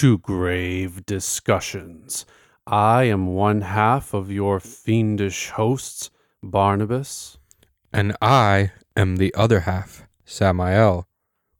To 0.00 0.16
Grave 0.16 1.04
Discussions. 1.04 2.24
I 2.66 3.02
am 3.02 3.34
one 3.34 3.60
half 3.60 4.14
of 4.14 4.32
your 4.32 4.58
fiendish 4.58 5.50
hosts, 5.50 6.10
Barnabas. 6.42 7.36
And 7.92 8.16
I 8.22 8.72
am 8.96 9.16
the 9.16 9.34
other 9.34 9.60
half, 9.60 10.06
Samael. 10.24 11.06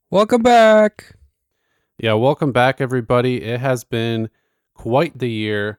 Welcome 0.09 0.41
back. 0.41 1.17
Yeah, 1.99 2.13
welcome 2.13 2.51
back, 2.51 2.81
everybody. 2.81 3.43
It 3.43 3.59
has 3.59 3.83
been 3.83 4.31
quite 4.73 5.19
the 5.19 5.29
year. 5.29 5.77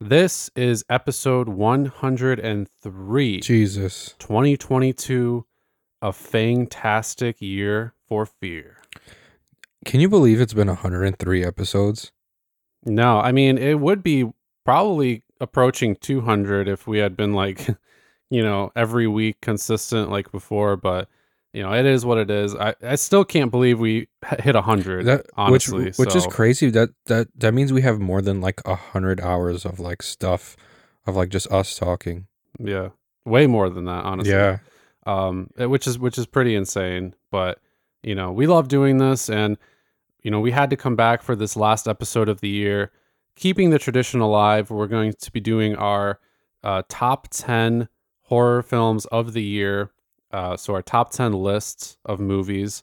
This 0.00 0.48
is 0.54 0.84
episode 0.88 1.48
103, 1.48 3.40
Jesus. 3.40 4.14
2022, 4.20 5.44
a 6.00 6.12
fantastic 6.12 7.42
year 7.42 7.94
for 8.06 8.24
fear. 8.24 8.75
Can 9.86 10.00
you 10.00 10.08
believe 10.08 10.40
it's 10.40 10.52
been 10.52 10.66
103 10.66 11.44
episodes? 11.44 12.10
No, 12.84 13.20
I 13.20 13.30
mean, 13.30 13.56
it 13.56 13.78
would 13.78 14.02
be 14.02 14.28
probably 14.64 15.22
approaching 15.40 15.94
200 15.94 16.66
if 16.66 16.88
we 16.88 16.98
had 16.98 17.16
been 17.16 17.32
like, 17.34 17.66
you 18.30 18.42
know, 18.42 18.72
every 18.74 19.06
week 19.06 19.40
consistent 19.40 20.10
like 20.10 20.32
before, 20.32 20.76
but 20.76 21.08
you 21.52 21.62
know, 21.62 21.72
it 21.72 21.86
is 21.86 22.04
what 22.04 22.18
it 22.18 22.30
is. 22.30 22.54
I, 22.54 22.74
I 22.82 22.96
still 22.96 23.24
can't 23.24 23.50
believe 23.50 23.78
we 23.78 24.08
hit 24.40 24.56
100, 24.56 25.06
That 25.06 25.26
honestly. 25.36 25.84
which, 25.84 25.98
which 25.98 26.16
is 26.16 26.26
crazy. 26.26 26.68
That 26.68 26.90
that 27.06 27.28
that 27.36 27.54
means 27.54 27.72
we 27.72 27.82
have 27.82 28.00
more 28.00 28.20
than 28.20 28.40
like 28.40 28.60
a 28.66 28.74
hundred 28.74 29.20
hours 29.20 29.64
of 29.64 29.78
like 29.78 30.02
stuff, 30.02 30.56
of 31.06 31.14
like 31.14 31.28
just 31.28 31.50
us 31.50 31.78
talking. 31.78 32.26
Yeah. 32.58 32.90
Way 33.24 33.46
more 33.46 33.70
than 33.70 33.84
that, 33.84 34.04
honestly. 34.04 34.34
Yeah, 34.34 34.58
um, 35.06 35.48
eh, 35.56 35.64
which 35.64 35.86
is 35.86 35.98
which 35.98 36.18
is 36.18 36.26
pretty 36.26 36.54
insane. 36.56 37.14
But 37.30 37.60
you 38.02 38.14
know, 38.14 38.32
we 38.32 38.46
love 38.46 38.68
doing 38.68 38.98
this, 38.98 39.30
and 39.30 39.56
you 40.26 40.32
know, 40.32 40.40
we 40.40 40.50
had 40.50 40.70
to 40.70 40.76
come 40.76 40.96
back 40.96 41.22
for 41.22 41.36
this 41.36 41.54
last 41.54 41.86
episode 41.86 42.28
of 42.28 42.40
the 42.40 42.48
year, 42.48 42.90
keeping 43.36 43.70
the 43.70 43.78
tradition 43.78 44.18
alive. 44.18 44.70
We're 44.70 44.88
going 44.88 45.12
to 45.20 45.30
be 45.30 45.38
doing 45.38 45.76
our 45.76 46.18
uh, 46.64 46.82
top 46.88 47.28
ten 47.30 47.88
horror 48.22 48.64
films 48.64 49.06
of 49.06 49.34
the 49.34 49.42
year. 49.44 49.92
Uh, 50.32 50.56
so 50.56 50.74
our 50.74 50.82
top 50.82 51.12
ten 51.12 51.32
lists 51.32 51.96
of 52.04 52.18
movies. 52.18 52.82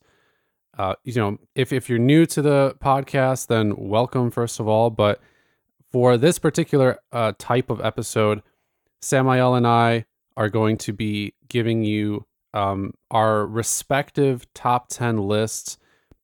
Uh, 0.78 0.96
you 1.04 1.16
know, 1.16 1.38
if 1.54 1.74
if 1.74 1.90
you're 1.90 2.00
new 2.00 2.26
to 2.28 2.42
the 2.42 2.78
podcast, 2.80 3.48
then 3.48 3.76
welcome 3.76 4.32
first 4.32 4.62
of 4.62 4.70
all. 4.70 4.90
But 4.90 5.20
for 5.92 6.16
this 6.16 6.40
particular 6.40 6.98
uh, 7.12 7.34
type 7.38 7.70
of 7.70 7.82
episode, 7.82 8.42
Samael 9.02 9.56
and 9.56 9.68
I 9.68 10.06
are 10.38 10.48
going 10.48 10.78
to 10.78 10.94
be 10.94 11.34
giving 11.50 11.84
you 11.84 12.26
um, 12.54 12.94
our 13.12 13.46
respective 13.46 14.46
top 14.54 14.88
10 14.88 15.18
lists, 15.18 15.78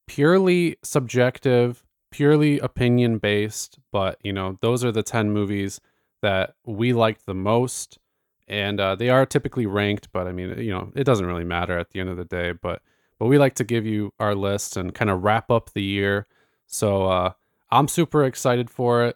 purely 0.10 0.76
subjective, 0.82 1.86
purely 2.10 2.58
opinion 2.60 3.20
based. 3.20 3.78
But, 3.92 4.18
you 4.24 4.34
know, 4.34 4.58
those 4.60 4.84
are 4.84 4.92
the 4.92 5.04
10 5.04 5.30
movies 5.32 5.80
that 6.24 6.56
we 6.66 6.94
liked 6.94 7.28
the 7.28 7.36
most. 7.36 8.00
And 8.48 8.80
uh, 8.80 8.96
they 8.96 9.10
are 9.10 9.28
typically 9.28 9.68
ranked, 9.68 10.12
but 10.12 10.26
I 10.26 10.32
mean, 10.32 10.58
you 10.58 10.72
know, 10.72 10.92
it 10.96 11.04
doesn't 11.04 11.28
really 11.28 11.44
matter 11.44 11.78
at 11.78 11.92
the 11.92 12.00
end 12.00 12.10
of 12.10 12.18
the 12.18 12.26
day. 12.26 12.54
But, 12.54 12.82
but 13.20 13.28
we 13.28 13.38
like 13.38 13.54
to 13.56 13.64
give 13.64 13.86
you 13.86 14.12
our 14.20 14.34
list 14.34 14.76
and 14.76 14.96
kind 14.96 15.12
of 15.12 15.22
wrap 15.22 15.52
up 15.52 15.70
the 15.74 15.84
year. 15.84 16.26
So 16.66 17.06
uh, 17.06 17.34
I'm 17.70 17.88
super 17.88 18.24
excited 18.26 18.72
for 18.72 19.06
it. 19.06 19.16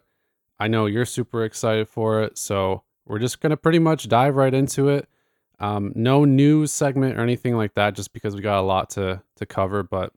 I 0.60 0.68
know 0.68 0.86
you're 0.86 1.04
super 1.04 1.44
excited 1.44 1.88
for 1.88 2.22
it. 2.22 2.38
So 2.38 2.84
we're 3.04 3.18
just 3.18 3.40
to 3.40 3.56
pretty 3.56 3.80
much 3.80 4.08
dive 4.08 4.36
right 4.36 4.54
into 4.54 4.88
it. 4.90 5.08
Um, 5.58 5.92
no 5.96 6.24
news 6.24 6.70
segment 6.70 7.18
or 7.18 7.22
anything 7.22 7.56
like 7.56 7.74
that, 7.74 7.96
just 7.96 8.12
because 8.12 8.36
we 8.36 8.42
got 8.42 8.60
a 8.60 8.62
lot 8.62 8.90
to 8.90 9.22
to 9.36 9.46
cover. 9.46 9.82
But 9.82 10.12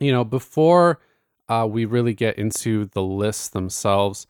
you 0.00 0.12
know, 0.12 0.24
before 0.24 1.00
uh, 1.48 1.66
we 1.70 1.84
really 1.84 2.14
get 2.14 2.38
into 2.38 2.86
the 2.86 3.02
lists 3.02 3.48
themselves, 3.48 4.26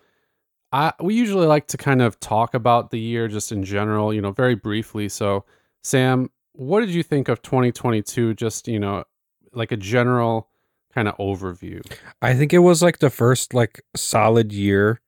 I 0.73 0.93
we 1.01 1.15
usually 1.15 1.47
like 1.47 1.67
to 1.69 1.77
kind 1.77 2.03
of 2.03 2.21
talk 2.21 2.55
about 2.55 2.91
the 2.91 3.01
year 3.01 3.29
just 3.29 3.53
in 3.53 3.65
general, 3.65 4.13
you 4.13 4.21
know, 4.21 4.33
very 4.33 4.55
briefly. 4.55 5.09
So, 5.09 5.45
Sam, 5.83 6.31
what 6.53 6.81
did 6.81 6.91
you 6.91 7.03
think 7.03 7.29
of 7.29 7.43
2022? 7.43 8.35
Just 8.35 8.69
you 8.69 8.79
know, 8.79 9.05
like 9.53 9.73
a 9.73 9.77
general 9.77 10.49
kind 10.95 11.09
of 11.09 11.17
overview. 11.19 11.81
I 12.21 12.35
think 12.35 12.53
it 12.53 12.59
was 12.59 12.83
like 12.83 12.99
the 12.99 13.11
first 13.11 13.55
like 13.55 13.81
solid 13.97 14.53
year, 14.53 15.01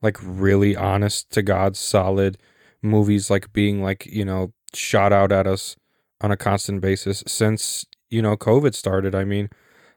like 0.00 0.18
really 0.22 0.76
honest 0.76 1.30
to 1.30 1.42
God 1.42 1.76
solid 1.76 2.38
movies 2.82 3.30
like 3.30 3.52
being 3.52 3.82
like 3.82 4.06
you 4.06 4.24
know 4.24 4.52
shot 4.74 5.12
out 5.12 5.30
at 5.30 5.46
us 5.46 5.76
on 6.20 6.32
a 6.32 6.36
constant 6.36 6.80
basis 6.80 7.22
since 7.26 7.84
you 8.10 8.22
know 8.22 8.36
COVID 8.36 8.74
started. 8.74 9.14
I 9.14 9.24
mean, 9.24 9.50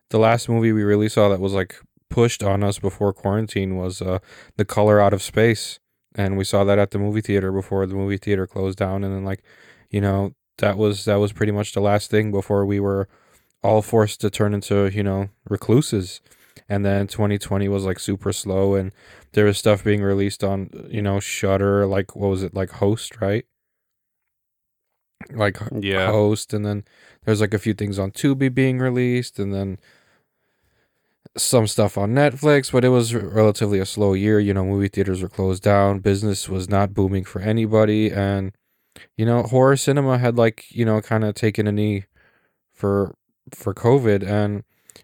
the 0.09 0.19
last 0.19 0.47
movie 0.49 0.71
we 0.71 0.83
really 0.83 1.09
saw 1.09 1.29
that 1.29 1.39
was 1.39 1.53
like 1.53 1.75
pushed 2.09 2.43
on 2.43 2.63
us 2.63 2.79
before 2.79 3.13
quarantine 3.13 3.75
was 3.75 4.01
uh 4.01 4.19
The 4.57 4.65
Color 4.65 4.99
Out 4.99 5.13
of 5.13 5.21
Space, 5.21 5.79
and 6.15 6.37
we 6.37 6.43
saw 6.43 6.63
that 6.63 6.79
at 6.79 6.91
the 6.91 6.99
movie 6.99 7.21
theater 7.21 7.51
before 7.51 7.85
the 7.85 7.95
movie 7.95 8.17
theater 8.17 8.47
closed 8.47 8.77
down, 8.77 9.03
and 9.03 9.13
then 9.13 9.25
like 9.25 9.43
you 9.89 10.01
know 10.01 10.33
that 10.59 10.77
was 10.77 11.05
that 11.05 11.15
was 11.17 11.33
pretty 11.33 11.51
much 11.51 11.73
the 11.73 11.81
last 11.81 12.09
thing 12.09 12.31
before 12.31 12.65
we 12.65 12.79
were 12.79 13.07
all 13.63 13.81
forced 13.81 14.21
to 14.21 14.29
turn 14.29 14.53
into 14.53 14.89
you 14.89 15.03
know 15.03 15.29
recluses. 15.49 16.21
And 16.69 16.83
then 16.85 17.05
2020 17.07 17.67
was 17.67 17.83
like 17.85 17.99
super 17.99 18.31
slow. 18.33 18.75
And 18.75 18.91
there 19.33 19.45
was 19.45 19.57
stuff 19.57 19.83
being 19.83 20.01
released 20.01 20.43
on 20.43 20.69
you 20.89 21.01
know 21.01 21.19
Shudder 21.19 21.85
like 21.85 22.15
what 22.15 22.29
was 22.29 22.43
it 22.43 22.53
like 22.55 22.71
host 22.71 23.19
right? 23.21 23.45
Like 25.31 25.57
Yeah. 25.71 26.07
host. 26.07 26.53
And 26.53 26.65
then 26.65 26.83
there's 27.25 27.41
like 27.41 27.53
a 27.53 27.59
few 27.59 27.73
things 27.73 27.99
on 27.99 28.11
tubi 28.11 28.53
being 28.53 28.79
released. 28.79 29.39
And 29.39 29.53
then 29.53 29.77
some 31.37 31.67
stuff 31.67 31.97
on 31.97 32.11
netflix 32.11 32.71
but 32.71 32.85
it 32.85 32.89
was 32.89 33.13
relatively 33.13 33.79
a 33.79 33.85
slow 33.85 34.13
year. 34.13 34.39
You 34.39 34.53
know 34.53 34.65
movie 34.65 34.87
theaters 34.87 35.21
were 35.21 35.29
closed 35.29 35.63
down. 35.63 35.99
Business 35.99 36.47
was 36.47 36.69
not 36.69 36.93
booming 36.93 37.25
for 37.25 37.41
anybody. 37.41 38.11
And 38.11 38.53
you 39.17 39.25
know 39.25 39.43
horror 39.43 39.75
cinema 39.75 40.17
had 40.17 40.37
like 40.37 40.65
you 40.69 40.85
know 40.85 41.01
kind 41.01 41.23
of 41.23 41.35
taken 41.35 41.67
a 41.67 41.71
knee 41.71 42.05
for 42.73 43.15
for 43.53 43.73
covid. 43.73 44.23
And 44.25 44.63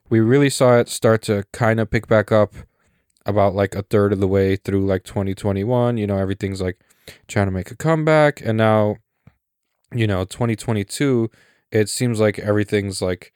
we 0.10 0.20
really 0.20 0.50
saw 0.50 0.78
it 0.78 0.90
start 0.90 1.22
to 1.24 1.44
kind 1.52 1.80
of 1.80 1.90
pick 1.90 2.08
back 2.08 2.32
up 2.32 2.54
about 3.26 3.54
like 3.54 3.76
a 3.76 3.84
third 3.84 4.14
of 4.14 4.20
the 4.20 4.28
way 4.28 4.56
through 4.56 4.86
like 4.86 5.04
2021 5.04 5.98
you 5.98 6.08
know 6.08 6.18
everything's 6.18 6.62
like 6.62 6.80
trying 7.28 7.48
to 7.48 7.52
make 7.52 7.72
a 7.72 7.76
comeback. 7.76 8.42
And 8.42 8.58
now 8.58 8.98
you 9.94 10.08
know 10.08 10.24
2022 10.24 11.30
it 11.72 11.90
seems 11.90 12.20
like 12.20 12.40
everything's 12.40 13.02
like 13.02 13.34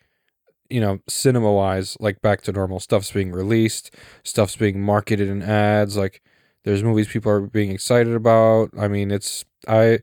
you 0.70 0.82
know 0.82 1.00
cinema 1.08 1.52
wise 1.52 1.98
like 2.00 2.22
back 2.22 2.42
to 2.42 2.52
normal. 2.52 2.80
Stuff's 2.80 3.12
being 3.12 3.32
released. 3.32 3.92
Stuff's 4.24 4.56
being 4.56 4.82
marketed 4.82 5.28
in 5.30 5.42
ads. 5.42 5.98
Like 5.98 6.22
there's 6.64 6.84
movies 6.84 7.08
people 7.08 7.32
are 7.32 7.42
being 7.42 7.72
excited 7.72 8.14
about. 8.14 8.70
I 8.78 8.88
mean 8.88 9.12
it's 9.12 9.46
i 9.68 10.00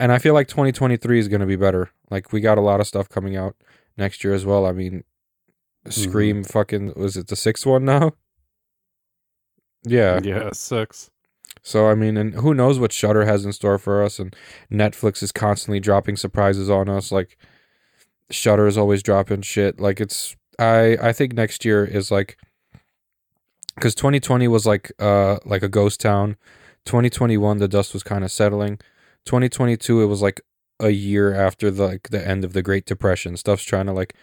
and 0.00 0.10
i 0.10 0.18
feel 0.18 0.34
like 0.34 0.48
2023 0.48 1.18
is 1.18 1.28
going 1.28 1.40
to 1.40 1.46
be 1.46 1.56
better. 1.56 1.90
Like 2.10 2.32
we 2.32 2.40
got 2.40 2.58
a 2.58 2.62
lot 2.62 2.80
of 2.80 2.86
stuff 2.86 3.08
coming 3.08 3.36
out 3.36 3.56
next 3.96 4.24
year 4.24 4.34
as 4.34 4.44
well. 4.44 4.66
I 4.66 4.72
mean 4.72 5.04
scream 5.88 6.42
mm-hmm. 6.42 6.52
fucking 6.52 6.94
was 6.94 7.16
it 7.16 7.28
the 7.28 7.36
sixth 7.36 7.66
one 7.66 7.84
now? 7.84 8.12
Yeah. 9.84 10.20
Yeah, 10.22 10.50
six. 10.52 11.10
so 11.62 11.88
I 11.88 11.94
mean, 11.94 12.16
and 12.16 12.34
who 12.34 12.54
knows 12.54 12.78
what 12.78 12.92
Shudder 12.92 13.24
has 13.24 13.44
in 13.44 13.52
store 13.52 13.78
for 13.78 14.02
us? 14.02 14.18
And 14.18 14.34
Netflix 14.70 15.22
is 15.22 15.32
constantly 15.32 15.80
dropping 15.80 16.16
surprises 16.16 16.70
on 16.70 16.88
us. 16.88 17.10
Like 17.10 17.36
Shudder 18.32 18.66
is 18.66 18.78
always 18.78 19.02
dropping 19.02 19.42
shit. 19.42 19.80
Like 19.80 20.00
it's 20.00 20.36
I 20.58 20.96
I 21.00 21.12
think 21.12 21.34
next 21.34 21.64
year 21.64 21.84
is 21.84 22.10
like 22.10 22.36
because 23.74 23.94
2020 23.94 24.48
was 24.48 24.66
like 24.66 24.92
uh 24.98 25.38
like 25.44 25.62
a 25.62 25.68
ghost 25.68 26.00
town. 26.00 26.36
2021 26.84 27.58
the 27.58 27.68
dust 27.68 27.92
was 27.92 28.02
kind 28.02 28.24
of 28.24 28.32
settling. 28.32 28.78
2022 29.26 30.02
it 30.02 30.06
was 30.06 30.22
like 30.22 30.40
a 30.80 30.90
year 30.90 31.32
after 31.32 31.70
the 31.70 31.86
like 31.86 32.08
the 32.10 32.26
end 32.26 32.44
of 32.44 32.52
the 32.52 32.62
Great 32.62 32.86
Depression. 32.86 33.36
Stuff's 33.36 33.64
trying 33.64 33.86
to 33.86 33.92
like 33.92 34.14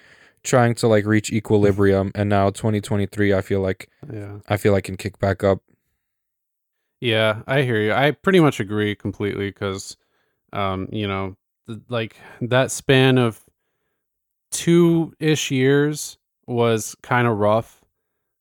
trying 0.44 0.74
to 0.76 0.88
like 0.88 1.06
reach 1.06 1.32
equilibrium, 1.32 2.12
and 2.16 2.30
now 2.30 2.50
2023 2.50 3.34
I 3.34 3.42
feel 3.42 3.62
like 3.62 3.90
Yeah. 4.12 4.40
I 4.48 4.58
feel 4.58 4.74
like 4.74 4.86
can 4.86 4.98
kick 4.98 5.20
back 5.20 5.44
up. 5.44 5.62
Yeah, 7.02 7.44
I 7.48 7.62
hear 7.62 7.80
you. 7.80 7.94
I 7.94 8.12
pretty 8.12 8.42
much 8.42 8.60
agree 8.60 8.94
completely 8.94 9.50
because, 9.50 9.96
um, 10.52 10.90
you 10.92 11.08
know, 11.08 11.38
like 11.88 12.18
that 12.42 12.72
span 12.72 13.18
of 13.18 13.42
two 14.52 15.14
ish 15.20 15.52
years 15.52 16.18
was 16.48 16.96
kind 17.02 17.28
of 17.28 17.38
rough. 17.38 17.82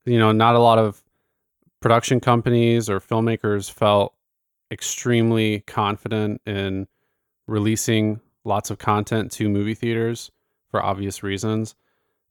You 0.04 0.18
know, 0.18 0.32
not 0.32 0.54
a 0.54 0.60
lot 0.60 0.78
of 0.78 1.02
production 1.80 2.20
companies 2.20 2.88
or 2.88 3.00
filmmakers 3.00 3.70
felt 3.70 4.14
extremely 4.70 5.60
confident 5.60 6.40
in 6.46 6.86
releasing 7.46 8.20
lots 8.44 8.70
of 8.70 8.78
content 8.78 9.32
to 9.32 9.48
movie 9.48 9.74
theaters 9.74 10.30
for 10.70 10.82
obvious 10.82 11.22
reasons. 11.22 11.74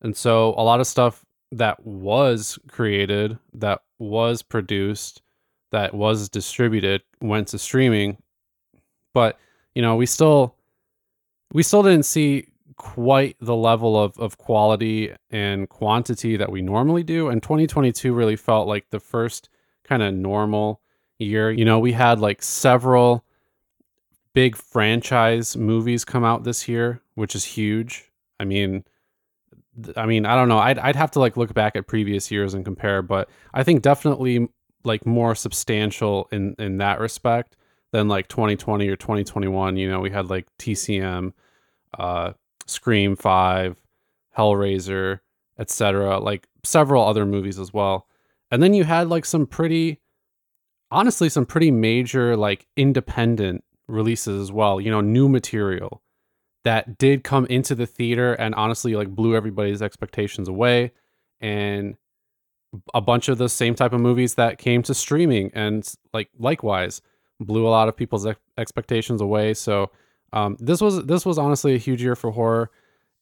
And 0.02 0.16
so 0.16 0.50
a 0.58 0.64
lot 0.64 0.80
of 0.80 0.88
stuff 0.88 1.26
that 1.52 1.86
was 1.86 2.60
created, 2.70 3.38
that 3.54 3.82
was 4.00 4.42
produced, 4.42 5.22
that 5.72 5.94
was 5.94 6.30
distributed 6.30 7.02
went 7.22 7.48
to 7.50 7.60
streaming. 7.60 8.18
But, 9.14 9.40
you 9.74 9.82
know, 9.82 9.96
we 9.96 10.06
still 10.06 10.56
we 11.54 11.64
still 11.64 11.84
didn't 11.84 12.04
see 12.04 12.48
quite 12.78 13.36
the 13.42 13.56
level 13.56 14.02
of, 14.02 14.18
of 14.20 14.38
quality 14.38 15.12
and 15.30 15.68
quantity 15.68 16.38
that 16.38 16.52
we 16.52 16.62
normally 16.62 17.04
do. 17.04 17.30
And 17.30 17.42
2022 17.42 18.14
really 18.14 18.36
felt 18.36 18.68
like 18.68 18.90
the 18.90 19.00
first 19.00 19.50
kind 19.84 20.04
of 20.04 20.14
normal 20.14 20.82
year. 21.20 21.52
You 21.52 21.66
know, 21.66 21.80
we 21.80 21.92
had 21.92 22.20
like 22.20 22.42
several 22.42 23.26
big 24.34 24.56
franchise 24.56 25.58
movies 25.58 26.06
come 26.06 26.24
out 26.24 26.44
this 26.44 26.68
year, 26.68 27.02
which 27.16 27.36
is 27.36 27.44
huge. 27.44 28.12
I 28.40 28.46
mean, 28.46 28.84
I 29.96 30.06
mean, 30.06 30.26
I 30.26 30.36
don't 30.36 30.50
know. 30.50 30.60
I'd 30.60 30.80
I'd 30.80 30.96
have 30.96 31.12
to 31.12 31.20
like 31.20 31.38
look 31.38 31.54
back 31.54 31.76
at 31.76 31.88
previous 31.88 32.32
years 32.32 32.54
and 32.54 32.66
compare, 32.66 33.02
but 33.02 33.30
I 33.54 33.64
think 33.64 33.82
definitely 33.82 34.48
like 34.84 35.06
more 35.06 35.36
substantial 35.36 36.28
in 36.32 36.56
in 36.58 36.78
that 36.78 37.00
respect 37.00 37.56
than 37.92 38.08
like 38.08 38.28
2020 38.28 38.88
or 38.88 38.96
2021. 38.96 39.78
You 39.78 39.90
know, 39.90 40.00
we 40.00 40.10
had 40.12 40.30
like 40.30 40.48
TCM, 40.58 41.34
uh, 41.98 42.34
Scream 42.68 43.16
Five, 43.16 43.78
Hellraiser, 44.38 45.20
etc. 45.60 46.20
Like 46.20 46.48
several 46.64 47.06
other 47.06 47.26
movies 47.26 47.60
as 47.60 47.74
well, 47.74 48.08
and 48.52 48.62
then 48.62 48.74
you 48.74 48.84
had 48.84 49.10
like 49.10 49.26
some 49.26 49.48
pretty, 49.48 50.00
honestly, 50.92 51.30
some 51.30 51.46
pretty 51.46 51.72
major 51.72 52.36
like 52.38 52.68
independent 52.76 53.64
releases 53.88 54.42
as 54.42 54.52
well. 54.52 54.80
You 54.80 54.92
know, 54.92 55.02
new 55.02 55.28
material 55.30 56.02
that 56.68 56.98
did 56.98 57.24
come 57.24 57.46
into 57.46 57.74
the 57.76 57.86
theater 57.86 58.34
and 58.34 58.54
honestly 58.56 58.94
like 58.94 59.08
blew 59.08 59.36
everybody's 59.38 59.82
expectations 59.82 60.50
away 60.50 60.92
and 61.40 61.96
a 62.94 63.00
bunch 63.00 63.30
of 63.30 63.38
the 63.38 63.48
same 63.48 63.74
type 63.74 63.94
of 63.94 64.02
movies 64.02 64.36
that 64.36 64.58
came 64.58 64.84
to 64.84 64.94
streaming 64.94 65.50
and 65.54 65.94
like 66.14 66.30
likewise 66.38 67.02
blew 67.40 67.66
a 67.66 67.70
lot 67.70 67.88
of 67.88 67.96
people's 67.96 68.26
ex- 68.26 68.40
expectations 68.58 69.22
away 69.22 69.54
so 69.54 69.90
um, 70.34 70.58
this 70.60 70.82
was 70.82 71.06
this 71.06 71.26
was 71.26 71.38
honestly 71.38 71.76
a 71.76 71.80
huge 71.80 72.02
year 72.02 72.16
for 72.16 72.32
horror 72.32 72.70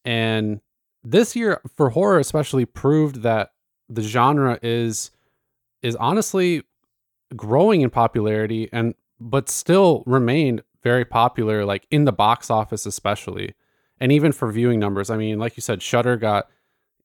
and 0.04 0.60
this 1.04 1.36
year 1.36 1.62
for 1.76 1.90
horror 1.92 2.20
especially 2.20 2.66
proved 2.66 3.22
that 3.22 3.52
the 3.90 4.02
genre 4.02 4.60
is 4.62 5.12
is 5.82 5.96
honestly 5.98 6.64
growing 7.36 7.82
in 7.82 7.90
popularity 7.90 8.70
and 8.72 8.96
but 9.20 9.50
still 9.50 10.04
remained 10.06 10.62
very 10.86 11.04
popular, 11.04 11.66
like 11.66 11.88
in 11.90 12.06
the 12.06 12.12
box 12.12 12.50
office, 12.52 12.86
especially, 12.86 13.56
and 14.00 14.12
even 14.12 14.32
for 14.32 14.52
viewing 14.52 14.80
numbers. 14.80 15.10
I 15.10 15.18
mean, 15.18 15.40
like 15.40 15.58
you 15.58 15.62
said, 15.62 15.82
Shudder 15.82 16.16
got, 16.16 16.48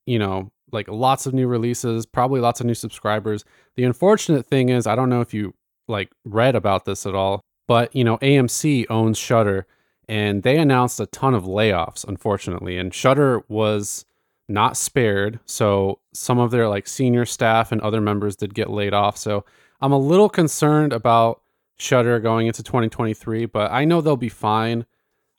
you 0.06 0.18
know, 0.18 0.52
like 0.70 0.86
lots 0.88 1.26
of 1.26 1.34
new 1.34 1.48
releases, 1.48 2.04
probably 2.04 2.40
lots 2.40 2.60
of 2.60 2.66
new 2.66 2.74
subscribers. 2.74 3.44
The 3.76 3.84
unfortunate 3.84 4.46
thing 4.46 4.68
is, 4.68 4.86
I 4.86 4.94
don't 4.94 5.08
know 5.08 5.22
if 5.22 5.32
you 5.32 5.54
like 5.88 6.10
read 6.24 6.54
about 6.54 6.84
this 6.84 7.06
at 7.06 7.14
all, 7.14 7.40
but 7.66 7.94
you 7.96 8.04
know, 8.04 8.18
AMC 8.18 8.86
owns 8.90 9.16
Shudder, 9.16 9.66
and 10.10 10.42
they 10.42 10.58
announced 10.58 10.98
a 10.98 11.06
ton 11.06 11.34
of 11.34 11.44
layoffs, 11.44 12.04
unfortunately, 12.04 12.76
and 12.76 12.92
Shudder 12.92 13.44
was 13.46 14.04
not 14.48 14.76
spared. 14.76 15.38
So 15.44 16.00
some 16.12 16.40
of 16.40 16.50
their 16.50 16.68
like 16.68 16.88
senior 16.88 17.24
staff 17.24 17.70
and 17.70 17.80
other 17.80 18.00
members 18.00 18.34
did 18.34 18.52
get 18.52 18.68
laid 18.68 18.92
off. 18.92 19.16
So 19.16 19.44
I'm 19.80 19.92
a 19.92 19.98
little 19.98 20.28
concerned 20.28 20.92
about 20.92 21.40
Shudder 21.76 22.18
going 22.18 22.48
into 22.48 22.64
2023, 22.64 23.46
but 23.46 23.70
I 23.70 23.84
know 23.84 24.00
they'll 24.00 24.16
be 24.16 24.28
fine. 24.28 24.84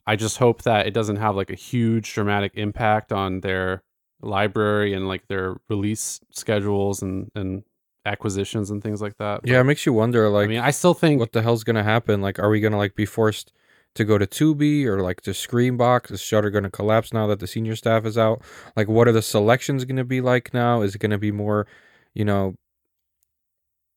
I 0.06 0.16
just 0.16 0.38
hope 0.38 0.62
that 0.62 0.86
it 0.86 0.94
doesn't 0.94 1.16
have 1.16 1.36
like 1.36 1.50
a 1.50 1.54
huge 1.54 2.10
dramatic 2.14 2.52
impact 2.54 3.12
on 3.12 3.40
their 3.40 3.82
library 4.22 4.94
and 4.94 5.06
like 5.06 5.28
their 5.28 5.56
release 5.68 6.18
schedules 6.30 7.02
and 7.02 7.30
and 7.34 7.64
acquisitions 8.06 8.70
and 8.70 8.82
things 8.82 9.02
like 9.02 9.18
that. 9.18 9.42
yeah, 9.44 9.60
it 9.60 9.64
makes 9.64 9.84
you 9.84 9.92
wonder. 9.92 10.30
Like, 10.30 10.46
I 10.46 10.48
mean, 10.48 10.60
I 10.60 10.70
still 10.70 10.94
think 10.94 11.20
what 11.20 11.32
the 11.32 11.42
hell's 11.42 11.62
gonna 11.62 11.84
happen? 11.84 12.22
Like, 12.22 12.38
are 12.38 12.48
we 12.48 12.60
gonna 12.60 12.78
like 12.78 12.94
be 12.94 13.04
forced 13.04 13.52
to 13.94 14.04
go 14.04 14.18
to 14.18 14.26
Tubi 14.26 14.84
or 14.84 15.02
like 15.02 15.20
to 15.22 15.30
Screambox? 15.30 16.10
Is 16.10 16.20
Shudder 16.20 16.50
gonna 16.50 16.70
collapse 16.70 17.12
now 17.12 17.26
that 17.28 17.40
the 17.40 17.46
senior 17.46 17.76
staff 17.76 18.04
is 18.06 18.18
out? 18.18 18.42
Like, 18.76 18.88
what 18.88 19.08
are 19.08 19.12
the 19.12 19.22
selections 19.22 19.84
gonna 19.84 20.04
be 20.04 20.20
like 20.20 20.54
now? 20.54 20.82
Is 20.82 20.94
it 20.94 20.98
gonna 20.98 21.18
be 21.18 21.32
more, 21.32 21.66
you 22.14 22.24
know, 22.24 22.56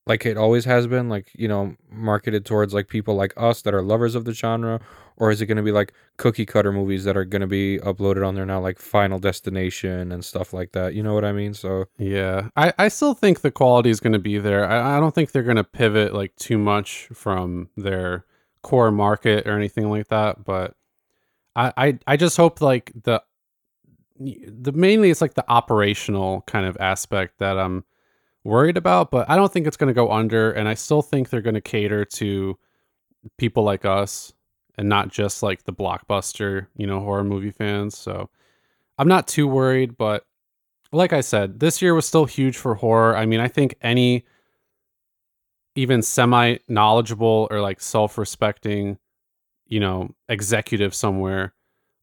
like 0.08 0.26
it 0.26 0.38
always 0.38 0.66
has 0.66 0.86
been, 0.88 1.10
like 1.10 1.32
you 1.34 1.48
know, 1.48 1.76
marketed 1.90 2.46
towards 2.46 2.74
like 2.74 2.88
people 2.88 3.16
like 3.16 3.34
us 3.38 3.62
that 3.64 3.74
are 3.74 3.82
lovers 3.82 4.16
of 4.16 4.26
the 4.26 4.34
genre, 4.34 4.80
or 5.18 5.32
is 5.32 5.42
it 5.42 5.48
gonna 5.48 5.64
be 5.64 5.72
like 5.72 5.94
cookie 6.18 6.46
cutter 6.46 6.72
movies 6.72 7.06
that 7.06 7.18
are 7.18 7.26
gonna 7.26 7.48
be 7.48 7.80
uploaded 7.80 8.28
on 8.28 8.36
there 8.36 8.46
now, 8.46 8.60
like 8.60 8.78
Final 8.80 9.18
Destination 9.18 10.12
and 10.12 10.24
stuff 10.24 10.54
like 10.54 10.74
that? 10.74 10.94
You 10.94 11.04
know 11.04 11.14
what 11.14 11.26
I 11.26 11.32
mean? 11.32 11.54
So 11.54 11.86
Yeah, 11.98 12.50
I, 12.56 12.74
I 12.78 12.88
still 12.90 13.14
think 13.14 13.42
the 13.42 13.52
quality 13.52 13.90
is 13.90 14.00
going 14.00 14.14
to 14.14 14.20
be 14.20 14.38
there. 14.38 14.70
I, 14.70 14.98
I 14.98 15.00
don't 15.00 15.16
think 15.16 15.32
they're 15.32 15.42
going 15.44 15.56
to 15.56 15.64
pivot 15.64 16.14
like 16.14 16.36
too 16.36 16.58
much 16.58 17.08
from 17.14 17.70
their 17.76 18.26
core 18.66 18.92
market 18.92 19.46
or 19.46 19.56
anything 19.56 19.92
like 19.92 20.08
that. 20.08 20.44
But 20.44 20.74
I, 21.56 21.72
I, 21.78 22.00
I 22.08 22.18
just 22.18 22.36
hope 22.36 22.62
like 22.62 22.92
the 23.04 23.22
the 24.18 24.72
mainly 24.72 25.12
it's 25.12 25.22
like 25.22 25.36
the 25.36 25.46
operational 25.48 26.42
kind 26.48 26.66
of 26.66 26.76
aspect 26.80 27.38
that 27.38 27.60
I'm 27.60 27.84
worried 28.44 28.76
about. 28.76 29.12
But 29.12 29.30
I 29.30 29.36
don't 29.36 29.54
think 29.54 29.68
it's 29.68 29.78
going 29.78 29.90
to 29.90 29.94
go 29.94 30.12
under, 30.12 30.52
and 30.52 30.68
I 30.68 30.74
still 30.74 31.04
think 31.04 31.30
they're 31.30 31.42
going 31.42 31.54
to 31.54 31.62
cater 31.62 32.06
to 32.06 32.58
people 33.38 33.64
like 33.64 33.86
us 33.86 34.34
and 34.80 34.90
not 34.90 35.10
just 35.10 35.44
like 35.44 35.64
the 35.66 35.74
blockbuster, 35.74 36.66
you 36.76 36.88
know, 36.88 37.02
horror 37.02 37.24
movie 37.24 37.52
fans. 37.52 37.96
So 37.96 38.30
I'm 38.98 39.08
not 39.08 39.28
too 39.28 39.48
worried, 39.48 39.96
but 39.96 40.26
like 40.92 41.14
I 41.14 41.22
said, 41.22 41.60
this 41.60 41.84
year 41.84 41.94
was 41.94 42.08
still 42.08 42.26
huge 42.26 42.58
for 42.58 42.74
horror. 42.74 43.16
I 43.16 43.28
mean, 43.28 43.40
I 43.40 43.48
think 43.48 43.76
any 43.82 44.26
even 45.76 46.02
semi 46.02 46.58
knowledgeable 46.68 47.48
or 47.52 47.62
like 47.62 47.82
self 47.82 48.18
respecting, 48.18 48.98
you 49.68 49.80
know, 49.80 50.10
executive 50.30 50.96
somewhere 50.96 51.54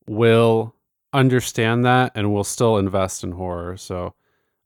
will 0.06 0.74
understand 1.12 1.84
that 1.84 2.12
and 2.14 2.32
will 2.32 2.44
still 2.44 2.76
invest 2.78 3.24
in 3.24 3.32
horror. 3.32 3.76
So, 3.76 4.14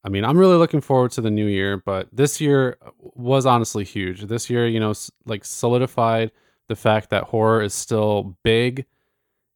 I 0.04 0.08
mean, 0.08 0.24
I'm 0.24 0.38
really 0.38 0.56
looking 0.56 0.80
forward 0.80 1.10
to 1.12 1.20
the 1.20 1.30
new 1.30 1.46
year, 1.46 1.76
but 1.76 2.08
this 2.12 2.40
year 2.40 2.78
uh, 2.84 2.90
was 3.14 3.46
honestly 3.46 3.84
huge. 3.84 4.22
This 4.22 4.48
year, 4.50 4.66
you 4.66 4.80
know, 4.80 4.94
like 5.24 5.44
solidified 5.44 6.30
the 6.68 6.76
fact 6.76 7.10
that 7.10 7.24
horror 7.24 7.62
is 7.62 7.74
still 7.74 8.36
big. 8.42 8.86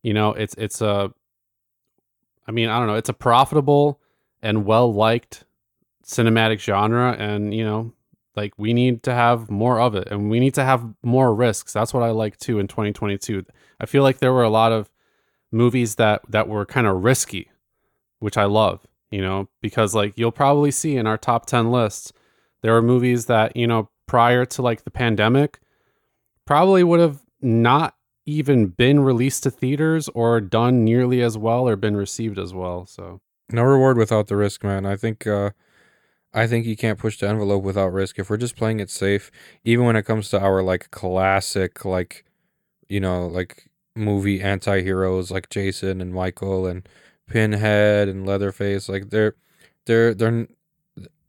You 0.03 0.15
know, 0.15 0.33
it's 0.33 0.55
it's 0.55 0.81
a 0.81 1.13
I 2.47 2.53
mean, 2.53 2.69
I 2.69 2.79
don't 2.79 2.89
know, 2.89 2.95
it's 2.95 3.09
a 3.09 3.15
profitable 3.15 4.01
and 4.43 4.65
well 4.65 4.93
liked 4.93 5.45
cinematic 6.05 6.59
genre 6.59 7.13
and 7.13 7.55
you 7.55 7.63
know 7.65 7.93
like 8.41 8.53
we 8.57 8.73
need 8.73 9.03
to 9.03 9.13
have 9.13 9.51
more 9.51 9.79
of 9.81 9.95
it 9.95 10.09
and 10.11 10.31
we 10.31 10.41
need 10.41 10.55
to 10.55 10.65
have 10.65 10.83
more 11.03 11.35
risks. 11.35 11.73
That's 11.73 11.93
what 11.95 12.03
i 12.03 12.11
like 12.11 12.37
too 12.39 12.59
in 12.59 12.69
2022 12.69 13.45
i 13.81 13.87
feel 13.87 14.03
like 14.03 14.19
there 14.19 14.33
were 14.33 14.49
a 14.51 14.57
lot 14.61 14.73
of 14.73 14.91
movies 15.53 15.97
that 15.97 16.23
that 16.29 16.49
were 16.49 16.65
kind 16.65 16.87
of 16.87 17.05
risky 17.05 17.51
which 18.19 18.39
i 18.39 18.45
love 18.45 18.87
you 19.11 19.21
know 19.21 19.49
because 19.61 19.95
like 19.95 20.13
you'll 20.17 20.41
probably 20.45 20.71
see 20.71 20.97
in 20.97 21.07
our 21.07 21.19
top 21.19 21.47
10 21.47 21.71
lists 21.71 22.13
there 22.63 22.73
were 22.73 22.83
movies 22.83 23.27
that 23.27 23.57
you 23.57 23.67
know 23.67 23.91
prior 24.07 24.45
to 24.45 24.63
like 24.63 24.85
the 24.85 24.91
pandemic 24.91 25.61
probably 26.47 26.83
would 26.83 27.01
have 27.01 27.23
not 27.41 27.95
even 28.27 28.67
been 28.67 29.01
released 29.01 29.43
to 29.43 29.51
theaters 29.51 30.09
or 30.15 30.41
done 30.41 30.85
nearly 30.85 31.21
as 31.23 31.37
well 31.37 31.69
or 31.69 31.77
been 31.77 31.97
received 31.97 32.39
as 32.39 32.53
well 32.55 32.87
so. 32.87 33.21
No 33.53 33.65
reward 33.65 33.99
without 33.99 34.29
the 34.29 34.37
risk, 34.37 34.63
man. 34.63 34.87
I 34.87 34.97
think 34.97 35.27
uh 35.27 35.51
I 36.33 36.47
think 36.47 36.67
you 36.67 36.77
can't 36.77 36.99
push 36.99 37.19
the 37.19 37.29
envelope 37.29 37.65
without 37.65 37.93
risk. 37.93 38.19
If 38.19 38.31
we're 38.31 38.37
just 38.37 38.57
playing 38.57 38.81
it 38.81 38.91
safe, 38.91 39.31
even 39.65 39.85
when 39.87 39.97
it 39.97 40.05
comes 40.05 40.29
to 40.31 40.41
our 40.41 40.63
like 40.63 40.91
classic 40.91 41.85
like 41.85 42.25
you 42.89 43.01
know, 43.01 43.27
like 43.27 43.71
movie 43.95 44.43
anti-heroes 44.43 45.31
like 45.31 45.49
Jason 45.51 46.01
and 46.01 46.15
Michael 46.15 46.67
and 46.67 46.89
Pinhead 47.29 48.09
and 48.09 48.27
Leatherface, 48.27 48.89
like 48.89 49.11
there 49.11 49.35
there 49.87 50.15
there 50.15 50.49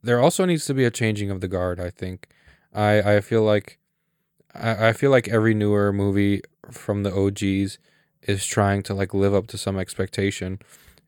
there 0.02 0.20
also 0.20 0.44
needs 0.44 0.66
to 0.66 0.74
be 0.74 0.84
a 0.84 0.90
changing 0.90 1.30
of 1.30 1.40
the 1.40 1.48
guard, 1.48 1.80
I 1.80 1.90
think. 1.90 2.28
I 2.74 3.16
I 3.16 3.20
feel 3.20 3.42
like 3.42 3.78
I, 4.54 4.88
I 4.88 4.92
feel 4.92 5.10
like 5.10 5.28
every 5.28 5.54
newer 5.54 5.92
movie 5.92 6.42
from 6.70 7.02
the 7.02 7.14
OGs 7.14 7.78
is 8.22 8.46
trying 8.46 8.82
to 8.84 8.94
like 8.94 9.14
live 9.14 9.34
up 9.34 9.46
to 9.48 9.58
some 9.58 9.78
expectation. 9.78 10.58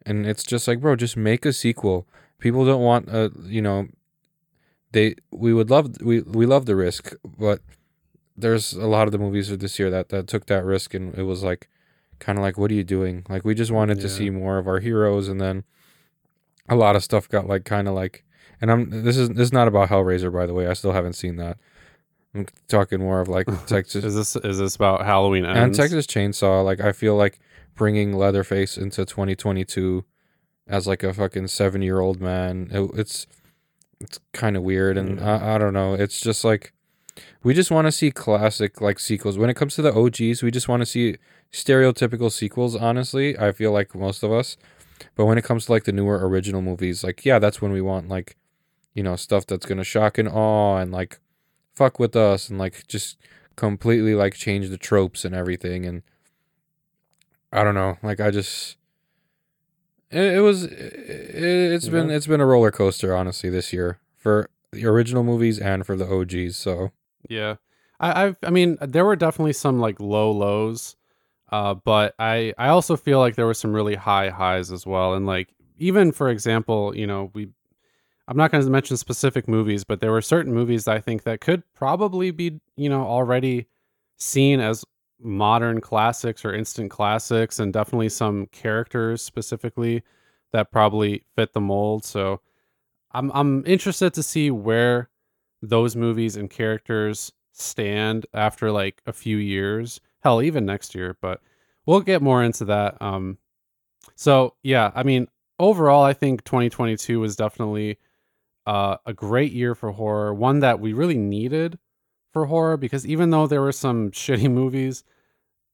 And 0.07 0.27
it's 0.27 0.45
just 0.45 0.69
like, 0.69 0.81
bro, 0.81 0.97
just 0.97 1.17
make 1.17 1.47
a 1.47 1.53
sequel. 1.53 2.07
People 2.45 2.67
don't 2.67 2.83
want 2.83 3.09
uh 3.09 3.31
you 3.45 3.63
know 3.63 3.89
they 4.93 5.15
we 5.31 5.55
would 5.55 5.71
love 5.71 5.97
we 6.03 6.21
we 6.21 6.45
love 6.45 6.67
the 6.67 6.77
risk, 6.77 7.15
but 7.39 7.63
there's 8.37 8.75
a 8.75 8.87
lot 8.87 9.09
of 9.09 9.13
the 9.13 9.19
movies 9.19 9.51
of 9.51 9.61
this 9.61 9.79
year 9.79 9.89
that 9.89 10.11
that 10.11 10.27
took 10.27 10.45
that 10.49 10.63
risk 10.63 10.93
and 10.93 11.15
it 11.15 11.23
was 11.23 11.43
like 11.43 11.71
kind 12.19 12.37
of 12.37 12.43
like 12.43 12.59
what 12.59 12.71
are 12.71 12.75
you 12.75 12.85
doing? 12.85 13.25
Like 13.31 13.47
we 13.47 13.55
just 13.55 13.71
wanted 13.71 13.99
to 14.01 14.11
see 14.11 14.29
more 14.29 14.59
of 14.59 14.69
our 14.69 14.81
heroes 14.81 15.27
and 15.27 15.41
then 15.41 15.65
a 16.69 16.77
lot 16.77 16.97
of 16.97 17.03
stuff 17.03 17.31
got 17.31 17.47
like 17.47 17.65
kind 17.65 17.89
of 17.89 17.95
like 17.95 18.27
and 18.61 18.71
I'm 18.71 18.91
this 18.91 19.17
is 19.17 19.31
this 19.31 19.47
is 19.47 19.53
not 19.55 19.67
about 19.67 19.89
Hellraiser 19.89 20.31
by 20.31 20.45
the 20.45 20.53
way. 20.53 20.67
I 20.67 20.75
still 20.75 20.93
haven't 20.93 21.15
seen 21.15 21.37
that. 21.37 21.57
I'm 22.35 22.47
talking 22.69 23.01
more 23.01 23.23
of 23.23 23.29
like 23.31 23.47
Texas 23.67 24.05
is 24.05 24.15
this 24.15 24.37
is 24.37 24.59
this 24.59 24.77
about 24.77 25.07
halloween 25.07 25.47
and? 25.47 25.57
Texas 25.73 26.07
Chainsaw. 26.07 26.63
Like 26.63 26.81
I 26.81 26.93
feel 26.93 27.17
like 27.17 27.41
bringing 27.75 28.13
Leatherface 28.13 28.77
into 28.77 29.07
2022 29.07 30.05
as 30.67 30.87
like 30.87 31.03
a 31.03 31.13
fucking 31.13 31.49
seven 31.49 31.83
year 31.83 32.01
old 32.01 32.21
man. 32.21 32.69
It, 32.73 32.91
it's 32.95 33.27
it's 34.01 34.19
kind 34.33 34.57
of 34.57 34.63
weird, 34.63 34.97
and. 34.99 35.21
I, 35.21 35.55
I 35.55 35.59
don't 35.59 35.73
know. 35.73 35.95
It's 35.95 36.21
just 36.21 36.45
like 36.45 36.73
we 37.43 37.55
just 37.55 37.71
want 37.71 37.87
to 37.87 37.93
see 37.93 38.11
classic 38.11 38.81
like 38.81 38.99
sequels. 38.99 39.39
When 39.39 39.51
it 39.51 39.55
comes 39.55 39.75
to 39.77 39.83
the 39.83 39.95
OGs, 39.95 40.43
we 40.43 40.51
just 40.51 40.69
want 40.69 40.81
to 40.81 40.87
see 40.87 41.17
stereotypical 41.53 42.31
sequels. 42.33 42.75
Honestly, 42.75 43.39
I 43.39 43.53
feel 43.53 43.73
like 43.73 43.95
most 43.95 44.23
of 44.23 44.33
us. 44.33 44.57
But 45.15 45.27
when 45.27 45.39
it 45.39 45.45
comes 45.45 45.67
to 45.67 45.73
like 45.73 45.85
the 45.85 45.93
newer 45.93 46.27
original 46.27 46.63
movies, 46.63 47.05
like 47.05 47.25
yeah, 47.25 47.39
that's 47.39 47.61
when 47.61 47.73
we 47.73 47.81
want 47.81 48.09
like, 48.09 48.37
you 48.95 49.03
know, 49.03 49.17
stuff 49.17 49.47
that's 49.47 49.67
gonna 49.67 49.85
shock 49.85 50.19
and 50.19 50.29
awe 50.29 50.79
and 50.79 50.93
like, 50.93 51.21
fuck 51.75 51.99
with 51.99 52.17
us 52.17 52.49
and 52.49 52.59
like 52.59 52.87
just 52.89 53.19
completely 53.57 54.15
like 54.15 54.35
change 54.35 54.69
the 54.69 54.79
tropes 54.79 55.25
and 55.25 55.35
everything. 55.35 55.85
And 55.87 56.03
I 57.53 57.65
don't 57.65 57.75
know, 57.75 57.99
like 58.03 58.21
I 58.21 58.31
just. 58.31 58.77
It, 60.15 60.35
it 60.37 60.41
was. 60.41 60.65
It, 60.65 61.73
has 61.73 61.89
been. 61.89 62.09
Yeah. 62.09 62.17
It's 62.17 62.27
been 62.27 62.41
a 62.41 62.47
roller 62.47 62.71
coaster, 62.71 63.15
honestly, 63.17 63.51
this 63.51 63.73
year 63.73 63.99
for 64.17 64.49
the 64.73 64.87
original 64.87 65.25
movies 65.25 65.59
and 65.59 65.85
for 65.85 65.97
the 65.97 66.07
OGs. 66.07 66.57
So 66.57 66.93
Yeah, 67.29 67.57
I 67.99 68.25
I've, 68.27 68.39
I 68.43 68.51
mean 68.51 68.79
there 68.81 69.05
were 69.05 69.17
definitely 69.17 69.55
some 69.55 69.81
like 69.81 69.99
low 69.99 70.31
lows, 70.31 70.95
uh, 71.51 71.75
but 71.75 72.15
I 72.19 72.55
I 72.57 72.69
also 72.69 72.97
feel 72.97 73.19
like 73.19 73.35
there 73.35 73.47
were 73.47 73.55
some 73.55 73.73
really 73.73 73.97
high 73.97 74.31
highs 74.31 74.71
as 74.71 74.87
well. 74.87 75.15
And 75.15 75.27
like 75.27 75.49
even 75.79 76.13
for 76.13 76.29
example, 76.29 76.97
you 76.97 77.07
know 77.07 77.31
we. 77.35 77.51
I'm 78.27 78.39
not 78.39 78.51
going 78.51 78.65
to 78.65 78.71
mention 78.71 78.97
specific 78.97 79.47
movies, 79.47 79.85
but 79.85 80.01
there 80.01 80.11
were 80.11 80.23
certain 80.23 80.55
movies 80.55 80.87
that 80.87 80.97
I 80.97 81.01
think 81.01 81.25
that 81.25 81.43
could 81.43 81.63
probably 81.75 82.31
be, 82.31 82.59
you 82.75 82.89
know, 82.89 83.03
already 83.03 83.67
seen 84.17 84.61
as 84.61 84.83
modern 85.21 85.81
classics 85.81 86.45
or 86.45 86.55
instant 86.55 86.91
classics, 86.91 87.59
and 87.59 87.73
definitely 87.73 88.09
some 88.09 88.47
characters 88.47 89.23
specifically 89.23 90.03
that 90.53 90.71
probably 90.71 91.25
fit 91.37 91.53
the 91.53 91.61
mold. 91.61 92.05
So 92.05 92.41
I'm 93.13 93.31
I'm 93.33 93.65
interested 93.67 94.15
to 94.15 94.23
see 94.23 94.51
where 94.51 95.09
those 95.63 95.97
movies 95.97 96.37
and 96.37 96.51
characters 96.51 97.33
stand 97.53 98.27
after 98.35 98.71
like 98.71 99.01
a 99.07 99.13
few 99.13 99.37
years. 99.37 100.01
Hell, 100.23 100.43
even 100.43 100.67
next 100.67 100.95
year, 100.95 101.17
but 101.21 101.41
we'll 101.87 102.01
get 102.01 102.23
more 102.23 102.43
into 102.43 102.65
that. 102.67 103.01
Um 103.01 103.39
so 104.17 104.55
yeah, 104.63 104.91
I 104.95 105.03
mean, 105.03 105.29
overall 105.59 106.03
I 106.03 106.13
think 106.13 106.45
2022 106.45 107.21
was 107.21 107.37
definitely 107.37 107.99
uh, 108.67 108.97
a 109.05 109.13
great 109.13 109.53
year 109.53 109.75
for 109.75 109.91
horror, 109.91 110.33
one 110.33 110.61
that 110.61 110.81
we 110.81 110.93
really 110.93 111.19
needed 111.19 111.79
for 112.35 112.45
horror 112.47 112.77
because 112.77 113.07
even 113.07 113.31
though 113.31 113.47
there 113.47 113.63
were 113.63 113.73
some 113.73 114.11
shitty 114.23 114.51
movies 114.51 115.05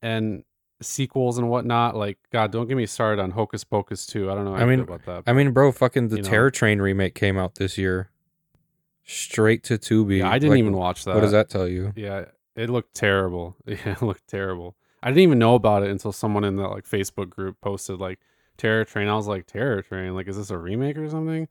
and 0.00 0.44
sequels 0.80 1.36
and 1.38 1.50
whatnot, 1.50 1.96
like 1.96 2.18
God, 2.32 2.52
don't 2.52 2.68
get 2.68 2.76
me 2.76 2.86
started 2.86 3.20
on 3.20 3.32
Hocus 3.32 3.64
Pocus 3.64 4.06
2. 4.06 4.30
I 4.30 4.34
don't 4.36 4.44
know 4.44 4.54
I 4.54 4.64
mean, 4.64 4.80
about 4.80 5.04
that. 5.06 5.24
I 5.26 5.32
mean, 5.32 5.50
bro, 5.50 5.72
fucking 5.72 6.08
the 6.08 6.16
You 6.18 6.22
know. 6.22 6.28
Terror 6.28 6.50
Train 6.52 6.80
remake 6.80 7.14
came 7.16 7.36
out 7.36 7.56
this 7.56 7.76
year, 7.76 8.10
straight 9.04 9.62
to 9.64 9.78
Tubi. 9.78 10.18
yeah, 10.18 10.30
I 10.30 10.38
didn't 10.38 10.50
Like, 10.52 10.58
even 10.60 10.76
watch 10.76 11.04
that. 11.04 11.14
What 11.14 11.22
does 11.22 11.32
that 11.32 11.48
tell 11.50 11.66
you? 11.66 11.92
Yeah, 11.96 12.26
it 12.56 12.70
looked 12.70 12.94
terrible. 12.94 13.56
Yeah, 13.66 13.76
it 13.92 14.02
looked 14.02 14.28
terrible. 14.28 14.76
I 15.02 15.08
didn't 15.08 15.22
even 15.22 15.38
know 15.38 15.54
about 15.54 15.82
it 15.82 15.90
until 15.90 16.12
someone 16.12 16.44
in 16.44 16.56
that 16.56 16.68
like 16.68 16.84
Facebook 16.88 17.30
group 17.30 17.60
posted 17.62 17.98
like 17.98 18.18
Terror 18.58 18.84
Train. 18.84 19.08
I 19.08 19.14
was 19.14 19.26
like, 19.26 19.46
Terror 19.46 19.80
Train, 19.82 20.14
like 20.14 20.28
is 20.28 20.36
this 20.36 20.50
a 20.50 20.58
remake 20.58 20.98
or 20.98 21.08
something? 21.08 21.48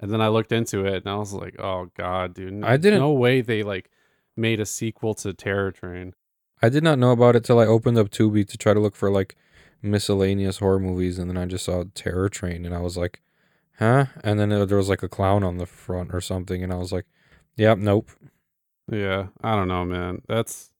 And 0.00 0.10
then 0.10 0.20
I 0.20 0.28
looked 0.28 0.52
into 0.52 0.84
it 0.86 1.04
and 1.04 1.08
I 1.08 1.16
was 1.16 1.32
like, 1.32 1.58
oh 1.60 1.90
god, 1.96 2.34
dude. 2.34 2.64
I 2.64 2.76
didn't- 2.76 3.00
No 3.00 3.12
way 3.12 3.40
they 3.42 3.62
like 3.62 3.90
made 4.36 4.60
a 4.60 4.66
sequel 4.66 5.14
to 5.14 5.32
Terror 5.32 5.72
Train. 5.72 6.14
I 6.62 6.68
did 6.68 6.82
not 6.82 6.98
know 6.98 7.12
about 7.12 7.36
it 7.36 7.44
till 7.44 7.58
I 7.58 7.66
opened 7.66 7.98
up 7.98 8.10
Tubi 8.10 8.46
to 8.48 8.56
try 8.56 8.74
to 8.74 8.80
look 8.80 8.96
for 8.96 9.10
like 9.10 9.36
miscellaneous 9.82 10.58
horror 10.58 10.80
movies, 10.80 11.18
and 11.18 11.28
then 11.28 11.36
I 11.36 11.46
just 11.46 11.64
saw 11.64 11.84
Terror 11.94 12.28
Train, 12.28 12.64
and 12.64 12.74
I 12.74 12.80
was 12.80 12.96
like, 12.96 13.22
huh? 13.78 14.06
And 14.24 14.40
then 14.40 14.48
there 14.48 14.76
was 14.76 14.88
like 14.88 15.02
a 15.02 15.08
clown 15.08 15.44
on 15.44 15.58
the 15.58 15.66
front 15.66 16.14
or 16.14 16.20
something, 16.20 16.62
and 16.62 16.72
I 16.72 16.76
was 16.76 16.92
like, 16.92 17.06
yep, 17.56 17.78
nope. 17.78 18.10
Yeah, 18.90 19.28
I 19.42 19.56
don't 19.56 19.68
know, 19.68 19.84
man. 19.84 20.22
That's 20.28 20.72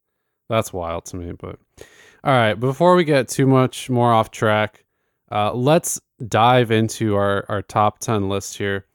that's 0.49 0.73
wild 0.73 1.07
to 1.07 1.17
me. 1.17 1.33
But 1.33 1.59
all 2.25 2.33
right, 2.33 2.55
before 2.55 2.95
we 2.95 3.05
get 3.05 3.29
too 3.29 3.47
much 3.47 3.91
more 3.91 4.13
off 4.13 4.31
track, 4.31 4.85
uh, 5.31 5.53
let's 5.53 6.01
dive 6.27 6.71
into 6.71 7.17
our 7.17 7.45
our 7.49 7.63
top 7.63 7.99
ten 7.99 8.29
list 8.29 8.57
here. 8.57 8.87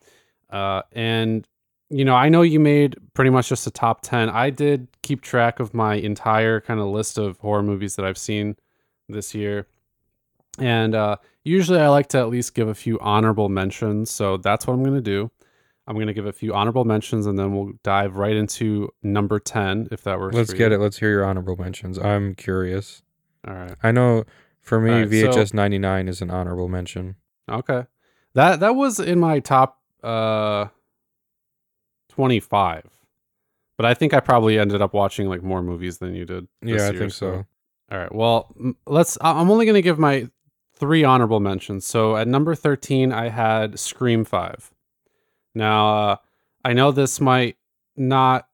Uh, 0.50 0.82
and 0.94 1.48
you 1.91 2.05
know, 2.05 2.15
I 2.15 2.29
know 2.29 2.41
you 2.41 2.60
made 2.60 2.95
pretty 3.13 3.29
much 3.29 3.50
just 3.50 3.67
a 3.67 3.71
top 3.71 4.01
ten. 4.01 4.29
I 4.29 4.50
did 4.50 4.88
keep 5.03 5.21
track 5.21 5.60
of 5.60 5.74
my 5.74 5.95
entire 5.95 6.62
kind 6.62 6.79
of 6.79 6.88
list 6.88 7.17
of 7.17 7.38
horror 7.39 7.62
movies 7.63 7.95
that 7.98 8.05
I've 8.05 8.17
seen 8.17 8.55
this 9.10 9.36
year, 9.36 9.67
and 10.57 10.95
uh, 10.95 11.17
usually 11.43 11.79
I 11.79 11.89
like 11.89 12.07
to 12.10 12.17
at 12.19 12.29
least 12.29 12.55
give 12.55 12.67
a 12.67 12.75
few 12.75 12.98
honorable 13.00 13.50
mentions. 13.50 14.10
So 14.10 14.38
that's 14.38 14.65
what 14.65 14.74
I'm 14.74 14.83
gonna 14.83 15.01
do. 15.01 15.29
I'm 15.88 15.98
gonna 16.00 16.13
give 16.13 16.25
a 16.25 16.31
few 16.31 16.53
honorable 16.53 16.86
mentions, 16.86 17.25
and 17.25 17.38
then 17.38 17.53
we'll 17.53 17.74
dive 17.83 18.15
right 18.15 18.36
into 18.36 18.89
number 19.03 19.39
ten, 19.39 19.88
if 19.91 20.03
that 20.03 20.19
works. 20.19 20.36
Let's 20.36 20.53
get 20.53 20.71
you. 20.71 20.77
it. 20.77 20.79
Let's 20.81 20.98
hear 20.98 21.10
your 21.10 21.25
honorable 21.25 21.57
mentions. 21.57 22.00
I'm 22.00 22.36
curious. 22.36 23.01
All 23.48 23.53
right. 23.53 23.75
I 23.83 23.91
know 23.91 24.24
for 24.62 24.79
me, 24.79 24.91
Alright, 24.91 25.10
so- 25.10 25.31
VHS 25.31 25.53
99 25.53 26.07
is 26.07 26.21
an 26.21 26.29
honorable 26.29 26.67
mention. 26.69 27.15
Okay. 27.50 27.86
That 28.36 28.60
that 28.62 28.75
was 28.75 29.00
in 29.00 29.19
my 29.19 29.39
top 29.39 29.81
uh 30.03 30.67
25. 32.12 32.86
But 33.77 33.86
I 33.86 33.94
think 33.94 34.13
I 34.13 34.20
probably 34.20 34.60
ended 34.60 34.82
up 34.82 34.94
watching 34.94 35.27
like 35.27 35.41
more 35.41 35.63
movies 35.63 35.98
than 35.98 36.13
you 36.13 36.25
did. 36.25 36.48
this 36.62 36.80
Yeah, 36.82 36.88
I 36.88 36.91
year, 36.91 37.00
think 37.00 37.13
so. 37.13 37.46
All 37.91 37.98
right. 37.98 38.13
Well, 38.13 38.56
let's 38.86 39.18
I'm 39.22 39.50
only 39.50 39.65
going 39.65 39.75
to 39.75 39.82
give 39.82 39.98
my 39.98 40.30
three 40.75 41.03
honorable 41.03 41.39
mentions. 41.39 41.86
So 41.86 42.15
at 42.15 42.27
number 42.27 42.53
13 42.56 43.12
I 43.12 43.30
had 43.30 43.80
Scream 43.80 44.24
5. 44.24 44.72
Now, 45.56 45.98
uh 45.98 46.15
I 46.63 46.74
know 46.74 46.91
this 46.91 47.20
might 47.20 47.58
not 47.96 48.48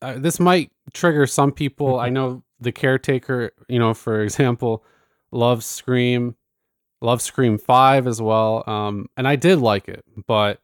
uh, 0.00 0.14
this 0.16 0.40
might 0.40 0.70
trigger 0.94 1.26
some 1.26 1.52
people. 1.52 2.00
I 2.00 2.08
know 2.16 2.42
the 2.60 2.72
caretaker, 2.72 3.52
you 3.68 3.78
know, 3.78 3.92
for 3.94 4.22
example, 4.22 4.84
loves 5.32 5.66
Scream, 5.66 6.34
loves 7.02 7.24
Scream 7.24 7.58
5 7.58 8.06
as 8.06 8.22
well. 8.22 8.64
Um, 8.66 9.08
and 9.16 9.28
I 9.28 9.36
did 9.36 9.58
like 9.58 9.88
it, 9.88 10.04
but 10.26 10.60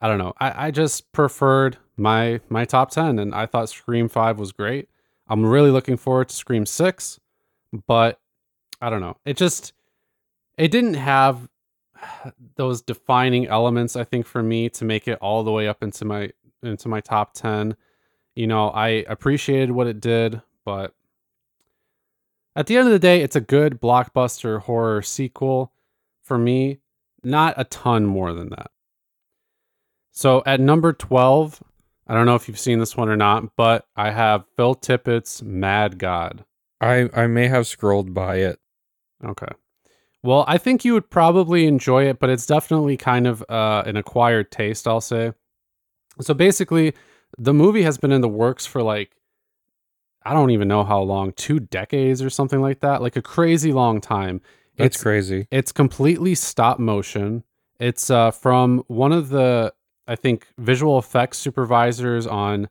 I 0.00 0.08
don't 0.08 0.18
know. 0.18 0.34
I, 0.38 0.66
I 0.66 0.70
just 0.70 1.10
preferred 1.12 1.78
my 1.96 2.40
my 2.48 2.64
top 2.64 2.90
10 2.90 3.18
and 3.18 3.34
I 3.34 3.46
thought 3.46 3.68
Scream 3.68 4.08
5 4.08 4.38
was 4.38 4.52
great. 4.52 4.88
I'm 5.28 5.44
really 5.44 5.70
looking 5.70 5.96
forward 5.96 6.28
to 6.28 6.36
Scream 6.36 6.66
6, 6.66 7.18
but 7.86 8.20
I 8.80 8.90
don't 8.90 9.00
know. 9.00 9.16
It 9.24 9.36
just 9.36 9.72
it 10.58 10.70
didn't 10.70 10.94
have 10.94 11.48
those 12.56 12.82
defining 12.82 13.46
elements 13.46 13.96
I 13.96 14.04
think 14.04 14.26
for 14.26 14.42
me 14.42 14.68
to 14.70 14.84
make 14.84 15.08
it 15.08 15.18
all 15.20 15.42
the 15.42 15.52
way 15.52 15.68
up 15.68 15.82
into 15.82 16.04
my 16.04 16.30
into 16.62 16.88
my 16.88 17.00
top 17.00 17.34
10 17.34 17.76
you 18.36 18.46
know, 18.46 18.68
I 18.68 18.88
appreciated 19.08 19.72
what 19.72 19.86
it 19.86 19.98
did, 19.98 20.42
but 20.64 20.94
at 22.54 22.66
the 22.66 22.76
end 22.76 22.86
of 22.86 22.92
the 22.92 22.98
day, 22.98 23.22
it's 23.22 23.34
a 23.34 23.40
good 23.40 23.80
blockbuster 23.80 24.60
horror 24.60 25.02
sequel 25.02 25.72
for 26.22 26.38
me, 26.38 26.78
not 27.24 27.54
a 27.56 27.64
ton 27.64 28.04
more 28.04 28.32
than 28.34 28.50
that. 28.50 28.70
So 30.16 30.42
at 30.46 30.60
number 30.60 30.94
12, 30.94 31.62
I 32.06 32.14
don't 32.14 32.24
know 32.24 32.36
if 32.36 32.48
you've 32.48 32.58
seen 32.58 32.78
this 32.78 32.96
one 32.96 33.10
or 33.10 33.16
not, 33.16 33.54
but 33.54 33.86
I 33.96 34.12
have 34.12 34.46
Phil 34.56 34.74
Tippett's 34.74 35.42
Mad 35.42 35.98
God. 35.98 36.42
I, 36.80 37.10
I 37.12 37.26
may 37.26 37.48
have 37.48 37.66
scrolled 37.66 38.14
by 38.14 38.36
it. 38.36 38.58
Okay. 39.22 39.52
Well, 40.22 40.46
I 40.48 40.56
think 40.56 40.86
you 40.86 40.94
would 40.94 41.10
probably 41.10 41.66
enjoy 41.66 42.04
it, 42.08 42.18
but 42.18 42.30
it's 42.30 42.46
definitely 42.46 42.96
kind 42.96 43.26
of 43.26 43.44
uh, 43.50 43.82
an 43.84 43.98
acquired 43.98 44.50
taste, 44.50 44.88
I'll 44.88 45.02
say. 45.02 45.32
So 46.22 46.32
basically, 46.32 46.94
the 47.36 47.52
movie 47.52 47.82
has 47.82 47.98
been 47.98 48.10
in 48.10 48.22
the 48.22 48.28
works 48.28 48.64
for 48.64 48.82
like, 48.82 49.12
I 50.24 50.32
don't 50.32 50.50
even 50.50 50.66
know 50.66 50.82
how 50.82 51.00
long, 51.02 51.32
two 51.34 51.60
decades 51.60 52.22
or 52.22 52.30
something 52.30 52.62
like 52.62 52.80
that, 52.80 53.02
like 53.02 53.16
a 53.16 53.22
crazy 53.22 53.70
long 53.74 54.00
time. 54.00 54.40
That's 54.78 54.96
It's- 54.96 55.02
crazy. 55.02 55.46
It's 55.50 55.72
completely 55.72 56.34
stop 56.34 56.78
motion. 56.78 57.44
It's 57.78 58.08
uh, 58.08 58.30
from 58.30 58.82
one 58.88 59.12
of 59.12 59.28
the, 59.28 59.74
I 60.06 60.16
think, 60.16 60.48
visual 60.58 60.98
effects 60.98 61.38
supervisors 61.38 62.26
on, 62.26 62.68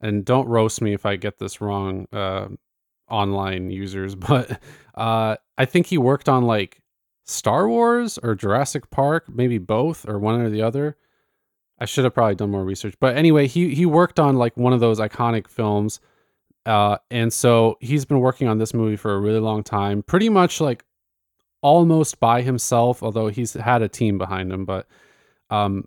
and 0.00 0.24
don't 0.24 0.48
roast 0.48 0.80
me 0.80 0.94
if 0.94 1.04
I 1.04 1.16
get 1.16 1.38
this 1.38 1.60
wrong, 1.60 2.06
uh, 2.12 2.48
online 3.10 3.70
users, 3.70 4.14
but 4.14 4.60
uh, 4.94 5.36
I 5.56 5.64
think 5.64 5.86
he 5.86 5.98
worked 5.98 6.28
on 6.28 6.44
like 6.44 6.82
Star 7.24 7.68
Wars 7.68 8.18
or 8.18 8.34
Jurassic 8.34 8.90
Park, 8.90 9.24
maybe 9.28 9.58
both 9.58 10.08
or 10.08 10.18
one 10.18 10.40
or 10.40 10.50
the 10.50 10.62
other. 10.62 10.96
I 11.80 11.84
should 11.84 12.04
have 12.04 12.14
probably 12.14 12.34
done 12.34 12.50
more 12.50 12.64
research, 12.64 12.94
but 12.98 13.16
anyway, 13.16 13.46
he 13.46 13.74
he 13.74 13.86
worked 13.86 14.18
on 14.18 14.36
like 14.36 14.56
one 14.56 14.72
of 14.72 14.80
those 14.80 14.98
iconic 14.98 15.46
films, 15.46 16.00
uh, 16.66 16.98
and 17.08 17.32
so 17.32 17.76
he's 17.80 18.04
been 18.04 18.18
working 18.18 18.48
on 18.48 18.58
this 18.58 18.74
movie 18.74 18.96
for 18.96 19.14
a 19.14 19.20
really 19.20 19.38
long 19.38 19.62
time, 19.62 20.02
pretty 20.02 20.28
much 20.28 20.60
like 20.60 20.84
almost 21.62 22.18
by 22.18 22.42
himself, 22.42 23.02
although 23.02 23.28
he's 23.28 23.52
had 23.52 23.82
a 23.82 23.88
team 23.88 24.18
behind 24.18 24.52
him, 24.52 24.64
but 24.64 24.88
um, 25.50 25.84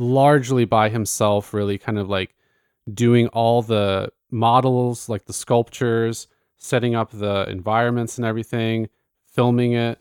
largely 0.00 0.64
by 0.64 0.88
himself, 0.88 1.52
really 1.52 1.78
kind 1.78 1.98
of 1.98 2.08
like 2.08 2.34
doing 2.92 3.28
all 3.28 3.62
the 3.62 4.10
models, 4.30 5.08
like 5.08 5.26
the 5.26 5.32
sculptures, 5.32 6.26
setting 6.58 6.94
up 6.94 7.10
the 7.10 7.48
environments 7.48 8.16
and 8.18 8.26
everything, 8.26 8.88
filming 9.26 9.72
it, 9.72 10.00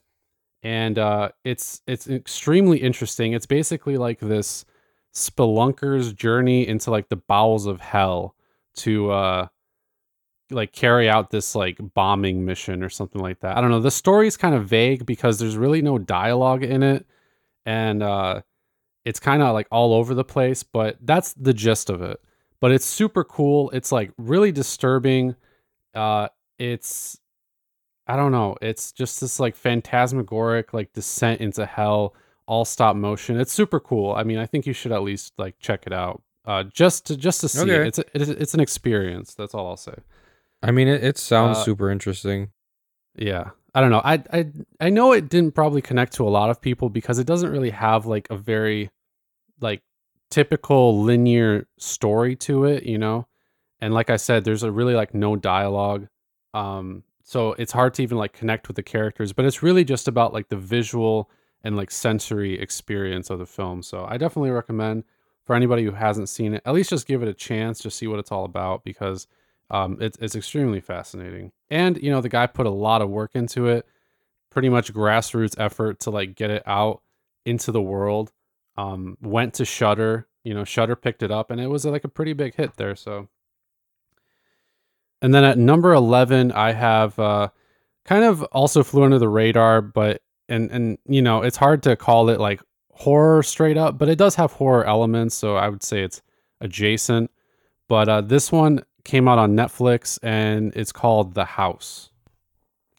and 0.63 0.97
uh, 0.97 1.29
it's 1.43 1.81
it's 1.87 2.07
extremely 2.07 2.79
interesting. 2.79 3.33
It's 3.33 3.45
basically 3.45 3.97
like 3.97 4.19
this 4.19 4.65
spelunker's 5.13 6.13
journey 6.13 6.67
into 6.67 6.91
like 6.91 7.09
the 7.09 7.15
bowels 7.15 7.65
of 7.65 7.81
hell, 7.81 8.35
to 8.77 9.11
uh 9.11 9.47
like 10.51 10.71
carry 10.71 11.07
out 11.09 11.29
this 11.29 11.53
like 11.55 11.77
bombing 11.93 12.43
mission 12.45 12.83
or 12.83 12.89
something 12.89 13.21
like 13.21 13.39
that. 13.41 13.57
I 13.57 13.61
don't 13.61 13.69
know. 13.69 13.81
The 13.81 13.91
story's 13.91 14.37
kind 14.37 14.55
of 14.55 14.65
vague 14.67 15.05
because 15.05 15.37
there's 15.37 15.57
really 15.57 15.81
no 15.81 15.99
dialogue 15.99 16.63
in 16.63 16.81
it 16.81 17.05
and 17.65 18.01
uh 18.01 18.41
it's 19.05 19.19
kind 19.19 19.41
of 19.41 19.53
like 19.53 19.67
all 19.71 19.93
over 19.93 20.13
the 20.13 20.23
place, 20.23 20.63
but 20.63 20.97
that's 21.01 21.33
the 21.33 21.53
gist 21.53 21.89
of 21.89 22.01
it. 22.01 22.19
But 22.59 22.71
it's 22.71 22.85
super 22.85 23.23
cool. 23.23 23.69
It's 23.71 23.91
like 23.91 24.11
really 24.17 24.51
disturbing. 24.51 25.35
Uh 25.93 26.27
it's 26.57 27.17
I 28.07 28.15
don't 28.15 28.31
know. 28.31 28.55
It's 28.61 28.91
just 28.91 29.21
this 29.21 29.39
like 29.39 29.55
phantasmagoric 29.55 30.73
like 30.73 30.91
descent 30.93 31.41
into 31.41 31.65
hell, 31.65 32.15
all 32.47 32.65
stop 32.65 32.95
motion. 32.95 33.39
It's 33.39 33.53
super 33.53 33.79
cool. 33.79 34.13
I 34.13 34.23
mean, 34.23 34.37
I 34.39 34.45
think 34.45 34.65
you 34.65 34.73
should 34.73 34.91
at 34.91 35.03
least 35.03 35.33
like 35.37 35.59
check 35.59 35.83
it 35.85 35.93
out. 35.93 36.21
Uh, 36.45 36.63
just 36.63 37.05
to 37.07 37.15
just 37.17 37.41
to 37.41 37.49
see 37.49 37.61
Okay. 37.61 37.81
it. 37.81 37.87
It's 37.87 37.99
a, 37.99 38.03
it's 38.13 38.29
it's 38.29 38.53
an 38.55 38.59
experience. 38.59 39.35
That's 39.35 39.53
all 39.53 39.67
I'll 39.67 39.77
say. 39.77 39.95
I 40.63 40.71
mean, 40.71 40.87
it, 40.87 41.03
it 41.03 41.17
sounds 41.17 41.59
Uh, 41.59 41.63
super 41.63 41.89
interesting. 41.91 42.49
Yeah. 43.15 43.51
I 43.73 43.81
don't 43.81 43.91
know. 43.91 44.01
I 44.03 44.23
I 44.33 44.51
I 44.79 44.89
know 44.89 45.11
it 45.13 45.29
didn't 45.29 45.53
probably 45.55 45.81
connect 45.81 46.13
to 46.13 46.27
a 46.27 46.29
lot 46.29 46.49
of 46.49 46.61
people 46.61 46.89
because 46.89 47.19
it 47.19 47.27
doesn't 47.27 47.51
really 47.51 47.69
have 47.69 48.05
like 48.05 48.27
a 48.29 48.37
very 48.37 48.89
like 49.61 49.83
typical 50.29 51.01
linear 51.03 51.67
story 51.77 52.35
to 52.37 52.65
it, 52.65 52.83
you 52.83 52.97
know? 52.97 53.27
And 53.81 53.93
like 53.93 54.09
I 54.09 54.17
said, 54.17 54.43
there's 54.43 54.63
a 54.63 54.71
really 54.71 54.93
like 54.95 55.13
no 55.13 55.35
dialogue. 55.35 56.07
Um 56.53 57.03
so 57.23 57.53
it's 57.53 57.71
hard 57.71 57.93
to 57.95 58.03
even 58.03 58.17
like 58.17 58.33
connect 58.33 58.67
with 58.67 58.75
the 58.75 58.83
characters, 58.83 59.33
but 59.33 59.45
it's 59.45 59.61
really 59.61 59.83
just 59.83 60.07
about 60.07 60.33
like 60.33 60.49
the 60.49 60.57
visual 60.57 61.29
and 61.63 61.77
like 61.77 61.91
sensory 61.91 62.59
experience 62.59 63.29
of 63.29 63.37
the 63.39 63.45
film. 63.45 63.83
So 63.83 64.05
I 64.09 64.17
definitely 64.17 64.49
recommend 64.51 65.03
for 65.45 65.55
anybody 65.55 65.83
who 65.83 65.91
hasn't 65.91 66.29
seen 66.29 66.53
it, 66.55 66.63
at 66.65 66.73
least 66.73 66.89
just 66.89 67.07
give 67.07 67.21
it 67.21 67.27
a 67.27 67.33
chance, 67.33 67.79
just 67.79 67.97
see 67.97 68.07
what 68.07 68.19
it's 68.19 68.31
all 68.31 68.45
about 68.45 68.83
because 68.83 69.27
um, 69.69 69.97
it's 70.01 70.17
it's 70.19 70.35
extremely 70.35 70.81
fascinating. 70.81 71.51
And 71.69 72.01
you 72.01 72.11
know, 72.11 72.21
the 72.21 72.29
guy 72.29 72.47
put 72.47 72.65
a 72.65 72.71
lot 72.71 73.01
of 73.01 73.09
work 73.09 73.31
into 73.35 73.67
it, 73.67 73.85
pretty 74.49 74.69
much 74.69 74.93
grassroots 74.93 75.59
effort 75.59 75.99
to 76.01 76.09
like 76.09 76.35
get 76.35 76.49
it 76.49 76.63
out 76.65 77.01
into 77.45 77.71
the 77.71 77.81
world. 77.81 78.31
Um, 78.77 79.17
went 79.21 79.55
to 79.55 79.65
Shudder, 79.65 80.27
you 80.43 80.53
know, 80.53 80.63
Shudder 80.63 80.95
picked 80.95 81.21
it 81.21 81.31
up, 81.31 81.51
and 81.51 81.59
it 81.59 81.67
was 81.67 81.85
like 81.85 82.03
a 82.03 82.09
pretty 82.09 82.33
big 82.33 82.55
hit 82.55 82.77
there. 82.77 82.95
So, 82.95 83.27
and 85.21 85.33
then 85.33 85.43
at 85.43 85.57
number 85.57 85.93
eleven, 85.93 86.51
I 86.51 86.71
have 86.71 87.19
uh, 87.19 87.49
kind 88.05 88.23
of 88.23 88.43
also 88.45 88.83
flew 88.83 89.03
under 89.03 89.19
the 89.19 89.29
radar, 89.29 89.81
but 89.81 90.21
and 90.47 90.71
and 90.71 90.97
you 91.05 91.21
know, 91.21 91.41
it's 91.43 91.57
hard 91.57 91.83
to 91.83 91.95
call 91.95 92.29
it 92.29 92.39
like 92.39 92.61
horror 92.91 93.43
straight 93.43 93.77
up, 93.77 93.97
but 93.97 94.09
it 94.09 94.17
does 94.17 94.35
have 94.35 94.53
horror 94.53 94.85
elements, 94.85 95.35
so 95.35 95.55
I 95.55 95.69
would 95.69 95.83
say 95.83 96.01
it's 96.01 96.21
adjacent. 96.61 97.31
But 97.87 98.09
uh, 98.09 98.21
this 98.21 98.51
one 98.51 98.83
came 99.03 99.27
out 99.27 99.39
on 99.39 99.55
Netflix 99.55 100.19
and 100.23 100.73
it's 100.75 100.91
called 100.91 101.33
The 101.33 101.45
House. 101.45 102.09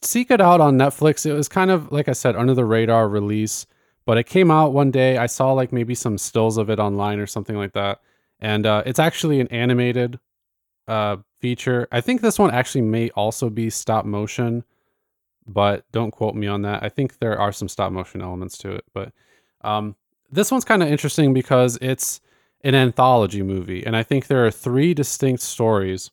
Seek 0.02 0.30
it 0.30 0.40
out 0.40 0.60
on 0.60 0.78
Netflix. 0.78 1.26
It 1.26 1.34
was 1.34 1.48
kind 1.48 1.70
of, 1.70 1.92
like 1.92 2.08
I 2.08 2.12
said, 2.12 2.36
under 2.36 2.54
the 2.54 2.64
radar 2.64 3.08
release, 3.08 3.66
but 4.06 4.16
it 4.16 4.24
came 4.24 4.50
out 4.50 4.72
one 4.72 4.90
day. 4.90 5.18
I 5.18 5.26
saw 5.26 5.52
like 5.52 5.72
maybe 5.72 5.94
some 5.94 6.16
stills 6.16 6.56
of 6.56 6.70
it 6.70 6.78
online 6.78 7.18
or 7.18 7.26
something 7.26 7.56
like 7.56 7.74
that. 7.74 8.00
And 8.40 8.64
uh, 8.64 8.82
it's 8.86 8.98
actually 8.98 9.40
an 9.40 9.48
animated 9.48 10.18
uh, 10.88 11.18
feature. 11.38 11.86
I 11.92 12.00
think 12.00 12.20
this 12.20 12.38
one 12.38 12.50
actually 12.50 12.82
may 12.82 13.10
also 13.10 13.50
be 13.50 13.68
stop 13.68 14.06
motion, 14.06 14.64
but 15.46 15.84
don't 15.92 16.10
quote 16.10 16.34
me 16.34 16.46
on 16.46 16.62
that. 16.62 16.82
I 16.82 16.88
think 16.88 17.18
there 17.18 17.38
are 17.38 17.52
some 17.52 17.68
stop 17.68 17.92
motion 17.92 18.22
elements 18.22 18.56
to 18.58 18.72
it. 18.72 18.84
But 18.94 19.12
um, 19.60 19.96
this 20.32 20.50
one's 20.50 20.64
kind 20.64 20.82
of 20.82 20.88
interesting 20.88 21.34
because 21.34 21.78
it's 21.82 22.20
an 22.62 22.74
anthology 22.74 23.42
movie, 23.42 23.84
and 23.84 23.96
I 23.96 24.02
think 24.02 24.26
there 24.26 24.44
are 24.44 24.50
three 24.50 24.94
distinct 24.94 25.42
stories. 25.42 26.10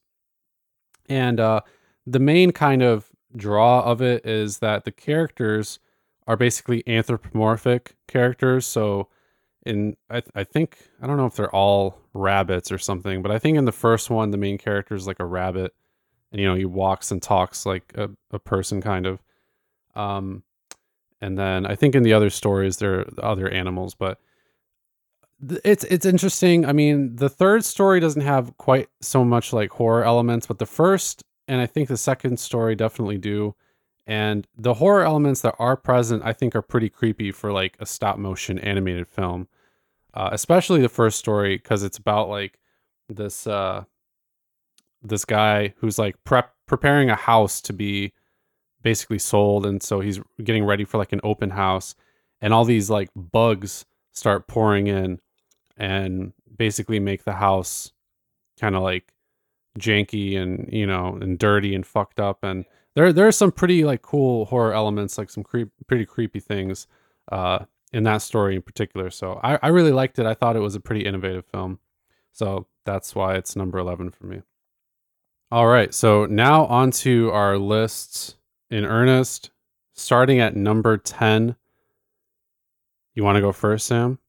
And 1.10 1.40
uh, 1.40 1.62
the 2.06 2.20
main 2.20 2.52
kind 2.52 2.82
of 2.82 3.10
draw 3.36 3.82
of 3.82 4.02
it 4.02 4.26
is 4.26 4.60
that 4.60 4.86
the 4.86 4.92
characters 4.92 5.80
are 6.26 6.38
basically 6.38 6.84
anthropomorphic 6.88 7.96
characters. 8.08 8.66
So, 8.66 9.08
in 9.66 9.98
I, 10.10 10.22
I 10.36 10.44
think 10.44 10.90
I 11.02 11.08
don't 11.08 11.18
know 11.18 11.26
if 11.26 11.36
they're 11.36 11.54
all 11.54 12.00
rabbits 12.14 12.72
or 12.72 12.78
something, 12.78 13.22
but 13.22 13.32
I 13.32 13.40
think 13.40 13.58
in 13.58 13.66
the 13.66 13.72
first 13.72 14.10
one 14.10 14.32
the 14.32 14.38
main 14.38 14.58
character 14.58 14.96
is 14.96 15.08
like 15.08 15.20
a 15.20 15.26
rabbit, 15.26 15.74
and 16.32 16.40
you 16.40 16.48
know 16.48 16.56
he 16.56 16.66
walks 16.66 17.12
and 17.12 17.22
talks 17.22 17.66
like 17.66 17.92
a, 17.96 18.10
a 18.32 18.40
person 18.40 18.82
kind 18.82 19.06
of. 19.06 19.22
Um, 19.96 20.44
and 21.20 21.38
then 21.38 21.66
I 21.66 21.76
think 21.76 21.96
in 21.96 22.04
the 22.04 22.14
other 22.14 22.30
stories 22.30 22.78
there 22.78 23.00
are 23.00 23.08
other 23.22 23.50
animals, 23.50 23.96
but 23.96 24.20
th- 24.20 24.27
it's 25.64 25.84
it's 25.86 26.06
interesting. 26.06 26.66
I 26.66 26.74
mean, 26.74 27.16
the 27.16 27.30
third 27.30 27.64
story 27.64 28.00
doesn't 28.00 28.22
have 28.22 28.58
quite 28.58 28.90
so 29.02 29.24
much 29.24 29.54
like 29.54 29.72
horror 29.72 30.04
elements, 30.04 30.48
but 30.48 30.60
the 30.60 30.66
first 30.66 31.24
and 31.48 31.62
I 31.62 31.66
think 31.66 31.88
the 31.88 31.98
second 31.98 32.40
story 32.40 32.76
definitely 32.76 33.18
do. 33.18 33.56
And 34.06 34.48
the 34.58 34.76
horror 34.76 35.04
elements 35.04 35.42
that 35.42 35.56
are 35.60 35.76
present, 35.76 36.24
I 36.24 36.34
think, 36.34 36.56
are 36.56 36.62
pretty 36.62 36.90
creepy 36.90 37.32
for 37.32 37.52
like 37.52 37.76
a 37.80 37.86
stop 37.86 38.18
motion 38.18 38.58
animated 38.60 39.08
film. 39.08 39.48
Uh, 40.14 40.30
especially 40.32 40.82
the 40.82 40.90
first 40.90 41.20
story 41.20 41.58
because 41.58 41.84
it's 41.84 41.98
about 41.98 42.30
like 42.30 42.58
this 43.10 43.46
uh, 43.46 43.84
this 45.04 45.26
guy 45.26 45.74
who's 45.78 46.00
like 46.00 46.16
prep 46.24 46.54
preparing 46.66 47.10
a 47.10 47.16
house 47.16 47.62
to 47.62 47.74
be 47.74 48.14
basically 48.82 49.20
sold, 49.20 49.66
and 49.66 49.84
so 49.84 50.00
he's 50.00 50.20
getting 50.44 50.66
ready 50.66 50.86
for 50.86 50.98
like 50.98 51.14
an 51.14 51.22
open 51.24 51.52
house, 51.52 51.94
and 52.42 52.54
all 52.54 52.66
these 52.66 52.90
like 52.90 53.10
bugs 53.16 53.86
start 54.12 54.48
pouring 54.48 54.88
in 54.88 55.20
and 55.78 56.34
basically 56.58 57.00
make 57.00 57.24
the 57.24 57.34
house 57.34 57.92
kind 58.60 58.76
of 58.76 58.82
like 58.82 59.14
janky 59.78 60.38
and 60.38 60.68
you 60.72 60.88
know 60.88 61.18
and 61.22 61.38
dirty 61.38 61.76
and 61.76 61.86
fucked 61.86 62.20
up 62.20 62.44
and 62.44 62.66
there 62.96 63.14
there 63.14 63.28
are 63.28 63.32
some 63.32 63.52
pretty 63.52 63.84
like 63.84 64.02
cool 64.02 64.46
horror 64.46 64.74
elements 64.74 65.18
like 65.18 65.30
some 65.30 65.44
creep 65.44 65.70
pretty 65.86 66.06
creepy 66.06 66.40
things 66.40 66.88
uh 67.32 67.60
in 67.94 68.04
that 68.04 68.22
story 68.22 68.56
in 68.56 68.62
particular 68.62 69.10
so 69.10 69.40
I, 69.44 69.60
I 69.62 69.68
really 69.68 69.92
liked 69.92 70.20
it. 70.20 70.26
I 70.26 70.34
thought 70.34 70.56
it 70.56 70.62
was 70.62 70.76
a 70.76 70.80
pretty 70.80 71.06
innovative 71.06 71.46
film 71.46 71.80
so 72.34 72.68
that's 72.86 73.16
why 73.16 73.36
it's 73.36 73.56
number 73.56 73.80
11 73.80 74.12
for 74.12 74.26
me. 74.26 74.42
All 75.52 75.68
right 75.68 75.94
so 75.94 76.26
now 76.26 76.66
on 76.66 76.92
to 76.92 77.32
our 77.32 77.58
lists 77.58 78.36
in 78.70 78.84
earnest 78.84 79.52
starting 79.94 80.40
at 80.40 80.56
number 80.56 80.98
10 80.98 81.56
you 83.16 83.24
want 83.24 83.36
to 83.36 83.42
go 83.42 83.52
first 83.52 83.88
sam 83.88 84.20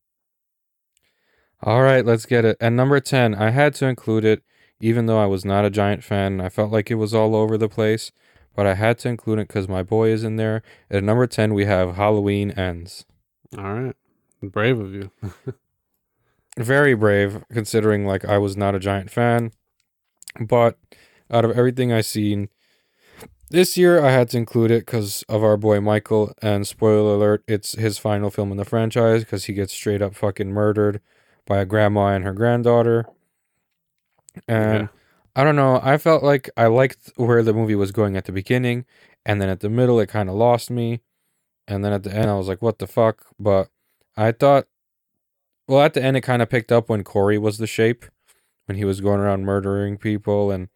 All 1.62 1.83
right, 1.83 2.05
let's 2.05 2.27
get 2.27 2.44
it. 2.44 2.57
At 2.61 2.73
number 2.73 3.01
10, 3.01 3.35
I 3.35 3.51
had 3.51 3.75
to 3.77 3.87
include 3.87 4.25
it, 4.25 4.42
even 4.81 5.07
though 5.07 5.21
I 5.21 5.27
was 5.27 5.44
not 5.44 5.64
a 5.64 5.71
giant 5.71 6.05
fan. 6.05 6.40
I 6.40 6.49
felt 6.49 6.71
like 6.71 6.90
it 6.90 6.94
was 6.94 7.12
all 7.14 7.35
over 7.35 7.59
the 7.59 7.68
place, 7.68 8.12
but 8.55 8.66
I 8.66 8.75
had 8.75 8.99
to 9.01 9.09
include 9.09 9.40
it 9.40 9.49
because 9.49 9.68
my 9.68 9.83
boy 9.83 10.11
is 10.11 10.23
in 10.23 10.37
there. 10.37 10.62
At 10.90 11.03
number 11.03 11.27
10, 11.27 11.55
we 11.55 11.64
have 11.64 11.97
Halloween 11.97 12.53
Ends. 12.53 13.05
all 13.57 13.75
right 13.75 13.97
brave 14.40 14.79
of 14.79 14.94
you 14.94 15.11
Very 16.59 16.94
brave, 16.94 17.44
considering 17.53 18.05
like 18.05 18.25
I 18.25 18.37
was 18.38 18.57
not 18.57 18.75
a 18.75 18.81
giant 18.81 19.11
fan. 19.11 19.53
But 20.40 20.77
out 21.31 21.44
of 21.44 21.53
everything 21.53 21.92
I 21.92 22.01
seen 22.01 22.49
this 23.51 23.77
year, 23.77 24.05
I 24.05 24.11
had 24.11 24.29
to 24.31 24.38
include 24.38 24.73
it 24.73 24.85
because 24.85 25.23
of 25.29 25.44
our 25.44 25.57
boy 25.57 25.81
Michael. 25.81 26.33
And 26.42 26.66
spoiler 26.66 27.14
alert, 27.14 27.44
it's 27.47 27.73
his 27.79 27.99
final 27.99 28.29
film 28.29 28.51
in 28.51 28.57
the 28.57 28.64
franchise 28.64 29.23
because 29.23 29.44
he 29.44 29.53
gets 29.53 29.73
straight 29.73 30.03
up 30.03 30.16
fucking 30.16 30.51
murdered 30.51 31.01
by 31.49 31.59
a 31.59 31.65
grandma 31.65 32.09
and 32.09 32.23
her 32.25 32.33
granddaughter. 32.33 33.07
And 34.47 34.83
Yeah. 34.83 34.89
I 35.35 35.45
don't 35.45 35.57
know, 35.57 35.81
I 35.83 35.99
felt 35.99 36.23
like 36.23 36.51
I 36.57 36.67
liked 36.67 37.13
where 37.17 37.43
the 37.43 37.55
movie 37.55 37.75
was 37.75 37.91
going 37.93 38.17
at 38.17 38.25
the 38.27 38.33
beginning, 38.33 38.85
and 39.25 39.41
then 39.41 39.49
at 39.49 39.61
the 39.61 39.69
middle, 39.71 39.99
it 40.01 40.09
kind 40.09 40.29
of 40.29 40.35
lost 40.35 40.71
me. 40.71 41.01
And 41.67 41.85
then 41.85 41.93
at 41.93 42.03
the 42.03 42.13
end, 42.13 42.29
I 42.31 42.35
was 42.35 42.49
like, 42.49 42.61
what 42.61 42.79
the 42.79 42.87
fuck? 42.87 43.25
But 43.39 43.69
I 44.17 44.33
thought, 44.33 44.67
well, 45.69 45.81
at 45.83 45.95
the 45.95 46.03
end, 46.03 46.17
it 46.17 46.23
kind 46.23 46.43
of 46.43 46.49
picked 46.51 46.73
up 46.73 46.89
when 46.89 47.05
Corey 47.05 47.39
was 47.39 47.59
the 47.59 47.67
shape, 47.67 48.05
when 48.67 48.77
he 48.77 48.85
was 48.85 49.01
going 49.01 49.21
around 49.21 49.45
murdering 49.45 49.97
people. 49.97 50.51
And 50.51 50.69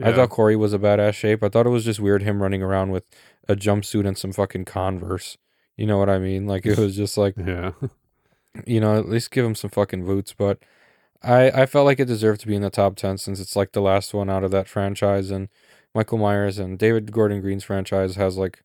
I 0.00 0.12
thought 0.12 0.30
Corey 0.30 0.54
was 0.54 0.72
a 0.72 0.78
badass 0.78 1.14
shape. 1.14 1.42
I 1.42 1.48
thought 1.48 1.66
it 1.66 1.70
was 1.70 1.84
just 1.84 1.98
weird 1.98 2.22
him 2.22 2.42
running 2.42 2.62
around 2.62 2.90
with 2.90 3.04
a 3.48 3.56
jumpsuit 3.56 4.06
and 4.06 4.16
some 4.18 4.32
fucking 4.32 4.66
Converse. 4.66 5.38
You 5.76 5.86
know 5.86 5.98
what 5.98 6.10
I 6.10 6.18
mean? 6.18 6.46
Like, 6.46 6.66
it 6.66 6.78
was 6.78 6.94
just 6.94 7.16
like, 7.18 7.34
yeah 7.36 7.72
you 8.66 8.80
know, 8.80 8.98
at 8.98 9.08
least 9.08 9.30
give 9.30 9.44
him 9.44 9.54
some 9.54 9.70
fucking 9.70 10.04
boots. 10.06 10.32
But 10.36 10.58
I 11.22 11.50
I 11.62 11.66
felt 11.66 11.86
like 11.86 12.00
it 12.00 12.06
deserved 12.06 12.40
to 12.42 12.46
be 12.46 12.54
in 12.56 12.62
the 12.62 12.70
top 12.70 12.96
ten 12.96 13.18
since 13.18 13.40
it's 13.40 13.56
like 13.56 13.72
the 13.72 13.80
last 13.82 14.14
one 14.14 14.30
out 14.30 14.44
of 14.44 14.50
that 14.52 14.68
franchise, 14.68 15.30
and 15.30 15.48
Michael 15.94 16.18
Myers 16.18 16.58
and 16.58 16.78
David 16.78 17.12
Gordon 17.12 17.40
Green's 17.40 17.64
franchise 17.64 18.16
has 18.16 18.36
like, 18.36 18.62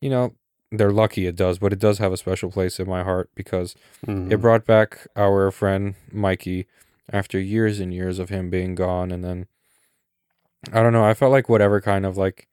you 0.00 0.10
know, 0.10 0.34
they're 0.72 0.90
lucky 0.92 1.26
it 1.26 1.36
does, 1.36 1.58
but 1.58 1.72
it 1.72 1.78
does 1.78 1.98
have 1.98 2.12
a 2.12 2.16
special 2.16 2.50
place 2.50 2.78
in 2.80 2.88
my 2.88 3.02
heart 3.02 3.30
because 3.34 3.74
it 4.06 4.08
Mhm. 4.08 4.40
brought 4.40 4.64
back 4.66 5.06
our 5.16 5.50
friend 5.50 5.94
Mikey 6.12 6.66
after 7.12 7.38
years 7.40 7.80
and 7.80 7.92
years 7.92 8.18
of 8.18 8.28
him 8.28 8.50
being 8.50 8.74
gone, 8.74 9.10
and 9.10 9.24
then 9.24 9.46
I 10.72 10.82
don't 10.82 10.92
know. 10.92 11.04
I 11.04 11.14
felt 11.14 11.32
like 11.32 11.48
whatever 11.48 11.80
kind 11.80 12.04
of 12.06 12.16
like 12.16 12.46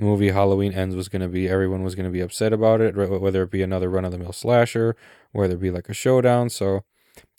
movie 0.00 0.30
Halloween 0.30 0.72
ends 0.72 0.96
was 0.96 1.08
going 1.08 1.22
to 1.22 1.28
be, 1.28 1.48
everyone 1.48 1.82
was 1.82 1.94
going 1.94 2.04
to 2.04 2.10
be 2.10 2.20
upset 2.20 2.52
about 2.52 2.80
it, 2.80 2.96
whether 2.96 3.42
it 3.42 3.50
be 3.50 3.62
another 3.62 3.88
run 3.88 4.04
of 4.04 4.12
the 4.12 4.18
mill 4.18 4.32
slasher, 4.32 4.96
whether 5.32 5.54
it 5.54 5.60
be 5.60 5.70
like 5.70 5.88
a 5.88 5.94
showdown. 5.94 6.50
So 6.50 6.84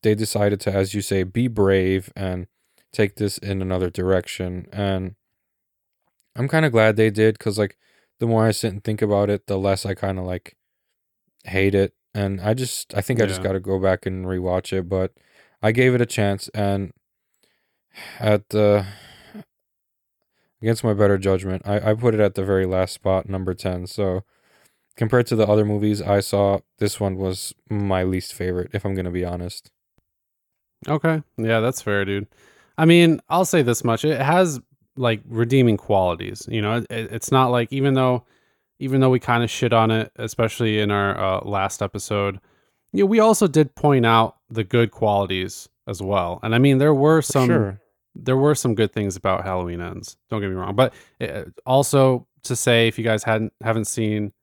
they 0.03 0.15
decided 0.15 0.59
to, 0.61 0.73
as 0.73 0.93
you 0.93 1.01
say, 1.01 1.23
be 1.23 1.47
brave 1.47 2.11
and 2.15 2.47
take 2.93 3.15
this 3.15 3.37
in 3.37 3.61
another 3.61 3.89
direction. 3.89 4.67
And 4.71 5.15
I'm 6.35 6.47
kind 6.47 6.65
of 6.65 6.71
glad 6.71 6.95
they 6.95 7.09
did 7.09 7.37
because, 7.37 7.57
like, 7.57 7.77
the 8.19 8.27
more 8.27 8.45
I 8.45 8.51
sit 8.51 8.71
and 8.71 8.83
think 8.83 9.01
about 9.01 9.29
it, 9.29 9.47
the 9.47 9.57
less 9.57 9.85
I 9.85 9.93
kind 9.93 10.19
of 10.19 10.25
like 10.25 10.55
hate 11.45 11.75
it. 11.75 11.93
And 12.13 12.41
I 12.41 12.53
just, 12.53 12.93
I 12.93 13.01
think 13.01 13.21
I 13.21 13.25
just 13.25 13.41
got 13.41 13.53
to 13.53 13.59
go 13.59 13.79
back 13.79 14.05
and 14.05 14.25
rewatch 14.25 14.71
it. 14.71 14.87
But 14.87 15.13
I 15.61 15.71
gave 15.71 15.93
it 15.93 16.01
a 16.01 16.05
chance, 16.05 16.49
and 16.49 16.91
at 18.19 18.49
the 18.49 18.85
against 20.61 20.83
my 20.83 20.93
better 20.93 21.17
judgment, 21.17 21.63
I, 21.65 21.91
I 21.91 21.93
put 21.93 22.13
it 22.13 22.19
at 22.19 22.35
the 22.35 22.43
very 22.43 22.65
last 22.65 22.93
spot, 22.93 23.27
number 23.27 23.53
10. 23.53 23.87
So 23.87 24.23
compared 24.95 25.27
to 25.27 25.35
the 25.35 25.47
other 25.47 25.65
movies 25.65 26.01
I 26.01 26.19
saw, 26.19 26.59
this 26.77 26.99
one 26.99 27.17
was 27.17 27.53
my 27.69 28.03
least 28.03 28.33
favorite, 28.33 28.71
if 28.73 28.85
I'm 28.85 28.93
going 28.93 29.05
to 29.05 29.11
be 29.11 29.25
honest. 29.25 29.71
Okay. 30.87 31.21
Yeah, 31.37 31.59
that's 31.59 31.81
fair, 31.81 32.05
dude. 32.05 32.27
I 32.77 32.85
mean, 32.85 33.21
I'll 33.29 33.45
say 33.45 33.61
this 33.61 33.83
much. 33.83 34.05
It 34.05 34.19
has 34.19 34.59
like 34.95 35.21
redeeming 35.27 35.77
qualities. 35.77 36.47
You 36.49 36.61
know, 36.61 36.77
it, 36.77 36.87
it's 36.89 37.31
not 37.31 37.51
like 37.51 37.71
even 37.71 37.93
though 37.93 38.25
even 38.79 38.99
though 38.99 39.11
we 39.11 39.19
kind 39.19 39.43
of 39.43 39.49
shit 39.49 39.73
on 39.73 39.91
it, 39.91 40.11
especially 40.15 40.79
in 40.79 40.89
our 40.89 41.17
uh, 41.17 41.41
last 41.45 41.83
episode, 41.83 42.39
you 42.93 43.03
know, 43.03 43.05
we 43.05 43.19
also 43.19 43.47
did 43.47 43.75
point 43.75 44.05
out 44.07 44.37
the 44.49 44.63
good 44.63 44.89
qualities 44.89 45.69
as 45.87 46.01
well. 46.01 46.39
And 46.41 46.55
I 46.55 46.57
mean, 46.57 46.79
there 46.79 46.93
were 46.93 47.21
some 47.21 47.47
sure. 47.47 47.81
There 48.15 48.37
were 48.37 48.55
some 48.55 48.75
good 48.75 48.91
things 48.91 49.15
about 49.15 49.43
Halloween 49.43 49.81
Ends. 49.81 50.17
Don't 50.29 50.41
get 50.41 50.49
me 50.49 50.55
wrong, 50.55 50.75
but 50.75 50.93
uh, 51.21 51.43
also 51.65 52.27
to 52.43 52.55
say 52.55 52.87
if 52.87 52.97
you 52.97 53.03
guys 53.03 53.23
hadn't 53.23 53.53
haven't 53.61 53.85
seen, 53.85 54.33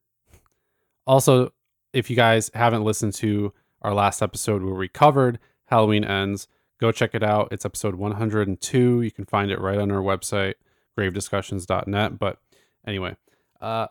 also 1.07 1.53
if 1.93 2.11
you 2.11 2.17
guys 2.17 2.51
haven't 2.55 2.85
listened 2.85 3.15
to 3.15 3.53
our 3.83 3.95
last 3.95 4.23
episode 4.23 4.63
where 4.63 4.75
we 4.75 4.89
covered 4.89 5.39
Halloween 5.67 6.05
Ends, 6.05 6.49
go 6.81 6.93
check 6.93 7.15
it 7.15 7.23
out. 7.23 7.49
It's 7.51 7.65
episode 7.65 7.95
102. 7.95 9.03
You 9.03 9.11
can 9.11 9.25
find 9.25 9.51
it 9.51 9.61
right 9.61 9.79
on 9.79 9.91
our 9.91 10.03
website, 10.03 10.55
gravediscussions.net. 10.99 12.19
But 12.19 12.39
anyway, 12.87 13.17
uh, 13.61 13.89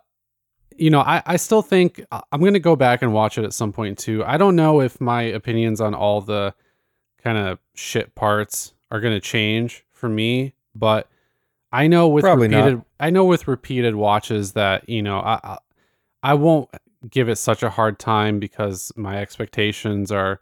you 0.76 0.90
know, 0.90 1.02
I, 1.02 1.24
I 1.26 1.38
still 1.38 1.62
think 1.62 2.04
uh, 2.12 2.22
I'm 2.32 2.40
going 2.40 2.54
to 2.54 2.60
go 2.60 2.76
back 2.76 3.02
and 3.02 3.14
watch 3.14 3.38
it 3.38 3.46
at 3.46 3.54
some 3.54 3.74
point 3.74 3.98
too. 3.98 4.24
I 4.26 4.38
don't 4.38 4.56
know 4.56 4.82
if 4.82 5.00
my 5.02 5.24
opinions 5.24 5.82
on 5.82 5.94
all 5.94 6.22
the 6.22 6.54
kind 7.24 7.38
of 7.38 7.60
shit 7.74 8.14
parts 8.16 8.74
are 8.92 9.00
going 9.00 9.14
to 9.14 9.20
change 9.20 9.86
for 9.92 10.10
me, 10.10 10.54
but 10.76 11.10
I 11.72 11.88
know 11.88 12.08
with 12.08 12.24
Probably 12.24 12.48
not. 12.48 12.66
repeated, 12.66 12.86
I 13.00 13.10
know 13.10 13.26
with 13.26 13.48
repeated 13.48 13.96
watches 13.96 14.54
that, 14.54 14.88
you 14.88 15.02
know, 15.02 15.20
I, 15.20 15.40
I, 15.44 15.58
I 16.24 16.34
won't 16.34 16.70
give 17.10 17.30
it 17.30 17.36
such 17.38 17.64
a 17.64 17.70
hard 17.70 18.00
time 18.00 18.40
because 18.40 18.92
my 18.96 19.18
expectations 19.18 20.12
are 20.12 20.42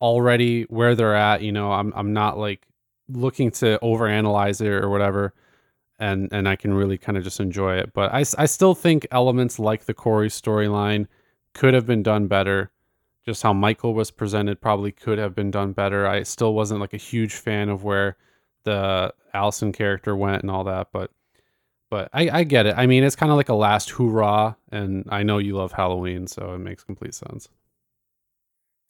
already 0.00 0.62
where 0.64 0.94
they're 0.94 1.16
at. 1.16 1.42
You 1.42 1.52
know, 1.52 1.72
I'm, 1.72 1.92
I'm 1.96 2.12
not 2.12 2.38
like 2.38 2.66
looking 3.08 3.50
to 3.52 3.78
overanalyze 3.82 4.60
it 4.60 4.70
or 4.70 4.88
whatever 4.88 5.34
and 5.98 6.28
and 6.32 6.48
I 6.48 6.56
can 6.56 6.74
really 6.74 6.98
kind 6.98 7.16
of 7.16 7.24
just 7.24 7.40
enjoy 7.40 7.76
it. 7.76 7.92
But 7.92 8.12
I 8.12 8.24
I 8.38 8.46
still 8.46 8.74
think 8.74 9.06
elements 9.10 9.58
like 9.58 9.84
the 9.84 9.94
Corey 9.94 10.28
storyline 10.28 11.06
could 11.54 11.74
have 11.74 11.86
been 11.86 12.02
done 12.02 12.26
better. 12.26 12.70
Just 13.26 13.42
how 13.42 13.52
Michael 13.52 13.94
was 13.94 14.10
presented 14.10 14.60
probably 14.60 14.92
could 14.92 15.18
have 15.18 15.34
been 15.34 15.50
done 15.50 15.72
better. 15.72 16.06
I 16.06 16.24
still 16.24 16.54
wasn't 16.54 16.80
like 16.80 16.92
a 16.92 16.98
huge 16.98 17.34
fan 17.34 17.68
of 17.70 17.82
where 17.82 18.16
the 18.64 19.14
Allyson 19.32 19.72
character 19.72 20.14
went 20.14 20.42
and 20.42 20.50
all 20.50 20.64
that, 20.64 20.88
but 20.92 21.10
but 21.90 22.08
I, 22.12 22.28
I 22.40 22.44
get 22.44 22.66
it. 22.66 22.74
I 22.76 22.86
mean, 22.86 23.04
it's 23.04 23.16
kind 23.16 23.30
of 23.30 23.36
like 23.36 23.48
a 23.48 23.54
last 23.54 23.90
hoorah, 23.90 24.56
and 24.72 25.06
I 25.10 25.22
know 25.22 25.38
you 25.38 25.56
love 25.56 25.72
Halloween, 25.72 26.26
so 26.26 26.52
it 26.54 26.58
makes 26.58 26.82
complete 26.82 27.14
sense. 27.14 27.48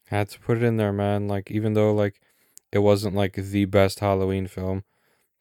Had 0.07 0.31
to 0.31 0.41
put 0.41 0.57
it 0.57 0.63
in 0.63 0.79
there, 0.79 0.93
man. 0.93 1.29
Like 1.29 1.51
even 1.51 1.75
though 1.75 1.93
like 1.93 2.21
it 2.73 2.79
wasn't 2.81 3.15
like 3.15 3.35
the 3.35 3.67
best 3.67 4.01
Halloween 4.01 4.47
film, 4.47 4.85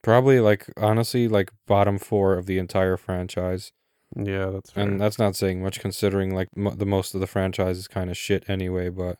probably 0.01 0.39
like 0.39 0.67
honestly 0.77 1.27
like 1.27 1.51
bottom 1.65 1.97
four 1.97 2.35
of 2.35 2.45
the 2.45 2.57
entire 2.59 2.97
franchise. 2.97 3.71
Yeah, 4.15 4.47
that's 4.51 4.71
fair. 4.71 4.83
And 4.83 4.99
that's 5.01 5.17
not 5.17 5.35
saying 5.35 5.63
much 5.63 5.79
considering 5.79 6.33
like 6.35 6.49
mo 6.55 6.71
the 6.71 6.85
most 6.85 7.15
of 7.15 7.21
the 7.21 7.27
franchise 7.27 7.77
is 7.77 7.87
kind 7.87 8.09
of 8.09 8.17
shit 8.17 8.43
anyway. 8.49 8.89
But 8.89 9.17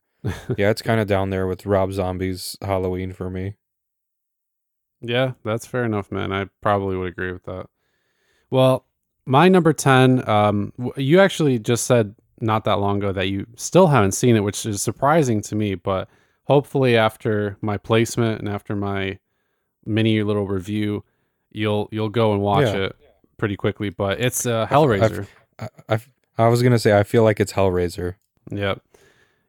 yeah, 0.57 0.69
it's 0.69 0.81
kind 0.81 0.99
of 1.01 1.07
down 1.07 1.29
there 1.31 1.47
with 1.47 1.65
Rob 1.65 1.91
Zombie's 1.93 2.55
Halloween 2.61 3.11
for 3.13 3.29
me. 3.29 3.55
Yeah, 5.01 5.33
that's 5.43 5.65
fair 5.65 5.83
enough, 5.83 6.11
man. 6.11 6.31
I 6.31 6.45
probably 6.61 6.95
would 6.95 7.09
agree 7.09 7.31
with 7.31 7.43
that. 7.43 7.67
Well, 8.49 8.85
my 9.25 9.49
number 9.49 9.73
10, 9.73 10.27
um, 10.29 10.73
you 10.95 11.19
actually 11.19 11.59
just 11.59 11.85
said 11.85 12.15
not 12.39 12.63
that 12.65 12.79
long 12.79 12.97
ago 12.97 13.11
that 13.11 13.27
you 13.29 13.45
still 13.55 13.87
haven't 13.87 14.13
seen 14.13 14.35
it, 14.35 14.41
which 14.41 14.65
is 14.65 14.81
surprising 14.81 15.41
to 15.41 15.55
me, 15.55 15.75
but 15.75 16.07
hopefully 16.45 16.95
after 16.95 17.57
my 17.61 17.77
placement 17.77 18.39
and 18.39 18.47
after 18.49 18.75
my 18.75 19.17
mini 19.85 20.23
little 20.23 20.47
review, 20.47 21.03
you'll 21.51 21.89
you'll 21.91 22.09
go 22.09 22.33
and 22.33 22.41
watch 22.41 22.65
Yeah. 22.67 22.85
it 22.85 22.95
pretty 23.37 23.55
quickly, 23.55 23.89
but 23.89 24.19
it's 24.19 24.45
uh, 24.45 24.67
Hellraiser. 24.67 25.27
I, 25.59 25.67
I 25.89 25.99
I 26.37 26.47
was 26.47 26.61
gonna 26.63 26.79
say 26.79 26.97
I 26.97 27.03
feel 27.03 27.23
like 27.23 27.39
it's 27.39 27.53
Hellraiser. 27.53 28.15
Yep. 28.51 28.81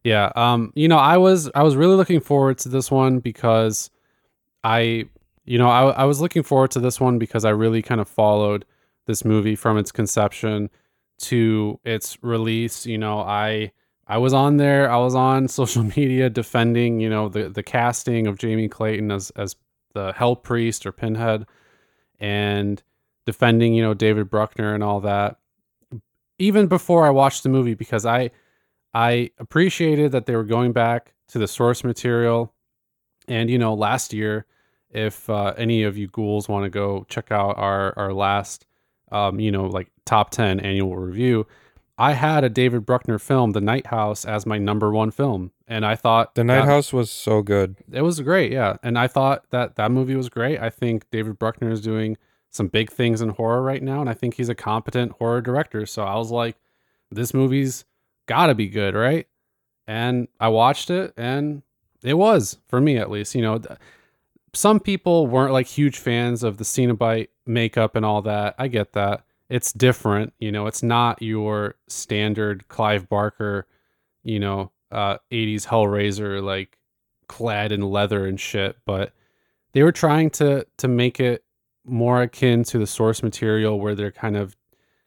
Yeah. 0.03 0.31
Um, 0.37 0.73
you 0.75 0.87
know, 0.89 0.99
I 0.99 1.17
was 1.17 1.51
I 1.55 1.63
was 1.63 1.77
really 1.77 1.97
looking 1.97 2.21
forward 2.21 2.59
to 2.59 2.69
this 2.69 2.91
one 2.91 3.21
because 3.21 3.91
I 4.63 5.07
you 5.45 5.59
know, 5.59 5.69
I 5.69 5.91
I 5.91 6.05
was 6.05 6.21
looking 6.21 6.43
forward 6.43 6.71
to 6.73 6.81
this 6.81 7.01
one 7.01 7.19
because 7.19 7.45
I 7.45 7.51
really 7.51 7.83
kind 7.83 8.01
of 8.01 8.09
followed 8.09 8.65
this 9.07 9.25
movie 9.25 9.57
from 9.57 9.79
its 9.79 9.93
conception 9.93 10.71
to 11.19 11.79
its 11.85 12.19
release. 12.23 12.87
You 12.87 12.99
know, 12.99 13.21
I 13.21 13.73
I 14.07 14.19
was 14.19 14.35
on 14.35 14.59
there, 14.59 14.91
I 14.91 14.99
was 14.99 15.15
on 15.15 15.49
social 15.61 15.83
media 15.83 16.31
defending, 16.31 17.01
you 17.01 17.09
know, 17.09 17.29
the 17.29 17.49
the 17.49 17.63
casting 17.63 18.27
of 18.27 18.39
Jamie 18.39 18.69
Clayton 18.69 19.11
as 19.11 19.31
as 19.31 19.57
the 19.95 20.13
Hell 20.13 20.37
Priest 20.37 20.87
or 20.87 20.93
Pinhead 20.93 21.47
and 22.19 22.83
defending, 23.27 23.75
you 23.75 23.83
know, 23.83 23.95
David 23.95 24.31
Bruckner 24.31 24.75
and 24.75 24.83
all 24.83 25.01
that. 25.01 25.39
Even 26.39 26.67
before 26.67 27.07
I 27.07 27.11
watched 27.11 27.43
the 27.43 27.49
movie 27.49 27.75
because 27.75 28.05
I 28.05 28.31
I 28.93 29.31
appreciated 29.39 30.13
that 30.13 30.27
they 30.27 30.37
were 30.37 30.45
going 30.45 30.73
back 30.73 31.15
to 31.29 31.39
the 31.39 31.49
source 31.49 31.83
material. 31.85 32.53
And, 33.27 33.49
you 33.51 33.59
know, 33.59 33.75
last 33.75 34.13
year, 34.13 34.47
if 34.91 35.29
uh, 35.29 35.55
any 35.57 35.83
of 35.83 35.97
you 35.99 36.07
ghouls 36.09 36.49
want 36.49 36.65
to 36.65 36.71
go 36.71 37.05
check 37.09 37.33
out 37.33 37.59
our, 37.59 37.93
our 37.99 38.13
last, 38.13 38.67
um, 39.11 39.41
you 39.41 39.51
know, 39.51 39.65
like 39.65 39.91
top 40.05 40.31
10 40.31 40.61
annual 40.61 40.97
review, 40.97 41.47
I 41.99 42.13
had 42.13 42.45
a 42.45 42.49
David 42.49 42.85
Bruckner 42.87 43.19
film, 43.19 43.53
The 43.53 43.61
Night 43.61 43.87
House, 43.87 44.25
as 44.25 44.47
my 44.47 44.59
number 44.59 44.93
one 44.93 45.11
film. 45.11 45.51
And 45.67 45.85
I 45.87 45.97
thought 45.97 46.35
The 46.35 46.45
Night 46.45 46.57
that- 46.61 46.65
House 46.67 46.93
was 46.93 47.11
so 47.11 47.43
good. 47.43 47.77
it 47.91 48.03
was 48.03 48.21
great, 48.21 48.53
yeah. 48.53 48.77
And 48.83 48.97
I 48.99 49.09
thought 49.09 49.51
that 49.51 49.75
that 49.77 49.91
movie 49.91 50.15
was 50.17 50.29
great. 50.29 50.61
I 50.61 50.71
think 50.71 51.09
David 51.11 51.39
Bruckner 51.39 51.71
is 51.71 51.81
doing 51.81 52.17
some 52.55 52.69
big 52.69 52.91
things 52.91 53.21
in 53.21 53.31
horror 53.31 53.63
right 53.63 53.83
now, 53.83 54.01
and 54.01 54.09
I 54.09 54.15
think 54.15 54.35
he's 54.35 54.49
a 54.49 54.55
competent 54.55 55.13
horror 55.13 55.41
director. 55.41 55.87
So 55.87 56.05
I 56.05 56.15
was 56.15 56.31
like, 56.31 56.57
this 57.11 57.35
movie's 57.35 57.85
got 58.27 58.47
to 58.47 58.55
be 58.55 58.69
good, 58.69 58.95
right? 58.95 59.27
And 59.89 60.29
I 60.39 60.49
watched 60.49 60.89
it, 60.89 61.13
and 61.17 61.63
it 62.05 62.15
was 62.15 62.59
for 62.69 62.81
me 62.81 62.97
at 62.97 63.11
least. 63.11 63.35
You 63.35 63.43
know, 63.43 63.59
th- 63.59 63.79
some 64.53 64.79
people 64.79 65.27
weren't 65.27 65.53
like 65.53 65.67
huge 65.67 65.99
fans 65.99 66.45
of 66.45 66.59
the 66.59 66.65
Cenobite 66.65 67.29
makeup 67.45 67.97
and 67.97 68.07
all 68.07 68.23
that. 68.23 68.55
I 68.57 68.69
get 68.69 68.93
that. 68.93 69.25
It's 69.49 69.73
different, 69.73 70.33
you 70.39 70.53
know. 70.53 70.69
It's 70.69 70.83
not 70.83 71.21
your 71.21 71.75
standard 71.89 72.69
Clive 72.69 73.09
Barker, 73.09 73.67
you 74.23 74.39
know, 74.39 74.71
uh, 74.93 75.19
'80s 75.33 75.67
Hellraiser 75.67 76.41
like 76.41 76.79
clad 77.27 77.73
in 77.73 77.81
leather 77.81 78.27
and 78.27 78.39
shit, 78.39 78.77
but 78.87 79.13
they 79.73 79.83
were 79.83 79.93
trying 79.93 80.31
to 80.31 80.67
to 80.79 80.87
make 80.87 81.19
it 81.19 81.45
more 81.85 82.23
akin 82.23 82.65
to 82.65 82.79
the 82.79 82.87
source 82.87 83.23
material 83.23 83.79
where 83.79 83.95
they're 83.95 84.11
kind 84.11 84.37
of 84.37 84.57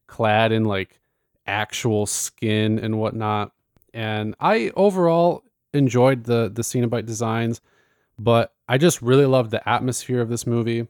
clad 0.08 0.52
in 0.52 0.66
like 0.66 1.00
actual 1.46 2.06
skin 2.06 2.80
and 2.80 3.00
whatnot. 3.00 3.52
And 3.94 4.36
I 4.40 4.72
overall 4.76 5.44
enjoyed 5.74 6.26
the 6.26 6.50
the 6.54 6.62
Cenobite 6.62 7.06
designs, 7.06 7.62
but 8.20 8.54
I 8.68 8.78
just 8.78 9.02
really 9.02 9.26
loved 9.26 9.52
the 9.52 9.68
atmosphere 9.68 10.22
of 10.22 10.30
this 10.30 10.46
movie. 10.46 10.88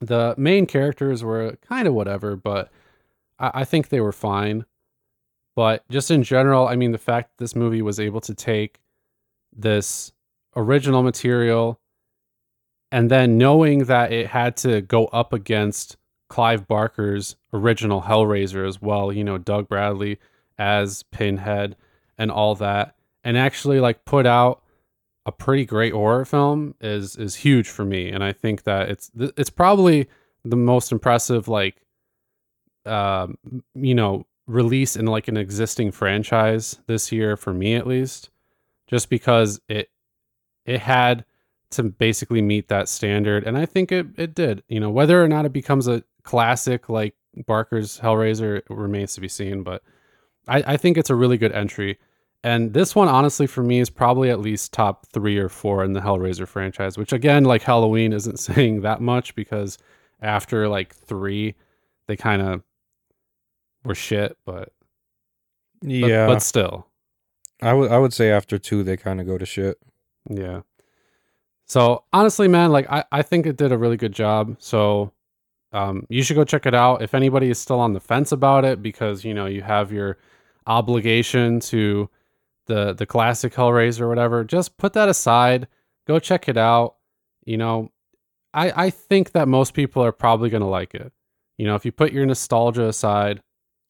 The 0.00 0.34
main 0.36 0.66
characters 0.66 1.24
were 1.24 1.56
kind 1.62 1.88
of 1.88 1.94
whatever, 1.94 2.36
but 2.36 2.70
I, 3.38 3.50
I 3.54 3.64
think 3.64 3.88
they 3.88 4.00
were 4.00 4.12
fine. 4.12 4.64
But 5.54 5.88
just 5.88 6.10
in 6.10 6.22
general, 6.22 6.68
I 6.68 6.76
mean, 6.76 6.92
the 6.92 6.98
fact 6.98 7.30
that 7.30 7.42
this 7.42 7.56
movie 7.56 7.80
was 7.80 7.98
able 7.98 8.20
to 8.22 8.34
take 8.34 8.80
this 9.54 10.12
original 10.54 11.02
material 11.02 11.80
and 12.92 13.10
then 13.10 13.38
knowing 13.38 13.84
that 13.84 14.12
it 14.12 14.28
had 14.28 14.56
to 14.58 14.80
go 14.80 15.06
up 15.06 15.32
against 15.32 15.96
Clive 16.28 16.66
Barker's 16.66 17.36
original 17.52 18.02
Hellraiser 18.02 18.66
as 18.66 18.80
well, 18.80 19.12
you 19.12 19.24
know, 19.24 19.38
Doug 19.38 19.68
Bradley 19.68 20.18
as 20.58 21.02
Pinhead 21.04 21.76
and 22.18 22.30
all 22.30 22.54
that, 22.56 22.96
and 23.24 23.36
actually 23.36 23.80
like 23.80 24.04
put 24.04 24.26
out 24.26 24.62
a 25.24 25.32
pretty 25.32 25.64
great 25.64 25.92
horror 25.92 26.24
film 26.24 26.74
is 26.80 27.16
is 27.16 27.34
huge 27.36 27.68
for 27.68 27.84
me, 27.84 28.10
and 28.10 28.22
I 28.22 28.32
think 28.32 28.62
that 28.64 28.88
it's 28.88 29.10
it's 29.16 29.50
probably 29.50 30.08
the 30.44 30.56
most 30.56 30.92
impressive 30.92 31.48
like 31.48 31.82
um 32.84 33.36
you 33.74 33.94
know 33.94 34.24
release 34.46 34.94
in 34.94 35.06
like 35.06 35.26
an 35.26 35.36
existing 35.36 35.90
franchise 35.90 36.78
this 36.86 37.10
year 37.10 37.36
for 37.36 37.52
me 37.52 37.74
at 37.74 37.86
least 37.86 38.30
just 38.86 39.10
because 39.10 39.60
it 39.68 39.90
it 40.64 40.80
had 40.80 41.24
to 41.70 41.82
basically 41.82 42.42
meet 42.42 42.68
that 42.68 42.88
standard, 42.88 43.44
and 43.44 43.58
I 43.58 43.66
think 43.66 43.92
it 43.92 44.06
it 44.16 44.34
did. 44.34 44.62
You 44.68 44.80
know, 44.80 44.90
whether 44.90 45.22
or 45.22 45.28
not 45.28 45.44
it 45.46 45.52
becomes 45.52 45.88
a 45.88 46.02
classic 46.22 46.88
like 46.88 47.14
Barker's 47.46 48.00
Hellraiser 48.00 48.62
remains 48.68 49.14
to 49.14 49.20
be 49.20 49.28
seen, 49.28 49.62
but 49.62 49.82
I, 50.48 50.62
I 50.66 50.76
think 50.76 50.96
it's 50.96 51.10
a 51.10 51.14
really 51.14 51.38
good 51.38 51.52
entry. 51.52 51.98
And 52.44 52.74
this 52.74 52.94
one, 52.94 53.08
honestly, 53.08 53.46
for 53.46 53.62
me, 53.62 53.80
is 53.80 53.90
probably 53.90 54.30
at 54.30 54.40
least 54.40 54.72
top 54.72 55.06
three 55.06 55.36
or 55.36 55.48
four 55.48 55.82
in 55.84 55.94
the 55.94 56.00
Hellraiser 56.00 56.46
franchise, 56.46 56.96
which 56.96 57.12
again, 57.12 57.44
like 57.44 57.62
Halloween, 57.62 58.12
isn't 58.12 58.38
saying 58.38 58.82
that 58.82 59.00
much 59.00 59.34
because 59.34 59.78
after 60.20 60.68
like 60.68 60.94
three, 60.94 61.54
they 62.06 62.16
kind 62.16 62.42
of 62.42 62.62
were 63.84 63.94
shit, 63.94 64.36
but, 64.44 64.72
but 65.82 65.88
Yeah, 65.88 66.26
but 66.26 66.42
still, 66.42 66.86
I 67.62 67.72
would 67.72 67.90
I 67.90 67.98
would 67.98 68.12
say 68.12 68.30
after 68.30 68.58
two 68.58 68.82
they 68.82 68.96
kind 68.96 69.20
of 69.20 69.26
go 69.26 69.38
to 69.38 69.46
shit. 69.46 69.78
yeah. 70.28 70.60
So 71.66 72.04
honestly, 72.12 72.48
man, 72.48 72.70
like 72.70 72.90
I, 72.90 73.04
I 73.10 73.22
think 73.22 73.44
it 73.44 73.56
did 73.56 73.72
a 73.72 73.78
really 73.78 73.96
good 73.96 74.12
job. 74.12 74.56
So 74.58 75.12
um, 75.72 76.06
you 76.08 76.22
should 76.22 76.36
go 76.36 76.44
check 76.44 76.64
it 76.64 76.74
out. 76.74 77.02
If 77.02 77.12
anybody 77.12 77.50
is 77.50 77.58
still 77.58 77.80
on 77.80 77.92
the 77.92 78.00
fence 78.00 78.32
about 78.32 78.64
it, 78.64 78.82
because 78.82 79.24
you 79.24 79.34
know 79.34 79.46
you 79.46 79.62
have 79.62 79.92
your 79.92 80.18
obligation 80.66 81.60
to 81.60 82.08
the 82.66 82.92
the 82.94 83.06
classic 83.06 83.52
Hellraiser 83.52 84.02
or 84.02 84.08
whatever, 84.08 84.44
just 84.44 84.76
put 84.78 84.92
that 84.94 85.08
aside. 85.08 85.66
Go 86.06 86.18
check 86.20 86.48
it 86.48 86.56
out. 86.56 86.96
You 87.44 87.56
know, 87.56 87.90
I 88.54 88.86
I 88.86 88.90
think 88.90 89.32
that 89.32 89.48
most 89.48 89.74
people 89.74 90.02
are 90.04 90.12
probably 90.12 90.50
gonna 90.50 90.70
like 90.70 90.94
it. 90.94 91.12
You 91.58 91.66
know, 91.66 91.74
if 91.74 91.84
you 91.84 91.90
put 91.90 92.12
your 92.12 92.26
nostalgia 92.26 92.86
aside, 92.86 93.42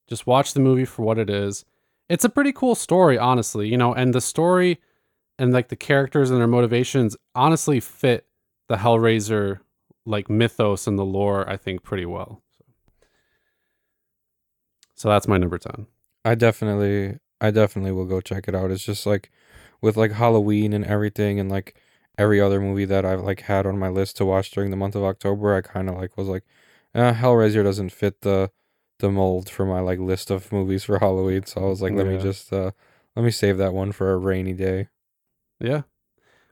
just 0.08 0.26
watch 0.26 0.54
the 0.54 0.60
movie 0.60 0.84
for 0.86 1.02
what 1.02 1.18
it 1.18 1.28
is. 1.28 1.66
It's 2.08 2.24
a 2.24 2.30
pretty 2.30 2.52
cool 2.52 2.74
story, 2.74 3.18
honestly. 3.18 3.68
You 3.68 3.76
know, 3.76 3.92
and 3.92 4.14
the 4.14 4.20
story 4.22 4.80
and 5.38 5.52
like 5.52 5.68
the 5.68 5.76
characters 5.76 6.30
and 6.30 6.40
their 6.40 6.46
motivations 6.46 7.16
honestly 7.34 7.80
fit 7.80 8.26
the 8.68 8.76
Hellraiser 8.76 9.60
like 10.04 10.30
mythos 10.30 10.86
and 10.86 10.98
the 10.98 11.04
lore, 11.04 11.48
I 11.48 11.56
think, 11.56 11.82
pretty 11.82 12.06
well. 12.06 12.42
So, 14.94 15.08
that's 15.08 15.28
my 15.28 15.36
number 15.36 15.58
ten. 15.58 15.86
I 16.24 16.34
definitely 16.34 17.18
I 17.40 17.50
definitely 17.50 17.92
will 17.92 18.06
go 18.06 18.20
check 18.20 18.48
it 18.48 18.54
out. 18.54 18.70
It's 18.70 18.84
just 18.84 19.06
like 19.06 19.30
with 19.82 19.96
like 19.96 20.12
Halloween 20.12 20.72
and 20.72 20.84
everything 20.84 21.38
and 21.38 21.50
like 21.50 21.76
every 22.18 22.40
other 22.40 22.60
movie 22.60 22.86
that 22.86 23.04
I've 23.04 23.20
like 23.20 23.42
had 23.42 23.66
on 23.66 23.78
my 23.78 23.88
list 23.88 24.16
to 24.18 24.24
watch 24.24 24.50
during 24.50 24.70
the 24.70 24.76
month 24.76 24.94
of 24.96 25.04
October, 25.04 25.54
I 25.54 25.60
kind 25.60 25.88
of 25.90 25.96
like 25.96 26.16
was 26.16 26.28
like, 26.28 26.44
eh, 26.94 27.12
Hellraiser 27.14 27.62
doesn't 27.62 27.90
fit 27.92 28.22
the 28.22 28.50
the 28.98 29.10
mold 29.10 29.50
for 29.50 29.66
my 29.66 29.80
like 29.80 29.98
list 29.98 30.30
of 30.30 30.50
movies 30.50 30.84
for 30.84 30.98
Halloween. 30.98 31.44
So 31.44 31.60
I 31.62 31.66
was 31.66 31.82
like, 31.82 31.92
let 31.92 32.06
me 32.06 32.16
just 32.18 32.52
uh 32.52 32.70
let 33.14 33.24
me 33.24 33.30
save 33.30 33.58
that 33.58 33.74
one 33.74 33.92
for 33.92 34.12
a 34.12 34.16
rainy 34.16 34.54
day. 34.54 34.88
Yeah. 35.60 35.82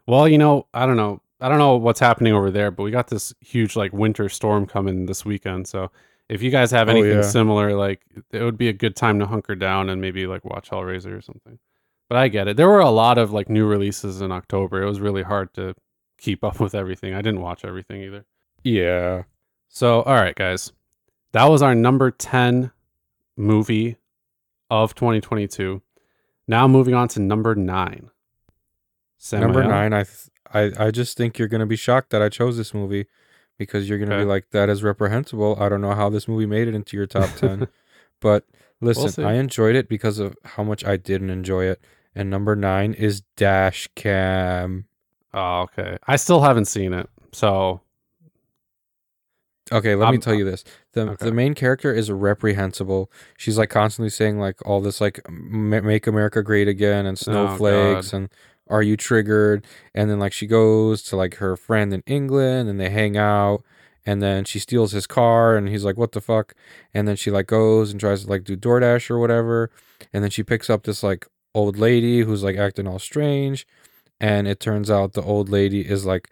Well, 0.06 0.28
you 0.28 0.38
know, 0.38 0.66
I 0.74 0.86
don't 0.86 0.96
know. 0.96 1.20
I 1.40 1.48
don't 1.48 1.58
know 1.58 1.76
what's 1.76 2.00
happening 2.00 2.32
over 2.32 2.50
there, 2.50 2.70
but 2.70 2.84
we 2.84 2.90
got 2.90 3.08
this 3.08 3.34
huge 3.40 3.76
like 3.76 3.92
winter 3.92 4.28
storm 4.28 4.66
coming 4.66 5.06
this 5.06 5.24
weekend. 5.24 5.66
So 5.68 5.90
if 6.28 6.42
you 6.42 6.50
guys 6.50 6.70
have 6.70 6.88
Oh, 6.88 6.92
anything 6.92 7.16
yeah. 7.18 7.22
similar, 7.22 7.74
like 7.74 8.00
it 8.30 8.42
would 8.42 8.56
be 8.56 8.68
a 8.68 8.72
good 8.72 8.96
time 8.96 9.18
to 9.18 9.26
hunker 9.26 9.54
down 9.54 9.90
and 9.90 10.00
maybe 10.00 10.26
like 10.26 10.44
watch 10.44 10.70
Hellraiser 10.70 11.16
or 11.16 11.20
something. 11.20 11.58
But 12.08 12.18
I 12.18 12.28
get 12.28 12.48
it. 12.48 12.56
There 12.56 12.68
were 12.68 12.80
a 12.80 12.90
lot 12.90 13.18
of 13.18 13.32
like 13.32 13.48
new 13.50 13.66
releases 13.66 14.20
in 14.20 14.30
October. 14.32 14.82
It 14.82 14.86
was 14.88 15.00
really 15.00 15.22
hard 15.22 15.52
to 15.54 15.74
keep 16.18 16.44
up 16.44 16.60
with 16.60 16.74
everything. 16.74 17.12
I 17.14 17.20
didn't 17.22 17.40
watch 17.40 17.64
everything 17.64 18.02
either. 18.02 18.24
Yeah. 18.62 19.24
So, 19.68 20.02
all 20.02 20.14
right, 20.14 20.34
guys. 20.36 20.72
That 21.32 21.46
was 21.46 21.62
our 21.62 21.74
number 21.74 22.10
10 22.12 22.70
movie 23.36 23.96
of 24.70 24.94
2022. 24.94 25.82
Now 26.46 26.68
moving 26.68 26.94
on 26.94 27.08
to 27.08 27.20
number 27.20 27.54
9. 27.54 28.10
Number 29.32 29.64
nine, 29.64 29.92
I 29.92 30.04
th- 30.04 30.28
I 30.78 30.86
I 30.86 30.90
just 30.90 31.16
think 31.16 31.38
you're 31.38 31.48
gonna 31.48 31.66
be 31.66 31.76
shocked 31.76 32.10
that 32.10 32.22
I 32.22 32.28
chose 32.28 32.56
this 32.56 32.74
movie 32.74 33.06
because 33.58 33.88
you're 33.88 33.98
gonna 33.98 34.14
Okay. 34.16 34.24
be 34.24 34.28
like, 34.28 34.50
that 34.50 34.68
is 34.68 34.82
reprehensible. 34.82 35.56
I 35.60 35.68
don't 35.68 35.80
know 35.80 35.94
how 35.94 36.10
this 36.10 36.28
movie 36.28 36.46
made 36.46 36.68
it 36.68 36.74
into 36.74 36.96
your 36.96 37.06
top 37.06 37.30
ten. 37.36 37.68
but 38.20 38.44
listen, 38.80 39.08
see. 39.08 39.22
I 39.24 39.34
enjoyed 39.34 39.76
it 39.76 39.88
because 39.88 40.18
of 40.18 40.36
how 40.44 40.62
much 40.62 40.84
I 40.84 40.96
didn't 40.96 41.30
enjoy 41.30 41.64
it. 41.64 41.80
And 42.14 42.30
number 42.30 42.54
nine 42.54 42.92
is 42.94 43.22
Dash 43.36 43.88
Cam. 43.96 44.84
Oh, 45.32 45.62
okay. 45.62 45.96
I 46.06 46.16
still 46.16 46.42
haven't 46.42 46.66
seen 46.66 46.92
it. 46.92 47.08
So, 47.32 47.80
Okay, 49.72 49.94
let 49.94 50.06
me 50.10 50.16
I'm- 50.16 50.20
tell 50.20 50.34
you 50.34 50.46
uh, 50.46 50.50
this. 50.50 50.64
The 50.92 51.08
okay. 51.12 51.24
the 51.24 51.32
main 51.32 51.54
character 51.54 51.92
is 51.92 52.10
reprehensible. 52.10 53.10
She's 53.38 53.56
like 53.56 53.70
constantly 53.70 54.10
saying 54.10 54.38
like 54.38 54.56
all 54.66 54.80
this 54.82 55.00
like 55.00 55.20
"Ma- 55.30 55.80
make 55.80 56.06
America 56.06 56.42
great 56.42 56.68
again 56.68 57.06
and 57.06 57.16
Oh, 57.16 57.22
snowflakes 57.22 58.10
God. 58.10 58.16
and 58.16 58.28
are 58.68 58.82
you 58.82 58.96
triggered? 58.96 59.64
And 59.94 60.10
then 60.10 60.18
like 60.18 60.32
she 60.32 60.46
goes 60.46 61.02
to 61.04 61.16
like 61.16 61.36
her 61.36 61.56
friend 61.56 61.92
in 61.92 62.02
England 62.06 62.68
and 62.68 62.80
they 62.80 62.90
hang 62.90 63.16
out 63.16 63.62
and 64.06 64.22
then 64.22 64.44
she 64.44 64.58
steals 64.58 64.92
his 64.92 65.06
car 65.06 65.56
and 65.56 65.68
he's 65.68 65.84
like 65.84 65.96
what 65.96 66.12
the 66.12 66.20
fuck? 66.20 66.54
And 66.92 67.06
then 67.06 67.16
she 67.16 67.30
like 67.30 67.46
goes 67.46 67.90
and 67.90 68.00
tries 68.00 68.24
to 68.24 68.30
like 68.30 68.44
do 68.44 68.56
DoorDash 68.56 69.10
or 69.10 69.18
whatever 69.18 69.70
and 70.12 70.22
then 70.22 70.30
she 70.30 70.42
picks 70.42 70.70
up 70.70 70.84
this 70.84 71.02
like 71.02 71.26
old 71.54 71.78
lady 71.78 72.20
who's 72.20 72.42
like 72.42 72.56
acting 72.56 72.86
all 72.86 72.98
strange 72.98 73.66
and 74.20 74.48
it 74.48 74.60
turns 74.60 74.90
out 74.90 75.12
the 75.12 75.22
old 75.22 75.48
lady 75.48 75.88
is 75.88 76.04
like 76.04 76.30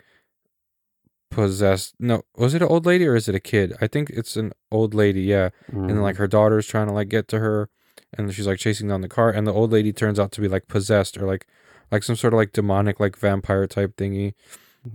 possessed. 1.31 1.95
No, 1.99 2.23
was 2.37 2.55
it 2.55 2.63
an 2.63 2.69
old 2.69 2.87
lady 2.87 3.07
or 3.07 3.17
is 3.17 3.29
it 3.29 3.35
a 3.35 3.41
kid? 3.41 3.75
I 3.81 3.87
think 3.87 4.11
it's 4.11 4.37
an 4.37 4.53
old 4.71 4.95
lady, 4.95 5.23
yeah. 5.23 5.51
And 5.69 5.89
then 5.89 5.97
mm, 5.99 6.03
like 6.03 6.17
her 6.17 6.29
daughter's 6.29 6.67
trying 6.67 6.89
to 6.89 6.93
like 6.93 7.09
get 7.09 7.29
to 7.29 7.39
her 7.39 7.69
and 8.17 8.33
she's 8.33 8.47
like 8.47 8.59
chasing 8.59 8.89
down 8.89 9.01
the 9.01 9.09
car 9.09 9.31
and 9.31 9.47
the 9.47 9.53
old 9.53 9.73
lady 9.73 9.93
turns 9.93 10.21
out 10.21 10.33
to 10.33 10.41
be 10.41 10.49
like 10.49 10.69
possessed 10.69 11.17
or 11.17 11.27
like 11.27 11.47
like 11.93 12.03
some 12.03 12.17
sort 12.17 12.33
of 12.33 12.39
like 12.39 12.53
demonic 12.53 12.99
like 12.99 13.17
vampire 13.17 13.67
type 13.69 13.97
thingy. 13.97 14.33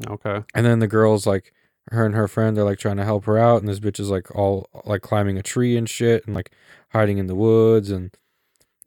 okay. 0.10 0.44
And 0.54 0.66
then 0.66 0.80
the 0.80 0.88
girl's 0.88 1.26
like 1.26 1.54
her 1.92 2.06
and 2.06 2.16
her 2.16 2.28
friend 2.28 2.58
they're 2.58 2.66
like 2.66 2.80
trying 2.80 2.98
to 2.98 3.06
help 3.06 3.26
her 3.26 3.38
out 3.38 3.62
and 3.62 3.70
this 3.70 3.80
bitch 3.80 4.00
is 4.00 4.10
like 4.10 4.34
all 4.36 4.68
like 4.84 5.02
climbing 5.02 5.38
a 5.38 5.44
tree 5.44 5.78
and 5.78 5.90
shit 5.90 6.26
and 6.26 6.36
like 6.36 6.52
hiding 6.90 7.18
in 7.18 7.28
the 7.28 7.36
woods 7.36 7.90
and 7.90 8.12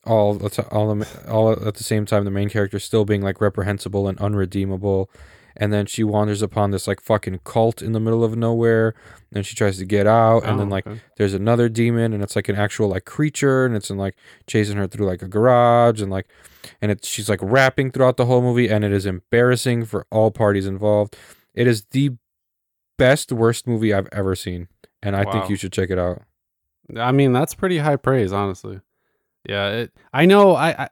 all 0.05 0.39
all 0.71 0.95
the, 0.95 1.25
all 1.31 1.53
at 1.53 1.75
the 1.75 1.85
same 1.85 2.05
time 2.05 2.25
the 2.25 2.31
main 2.31 2.51
character 2.51 2.79
still 2.79 3.05
being 3.05 3.23
like 3.23 3.41
reprehensible 3.41 4.09
and 4.09 4.19
unredeemable 4.19 5.11
and 5.57 5.73
then 5.73 5.87
she 5.87 6.03
wanders 6.05 6.43
upon 6.43 6.71
this 6.71 6.87
like 6.87 7.01
fucking 7.01 7.41
cult 7.45 7.83
in 7.83 7.93
the 7.93 8.01
middle 8.01 8.23
of 8.25 8.37
nowhere 8.37 8.95
and 9.33 9.45
she 9.47 9.55
tries 9.55 9.79
to 9.79 9.85
get 9.85 10.07
out 10.07 10.45
and 10.45 10.59
Oh, 10.59 10.61
then 10.61 10.69
like 10.71 10.87
okay. 10.87 11.01
there's 11.17 11.35
another 11.35 11.69
demon 11.69 12.13
and 12.13 12.23
it's 12.23 12.37
like 12.37 12.49
an 12.49 12.57
actual 12.57 12.89
like 12.89 13.05
creature 13.05 13.65
and 13.67 13.75
it's 13.77 13.91
in 13.91 13.97
like 13.99 14.17
chasing 14.47 14.77
her 14.77 14.87
through 14.87 15.07
like 15.07 15.23
a 15.23 15.29
garage 15.29 16.01
and 16.03 16.11
like 16.11 16.27
and 16.81 16.91
it's 16.91 17.07
she's 17.09 17.29
like 17.29 17.41
rapping 17.43 17.91
throughout 17.91 18.17
the 18.17 18.27
whole 18.27 18.43
movie 18.43 18.69
and 18.69 18.85
it 18.85 18.93
is 18.93 19.07
embarrassing 19.07 19.85
for 19.85 20.07
all 20.11 20.31
parties 20.31 20.67
involved 20.67 21.17
it 21.55 21.67
is 21.67 21.85
the 21.93 22.11
best 22.99 23.33
worst 23.33 23.67
movie 23.67 23.93
i've 23.95 24.09
ever 24.13 24.35
seen 24.35 24.69
and 25.03 25.17
i 25.17 25.25
Wow. 25.25 25.33
think 25.33 25.49
you 25.51 25.57
should 25.57 25.73
check 25.73 25.91
it 25.91 25.99
out 25.99 26.23
I 26.97 27.13
mean, 27.13 27.33
that's 27.33 27.55
pretty 27.55 27.79
high 27.79 27.95
praise, 27.95 28.33
honestly. 28.33 28.81
Yeah, 29.49 29.69
it, 29.71 29.93
I 30.13 30.27
know. 30.27 30.57
I, 30.57 30.71
I 30.71 30.89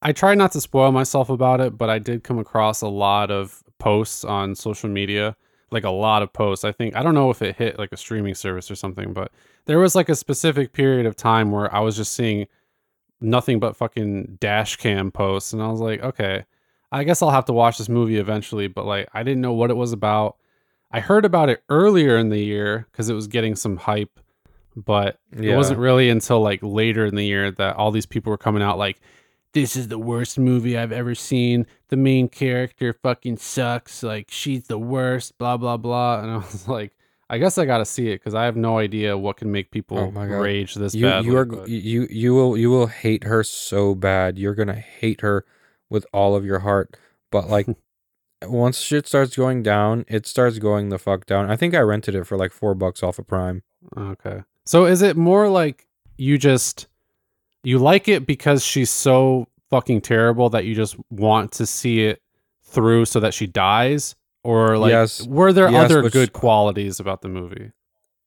I 0.00 0.12
try 0.12 0.34
not 0.34 0.52
to 0.52 0.62
spoil 0.62 0.90
myself 0.92 1.28
about 1.28 1.60
it, 1.60 1.76
but 1.76 1.90
I 1.90 1.98
did 1.98 2.24
come 2.24 2.38
across 2.38 2.80
a 2.80 2.88
lot 2.88 3.30
of 3.30 3.61
posts 3.82 4.24
on 4.24 4.54
social 4.54 4.88
media, 4.88 5.34
like 5.72 5.82
a 5.82 5.90
lot 5.90 6.22
of 6.22 6.32
posts. 6.32 6.64
I 6.64 6.70
think 6.70 6.94
I 6.94 7.02
don't 7.02 7.14
know 7.14 7.30
if 7.30 7.42
it 7.42 7.56
hit 7.56 7.80
like 7.80 7.90
a 7.90 7.96
streaming 7.96 8.36
service 8.36 8.70
or 8.70 8.76
something, 8.76 9.12
but 9.12 9.32
there 9.64 9.80
was 9.80 9.96
like 9.96 10.08
a 10.08 10.14
specific 10.14 10.72
period 10.72 11.04
of 11.04 11.16
time 11.16 11.50
where 11.50 11.74
I 11.74 11.80
was 11.80 11.96
just 11.96 12.14
seeing 12.14 12.46
nothing 13.20 13.58
but 13.58 13.76
fucking 13.76 14.38
dash 14.40 14.76
cam 14.76 15.10
posts, 15.10 15.52
and 15.52 15.60
I 15.60 15.66
was 15.66 15.80
like, 15.80 16.00
okay, 16.00 16.44
I 16.92 17.02
guess 17.02 17.22
I'll 17.22 17.30
have 17.30 17.46
to 17.46 17.52
watch 17.52 17.78
this 17.78 17.88
movie 17.88 18.18
eventually. 18.18 18.68
But 18.68 18.86
like, 18.86 19.08
I 19.12 19.24
didn't 19.24 19.40
know 19.40 19.52
what 19.52 19.70
it 19.70 19.76
was 19.76 19.92
about. 19.92 20.36
I 20.92 21.00
heard 21.00 21.24
about 21.24 21.48
it 21.48 21.64
earlier 21.68 22.16
in 22.18 22.28
the 22.28 22.38
year 22.38 22.86
because 22.92 23.08
it 23.08 23.14
was 23.14 23.26
getting 23.26 23.56
some 23.56 23.78
hype, 23.78 24.20
but 24.76 25.18
it 25.32 25.56
wasn't 25.56 25.80
really 25.80 26.08
until 26.08 26.40
like 26.40 26.60
later 26.62 27.04
in 27.04 27.16
the 27.16 27.24
year 27.24 27.50
that 27.50 27.74
all 27.74 27.90
these 27.90 28.06
people 28.06 28.30
were 28.30 28.38
coming 28.38 28.62
out 28.62 28.78
like, 28.78 29.00
this 29.54 29.76
is 29.76 29.88
the 29.88 29.98
worst 29.98 30.38
movie 30.38 30.76
I've 30.78 30.92
ever 30.92 31.14
seen. 31.14 31.66
The 31.88 31.96
main 31.96 32.28
character 32.28 32.92
fucking 32.92 33.36
sucks. 33.38 34.02
Like, 34.02 34.30
she's 34.30 34.64
the 34.64 34.78
worst, 34.78 35.36
blah, 35.38 35.56
blah, 35.56 35.76
blah. 35.76 36.20
And 36.20 36.30
I 36.30 36.36
was 36.36 36.66
like, 36.78 36.92
I 37.30 37.38
guess 37.38 37.56
I 37.58 37.64
got 37.64 37.78
to 37.78 37.84
see 37.84 38.08
it 38.08 38.16
because 38.20 38.34
I 38.34 38.44
have 38.44 38.56
no 38.56 38.78
idea 38.78 39.16
what 39.16 39.36
can 39.38 39.50
make 39.50 39.70
people 39.70 39.98
Oh 39.98 40.20
rage 40.20 40.74
this 40.74 40.94
you 40.94 41.06
badly. 41.06 41.30
you 41.30 41.36
are 41.38 41.44
but- 41.46 41.68
you 41.68 42.06
you 42.10 42.34
will 42.34 42.58
you 42.58 42.68
will 42.70 42.88
hate 42.88 43.24
her 43.24 43.42
so 43.42 43.94
bad. 43.94 44.38
You're 44.38 44.54
gonna 44.54 44.74
hate 44.74 45.22
her 45.22 45.46
with 45.88 46.04
all 46.12 46.36
of 46.36 46.44
your 46.44 46.58
heart. 46.58 46.94
But 47.30 47.48
like 47.48 47.66
once 48.42 48.78
shit 48.80 49.06
starts 49.06 49.34
going 49.34 49.62
down, 49.62 50.04
it 50.08 50.26
starts 50.26 50.58
going 50.58 50.90
the 50.90 50.98
fuck 50.98 51.24
down. 51.24 51.50
I 51.50 51.56
think 51.56 51.74
I 51.74 51.80
rented 51.80 52.14
it 52.14 52.24
for 52.26 52.36
like 52.36 52.52
four 52.52 52.74
bucks 52.74 53.02
off 53.02 53.18
of 53.18 53.26
Prime. 53.26 53.62
Okay. 53.96 54.42
So 54.66 54.84
is 54.84 55.00
it 55.00 55.16
more 55.16 55.48
like 55.48 55.86
you 56.18 56.36
just 56.36 56.86
you 57.64 57.78
like 57.78 58.08
it 58.08 58.26
because 58.26 58.64
she's 58.64 58.90
so 58.90 59.46
fucking 59.70 60.00
terrible 60.00 60.50
that 60.50 60.64
you 60.64 60.74
just 60.74 60.96
want 61.10 61.52
to 61.52 61.66
see 61.66 62.04
it 62.04 62.20
through 62.64 63.04
so 63.04 63.20
that 63.20 63.34
she 63.34 63.46
dies 63.46 64.14
or 64.44 64.76
like 64.78 64.90
Yes. 64.90 65.26
were 65.26 65.52
there 65.52 65.70
Yes, 65.70 65.84
other 65.90 66.08
good 66.10 66.32
qualities 66.32 66.98
about 67.00 67.22
the 67.22 67.28
movie? 67.28 67.70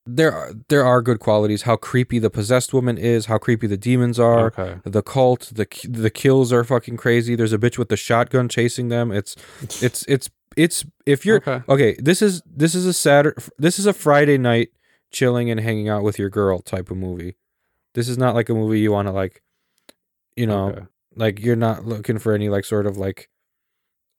There 0.07 0.31
are 0.31 0.51
there 0.69 0.85
are 0.85 1.01
good 1.01 1.19
qualities. 1.19 1.63
How 1.63 1.75
creepy 1.77 2.19
the 2.19 2.29
possessed 2.29 2.73
woman 2.75 2.95
is. 2.97 3.25
How 3.25 3.39
creepy 3.39 3.65
the 3.65 3.75
demons 3.77 4.19
are. 4.19 4.47
Okay. 4.47 4.77
The 4.83 5.01
cult, 5.01 5.51
the 5.55 5.65
the 5.89 6.11
kills 6.11 6.53
are 6.53 6.63
fucking 6.63 6.97
crazy. 6.97 7.35
There's 7.35 7.53
a 7.53 7.57
bitch 7.57 7.79
with 7.79 7.89
the 7.89 7.97
shotgun 7.97 8.47
chasing 8.47 8.89
them. 8.89 9.11
It's 9.11 9.35
it's 9.81 10.03
it's 10.03 10.29
it's 10.55 10.85
if 11.07 11.25
you're 11.25 11.37
Okay. 11.37 11.61
okay. 11.67 11.95
This 11.99 12.21
is 12.21 12.43
this 12.45 12.75
is 12.75 12.85
a 12.85 12.93
Saturday. 12.93 13.41
This 13.57 13.79
is 13.79 13.87
a 13.87 13.93
Friday 13.93 14.37
night 14.37 14.69
chilling 15.11 15.49
and 15.49 15.59
hanging 15.59 15.89
out 15.89 16.03
with 16.03 16.19
your 16.19 16.29
girl 16.29 16.59
type 16.59 16.91
of 16.91 16.97
movie. 16.97 17.35
This 17.95 18.07
is 18.07 18.17
not 18.17 18.35
like 18.35 18.49
a 18.49 18.53
movie 18.53 18.79
you 18.79 18.91
want 18.91 19.07
to 19.07 19.11
like, 19.11 19.41
you 20.35 20.45
know, 20.45 20.67
Okay. 20.69 20.81
like 21.15 21.39
you're 21.41 21.55
not 21.55 21.85
looking 21.85 22.19
for 22.19 22.33
any 22.33 22.47
like 22.49 22.63
sort 22.65 22.85
of 22.85 22.97
like 22.97 23.29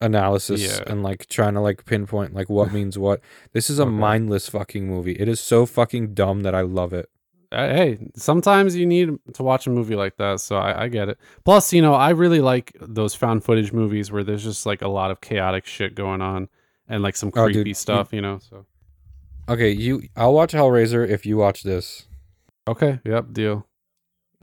analysis 0.01 0.61
Yeah. 0.63 0.85
and 0.87 1.03
like 1.03 1.27
trying 1.29 1.55
to 1.55 1.61
like 1.61 1.85
pinpoint 1.87 2.35
like 2.35 2.51
what 2.51 2.73
means 2.79 2.99
what. 2.99 3.21
This 3.53 3.71
is 3.71 3.79
a 3.79 3.83
Okay. 3.83 3.91
mindless 3.93 4.49
fucking 4.49 4.87
movie. 4.87 5.13
It 5.13 5.29
is 5.29 5.41
so 5.41 5.65
fucking 5.67 6.15
dumb 6.15 6.41
that 6.43 6.55
I 6.55 6.63
love 6.63 6.93
it. 6.93 7.09
Uh, 7.53 7.69
Hey, 7.69 7.99
sometimes 8.17 8.75
you 8.77 8.85
need 8.87 9.11
to 9.35 9.43
watch 9.43 9.67
a 9.67 9.71
movie 9.71 9.95
like 9.95 10.17
that, 10.17 10.41
so 10.41 10.57
I, 10.57 10.85
I 10.85 10.89
get 10.89 11.09
it. 11.09 11.19
Plus, 11.45 11.73
you 11.73 11.81
know, 11.81 11.95
I 11.95 12.11
really 12.11 12.41
like 12.41 12.73
those 12.81 13.15
found 13.15 13.45
footage 13.45 13.73
movies 13.73 14.11
where 14.11 14.25
there's 14.25 14.43
just 14.43 14.67
like 14.67 14.83
a 14.83 14.89
lot 14.89 15.11
of 15.13 15.21
chaotic 15.21 15.65
shit 15.65 15.95
going 15.95 16.21
on 16.21 16.49
and 16.89 17.03
like 17.03 17.15
some 17.17 17.31
Oh, 17.37 17.47
dude, 17.47 17.55
creepy 17.57 17.71
you- 17.71 17.75
stuff, 17.75 18.13
you 18.13 18.21
know. 18.21 18.39
So 18.39 18.67
Okay, 19.49 19.71
you. 19.71 20.03
I'll 20.17 20.35
watch 20.35 20.53
Hellraiser 20.55 21.09
if 21.09 21.25
you 21.25 21.37
watch 21.37 21.63
this. 21.63 22.09
Okay, 22.69 23.01
yep, 23.05 23.33
deal. 23.33 23.67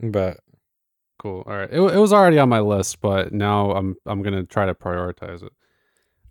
But 0.00 0.40
Cool. 1.24 1.42
All 1.46 1.56
right. 1.56 1.70
It, 1.72 1.80
it 1.80 1.98
was 1.98 2.12
already 2.12 2.38
on 2.38 2.50
my 2.50 2.60
list, 2.60 3.00
but 3.00 3.32
now 3.32 3.70
I'm 3.70 3.96
I'm 4.04 4.22
gonna 4.22 4.44
try 4.44 4.66
to 4.66 4.74
prioritize 4.74 5.42
it. 5.42 5.52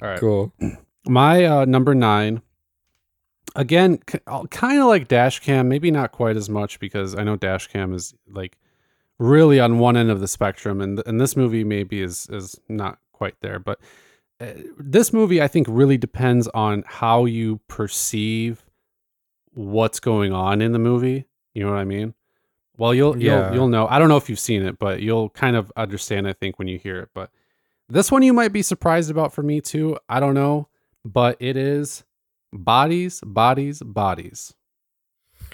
All 0.02 0.10
right. 0.10 0.20
cool. 0.20 0.54
My 1.08 1.46
uh, 1.46 1.66
number 1.66 1.96
nine. 1.96 2.44
Again, 3.56 3.98
kind 3.98 4.80
of 4.80 4.88
like 4.88 5.08
Dashcam, 5.08 5.68
maybe 5.68 5.92
not 5.92 6.12
quite 6.12 6.38
as 6.38 6.50
much 6.50 6.80
because 6.80 7.16
I 7.16 7.24
know 7.24 7.38
Dashcam 7.38 7.94
is 7.94 8.14
like 8.28 8.58
really 9.20 9.60
on 9.60 9.80
one 9.80 9.98
end 9.98 10.12
of 10.12 10.20
the 10.20 10.28
spectrum, 10.28 10.80
and 10.80 11.02
and 11.08 11.20
this 11.20 11.36
movie 11.36 11.64
maybe 11.64 12.02
is 12.02 12.28
is 12.30 12.60
not 12.70 13.00
quite 13.14 13.36
there. 13.42 13.58
But 13.58 13.80
uh, 14.40 14.54
this 14.78 15.12
movie, 15.12 15.42
I 15.42 15.48
think, 15.48 15.66
really 15.70 15.98
depends 15.98 16.48
on 16.50 16.84
how 16.86 17.26
you 17.26 17.60
perceive 17.68 18.64
what's 19.54 20.00
going 20.00 20.34
on 20.34 20.62
in 20.62 20.72
the 20.72 20.80
movie. 20.80 21.26
You 21.54 21.64
know 21.64 21.72
what 21.72 21.80
I 21.80 21.84
mean? 21.86 22.14
Well, 22.78 22.94
you'll 22.94 23.18
Yeah. 23.18 23.46
you'll 23.48 23.56
you'll 23.56 23.68
know. 23.68 23.88
I 23.88 24.00
don't 24.00 24.10
know 24.10 24.18
if 24.18 24.30
you've 24.30 24.40
seen 24.40 24.64
it, 24.64 24.80
but 24.80 25.02
you'll 25.02 25.30
kind 25.30 25.56
of 25.56 25.72
understand. 25.76 26.28
I 26.28 26.34
think 26.34 26.58
when 26.60 26.68
you 26.68 26.80
hear 26.80 27.00
it, 27.00 27.10
but 27.14 27.30
this 27.90 28.12
one 28.12 28.24
you 28.24 28.34
might 28.34 28.52
be 28.54 28.62
surprised 28.62 29.12
about 29.12 29.34
for 29.34 29.44
me 29.44 29.62
too. 29.62 29.98
I 30.10 30.20
don't 30.20 30.34
know, 30.34 30.68
but 31.06 31.38
it 31.40 31.56
is 31.58 32.04
bodies, 32.52 33.22
bodies, 33.26 33.82
bodies. 33.84 34.54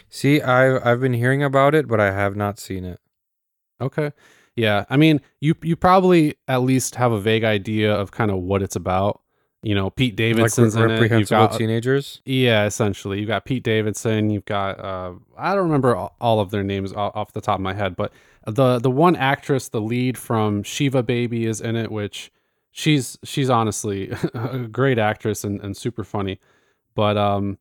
See, 0.10 0.42
I've 0.42 0.86
I've 0.86 1.02
been 1.02 1.14
hearing 1.14 1.44
about 1.44 1.76
it, 1.76 1.88
but 1.88 2.00
I 2.00 2.12
have 2.12 2.36
not 2.36 2.58
seen 2.60 2.86
it. 2.86 3.00
Okay. 3.82 4.12
Yeah. 4.56 4.86
I 4.90 4.98
mean, 4.98 5.22
you 5.42 5.56
you 5.62 5.76
probably 5.76 6.36
at 6.48 6.62
least 6.62 6.96
have 6.96 7.12
a 7.12 7.20
vague 7.20 7.44
idea 7.44 7.94
of 7.94 8.12
kind 8.12 8.32
of 8.32 8.38
what 8.38 8.62
it's 8.62 8.76
about. 8.76 9.22
You 9.62 9.76
know, 9.76 9.90
Pete 9.90 10.16
Davidson's 10.16 10.76
like 10.76 10.86
in 10.86 10.90
it. 10.90 10.94
You've 10.94 11.02
reprehensible 11.02 11.48
got, 11.48 11.58
teenagers. 11.58 12.22
yeah, 12.24 12.66
essentially. 12.66 13.20
You've 13.20 13.28
got 13.28 13.44
Pete 13.44 13.64
Davidson. 13.64 14.30
You've 14.30 14.46
got 14.46 14.80
uh, 14.80 15.14
I 15.38 15.54
don't 15.54 15.66
remember 15.66 15.96
all 15.96 16.16
all 16.22 16.40
of 16.40 16.50
their 16.50 16.64
names 16.64 16.94
off 16.94 17.34
the 17.34 17.42
top 17.42 17.56
of 17.56 17.62
my 17.62 17.74
head, 17.74 17.98
but 17.98 18.14
the 18.46 18.80
the 18.80 18.92
one 18.92 19.18
actress, 19.18 19.68
the 19.68 19.82
lead 19.82 20.18
from 20.18 20.64
Shiva 20.64 21.04
Baby, 21.04 21.46
is 21.46 21.60
in 21.60 21.76
it, 21.76 21.92
which 21.92 22.32
she's 22.72 23.18
she's 23.24 23.50
honestly 23.50 24.12
a 24.34 24.60
great 24.60 24.98
actress 24.98 25.44
and, 25.44 25.60
and 25.62 25.76
super 25.76 26.06
funny. 26.06 26.40
But 26.96 27.18
um, 27.18 27.58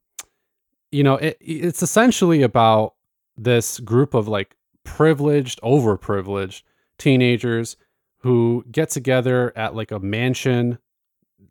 you 0.93 1.03
know, 1.03 1.17
it 1.17 1.37
it's 1.41 1.83
essentially 1.83 2.43
about 2.43 2.95
this 3.37 3.81
group 3.81 4.15
of 4.15 4.29
like 4.29 4.57
privileged, 4.85 5.61
overprivileged 5.63 6.63
teenagers 6.97 7.77
who 8.19 8.65
get 8.71 8.91
together 8.91 9.53
at 9.57 9.75
like 9.75 9.91
a 9.91 9.99
mansion 9.99 10.79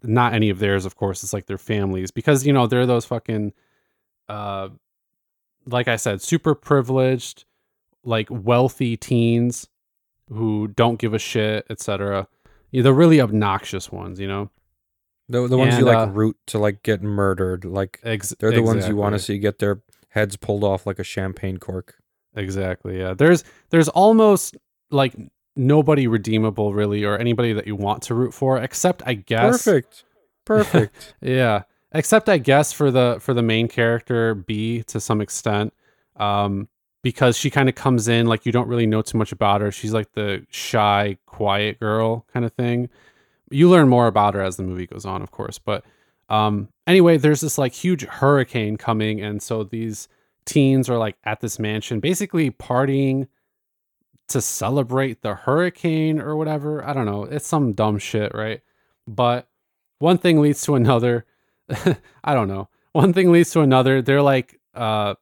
not 0.03 0.33
any 0.33 0.49
of 0.49 0.59
theirs 0.59 0.85
of 0.85 0.95
course 0.95 1.23
it's 1.23 1.33
like 1.33 1.45
their 1.47 1.57
families 1.57 2.11
because 2.11 2.45
you 2.45 2.53
know 2.53 2.67
they're 2.67 2.85
those 2.85 3.05
fucking 3.05 3.51
uh 4.29 4.69
like 5.65 5.87
i 5.87 5.95
said 5.95 6.21
super 6.21 6.53
privileged 6.55 7.45
like 8.03 8.27
wealthy 8.29 8.95
teens 8.95 9.67
who 10.29 10.67
don't 10.67 10.99
give 10.99 11.13
a 11.13 11.19
shit 11.19 11.65
etc 11.69 12.27
yeah, 12.71 12.81
they're 12.83 12.93
really 12.93 13.19
obnoxious 13.21 13.91
ones 13.91 14.19
you 14.19 14.27
know 14.27 14.49
The 15.29 15.47
the 15.47 15.57
ones 15.57 15.73
And, 15.75 15.85
you 15.85 15.91
like 15.91 16.07
uh, 16.07 16.11
root 16.11 16.37
to 16.47 16.59
like 16.59 16.83
get 16.83 17.01
murdered. 17.01 17.65
Like 17.65 17.99
Ex- 18.03 18.35
they're 18.39 18.51
the 18.51 18.61
ones 18.61 18.87
you 18.87 18.95
want 18.95 19.13
to 19.13 19.19
see 19.19 19.37
get 19.39 19.59
their 19.59 19.81
heads 20.09 20.37
pulled 20.37 20.63
off 20.63 20.85
like 20.85 20.99
a 20.99 21.03
champagne 21.03 21.57
cork. 21.57 21.95
Exactly. 22.35 22.97
Yeah. 22.97 23.13
There's 23.13 23.43
there's 23.71 23.89
almost 23.89 24.55
like 24.89 25.15
nobody 25.57 26.07
redeemable 26.07 26.73
really 26.73 27.03
or 27.03 27.17
anybody 27.17 27.53
that 27.53 27.67
you 27.67 27.75
want 27.75 28.03
to 28.03 28.13
root 28.13 28.33
for 28.33 28.57
except 28.57 29.01
I 29.05 29.15
guess 29.15 29.63
Perfect. 29.63 30.03
Perfect. 30.45 31.15
Yeah. 31.21 31.63
Except 31.91 32.29
I 32.29 32.37
guess 32.37 32.71
for 32.73 32.91
the 32.91 33.17
for 33.19 33.33
the 33.33 33.41
main 33.41 33.67
character 33.67 34.35
B 34.35 34.83
to 34.83 34.99
some 34.99 35.21
extent. 35.21 35.73
Um 36.15 36.67
because 37.03 37.37
she 37.37 37.49
kind 37.49 37.69
of 37.69 37.75
comes 37.75 38.07
in 38.07 38.25
like 38.25 38.45
you 38.45 38.51
don't 38.51 38.67
really 38.67 38.87
know 38.87 39.01
too 39.01 39.17
much 39.17 39.31
about 39.31 39.61
her. 39.61 39.71
She's 39.71 39.93
like 39.93 40.11
the 40.13 40.45
shy, 40.49 41.17
quiet 41.25 41.79
girl 41.79 42.25
kind 42.33 42.45
of 42.45 42.53
thing. 42.53 42.89
You 43.49 43.69
learn 43.69 43.87
more 43.87 44.07
about 44.07 44.33
her 44.33 44.41
as 44.41 44.57
the 44.57 44.63
movie 44.63 44.87
goes 44.87 45.05
on, 45.05 45.21
of 45.21 45.31
course. 45.31 45.59
But 45.59 45.85
um 46.29 46.69
anyway, 46.85 47.17
there's 47.17 47.41
this 47.41 47.57
like 47.57 47.73
huge 47.73 48.03
hurricane 48.03 48.77
coming 48.77 49.21
and 49.21 49.41
so 49.41 49.63
these 49.63 50.07
teens 50.45 50.89
are 50.89 50.97
like 50.97 51.17
at 51.25 51.41
this 51.41 51.59
mansion 51.59 51.99
basically 51.99 52.49
partying 52.51 53.27
to 54.29 54.41
celebrate 54.41 55.21
the 55.21 55.35
hurricane 55.35 56.19
or 56.19 56.35
whatever. 56.35 56.83
I 56.85 56.93
don't 56.93 57.05
know. 57.05 57.23
It's 57.23 57.47
some 57.47 57.73
dumb 57.73 57.97
shit, 57.97 58.33
right? 58.33 58.61
But 59.07 59.47
one 59.99 60.17
thing 60.17 60.41
leads 60.41 60.61
to 60.63 60.75
another. 60.75 61.25
I 62.23 62.33
don't 62.33 62.47
know. 62.47 62.69
One 62.91 63.13
thing 63.13 63.31
leads 63.31 63.51
to 63.51 63.61
another. 63.61 64.01
They're 64.01 64.21
like 64.21 64.59
uh 64.73 65.15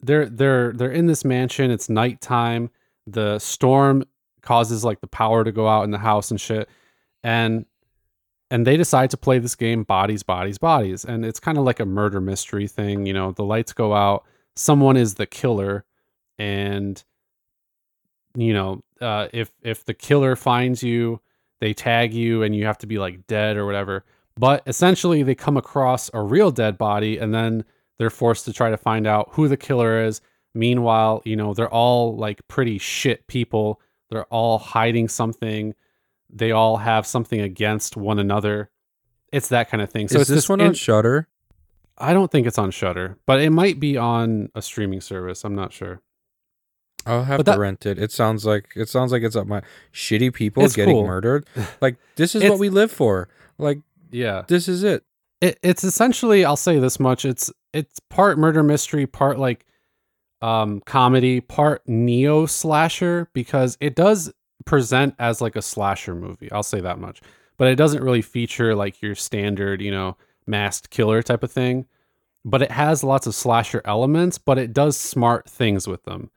they're 0.00 0.26
they're 0.26 0.72
they're 0.72 0.90
in 0.90 1.06
this 1.06 1.24
mansion. 1.24 1.70
It's 1.70 1.88
nighttime. 1.88 2.70
The 3.06 3.38
storm 3.38 4.04
causes 4.40 4.84
like 4.84 5.00
the 5.00 5.06
power 5.06 5.44
to 5.44 5.52
go 5.52 5.68
out 5.68 5.84
in 5.84 5.90
the 5.90 5.98
house 5.98 6.30
and 6.30 6.40
shit. 6.40 6.68
And 7.22 7.66
and 8.50 8.66
they 8.66 8.76
decide 8.76 9.10
to 9.10 9.16
play 9.16 9.38
this 9.38 9.54
game 9.54 9.82
bodies 9.82 10.22
bodies 10.22 10.58
bodies 10.58 11.04
and 11.04 11.24
it's 11.24 11.40
kind 11.40 11.56
of 11.56 11.64
like 11.64 11.80
a 11.80 11.86
murder 11.86 12.20
mystery 12.20 12.68
thing 12.68 13.06
you 13.06 13.12
know 13.12 13.32
the 13.32 13.42
lights 13.42 13.72
go 13.72 13.94
out 13.94 14.24
someone 14.56 14.96
is 14.96 15.14
the 15.14 15.24
killer 15.24 15.86
and 16.38 17.02
you 18.34 18.52
know 18.52 18.82
uh, 19.00 19.28
if 19.32 19.50
if 19.62 19.84
the 19.84 19.94
killer 19.94 20.36
finds 20.36 20.82
you 20.82 21.20
they 21.60 21.72
tag 21.72 22.12
you 22.14 22.42
and 22.42 22.54
you 22.56 22.64
have 22.66 22.78
to 22.78 22.86
be 22.86 22.98
like 22.98 23.26
dead 23.26 23.56
or 23.56 23.66
whatever 23.66 24.04
but 24.36 24.62
essentially 24.66 25.22
they 25.22 25.34
come 25.34 25.56
across 25.56 26.10
a 26.14 26.20
real 26.22 26.50
dead 26.50 26.78
body 26.78 27.18
and 27.18 27.34
then 27.34 27.64
they're 27.98 28.10
forced 28.10 28.44
to 28.44 28.52
try 28.52 28.70
to 28.70 28.76
find 28.76 29.06
out 29.06 29.28
who 29.32 29.48
the 29.48 29.56
killer 29.56 30.02
is 30.02 30.20
meanwhile 30.54 31.20
you 31.24 31.36
know 31.36 31.52
they're 31.54 31.68
all 31.72 32.16
like 32.16 32.40
pretty 32.48 32.78
shit 32.78 33.26
people 33.26 33.80
they're 34.10 34.24
all 34.26 34.58
hiding 34.58 35.08
something 35.08 35.74
they 36.30 36.50
all 36.52 36.78
have 36.78 37.06
something 37.06 37.40
against 37.40 37.96
one 37.96 38.18
another 38.18 38.70
it's 39.32 39.48
that 39.48 39.68
kind 39.70 39.82
of 39.82 39.90
thing 39.90 40.08
so 40.08 40.20
Is 40.20 40.28
this 40.28 40.48
one 40.48 40.60
on 40.60 40.68
in- 40.68 40.74
Shudder? 40.74 41.28
I 41.98 42.14
don't 42.14 42.30
think 42.30 42.46
it's 42.46 42.58
on 42.58 42.70
Shudder, 42.70 43.18
but 43.26 43.40
it 43.40 43.50
might 43.50 43.78
be 43.78 43.96
on 43.96 44.50
a 44.54 44.62
streaming 44.62 45.00
service. 45.02 45.44
I'm 45.44 45.54
not 45.54 45.72
sure. 45.72 46.00
I'll 47.06 47.24
have 47.24 47.44
to 47.44 47.58
rent 47.58 47.86
it. 47.86 47.98
It 47.98 48.12
sounds 48.12 48.46
like 48.46 48.70
it 48.76 48.88
sounds 48.88 49.12
like 49.12 49.22
it's 49.22 49.36
up 49.36 49.46
my 49.46 49.62
shitty 49.92 50.32
people 50.32 50.66
getting 50.68 50.94
cool. 50.94 51.06
murdered. 51.06 51.46
Like 51.80 51.96
this 52.16 52.34
is 52.34 52.44
what 52.48 52.58
we 52.58 52.68
live 52.68 52.90
for. 52.90 53.28
Like 53.58 53.80
Yeah, 54.10 54.44
this 54.46 54.68
is 54.68 54.82
it. 54.84 55.04
it, 55.40 55.58
it's 55.62 55.84
essentially. 55.84 56.44
I'll 56.44 56.56
say 56.56 56.78
this 56.78 57.00
much: 57.00 57.24
it's 57.24 57.50
it's 57.72 57.98
part 58.00 58.38
murder 58.38 58.62
mystery, 58.62 59.06
part 59.06 59.38
like 59.38 59.66
um 60.40 60.80
comedy, 60.80 61.40
part 61.40 61.82
neo 61.88 62.46
slasher 62.46 63.28
because 63.32 63.76
it 63.80 63.94
does 63.94 64.32
present 64.64 65.14
as 65.18 65.40
like 65.40 65.56
a 65.56 65.62
slasher 65.62 66.14
movie. 66.14 66.50
I'll 66.52 66.62
say 66.62 66.80
that 66.80 66.98
much, 66.98 67.20
but 67.56 67.68
it 67.68 67.76
doesn't 67.76 68.02
really 68.02 68.22
feature 68.22 68.74
like 68.74 69.02
your 69.02 69.14
standard, 69.14 69.80
you 69.80 69.90
know, 69.90 70.16
masked 70.46 70.90
killer 70.90 71.22
type 71.22 71.42
of 71.42 71.50
thing. 71.50 71.86
But 72.44 72.62
it 72.62 72.72
has 72.72 73.04
lots 73.04 73.26
of 73.26 73.34
slasher 73.36 73.82
elements, 73.84 74.36
but 74.36 74.58
it 74.58 74.72
does 74.72 74.96
smart 74.96 75.48
things 75.48 75.86
with 75.86 76.02
them. 76.04 76.30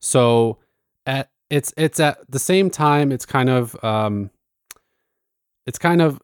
So 0.00 0.58
at 1.06 1.30
it's 1.50 1.72
it's 1.76 2.00
at 2.00 2.18
the 2.30 2.38
same 2.38 2.70
time 2.70 3.10
it's 3.10 3.24
kind 3.24 3.48
of 3.48 3.82
um 3.82 4.30
it's 5.66 5.78
kind 5.78 6.02
of 6.02 6.20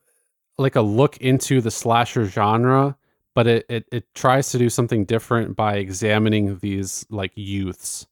like 0.58 0.76
a 0.76 0.80
look 0.80 1.16
into 1.18 1.60
the 1.60 1.70
slasher 1.70 2.24
genre, 2.26 2.96
but 3.34 3.46
it, 3.46 3.66
it 3.68 3.86
it 3.90 4.14
tries 4.14 4.50
to 4.50 4.58
do 4.58 4.68
something 4.68 5.04
different 5.04 5.56
by 5.56 5.76
examining 5.76 6.58
these 6.58 7.06
like 7.10 7.32
youths 7.34 8.06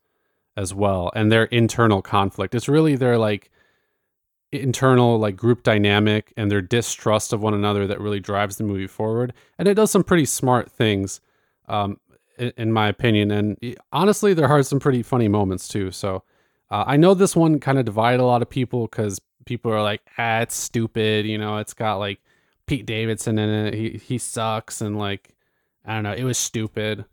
as 0.57 0.75
well 0.75 1.11
and 1.15 1.33
their 1.33 1.45
internal 1.45 2.03
conflict. 2.03 2.55
It's 2.55 2.69
really 2.69 2.97
their 2.97 3.19
like 3.19 3.51
internal 4.53 5.19
like 5.19 5.35
group 5.37 5.63
dynamic 5.63 6.33
and 6.37 6.51
their 6.51 6.61
distrust 6.61 7.33
of 7.33 7.43
one 7.43 7.55
another 7.55 7.87
that 7.87 8.01
really 8.01 8.21
drives 8.21 8.57
the 8.57 8.65
movie 8.65 8.87
forward. 8.87 9.33
And 9.59 9.67
it 9.67 9.75
does 9.75 9.91
some 9.91 10.05
pretty 10.05 10.27
smart 10.27 10.71
things, 10.71 11.21
um, 11.69 11.99
in, 12.57 12.72
my 12.72 12.88
opinion. 12.88 13.30
And 13.30 13.76
honestly, 13.93 14.34
there 14.34 14.49
are 14.49 14.62
some 14.62 14.80
pretty 14.80 15.03
funny 15.03 15.28
moments 15.28 15.68
too. 15.68 15.90
So 15.90 16.24
uh, 16.70 16.84
I 16.86 16.97
know 16.97 17.14
this 17.14 17.36
one 17.36 17.61
kind 17.61 17.78
of 17.78 17.84
divided 17.84 18.20
a 18.20 18.26
lot 18.26 18.43
of 18.43 18.51
people 18.51 18.86
because 18.86 19.20
people 19.45 19.72
are 19.72 19.82
like, 19.82 20.03
ah, 20.18 20.40
it's 20.40 20.57
stupid. 20.57 21.26
You 21.26 21.38
know, 21.38 21.59
it's 21.59 21.74
got 21.74 21.97
like 21.97 22.20
Pete 22.66 22.86
Davidson 22.86 23.38
in 23.38 23.66
it. 23.66 23.74
He 23.74 24.01
he 24.03 24.18
sucks 24.18 24.80
and 24.80 24.99
like 24.99 25.34
I 25.84 25.95
don't 25.95 26.05
know, 26.05 26.14
it 26.14 26.24
was 26.24 26.38
stupid. 26.38 27.05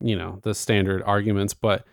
You 0.00 0.16
know, 0.16 0.40
the 0.42 0.54
standard 0.54 1.02
arguments, 1.02 1.54
but 1.54 1.84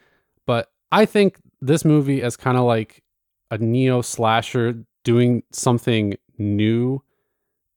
but 0.45 0.71
I 0.91 1.05
think 1.05 1.39
this 1.61 1.85
movie 1.85 2.21
is 2.21 2.35
kind 2.35 2.57
of 2.57 2.63
like 2.63 3.03
a 3.51 3.57
neo 3.57 4.01
slasher 4.01 4.83
doing 5.03 5.43
something 5.51 6.15
new 6.37 7.03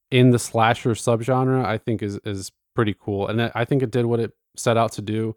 in 0.09 0.31
the 0.31 0.39
slasher 0.39 0.91
subgenre. 0.91 1.65
I 1.65 1.77
think 1.77 2.01
is 2.01 2.17
is 2.23 2.51
pretty 2.75 2.95
cool, 2.99 3.27
and 3.27 3.51
I 3.53 3.65
think 3.65 3.83
it 3.83 3.91
did 3.91 4.05
what 4.05 4.19
it 4.19 4.31
set 4.55 4.77
out 4.77 4.91
to 4.93 5.01
do. 5.01 5.35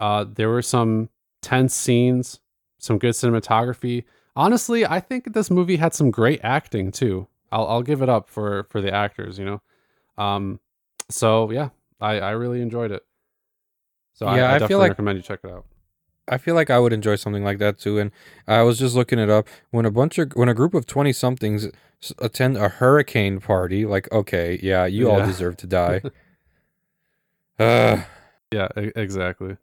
Uh, 0.00 0.24
there 0.30 0.48
were 0.48 0.62
some 0.62 1.08
tense 1.42 1.74
scenes, 1.74 2.40
some 2.78 2.98
good 2.98 3.14
cinematography. 3.14 4.04
Honestly, 4.34 4.84
I 4.86 5.00
think 5.00 5.32
this 5.32 5.50
movie 5.50 5.76
had 5.76 5.94
some 5.94 6.10
great 6.10 6.40
acting 6.42 6.92
too. 6.92 7.26
I'll 7.50 7.66
I'll 7.66 7.82
give 7.82 8.02
it 8.02 8.08
up 8.08 8.28
for 8.28 8.64
for 8.64 8.80
the 8.80 8.92
actors, 8.92 9.38
you 9.38 9.44
know. 9.44 9.62
Um, 10.22 10.60
so 11.08 11.50
yeah, 11.50 11.70
I 12.00 12.20
I 12.20 12.30
really 12.32 12.60
enjoyed 12.60 12.90
it. 12.90 13.04
So 14.14 14.26
I, 14.26 14.36
Yeah, 14.36 14.44
I 14.44 14.46
I 14.46 14.50
feel 14.50 14.58
definitely 14.60 14.76
like- 14.76 14.90
recommend 14.90 15.16
you 15.18 15.22
check 15.22 15.40
it 15.44 15.50
out. 15.50 15.64
I 16.28 16.38
feel 16.38 16.56
like 16.56 16.70
I 16.70 16.80
would 16.80 16.92
enjoy 16.92 17.14
something 17.14 17.44
like 17.44 17.58
that 17.58 17.78
too. 17.78 18.00
And 18.00 18.10
I 18.48 18.62
was 18.62 18.80
just 18.80 18.96
looking 18.96 19.20
it 19.20 19.30
up. 19.30 19.46
When 19.70 19.86
a 19.86 19.92
bunch 19.92 20.18
of 20.18 20.32
when 20.34 20.48
a 20.48 20.54
group 20.54 20.74
of 20.74 20.84
twenty 20.84 21.12
somethings 21.12 21.68
attend 22.18 22.56
a 22.56 22.68
hurricane 22.68 23.38
party, 23.40 23.86
like 23.86 24.10
okay, 24.12 24.58
yeah, 24.62 24.86
you 24.86 25.08
all 25.08 25.24
deserve 25.24 25.56
to 25.58 25.66
die. 25.68 26.02
uh, 27.58 28.02
Yeah, 28.52 28.68
exactly. 28.76 29.56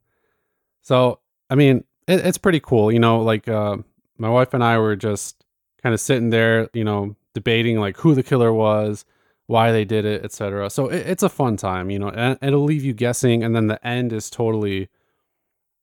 So, 0.82 1.20
I 1.50 1.56
mean, 1.56 1.84
it, 2.08 2.26
it's 2.26 2.38
pretty 2.38 2.60
cool. 2.60 2.92
You 2.92 3.00
know, 3.00 3.22
like 3.22 3.48
uh, 3.48 3.78
my 4.18 4.30
wife 4.30 4.54
and 4.54 4.64
I 4.64 4.78
were 4.78 4.96
just 4.96 5.44
kind 5.82 5.94
of 5.94 6.00
sitting 6.00 6.30
there, 6.30 6.70
you 6.74 6.84
know, 6.84 7.16
debating 7.34 7.80
like 7.80 7.98
who 7.98 8.16
the 8.16 8.24
killer 8.24 8.54
was, 8.54 9.06
why 9.48 9.72
they 9.72 9.86
did 9.86 10.06
it, 10.06 10.24
etc. 10.24 10.70
So 10.70 10.88
it, 10.88 11.08
it's 11.08 11.24
a 11.24 11.30
fun 11.30 11.58
time, 11.58 11.90
you 11.90 12.00
know, 12.00 12.10
and 12.10 12.38
it'll 12.42 12.64
leave 12.64 12.84
you 12.84 12.94
guessing, 12.94 13.44
and 13.44 13.56
then 13.56 13.68
the 13.68 13.86
end 13.86 14.14
is 14.14 14.30
totally, 14.30 14.90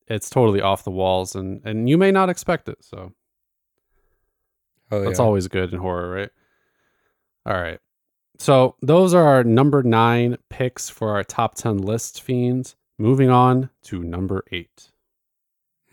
it's 0.07 0.29
totally 0.29 0.61
off 0.61 0.83
the 0.83 0.91
walls, 0.91 1.35
and 1.35 1.61
and 1.65 1.89
you 1.89 1.97
may 1.97 2.11
not 2.11 2.29
expect 2.29 2.69
it. 2.69 2.83
So 2.83 3.13
oh, 4.91 5.01
that's 5.01 5.19
yeah. 5.19 5.25
always 5.25 5.47
good 5.47 5.73
in 5.73 5.79
horror, 5.79 6.09
right? 6.09 6.29
All 7.45 7.59
right. 7.59 7.79
So 8.37 8.75
those 8.81 9.13
are 9.13 9.23
our 9.23 9.43
number 9.43 9.83
nine 9.83 10.37
picks 10.49 10.89
for 10.89 11.11
our 11.11 11.23
top 11.23 11.55
10 11.55 11.77
list 11.77 12.21
fiends. 12.21 12.75
Moving 13.01 13.31
on 13.31 13.71
to 13.85 14.03
number 14.03 14.43
eight. 14.51 14.91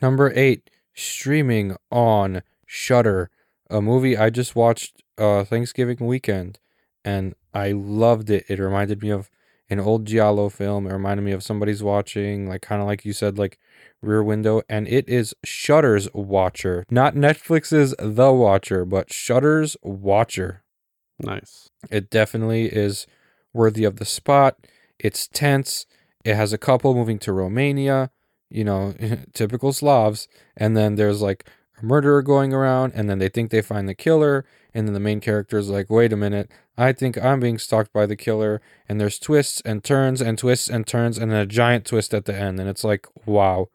Number 0.02 0.30
eight, 0.36 0.68
streaming 0.92 1.74
on 1.90 2.42
Shudder, 2.66 3.30
a 3.70 3.80
movie 3.80 4.18
I 4.18 4.28
just 4.28 4.54
watched 4.54 5.02
uh 5.16 5.44
Thanksgiving 5.44 6.06
weekend, 6.06 6.58
and 7.02 7.34
I 7.54 7.72
loved 7.72 8.28
it. 8.28 8.44
It 8.48 8.58
reminded 8.58 9.00
me 9.00 9.08
of 9.08 9.30
an 9.70 9.80
old 9.80 10.04
Giallo 10.04 10.50
film. 10.50 10.86
It 10.86 10.92
reminded 10.92 11.22
me 11.22 11.32
of 11.32 11.42
somebody's 11.42 11.82
watching, 11.82 12.46
like 12.46 12.60
kind 12.60 12.82
of 12.82 12.86
like 12.86 13.06
you 13.06 13.14
said, 13.14 13.38
like 13.38 13.58
Rear 14.02 14.22
Window, 14.22 14.60
and 14.68 14.86
it 14.86 15.08
is 15.08 15.34
Shudder's 15.42 16.10
Watcher, 16.12 16.84
not 16.90 17.14
Netflix's 17.14 17.94
The 17.98 18.32
Watcher, 18.34 18.84
but 18.84 19.10
Shudder's 19.10 19.78
Watcher. 19.82 20.62
Nice. 21.18 21.70
It 21.90 22.10
definitely 22.10 22.66
is 22.66 23.06
worthy 23.54 23.84
of 23.84 23.96
the 23.96 24.04
spot. 24.04 24.58
It's 24.98 25.26
tense. 25.26 25.86
It 26.24 26.34
has 26.34 26.52
a 26.52 26.58
couple 26.58 26.94
moving 26.94 27.18
to 27.20 27.32
Romania, 27.32 28.10
you 28.50 28.64
know, 28.64 28.94
typical 29.34 29.72
Slavs. 29.72 30.28
And 30.56 30.76
then 30.76 30.96
there's 30.96 31.22
like 31.22 31.48
a 31.80 31.84
murderer 31.84 32.22
going 32.22 32.52
around, 32.52 32.92
and 32.94 33.08
then 33.08 33.18
they 33.18 33.28
think 33.28 33.50
they 33.50 33.62
find 33.62 33.88
the 33.88 33.94
killer. 33.94 34.44
And 34.74 34.86
then 34.86 34.94
the 34.94 35.00
main 35.00 35.20
character 35.20 35.58
is 35.58 35.70
like, 35.70 35.90
wait 35.90 36.12
a 36.12 36.16
minute, 36.16 36.50
I 36.76 36.92
think 36.92 37.16
I'm 37.16 37.40
being 37.40 37.58
stalked 37.58 37.92
by 37.92 38.06
the 38.06 38.16
killer. 38.16 38.60
And 38.88 39.00
there's 39.00 39.18
twists 39.18 39.60
and 39.62 39.82
turns 39.82 40.20
and 40.20 40.38
twists 40.38 40.68
and 40.68 40.86
turns, 40.86 41.18
and 41.18 41.30
then 41.30 41.40
a 41.40 41.46
giant 41.46 41.84
twist 41.86 42.12
at 42.14 42.26
the 42.26 42.34
end. 42.34 42.60
And 42.60 42.68
it's 42.68 42.84
like, 42.84 43.06
wow. 43.26 43.68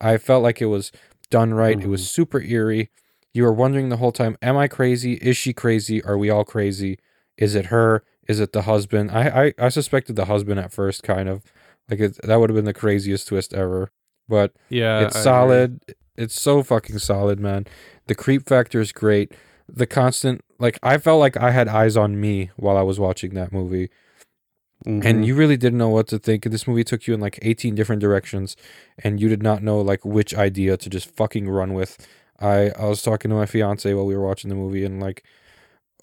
I 0.00 0.16
felt 0.16 0.42
like 0.42 0.62
it 0.62 0.66
was 0.66 0.92
done 1.30 1.52
right. 1.52 1.78
It 1.78 1.88
was 1.88 2.02
mm-hmm. 2.02 2.22
super 2.22 2.40
eerie. 2.40 2.90
You 3.34 3.42
were 3.42 3.52
wondering 3.52 3.88
the 3.88 3.98
whole 3.98 4.12
time, 4.12 4.36
am 4.40 4.56
I 4.56 4.68
crazy? 4.68 5.14
Is 5.14 5.36
she 5.36 5.52
crazy? 5.52 6.02
Are 6.02 6.16
we 6.16 6.30
all 6.30 6.44
crazy? 6.44 6.98
Is 7.36 7.54
it 7.54 7.66
her? 7.66 8.04
Is 8.26 8.40
it 8.40 8.52
the 8.52 8.62
husband? 8.62 9.10
I 9.10 9.54
I, 9.58 9.66
I 9.66 9.68
suspected 9.68 10.16
the 10.16 10.26
husband 10.26 10.60
at 10.60 10.72
first, 10.72 11.02
kind 11.02 11.28
of 11.28 11.42
like 11.90 12.00
it, 12.00 12.18
that 12.22 12.36
would 12.36 12.50
have 12.50 12.56
been 12.56 12.64
the 12.64 12.74
craziest 12.74 13.28
twist 13.28 13.52
ever. 13.54 13.90
But 14.28 14.52
Yeah. 14.68 15.00
it's 15.06 15.16
I 15.16 15.20
agree. 15.20 15.24
solid. 15.24 15.80
It's 16.16 16.40
so 16.40 16.62
fucking 16.62 16.98
solid, 16.98 17.38
man. 17.40 17.66
The 18.08 18.14
creep 18.14 18.48
factor 18.48 18.80
is 18.80 18.92
great. 18.92 19.32
The 19.68 19.86
constant, 19.86 20.40
like, 20.58 20.78
I 20.82 20.98
felt 20.98 21.20
like 21.20 21.36
I 21.36 21.50
had 21.52 21.68
eyes 21.68 21.96
on 21.96 22.20
me 22.20 22.50
while 22.56 22.76
I 22.76 22.82
was 22.82 22.98
watching 22.98 23.34
that 23.34 23.52
movie 23.52 23.90
Mhm. 24.86 25.04
and 25.04 25.26
you 25.26 25.34
really 25.34 25.56
didn't 25.56 25.78
know 25.78 25.88
what 25.88 26.06
to 26.08 26.18
think. 26.18 26.44
This 26.44 26.66
movie 26.68 26.84
took 26.84 27.06
you 27.06 27.14
in 27.14 27.20
like 27.20 27.38
18 27.42 27.74
different 27.74 28.00
directions, 28.00 28.56
and 29.02 29.20
you 29.20 29.28
did 29.28 29.42
not 29.42 29.62
know 29.62 29.80
like 29.80 30.04
which 30.04 30.34
idea 30.34 30.76
to 30.76 30.88
just 30.88 31.14
fucking 31.16 31.48
run 31.48 31.74
with. 31.74 31.98
I 32.40 32.70
I 32.78 32.86
was 32.86 33.02
talking 33.02 33.28
to 33.30 33.34
my 33.36 33.46
fiance 33.46 33.92
while 33.92 34.06
we 34.06 34.16
were 34.16 34.24
watching 34.24 34.48
the 34.50 34.54
movie, 34.56 34.84
and 34.84 35.00
like, 35.00 35.24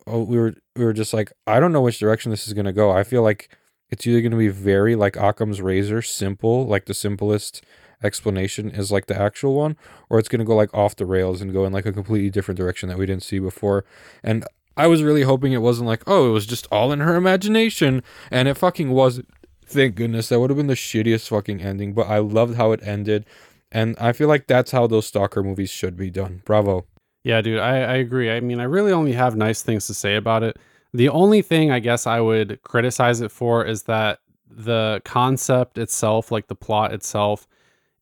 oh, 0.08 0.24
we 0.24 0.38
were 0.38 0.56
we 0.76 0.84
were 0.84 0.94
just 0.94 1.14
like, 1.14 1.32
I 1.48 1.60
don't 1.62 1.72
know 1.72 1.82
which 1.82 2.00
direction 2.00 2.32
this 2.32 2.48
is 2.48 2.54
gonna 2.54 2.74
go. 2.74 2.92
I 2.92 3.04
feel 3.04 3.22
like 3.24 3.50
it's 3.90 4.06
either 4.08 4.22
gonna 4.22 4.38
be 4.38 4.48
very 4.48 4.96
like 4.96 5.16
Occam's 5.16 5.62
razor, 5.62 6.02
simple, 6.02 6.66
like 6.66 6.86
the 6.86 6.94
simplest 6.94 7.64
explanation 8.04 8.70
is 8.70 8.92
like 8.92 9.08
the 9.08 9.20
actual 9.20 9.56
one, 9.56 9.78
or 10.10 10.20
it's 10.20 10.30
gonna 10.30 10.46
go 10.46 10.56
like 10.56 10.74
off 10.74 10.96
the 10.96 11.06
rails 11.06 11.42
and 11.42 11.54
go 11.54 11.66
in 11.66 11.74
like 11.74 11.86
a 11.86 11.94
completely 11.94 12.30
different 12.30 12.58
direction 12.58 12.90
that 12.90 12.98
we 12.98 13.06
didn't 13.06 13.24
see 13.24 13.40
before. 13.40 13.86
And 14.24 14.46
I 14.78 14.88
was 14.88 15.04
really 15.04 15.22
hoping 15.24 15.54
it 15.54 15.62
wasn't 15.62 15.88
like, 15.88 16.04
oh, 16.08 16.28
it 16.30 16.32
was 16.32 16.46
just 16.46 16.68
all 16.72 16.92
in 16.92 17.00
her 17.00 17.16
imagination, 17.16 18.04
and 18.30 18.48
it 18.48 18.58
fucking 18.58 18.92
wasn't. 18.92 19.30
Thank 19.68 19.96
goodness 19.96 20.30
that 20.30 20.40
would 20.40 20.52
have 20.52 20.58
been 20.58 20.68
the 20.68 20.76
shittiest 20.76 21.30
fucking 21.30 21.62
ending, 21.62 21.94
but 21.94 22.08
I 22.08 22.20
loved 22.20 22.56
how 22.56 22.72
it 22.72 22.82
ended, 22.84 23.26
and 23.72 23.96
I 24.00 24.14
feel 24.14 24.28
like 24.28 24.48
that's 24.48 24.72
how 24.72 24.86
those 24.86 25.08
stalker 25.08 25.42
movies 25.42 25.72
should 25.72 25.98
be 25.98 26.12
done. 26.12 26.42
Bravo. 26.46 26.86
Yeah, 27.24 27.42
dude, 27.42 27.60
I, 27.60 27.78
I 27.78 27.96
agree. 27.96 28.30
I 28.30 28.40
mean, 28.42 28.60
I 28.60 28.66
really 28.66 28.92
only 28.92 29.14
have 29.14 29.36
nice 29.36 29.64
things 29.64 29.88
to 29.88 29.96
say 29.96 30.16
about 30.16 30.44
it. 30.44 30.58
The 30.96 31.10
only 31.10 31.42
thing 31.42 31.72
I 31.72 31.80
guess 31.80 32.08
I 32.08 32.22
would 32.22 32.62
criticize 32.64 33.20
it 33.20 33.30
for 33.30 33.66
is 33.66 33.84
that 33.84 34.20
the 34.50 35.02
concept 35.04 35.78
itself, 35.78 36.32
like 36.32 36.48
the 36.48 36.56
plot 36.56 36.94
itself, 36.94 37.48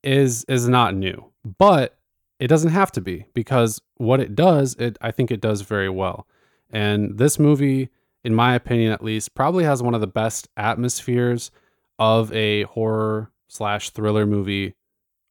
is 0.03 0.43
is 0.47 0.67
not 0.67 0.93
new. 0.93 1.31
But 1.57 1.97
it 2.39 2.47
doesn't 2.47 2.69
have 2.69 2.91
to 2.91 3.01
be 3.01 3.25
because 3.33 3.81
what 3.95 4.19
it 4.19 4.35
does, 4.35 4.75
it 4.75 4.97
I 5.01 5.09
think 5.09 5.31
it 5.31 5.41
does 5.41 5.61
very 5.61 5.89
well. 5.89 6.27
And 6.69 7.17
this 7.17 7.39
movie, 7.39 7.89
in 8.23 8.35
my 8.35 8.53
opinion 8.53 8.91
at 8.91 9.03
least, 9.03 9.33
probably 9.33 9.63
has 9.63 9.81
one 9.81 9.95
of 9.95 10.01
the 10.01 10.07
best 10.07 10.47
atmospheres 10.55 11.49
of 11.97 12.31
a 12.31 12.63
horror 12.63 13.31
slash 13.47 13.89
thriller 13.89 14.27
movie 14.27 14.75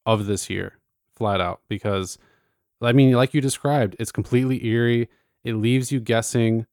of 0.05 0.25
this 0.25 0.49
year, 0.49 0.79
flat 1.15 1.39
out. 1.39 1.61
Because 1.69 2.17
I 2.81 2.91
mean, 2.91 3.13
like 3.13 3.33
you 3.33 3.39
described, 3.39 3.95
it's 3.99 4.11
completely 4.11 4.65
eerie. 4.65 5.07
It 5.45 5.53
leaves 5.53 5.93
you 5.93 6.01
guessing. 6.01 6.65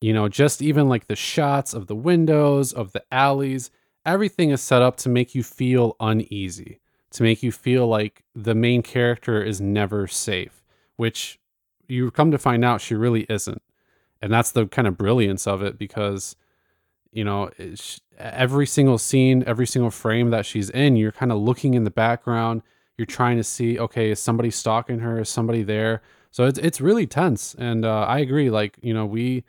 You 0.00 0.12
know, 0.14 0.28
just 0.28 0.62
even 0.62 0.88
like 0.88 1.06
the 1.06 1.16
shots 1.16 1.74
of 1.74 1.86
the 1.86 1.94
windows, 1.94 2.72
of 2.72 2.92
the 2.92 3.04
alleys, 3.12 3.70
everything 4.06 4.50
is 4.50 4.62
set 4.62 4.82
up 4.82 4.96
to 4.98 5.08
make 5.08 5.34
you 5.34 5.42
feel 5.42 5.96
uneasy, 6.00 6.80
to 7.10 7.22
make 7.22 7.42
you 7.42 7.52
feel 7.52 7.86
like 7.86 8.24
the 8.34 8.54
main 8.54 8.82
character 8.82 9.42
is 9.42 9.60
never 9.60 10.06
safe, 10.06 10.62
which 10.96 11.38
you 11.86 12.10
come 12.10 12.30
to 12.30 12.38
find 12.38 12.64
out 12.64 12.80
she 12.80 12.94
really 12.94 13.26
isn't. 13.28 13.62
And 14.22 14.32
that's 14.32 14.52
the 14.52 14.66
kind 14.66 14.88
of 14.88 14.96
brilliance 14.96 15.46
of 15.46 15.62
it 15.62 15.78
because, 15.78 16.36
you 17.12 17.24
know, 17.24 17.50
every 18.18 18.66
single 18.66 18.98
scene, 18.98 19.44
every 19.46 19.66
single 19.66 19.90
frame 19.90 20.30
that 20.30 20.46
she's 20.46 20.70
in, 20.70 20.96
you're 20.96 21.12
kind 21.12 21.32
of 21.32 21.38
looking 21.38 21.74
in 21.74 21.84
the 21.84 21.90
background 21.90 22.62
you're 23.00 23.06
trying 23.06 23.38
to 23.38 23.44
see 23.44 23.78
okay 23.78 24.10
is 24.10 24.20
somebody 24.20 24.50
stalking 24.50 24.98
her? 24.98 25.18
Is 25.18 25.30
somebody 25.30 25.62
there? 25.62 26.02
So 26.30 26.44
it's 26.44 26.58
it's 26.58 26.82
really 26.82 27.06
tense. 27.06 27.54
And 27.54 27.86
uh, 27.86 28.00
i 28.00 28.18
agree 28.18 28.50
like 28.50 28.76
you 28.82 28.92
know 28.92 29.06
we 29.06 29.42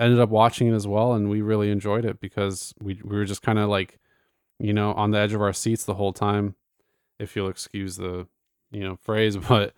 ended 0.00 0.18
up 0.18 0.28
watching 0.30 0.68
it 0.68 0.74
as 0.74 0.86
well 0.86 1.12
and 1.12 1.28
we 1.30 1.40
really 1.42 1.70
enjoyed 1.70 2.04
it 2.04 2.20
because 2.20 2.74
we, 2.80 3.00
we 3.04 3.16
were 3.16 3.24
just 3.24 3.42
kind 3.42 3.58
of 3.58 3.68
like 3.68 3.98
you 4.58 4.72
know 4.72 4.92
on 4.94 5.10
the 5.10 5.18
edge 5.18 5.32
of 5.32 5.40
our 5.42 5.52
seats 5.52 5.84
the 5.84 5.94
whole 5.94 6.12
time 6.12 6.54
if 7.18 7.36
you'll 7.36 7.48
excuse 7.48 7.96
the 7.96 8.26
you 8.72 8.80
know 8.82 8.96
phrase 8.96 9.36
but 9.48 9.74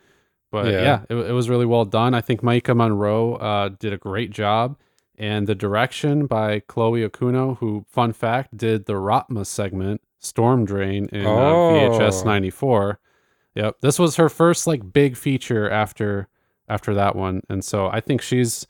but 0.50 0.66
Yeah. 0.72 0.82
yeah, 0.82 1.02
it, 1.10 1.16
it 1.16 1.32
was 1.32 1.48
really 1.50 1.66
well 1.66 1.84
done 1.84 2.14
i 2.14 2.20
think 2.20 2.40
Maika 2.42 2.74
Monroe 2.76 3.34
uh, 3.34 3.68
did 3.78 3.92
a 3.92 3.98
great 3.98 4.30
job 4.30 4.76
and 5.18 5.46
the 5.46 5.54
direction 5.54 6.26
by 6.26 6.60
chloe 6.60 7.06
okuno 7.08 7.58
who 7.58 7.84
fun 7.88 8.12
fact 8.12 8.56
did 8.56 8.86
the 8.86 8.94
Raatma 8.94 9.44
segment 9.46 10.00
storm 10.18 10.64
drain 10.64 11.06
in 11.12 11.26
uh, 11.26 11.28
vhs 11.28 12.22
Oh. 12.22 12.24
94 12.24 12.98
Yep. 13.54 13.80
This 13.82 13.98
was 13.98 14.16
her 14.16 14.30
first 14.30 14.66
like 14.66 14.94
big 14.94 15.14
feature 15.14 15.68
after 15.68 16.26
after 16.70 16.94
that 16.94 17.14
one. 17.14 17.42
And 17.50 17.62
so 17.62 17.86
I 17.88 18.00
think 18.00 18.22
she's 18.22 18.66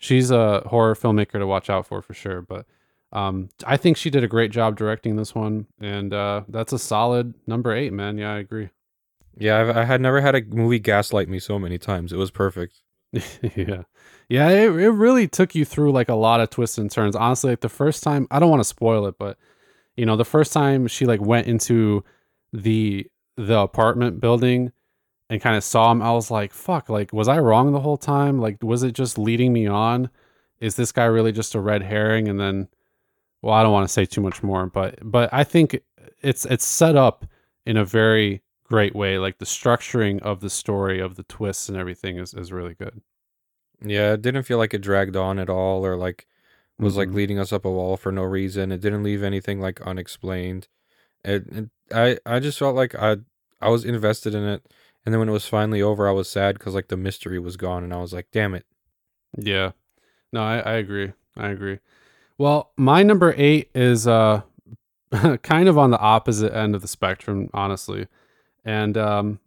she's 0.00 0.32
a 0.32 0.62
horror 0.66 0.96
filmmaker 0.96 1.38
to 1.38 1.46
watch 1.46 1.70
out 1.70 1.86
for 1.86 2.02
for 2.02 2.14
sure, 2.14 2.42
but 2.42 2.66
um 3.12 3.50
I 3.64 3.76
think 3.76 3.96
she 3.96 4.10
did 4.10 4.24
a 4.24 4.28
great 4.28 4.50
job 4.50 4.76
directing 4.76 5.14
this 5.14 5.34
one 5.34 5.66
and 5.80 6.12
uh 6.12 6.42
that's 6.48 6.72
a 6.72 6.78
solid 6.78 7.34
number 7.46 7.72
8, 7.72 7.92
man. 7.92 8.18
Yeah, 8.18 8.32
I 8.32 8.38
agree. 8.38 8.70
Yeah, 9.36 9.60
I've, 9.60 9.76
I 9.76 9.84
had 9.84 10.00
never 10.00 10.20
had 10.20 10.34
a 10.34 10.42
movie 10.42 10.80
gaslight 10.80 11.28
me 11.28 11.38
so 11.38 11.58
many 11.58 11.78
times. 11.78 12.12
It 12.12 12.16
was 12.16 12.32
perfect. 12.32 12.82
yeah. 13.12 13.84
Yeah, 14.28 14.48
it, 14.48 14.70
it 14.70 14.90
really 14.90 15.26
took 15.26 15.54
you 15.54 15.64
through 15.64 15.92
like 15.92 16.08
a 16.08 16.14
lot 16.14 16.40
of 16.40 16.50
twists 16.50 16.78
and 16.78 16.90
turns. 16.90 17.16
Honestly, 17.16 17.50
like 17.50 17.60
the 17.60 17.68
first 17.68 18.02
time, 18.02 18.26
I 18.30 18.38
don't 18.38 18.50
want 18.50 18.60
to 18.60 18.68
spoil 18.68 19.06
it, 19.06 19.16
but 19.18 19.38
you 19.96 20.06
know, 20.06 20.16
the 20.16 20.24
first 20.24 20.52
time 20.52 20.86
she 20.86 21.04
like 21.06 21.20
went 21.20 21.46
into 21.46 22.04
the 22.52 23.06
the 23.36 23.58
apartment 23.58 24.20
building 24.20 24.72
and 25.30 25.40
kind 25.40 25.56
of 25.56 25.64
saw 25.64 25.90
him, 25.92 26.02
I 26.02 26.12
was 26.12 26.30
like, 26.30 26.52
fuck, 26.52 26.90
like 26.90 27.12
was 27.14 27.28
I 27.28 27.38
wrong 27.38 27.72
the 27.72 27.80
whole 27.80 27.96
time? 27.96 28.38
Like 28.40 28.62
was 28.62 28.82
it 28.82 28.92
just 28.92 29.18
leading 29.18 29.52
me 29.54 29.66
on? 29.66 30.10
Is 30.60 30.76
this 30.76 30.92
guy 30.92 31.04
really 31.06 31.32
just 31.32 31.54
a 31.54 31.60
red 31.60 31.82
herring 31.82 32.28
and 32.28 32.38
then 32.38 32.68
well, 33.42 33.54
I 33.54 33.62
don't 33.62 33.72
want 33.72 33.88
to 33.88 33.92
say 33.92 34.04
too 34.04 34.20
much 34.20 34.42
more, 34.42 34.66
but 34.66 34.98
but 35.02 35.30
I 35.32 35.44
think 35.44 35.80
it's 36.20 36.44
it's 36.44 36.66
set 36.66 36.96
up 36.96 37.24
in 37.64 37.76
a 37.78 37.84
very 37.86 38.42
great 38.64 38.94
way. 38.94 39.18
Like 39.18 39.38
the 39.38 39.46
structuring 39.46 40.20
of 40.22 40.40
the 40.40 40.50
story 40.50 41.00
of 41.00 41.16
the 41.16 41.22
twists 41.24 41.68
and 41.70 41.78
everything 41.78 42.18
is, 42.18 42.34
is 42.34 42.52
really 42.52 42.74
good. 42.74 43.00
Yeah, 43.82 44.12
it 44.14 44.22
didn't 44.22 44.42
feel 44.44 44.58
like 44.58 44.74
it 44.74 44.82
dragged 44.82 45.16
on 45.16 45.38
at 45.38 45.48
all 45.50 45.86
or 45.86 45.96
like 45.96 46.26
was 46.78 46.96
like 46.96 47.08
Mhm. 47.10 47.14
leading 47.14 47.38
us 47.38 47.52
up 47.52 47.64
a 47.64 47.70
wall 47.70 47.96
for 47.96 48.12
no 48.12 48.22
reason. 48.22 48.72
It 48.72 48.80
didn't 48.80 49.02
leave 49.02 49.22
anything 49.22 49.60
like 49.60 49.80
unexplained. 49.82 50.68
It, 51.24 51.46
it 51.48 51.70
I 51.94 52.18
I 52.26 52.40
just 52.40 52.58
felt 52.58 52.76
like 52.76 52.94
I 52.94 53.18
I 53.60 53.68
was 53.70 53.84
invested 53.84 54.34
in 54.34 54.44
it, 54.44 54.66
and 55.10 55.14
then 55.14 55.18
when 55.18 55.28
it 55.28 55.32
was 55.32 55.48
finally 55.48 55.82
over, 55.82 56.08
I 56.08 56.12
was 56.12 56.30
sad 56.30 56.56
because 56.56 56.72
like 56.72 56.86
the 56.86 56.96
mystery 56.96 57.40
was 57.40 57.56
gone, 57.56 57.82
and 57.82 57.92
I 57.92 57.96
was 57.96 58.12
like, 58.12 58.28
damn 58.30 58.54
it. 58.54 58.64
Yeah. 59.36 59.72
No, 60.32 60.40
I, 60.40 60.58
I 60.60 60.72
agree. 60.74 61.14
I 61.36 61.48
agree. 61.48 61.80
Well, 62.38 62.70
my 62.76 63.02
number 63.02 63.34
eight 63.36 63.70
is 63.74 64.06
uh 64.06 64.42
kind 65.42 65.68
of 65.68 65.76
on 65.76 65.90
the 65.90 65.98
opposite 65.98 66.54
end 66.54 66.76
of 66.76 66.82
the 66.82 66.86
spectrum, 66.86 67.50
honestly. 67.52 68.06
And 68.64 68.96
um 68.96 69.40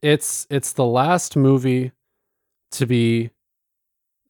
it's 0.00 0.46
it's 0.48 0.74
the 0.74 0.84
last 0.84 1.36
movie 1.36 1.90
to 2.70 2.86
be 2.86 3.30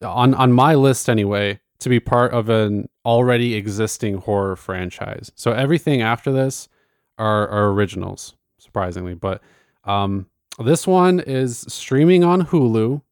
on 0.01 0.33
on 0.33 0.51
my 0.51 0.75
list 0.75 1.11
anyway, 1.11 1.61
to 1.81 1.91
be 1.91 2.01
part 2.01 2.33
of 2.33 2.49
an 2.49 2.89
already 3.05 3.55
existing 3.55 4.17
horror 4.17 4.57
franchise. 4.57 5.31
So 5.35 5.53
everything 5.53 6.01
after 6.01 6.33
this 6.33 6.71
are, 7.19 7.47
are 7.49 7.69
originals, 7.69 8.33
surprisingly. 8.59 9.13
But 9.13 9.43
um 9.85 10.30
this 10.65 10.87
one 10.87 11.21
is 11.21 11.65
streaming 11.69 12.25
on 12.25 12.47
Hulu. 12.47 13.03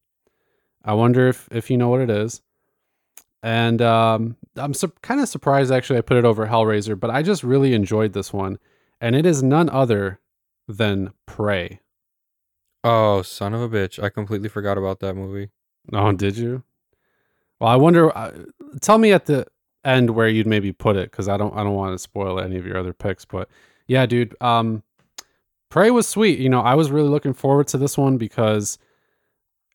I 0.83 0.93
wonder 0.93 1.27
if 1.27 1.47
if 1.51 1.69
you 1.69 1.77
know 1.77 1.89
what 1.89 2.01
it 2.01 2.09
is. 2.09 2.41
And 3.41 3.81
um, 3.81 4.35
I'm 4.55 4.73
su- 4.73 4.91
kind 5.01 5.21
of 5.21 5.29
surprised 5.29 5.71
actually 5.71 5.99
I 5.99 6.01
put 6.01 6.17
it 6.17 6.25
over 6.25 6.47
Hellraiser, 6.47 6.99
but 6.99 7.09
I 7.09 7.23
just 7.23 7.43
really 7.43 7.73
enjoyed 7.73 8.13
this 8.13 8.33
one. 8.33 8.59
And 8.99 9.15
it 9.15 9.25
is 9.25 9.41
none 9.41 9.69
other 9.69 10.19
than 10.67 11.13
Prey. 11.25 11.79
Oh, 12.83 13.21
son 13.21 13.53
of 13.53 13.61
a 13.61 13.69
bitch! 13.69 14.01
I 14.01 14.09
completely 14.09 14.49
forgot 14.49 14.77
about 14.77 14.99
that 14.99 15.15
movie. 15.15 15.49
Oh, 15.93 16.11
did 16.11 16.37
you? 16.37 16.63
Well, 17.59 17.69
I 17.69 17.75
wonder. 17.75 18.15
Uh, 18.17 18.31
tell 18.81 18.97
me 18.97 19.11
at 19.11 19.25
the 19.25 19.47
end 19.83 20.11
where 20.11 20.27
you'd 20.27 20.47
maybe 20.47 20.71
put 20.71 20.95
it, 20.95 21.11
because 21.11 21.27
I 21.27 21.37
don't. 21.37 21.53
I 21.55 21.63
don't 21.63 21.75
want 21.75 21.93
to 21.93 21.99
spoil 21.99 22.39
any 22.39 22.57
of 22.57 22.65
your 22.65 22.77
other 22.77 22.93
picks. 22.93 23.25
But 23.25 23.49
yeah, 23.87 24.05
dude. 24.05 24.35
Um, 24.41 24.83
Prey 25.69 25.91
was 25.91 26.07
sweet. 26.07 26.39
You 26.39 26.49
know, 26.49 26.61
I 26.61 26.75
was 26.75 26.91
really 26.91 27.09
looking 27.09 27.33
forward 27.33 27.67
to 27.69 27.77
this 27.77 27.97
one 27.97 28.17
because 28.17 28.77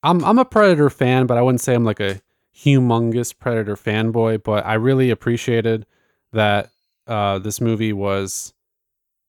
I'm 0.03 0.24
I'm 0.24 0.38
a 0.38 0.45
Predator 0.45 0.90
fan, 0.90 1.26
but 1.26 1.38
I 1.38 1.42
wouldn't 1.42 1.61
say 1.61 1.74
I'm 1.74 1.84
like 1.84 2.01
a 2.01 2.20
humongous 2.55 3.36
Predator 3.36 3.76
fanboy. 3.76 4.42
But 4.42 4.66
I 4.66 4.74
really 4.74 5.11
appreciated 5.11 5.86
that 6.32 6.70
uh, 7.07 7.38
this 7.38 7.61
movie 7.61 7.92
was 7.92 8.53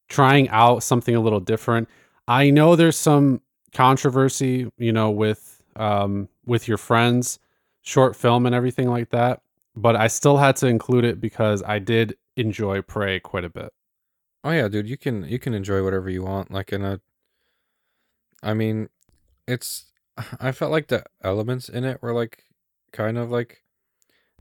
trying 0.10 0.50
out 0.50 0.84
something 0.84 1.16
a 1.16 1.22
little 1.22 1.40
different. 1.40 1.88
I 2.28 2.50
know 2.50 2.76
there's 2.76 2.98
some 2.98 3.42
controversy, 3.74 4.72
you 4.78 4.92
know, 4.92 5.12
with 5.12 5.62
um, 5.76 6.30
with 6.46 6.68
your 6.68 6.78
friends, 6.78 7.40
short 7.84 8.16
film 8.16 8.46
and 8.46 8.56
everything 8.56 8.90
like 8.90 9.10
that. 9.12 9.42
But 9.76 9.96
I 9.96 10.08
still 10.08 10.38
had 10.38 10.56
to 10.58 10.68
include 10.68 11.06
it 11.06 11.20
because 11.22 11.62
I 11.64 11.80
did 11.80 12.16
enjoy 12.38 12.82
Prey 12.82 13.20
quite 13.20 13.44
a 13.44 13.50
bit. 13.50 13.72
Oh 14.46 14.52
yeah, 14.52 14.68
dude, 14.68 14.88
you 14.88 14.96
can 14.96 15.24
you 15.28 15.40
can 15.40 15.56
enjoy 15.56 15.84
whatever 15.84 16.08
you 16.08 16.22
want. 16.24 16.52
Like 16.52 16.72
in 16.72 16.86
a, 16.86 17.02
I 18.44 18.54
mean, 18.54 18.90
it's. 19.48 19.92
I 20.40 20.52
felt 20.52 20.72
like 20.72 20.88
the 20.88 21.04
elements 21.24 21.68
in 21.68 21.84
it 21.84 22.02
were 22.02 22.14
like, 22.14 22.44
kind 22.94 23.18
of 23.18 23.32
like, 23.32 23.64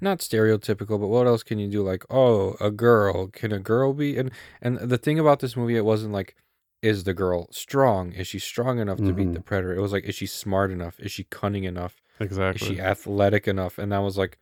not 0.03 0.19
stereotypical, 0.19 1.01
but 1.01 1.09
what 1.09 1.27
else 1.27 1.43
can 1.43 1.59
you 1.59 1.69
do? 1.69 1.83
Like, 1.83 2.05
oh, 2.11 2.55
a 2.61 2.71
girl. 2.71 3.29
Can 3.29 3.51
a 3.51 3.59
girl 3.59 3.95
be? 3.95 4.19
And 4.19 4.31
and 4.61 4.77
the 4.79 4.99
thing 4.99 5.19
about 5.19 5.41
this 5.41 5.57
movie, 5.57 5.77
it 5.77 5.87
wasn't 5.87 6.13
like, 6.13 6.37
is 6.83 7.05
the 7.05 7.15
girl 7.15 7.49
strong? 7.51 8.13
Is 8.13 8.27
she 8.27 8.39
strong 8.39 8.79
enough 8.79 8.99
to 8.99 9.13
beat 9.15 9.29
Mhm. 9.29 9.35
the 9.35 9.41
predator? 9.41 9.75
It 9.75 9.81
was 9.81 9.93
like, 9.93 10.05
is 10.05 10.15
she 10.15 10.27
smart 10.27 10.71
enough? 10.71 11.01
Is 11.01 11.13
she 11.13 11.25
cunning 11.25 11.65
enough? 11.65 12.03
Exactly. 12.21 12.61
Is 12.61 12.77
she 12.77 12.79
athletic 12.81 13.49
enough? 13.49 13.79
And 13.79 13.91
that 13.91 13.99
was 14.01 14.19
like 14.19 14.39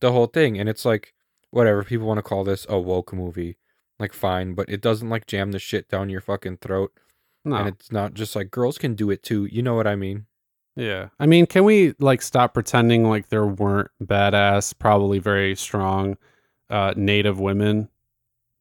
the 0.00 0.10
whole 0.10 0.26
thing. 0.26 0.58
And 0.58 0.68
it's 0.68 0.84
like, 0.84 1.14
whatever 1.50 1.84
people 1.84 2.08
want 2.08 2.18
to 2.18 2.22
call 2.22 2.42
this 2.42 2.66
a 2.68 2.80
woke 2.80 3.12
movie, 3.12 3.56
like 3.98 4.12
fine, 4.12 4.54
but 4.54 4.68
it 4.68 4.80
doesn't 4.80 5.08
like 5.08 5.26
jam 5.26 5.52
the 5.52 5.58
shit 5.58 5.88
down 5.88 6.08
your 6.10 6.20
fucking 6.20 6.58
throat. 6.58 6.92
no. 7.44 7.56
And 7.56 7.68
it's 7.68 7.90
not 7.92 8.14
just 8.14 8.36
like 8.36 8.50
girls 8.50 8.78
can 8.78 8.94
do 8.94 9.10
it 9.10 9.22
too. 9.22 9.46
You 9.46 9.62
know 9.62 9.74
what 9.74 9.86
I 9.86 9.96
mean? 9.96 10.26
Yeah. 10.74 11.08
I 11.18 11.26
mean, 11.26 11.46
can 11.46 11.64
we 11.64 11.94
like 11.98 12.20
stop 12.22 12.52
pretending 12.54 13.08
like 13.08 13.28
there 13.28 13.46
weren't 13.46 13.90
badass, 14.02 14.78
probably 14.78 15.18
very 15.18 15.54
strong 15.56 16.16
uh 16.68 16.92
native 16.96 17.38
women 17.38 17.88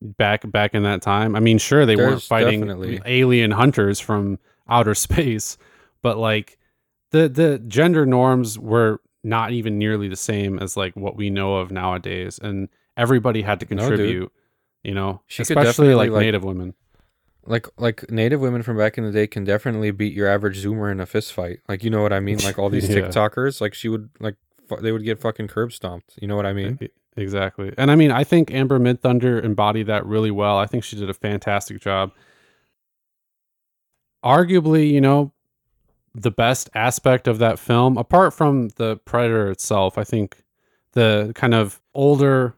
back 0.01 0.49
back 0.51 0.73
in 0.73 0.83
that 0.83 1.01
time? 1.01 1.35
I 1.35 1.39
mean, 1.39 1.57
sure 1.57 1.85
they 1.85 1.95
weren't 1.95 2.21
fighting 2.23 2.61
definitely- 2.61 3.01
alien 3.05 3.51
hunters 3.51 3.99
from 3.99 4.39
outer 4.69 4.95
space, 5.07 5.57
but 6.01 6.17
like 6.17 6.57
the 7.11 7.27
the 7.27 7.59
gender 7.67 8.05
norms 8.05 8.57
were 8.59 9.01
not 9.23 9.51
even 9.51 9.77
nearly 9.79 10.07
the 10.07 10.15
same 10.15 10.59
as 10.59 10.77
like 10.77 10.95
what 10.95 11.15
we 11.17 11.29
know 11.31 11.55
of 11.55 11.71
nowadays 11.71 12.39
and 12.41 12.69
everybody 12.95 13.41
had 13.41 13.59
to 13.59 13.65
No, 13.75 13.87
contribute, 13.87 14.31
you 14.85 14.93
know, 14.93 15.21
She 15.27 15.43
could 15.43 15.57
especially 15.57 15.87
definitely, 15.87 15.95
like, 15.95 16.11
like- 16.11 16.21
native 16.25 16.43
women. 16.43 16.73
Like 17.47 17.67
like 17.77 18.09
native 18.09 18.41
women 18.41 18.63
from 18.63 18.75
back 18.75 18.97
in 18.97 19.03
the 19.03 19.11
day 19.11 19.27
can 19.27 19.43
definitely 19.43 19.91
beat 19.91 20.13
your 20.13 20.27
average 20.27 20.63
zoomer 20.63 20.91
in 20.91 20.99
a 20.99 21.05
fist 21.05 21.31
fight. 21.31 21.59
Like 21.69 21.83
you 21.83 21.91
know 21.91 22.01
what 22.01 22.11
I 22.11 22.19
mean? 22.19 22.39
Like 22.39 22.57
all 22.57 22.69
these 22.71 22.89
Yeah. 22.89 23.01
TikTokers, 23.01 23.61
like 23.61 23.75
she 23.75 23.87
would 23.87 24.09
like 24.19 24.35
fu- 24.67 24.77
they 24.81 24.91
would 24.91 25.03
get 25.03 25.19
fucking 25.19 25.47
curb 25.49 25.71
stomped. 25.71 26.13
You 26.19 26.27
know 26.27 26.35
what 26.35 26.47
I 26.47 26.53
mean? 26.53 26.79
Exactly. 27.15 27.71
And 27.77 27.91
I 27.91 27.95
mean, 27.95 28.09
I 28.11 28.23
think 28.23 28.49
Amber 28.51 28.79
Midthunder 28.79 29.43
embodied 29.43 29.85
that 29.87 30.03
really 30.07 30.31
well. 30.31 30.57
I 30.57 30.65
think 30.65 30.83
she 30.83 30.95
did 30.95 31.07
a 31.07 31.13
fantastic 31.13 31.79
job. 31.81 32.13
Arguably, 34.23 34.89
you 34.91 35.01
know, 35.01 35.31
the 36.15 36.31
best 36.31 36.69
aspect 36.73 37.27
of 37.27 37.37
that 37.39 37.59
film, 37.59 37.97
apart 37.97 38.33
from 38.33 38.69
the 38.77 38.97
Predator 39.05 39.51
itself, 39.51 39.97
I 39.99 40.03
think 40.03 40.37
the 40.93 41.31
kind 41.35 41.53
of 41.53 41.79
older, 41.93 42.55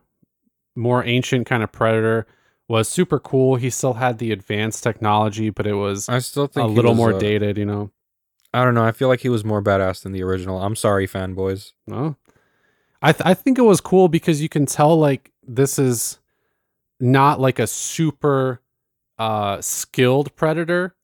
more 0.78 1.04
ancient 1.04 1.46
kind 1.48 1.64
of 1.64 1.72
Predator 1.72 2.28
was 2.70 2.88
super 2.88 3.20
cool. 3.20 3.56
He 3.56 3.70
still 3.70 3.94
had 3.94 4.20
the 4.20 4.32
advanced 4.32 4.84
technology, 4.84 5.50
but 5.50 5.66
it 5.66 5.74
was 5.74 6.08
I 6.08 6.20
still 6.20 6.48
think 6.48 6.64
a 6.64 6.68
little 6.68 6.94
more 6.94 7.14
uh, 7.14 7.20
dated, 7.20 7.58
you 7.58 7.66
know. 7.66 7.92
I 8.54 8.64
don't 8.64 8.74
know. 8.74 8.86
I 8.86 8.92
feel 8.92 9.08
like 9.08 9.22
he 9.22 9.30
was 9.30 9.44
more 9.44 9.62
badass 9.62 10.04
than 10.04 10.12
the 10.14 10.24
original. 10.24 10.62
I'm 10.62 10.76
sorry, 10.76 11.08
fanboys. 11.08 11.74
No, 11.86 12.16
I 13.02 13.12
th- 13.12 13.26
I 13.26 13.34
think 13.34 13.58
it 13.58 13.64
was 13.64 13.82
cool 13.82 14.08
because 14.08 14.42
you 14.42 14.50
can 14.50 14.66
tell 14.66 14.98
like 14.98 15.32
this 15.46 15.78
is 15.78 16.20
not 17.00 17.40
like 17.40 17.60
a 17.60 17.68
super 17.68 18.62
uh 19.20 19.62
skilled 19.62 20.36
predator, 20.36 20.96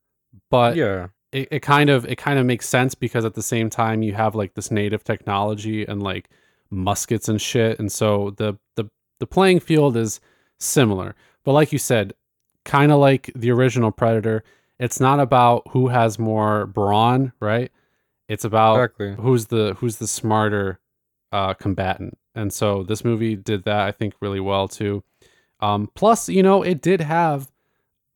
but 0.49 0.75
yeah, 0.75 1.07
it, 1.31 1.47
it 1.51 1.59
kind 1.61 1.89
of 1.89 2.05
it 2.05 2.17
kind 2.17 2.39
of 2.39 2.45
makes 2.45 2.67
sense 2.67 2.95
because 2.95 3.25
at 3.25 3.33
the 3.33 3.43
same 3.43 3.69
time 3.69 4.03
you 4.03 4.13
have 4.13 4.35
like 4.35 4.53
this 4.53 4.71
native 4.71 5.03
technology 5.03 5.85
and 5.85 6.01
like 6.01 6.29
muskets 6.69 7.27
and 7.29 7.41
shit, 7.41 7.79
and 7.79 7.91
so 7.91 8.31
the 8.37 8.57
the 8.75 8.89
the 9.23 9.27
playing 9.27 9.61
field 9.61 9.95
is 9.95 10.19
similar. 10.59 11.15
But 11.45 11.53
like 11.53 11.71
you 11.71 11.79
said, 11.79 12.13
kind 12.65 12.91
of 12.91 12.99
like 12.99 13.31
the 13.33 13.51
original 13.51 13.89
Predator, 13.89 14.43
it's 14.79 14.99
not 14.99 15.21
about 15.21 15.63
who 15.69 15.87
has 15.87 16.19
more 16.19 16.65
brawn, 16.65 17.31
right? 17.39 17.71
It's 18.27 18.43
about 18.43 18.75
exactly. 18.75 19.15
who's 19.15 19.45
the 19.45 19.77
who's 19.79 19.95
the 19.95 20.07
smarter 20.07 20.81
uh, 21.31 21.53
combatant. 21.53 22.17
And 22.35 22.51
so 22.51 22.83
this 22.83 23.05
movie 23.05 23.37
did 23.37 23.63
that 23.63 23.87
I 23.87 23.93
think 23.93 24.15
really 24.19 24.41
well 24.41 24.67
too. 24.67 25.05
Um, 25.61 25.89
plus, 25.95 26.27
you 26.27 26.43
know, 26.43 26.63
it 26.63 26.81
did 26.81 26.99
have 26.99 27.49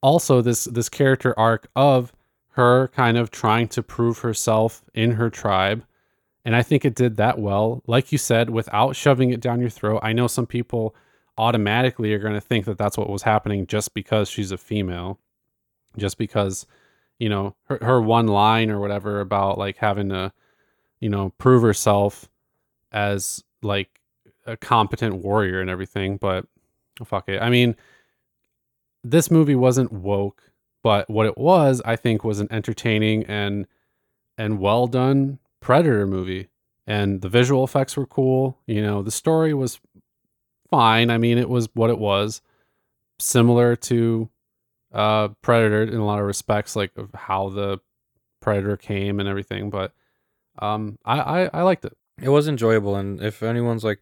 also 0.01 0.41
this 0.41 0.65
this 0.65 0.89
character 0.89 1.33
arc 1.39 1.69
of 1.73 2.11
her 2.49 2.89
kind 2.89 3.15
of 3.15 3.31
trying 3.31 3.69
to 3.69 3.81
prove 3.81 4.19
herself 4.19 4.83
in 4.93 5.11
her 5.11 5.29
tribe. 5.29 5.85
And 6.47 6.55
I 6.55 6.63
think 6.63 6.85
it 6.85 6.95
did 6.95 7.17
that 7.17 7.39
well. 7.39 7.83
Like 7.87 8.13
you 8.13 8.17
said, 8.17 8.49
without 8.49 8.95
shoving 8.95 9.31
it 9.31 9.41
down 9.41 9.59
your 9.59 9.69
throat. 9.69 9.99
I 10.01 10.13
know 10.13 10.27
some 10.27 10.47
people 10.47 10.95
automatically 11.37 12.13
are 12.13 12.19
going 12.19 12.35
to 12.35 12.39
think 12.41 12.63
that 12.67 12.77
that's 12.77 12.97
what 12.97 13.09
was 13.09 13.23
happening 13.23 13.67
just 13.67 13.93
because 13.93 14.29
she's 14.29 14.53
a 14.53 14.57
female. 14.57 15.19
Just 15.97 16.17
because, 16.17 16.65
you 17.19 17.27
know, 17.27 17.53
her, 17.65 17.79
her 17.81 18.01
one 18.01 18.27
line 18.27 18.69
or 18.69 18.79
whatever 18.79 19.19
about 19.19 19.57
like 19.57 19.75
having 19.75 20.07
to, 20.07 20.31
you 21.01 21.09
know, 21.09 21.33
prove 21.37 21.63
herself 21.63 22.29
as 22.93 23.43
like 23.61 23.99
a 24.45 24.55
competent 24.55 25.15
warrior 25.15 25.59
and 25.59 25.69
everything. 25.69 26.15
But 26.15 26.45
fuck 27.03 27.27
it. 27.27 27.41
I 27.41 27.49
mean, 27.49 27.75
this 29.03 29.29
movie 29.29 29.55
wasn't 29.55 29.91
woke, 29.91 30.43
but 30.81 31.09
what 31.09 31.25
it 31.25 31.37
was, 31.37 31.81
I 31.83 31.97
think, 31.97 32.23
was 32.23 32.39
an 32.39 32.47
entertaining 32.51 33.25
and 33.25 33.67
and 34.37 34.59
well 34.59 34.87
done 34.87 35.39
Predator 35.61 36.05
movie. 36.07 36.49
and 36.85 37.21
the 37.21 37.29
visual 37.29 37.63
effects 37.63 37.97
were 37.97 38.05
cool. 38.05 38.57
You 38.65 38.81
know, 38.81 39.01
the 39.01 39.11
story 39.11 39.53
was 39.53 39.79
fine. 40.69 41.09
I 41.09 41.17
mean, 41.17 41.37
it 41.37 41.49
was 41.49 41.67
what 41.73 41.89
it 41.89 41.99
was, 41.99 42.41
similar 43.19 43.75
to 43.75 44.29
uh, 44.93 45.29
Predator 45.41 45.83
in 45.83 45.95
a 45.99 46.05
lot 46.05 46.19
of 46.19 46.25
respects, 46.25 46.75
like 46.75 46.91
of 46.97 47.09
how 47.13 47.49
the 47.49 47.79
Predator 48.41 48.77
came 48.77 49.19
and 49.19 49.27
everything. 49.27 49.69
But 49.69 49.93
um, 50.59 50.97
I, 51.05 51.19
I 51.19 51.49
I 51.53 51.61
liked 51.63 51.85
it. 51.85 51.97
It 52.21 52.29
was 52.29 52.47
enjoyable, 52.47 52.95
and 52.95 53.21
if 53.21 53.43
anyone's 53.43 53.83
like, 53.83 53.99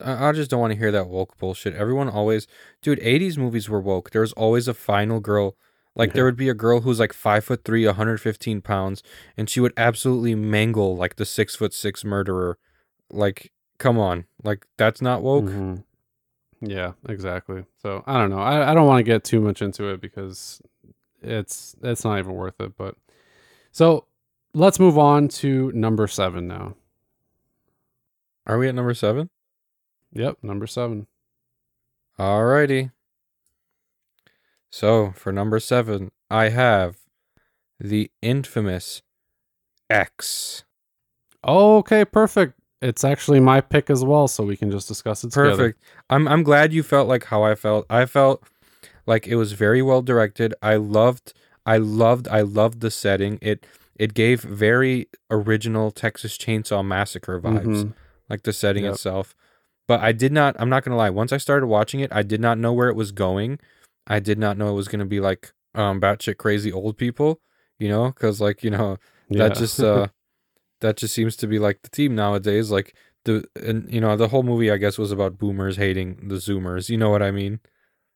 I, 0.00 0.28
I 0.28 0.32
just 0.32 0.50
don't 0.50 0.60
want 0.60 0.72
to 0.72 0.78
hear 0.78 0.90
that 0.92 1.08
woke 1.08 1.38
bullshit. 1.38 1.74
Everyone 1.74 2.08
always, 2.08 2.46
dude, 2.82 3.00
'80s 3.00 3.38
movies 3.38 3.68
were 3.68 3.80
woke. 3.80 4.10
There 4.10 4.20
was 4.22 4.32
always 4.34 4.68
a 4.68 4.74
final 4.74 5.20
girl. 5.20 5.56
Like 5.94 6.14
there 6.14 6.24
would 6.24 6.36
be 6.36 6.48
a 6.48 6.54
girl 6.54 6.80
who's 6.80 6.98
like 6.98 7.12
five 7.12 7.44
foot 7.44 7.64
three, 7.64 7.84
115 7.86 8.62
pounds, 8.62 9.02
and 9.36 9.48
she 9.50 9.60
would 9.60 9.74
absolutely 9.76 10.34
mangle 10.34 10.96
like 10.96 11.16
the 11.16 11.26
six 11.26 11.54
foot 11.54 11.74
six 11.74 12.02
murderer. 12.04 12.58
Like, 13.10 13.52
come 13.78 13.98
on, 13.98 14.24
like 14.42 14.66
that's 14.78 15.02
not 15.02 15.22
woke. 15.22 15.44
Mhm. 15.44 15.84
Yeah, 16.62 16.92
exactly. 17.08 17.64
So 17.82 18.02
I 18.06 18.18
don't 18.18 18.30
know. 18.30 18.38
I, 18.38 18.70
I 18.70 18.74
don't 18.74 18.86
want 18.86 19.00
to 19.00 19.02
get 19.10 19.24
too 19.24 19.40
much 19.40 19.60
into 19.60 19.88
it 19.88 20.00
because 20.00 20.62
it's 21.20 21.74
it's 21.82 22.04
not 22.04 22.18
even 22.18 22.32
worth 22.34 22.60
it. 22.60 22.76
But 22.78 22.94
so 23.70 24.06
let's 24.54 24.78
move 24.80 24.96
on 24.96 25.28
to 25.28 25.72
number 25.72 26.06
seven 26.06 26.46
now. 26.48 26.74
Are 28.46 28.58
we 28.58 28.68
at 28.68 28.74
number 28.74 28.94
seven? 28.94 29.28
Yep, 30.14 30.38
number 30.42 30.66
seven. 30.66 31.06
Alrighty. 32.18 32.92
So 34.72 35.12
for 35.14 35.30
number 35.32 35.60
seven, 35.60 36.10
I 36.30 36.48
have 36.48 36.96
the 37.78 38.10
infamous 38.22 39.02
X. 39.90 40.64
Okay, 41.46 42.04
perfect. 42.04 42.54
It's 42.80 43.04
actually 43.04 43.38
my 43.38 43.60
pick 43.60 43.90
as 43.90 44.02
well, 44.04 44.26
so 44.26 44.42
we 44.44 44.56
can 44.56 44.70
just 44.70 44.88
discuss 44.88 45.22
it 45.22 45.30
together. 45.32 45.50
Perfect. 45.56 45.82
I'm 46.10 46.26
I'm 46.26 46.42
glad 46.42 46.72
you 46.72 46.82
felt 46.82 47.06
like 47.06 47.24
how 47.26 47.42
I 47.44 47.54
felt. 47.54 47.86
I 47.90 48.06
felt 48.06 48.42
like 49.06 49.26
it 49.28 49.36
was 49.36 49.52
very 49.52 49.82
well 49.82 50.02
directed. 50.02 50.54
I 50.62 50.76
loved 50.76 51.34
I 51.66 51.76
loved 51.76 52.26
I 52.28 52.40
loved 52.40 52.80
the 52.80 52.90
setting. 52.90 53.38
It 53.42 53.66
it 53.96 54.14
gave 54.14 54.40
very 54.40 55.08
original 55.30 55.90
Texas 55.90 56.36
Chainsaw 56.38 56.84
Massacre 56.84 57.38
vibes, 57.40 57.66
Mhm. 57.66 57.94
like 58.30 58.42
the 58.42 58.52
setting 58.52 58.84
Yep. 58.84 58.94
itself. 58.94 59.34
But 59.86 60.00
I 60.00 60.12
did 60.12 60.32
not 60.32 60.56
I'm 60.58 60.70
not 60.70 60.82
going 60.82 60.92
to 60.92 60.96
lie. 60.98 61.10
Once 61.10 61.32
I 61.32 61.36
started 61.36 61.66
watching 61.66 62.00
it, 62.00 62.10
I 62.12 62.22
did 62.22 62.40
not 62.40 62.58
know 62.58 62.72
where 62.72 62.88
it 62.88 62.96
was 62.96 63.12
going. 63.12 63.60
I 64.06 64.20
did 64.20 64.38
not 64.38 64.56
know 64.58 64.68
it 64.68 64.74
was 64.74 64.88
going 64.88 65.00
to 65.00 65.06
be 65.06 65.20
like 65.20 65.52
um 65.74 66.00
batshit 66.00 66.36
crazy 66.38 66.72
old 66.72 66.96
people, 66.98 67.40
you 67.78 67.88
know, 67.88 68.12
cuz 68.12 68.40
like, 68.40 68.62
you 68.62 68.70
know, 68.70 68.98
Yeah. 69.28 69.48
that 69.48 69.56
just 69.56 69.80
uh 69.90 70.08
that 70.80 70.96
just 70.96 71.14
seems 71.14 71.36
to 71.36 71.46
be 71.46 71.58
like 71.58 71.82
the 71.82 71.88
theme 71.90 72.14
nowadays 72.14 72.70
like 72.70 72.94
the 73.24 73.44
and 73.54 73.88
you 73.92 74.00
know 74.00 74.16
the 74.16 74.26
whole 74.28 74.42
movie 74.42 74.68
i 74.68 74.76
guess 74.76 74.98
was 74.98 75.12
about 75.12 75.38
boomers 75.38 75.76
hating 75.76 76.16
the 76.28 76.34
zoomers 76.34 76.88
you 76.88 76.98
know 76.98 77.08
what 77.08 77.22
i 77.22 77.30
mean 77.30 77.60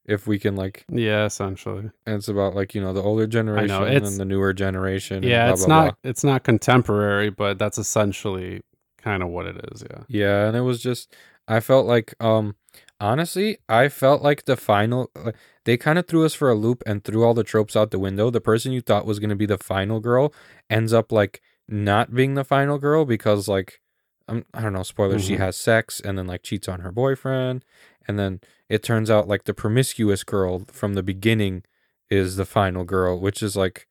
if 0.04 0.26
we 0.26 0.36
can 0.36 0.56
like 0.56 0.84
yeah, 0.90 1.24
essentially. 1.26 1.90
and 2.06 2.16
it's 2.16 2.26
about 2.28 2.56
like 2.56 2.74
you 2.74 2.80
know 2.80 2.92
the 2.92 3.00
older 3.02 3.26
generation 3.28 3.82
it's- 3.86 4.10
and 4.10 4.18
the 4.20 4.24
newer 4.24 4.52
generation 4.52 5.22
Yeah, 5.22 5.44
blah, 5.46 5.52
it's 5.52 5.64
blah, 5.66 5.74
not 5.84 6.02
blah. 6.02 6.10
it's 6.10 6.24
not 6.24 6.42
contemporary, 6.42 7.30
but 7.30 7.56
that's 7.58 7.78
essentially 7.78 8.62
kind 8.98 9.22
of 9.22 9.28
what 9.28 9.46
it 9.46 9.56
is. 9.72 9.84
Yeah. 9.88 10.02
yeah 10.08 10.46
and 10.48 10.56
it 10.56 10.62
was 10.62 10.82
just 10.82 11.14
i 11.46 11.60
felt 11.60 11.86
like 11.86 12.14
um 12.20 12.56
honestly 13.00 13.58
i 13.68 13.88
felt 13.88 14.22
like 14.22 14.44
the 14.46 14.56
final 14.56 15.10
like, 15.14 15.36
they 15.64 15.76
kind 15.76 15.98
of 15.98 16.06
threw 16.06 16.24
us 16.24 16.34
for 16.34 16.50
a 16.50 16.54
loop 16.54 16.82
and 16.86 17.04
threw 17.04 17.24
all 17.24 17.34
the 17.34 17.44
tropes 17.44 17.76
out 17.76 17.90
the 17.90 17.98
window 17.98 18.30
the 18.30 18.40
person 18.40 18.72
you 18.72 18.80
thought 18.80 19.04
was 19.06 19.18
going 19.18 19.30
to 19.30 19.36
be 19.36 19.46
the 19.46 19.58
final 19.58 20.00
girl 20.00 20.32
ends 20.70 20.92
up 20.92 21.12
like 21.12 21.40
not 21.68 22.14
being 22.14 22.34
the 22.34 22.44
final 22.44 22.78
girl 22.78 23.04
because 23.04 23.48
like 23.48 23.80
um, 24.28 24.44
I 24.52 24.60
don't 24.60 24.72
know, 24.72 24.82
spoilers, 24.82 25.22
she 25.24 25.34
Mhm. 25.36 25.38
has 25.38 25.56
sex 25.56 26.00
and 26.00 26.18
then 26.18 26.26
like 26.26 26.42
cheats 26.42 26.68
on 26.68 26.80
her 26.80 26.90
boyfriend 26.90 27.64
and 28.08 28.18
then 28.18 28.40
it 28.68 28.82
turns 28.82 29.10
out 29.10 29.28
like 29.28 29.44
the 29.44 29.54
promiscuous 29.54 30.24
girl 30.24 30.64
from 30.72 30.94
the 30.94 31.02
beginning 31.02 31.62
is 32.10 32.36
the 32.36 32.44
final 32.44 32.84
girl, 32.84 33.20
which 33.20 33.42
is 33.42 33.56
like 33.56 33.86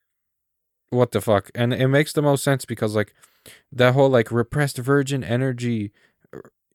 what 0.89 1.11
the 1.11 1.21
fuck? 1.21 1.49
And 1.55 1.73
it 1.73 1.87
makes 1.87 2.13
the 2.13 2.21
most 2.21 2.43
sense 2.43 2.65
because 2.65 2.95
like 2.95 3.13
that 3.71 3.93
whole 3.93 4.09
like 4.09 4.31
repressed 4.31 4.77
virgin 4.77 5.23
energy 5.23 5.85
er, 5.85 5.89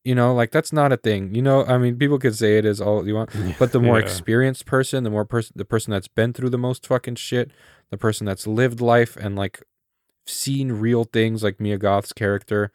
you 0.04 0.14
know, 0.14 0.34
like 0.34 0.50
that's 0.50 0.72
not 0.72 0.92
a 0.92 0.96
thing. 0.96 1.34
You 1.34 1.42
know, 1.42 1.64
I 1.66 1.76
mean, 1.78 1.96
people 1.96 2.18
could 2.18 2.34
say 2.34 2.56
it 2.58 2.64
is 2.64 2.80
all 2.80 3.06
you 3.06 3.14
want, 3.14 3.30
but 3.58 3.72
the 3.72 3.80
more 3.80 3.98
Yeah. 3.98 4.04
experienced 4.06 4.66
person, 4.66 5.04
the 5.04 5.10
more 5.10 5.24
person, 5.24 5.52
the 5.56 5.64
person 5.64 5.90
that's 5.90 6.08
been 6.08 6.32
through 6.32 6.50
the 6.50 6.58
most 6.58 6.86
fucking 6.86 7.16
shit, 7.16 7.50
the 7.90 7.98
person 7.98 8.24
that's 8.26 8.46
lived 8.46 8.80
life 8.80 9.16
and 9.16 9.36
like 9.36 9.62
seen 10.26 10.72
real 10.72 11.04
things, 11.04 11.42
like 11.42 11.60
Mia 11.60 11.76
Goth's 11.78 12.12
character, 12.12 12.72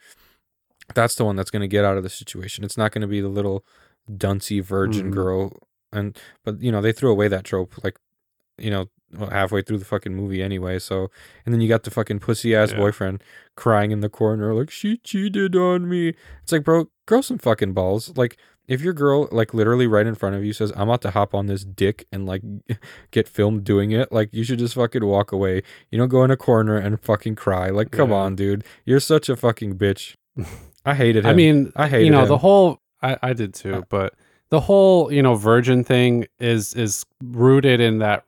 that's 0.94 1.16
the 1.16 1.26
one 1.26 1.36
that's 1.36 1.50
gonna 1.52 1.68
get 1.68 1.86
out 1.86 1.98
of 1.98 2.04
the 2.04 2.10
situation. 2.10 2.64
It's 2.64 2.78
not 2.78 2.92
gonna 2.92 3.08
be 3.08 3.22
the 3.22 3.28
little 3.30 3.66
duncy 4.12 4.62
virgin 4.64 5.08
Mhm. 5.10 5.14
girl. 5.14 5.52
And 5.92 6.18
but 6.44 6.62
you 6.62 6.72
know 6.72 6.82
they 6.82 6.92
threw 6.92 7.10
away 7.12 7.28
that 7.30 7.44
trope 7.46 7.74
like 7.84 7.98
you 8.58 8.70
know 8.70 8.90
halfway 9.30 9.62
through 9.62 9.78
the 9.78 9.86
fucking 9.86 10.14
movie 10.14 10.44
anyway. 10.44 10.78
So 10.78 11.10
and 11.46 11.54
then 11.54 11.62
you 11.62 11.68
got 11.70 11.84
the 11.84 11.92
fucking 11.92 12.20
pussy 12.20 12.54
ass 12.56 12.72
Yeah. 12.72 12.78
boyfriend 12.78 13.24
crying 13.56 13.92
in 13.92 14.02
the 14.02 14.10
corner 14.10 14.54
like 14.54 14.70
she 14.70 14.98
cheated 14.98 15.56
on 15.56 15.88
me. 15.90 16.10
It's 16.44 16.52
like 16.52 16.64
bro, 16.66 16.90
grow 17.06 17.22
some 17.22 17.38
fucking 17.38 17.74
balls. 17.74 18.16
Like 18.18 18.38
if 18.68 18.82
your 18.82 18.94
girl 18.94 19.28
like 19.32 19.54
literally 19.54 19.86
right 19.88 20.08
in 20.08 20.16
front 20.16 20.36
of 20.36 20.44
you 20.44 20.52
says 20.54 20.72
I'm 20.76 20.84
about 20.90 21.02
to 21.04 21.12
hop 21.12 21.36
on 21.36 21.46
this 21.48 21.64
dick 21.64 22.08
and 22.12 22.26
like 22.26 22.42
get 23.12 23.28
filmed 23.28 23.64
doing 23.64 23.92
it, 23.92 24.12
like 24.12 24.30
you 24.34 24.44
should 24.44 24.60
just 24.60 24.74
fucking 24.76 25.06
walk 25.06 25.32
away. 25.32 25.62
You 25.92 25.98
don't 25.98 26.10
go 26.10 26.24
in 26.24 26.32
a 26.32 26.38
corner 26.38 26.78
and 26.78 27.00
fucking 27.00 27.36
cry. 27.36 27.70
Like 27.70 27.92
come 27.92 28.10
Yeah. 28.10 28.16
on, 28.18 28.36
dude, 28.36 28.64
you're 28.86 29.00
such 29.00 29.30
a 29.30 29.36
fucking 29.36 29.78
bitch. 29.78 30.16
I 30.86 30.94
hated 30.96 31.26
him. 31.26 31.30
I 31.30 31.34
mean, 31.34 31.72
I 31.76 31.88
hated 31.88 32.06
you 32.06 32.12
know 32.12 32.22
him. 32.24 32.28
the 32.28 32.38
whole. 32.40 32.80
I, 33.02 33.18
I 33.22 33.34
did 33.34 33.54
too, 33.54 33.76
Uh, 33.76 33.82
but 33.90 34.14
the 34.50 34.60
whole 34.62 35.12
you 35.12 35.22
know 35.22 35.36
virgin 35.36 35.84
thing 35.84 36.26
is 36.40 36.74
is 36.74 37.06
rooted 37.24 37.80
in 37.80 38.00
that 38.00 38.26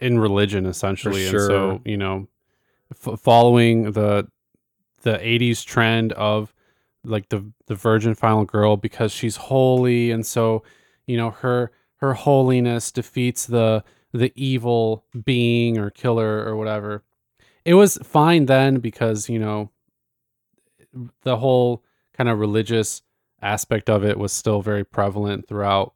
in 0.00 0.18
religion 0.18 0.64
essentially, 0.66 1.22
and 1.24 1.30
sure. 1.30 1.46
so 1.46 1.80
you 1.84 1.96
know, 1.96 2.26
f- 2.90 3.20
following 3.20 3.92
the 3.92 4.28
the 5.02 5.18
'80s 5.18 5.64
trend 5.64 6.12
of 6.12 6.54
like 7.04 7.28
the 7.28 7.44
the 7.66 7.74
virgin 7.74 8.14
final 8.14 8.44
girl 8.44 8.76
because 8.76 9.12
she's 9.12 9.36
holy, 9.36 10.10
and 10.10 10.24
so 10.24 10.62
you 11.06 11.16
know 11.16 11.30
her 11.30 11.70
her 11.96 12.14
holiness 12.14 12.90
defeats 12.90 13.46
the 13.46 13.84
the 14.12 14.32
evil 14.36 15.04
being 15.24 15.78
or 15.78 15.90
killer 15.90 16.44
or 16.44 16.56
whatever. 16.56 17.02
It 17.64 17.74
was 17.74 17.98
fine 18.02 18.46
then 18.46 18.78
because 18.78 19.28
you 19.28 19.38
know 19.38 19.70
the 21.22 21.36
whole 21.36 21.82
kind 22.14 22.28
of 22.28 22.38
religious 22.38 23.02
aspect 23.40 23.90
of 23.90 24.04
it 24.04 24.18
was 24.18 24.32
still 24.32 24.62
very 24.62 24.84
prevalent 24.84 25.48
throughout 25.48 25.94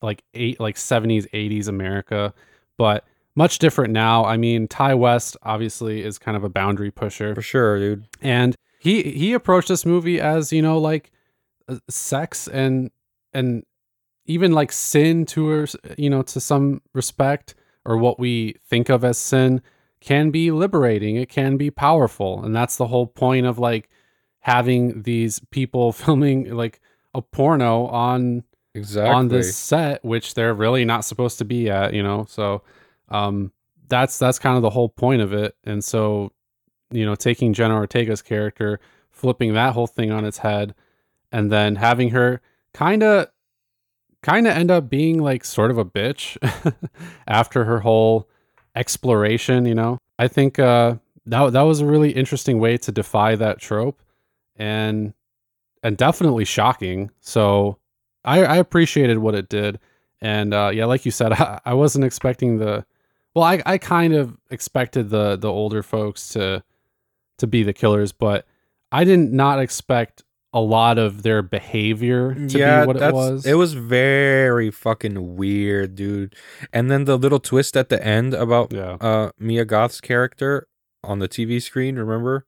like 0.00 0.24
eight 0.34 0.58
like 0.58 0.74
70s 0.74 1.30
80s 1.30 1.68
america 1.68 2.34
but 2.76 3.04
much 3.36 3.58
different 3.58 3.92
now 3.92 4.24
i 4.24 4.36
mean 4.36 4.66
Ti 4.66 4.94
West 4.94 5.36
obviously 5.42 6.02
is 6.02 6.18
kind 6.18 6.36
of 6.36 6.42
a 6.42 6.48
boundary 6.48 6.90
pusher 6.90 7.34
for 7.34 7.42
sure, 7.42 7.78
dude. 7.78 8.08
and 8.20 8.56
he 8.82 9.02
he 9.12 9.32
approached 9.32 9.68
this 9.68 9.86
movie 9.86 10.20
as 10.20 10.52
you 10.52 10.60
know 10.60 10.76
like 10.76 11.12
uh, 11.68 11.76
sex 11.88 12.48
and 12.48 12.90
and 13.32 13.62
even 14.26 14.50
like 14.50 14.72
sin 14.72 15.24
to 15.26 15.46
her 15.46 15.66
you 15.96 16.10
know 16.10 16.22
to 16.22 16.40
some 16.40 16.82
respect 16.92 17.54
or 17.84 17.96
what 17.96 18.18
we 18.18 18.56
think 18.68 18.88
of 18.88 19.04
as 19.04 19.18
sin 19.18 19.62
can 20.00 20.30
be 20.32 20.50
liberating. 20.50 21.14
It 21.14 21.28
can 21.28 21.56
be 21.56 21.70
powerful. 21.70 22.44
And 22.44 22.54
that's 22.54 22.76
the 22.76 22.88
whole 22.88 23.06
point 23.06 23.46
of 23.46 23.58
like 23.60 23.88
having 24.40 25.02
these 25.02 25.40
people 25.50 25.92
filming 26.02 26.50
like 26.50 26.80
a 27.14 27.22
porno 27.22 27.86
on 27.86 28.42
Exactly. 28.74 29.14
on 29.14 29.28
this 29.28 29.54
set 29.54 30.02
which 30.02 30.32
they're 30.34 30.54
really 30.54 30.84
not 30.86 31.04
supposed 31.04 31.38
to 31.38 31.44
be 31.44 31.70
at 31.70 31.94
you 31.94 32.02
know? 32.02 32.26
So 32.28 32.62
um 33.10 33.52
that's 33.86 34.18
that's 34.18 34.38
kind 34.40 34.56
of 34.56 34.62
the 34.62 34.70
whole 34.70 34.88
point 34.88 35.22
of 35.22 35.32
it. 35.32 35.54
And 35.64 35.84
so 35.84 36.32
you 36.92 37.04
know 37.04 37.14
taking 37.14 37.52
jenna 37.52 37.74
ortega's 37.74 38.22
character 38.22 38.80
flipping 39.10 39.54
that 39.54 39.74
whole 39.74 39.86
thing 39.86 40.10
on 40.10 40.24
its 40.24 40.38
head 40.38 40.74
and 41.30 41.50
then 41.50 41.76
having 41.76 42.10
her 42.10 42.40
kind 42.74 43.02
of 43.02 43.28
kind 44.22 44.46
of 44.46 44.56
end 44.56 44.70
up 44.70 44.88
being 44.88 45.18
like 45.18 45.44
sort 45.44 45.70
of 45.70 45.78
a 45.78 45.84
bitch 45.84 46.36
after 47.26 47.64
her 47.64 47.80
whole 47.80 48.28
exploration 48.74 49.66
you 49.66 49.74
know 49.74 49.98
i 50.18 50.28
think 50.28 50.58
uh 50.58 50.94
that, 51.24 51.52
that 51.52 51.62
was 51.62 51.80
a 51.80 51.86
really 51.86 52.10
interesting 52.10 52.58
way 52.58 52.76
to 52.76 52.90
defy 52.90 53.34
that 53.36 53.58
trope 53.60 54.02
and 54.56 55.12
and 55.82 55.96
definitely 55.96 56.44
shocking 56.44 57.10
so 57.20 57.78
I, 58.24 58.44
I 58.44 58.56
appreciated 58.56 59.18
what 59.18 59.34
it 59.34 59.48
did, 59.48 59.78
and 60.20 60.54
uh, 60.54 60.70
yeah, 60.72 60.84
like 60.84 61.04
you 61.04 61.10
said, 61.10 61.32
I, 61.40 61.60
I 61.64 61.74
wasn't 61.74 62.04
expecting 62.04 62.58
the. 62.58 62.84
Well, 63.34 63.44
I, 63.44 63.62
I 63.64 63.78
kind 63.78 64.12
of 64.12 64.36
expected 64.50 65.10
the 65.10 65.36
the 65.36 65.50
older 65.50 65.82
folks 65.82 66.28
to 66.30 66.62
to 67.42 67.46
be 67.46 67.62
the 67.62 67.72
killers, 67.72 68.12
but 68.12 68.46
I 68.90 69.04
did 69.04 69.18
not 69.18 69.60
expect 69.60 70.24
a 70.54 70.60
lot 70.60 70.98
of 70.98 71.22
their 71.22 71.42
behavior 71.42 72.34
to 72.34 72.58
yeah, 72.58 72.82
be 72.82 72.86
what 72.86 72.96
it 72.96 73.14
was. 73.14 73.46
it 73.46 73.54
was 73.54 73.74
very 73.74 74.70
fucking 74.70 75.36
weird, 75.36 75.94
dude. 75.94 76.34
And 76.72 76.90
then 76.90 77.04
the 77.04 77.16
little 77.16 77.40
twist 77.40 77.76
at 77.76 77.88
the 77.88 78.04
end 78.04 78.34
about 78.34 78.72
yeah, 78.72 78.96
uh 79.00 79.30
Mia 79.38 79.64
Goth's 79.64 80.00
character 80.00 80.66
on 81.04 81.20
the 81.20 81.28
TV 81.28 81.60
screen, 81.60 81.96
remember? 81.96 82.46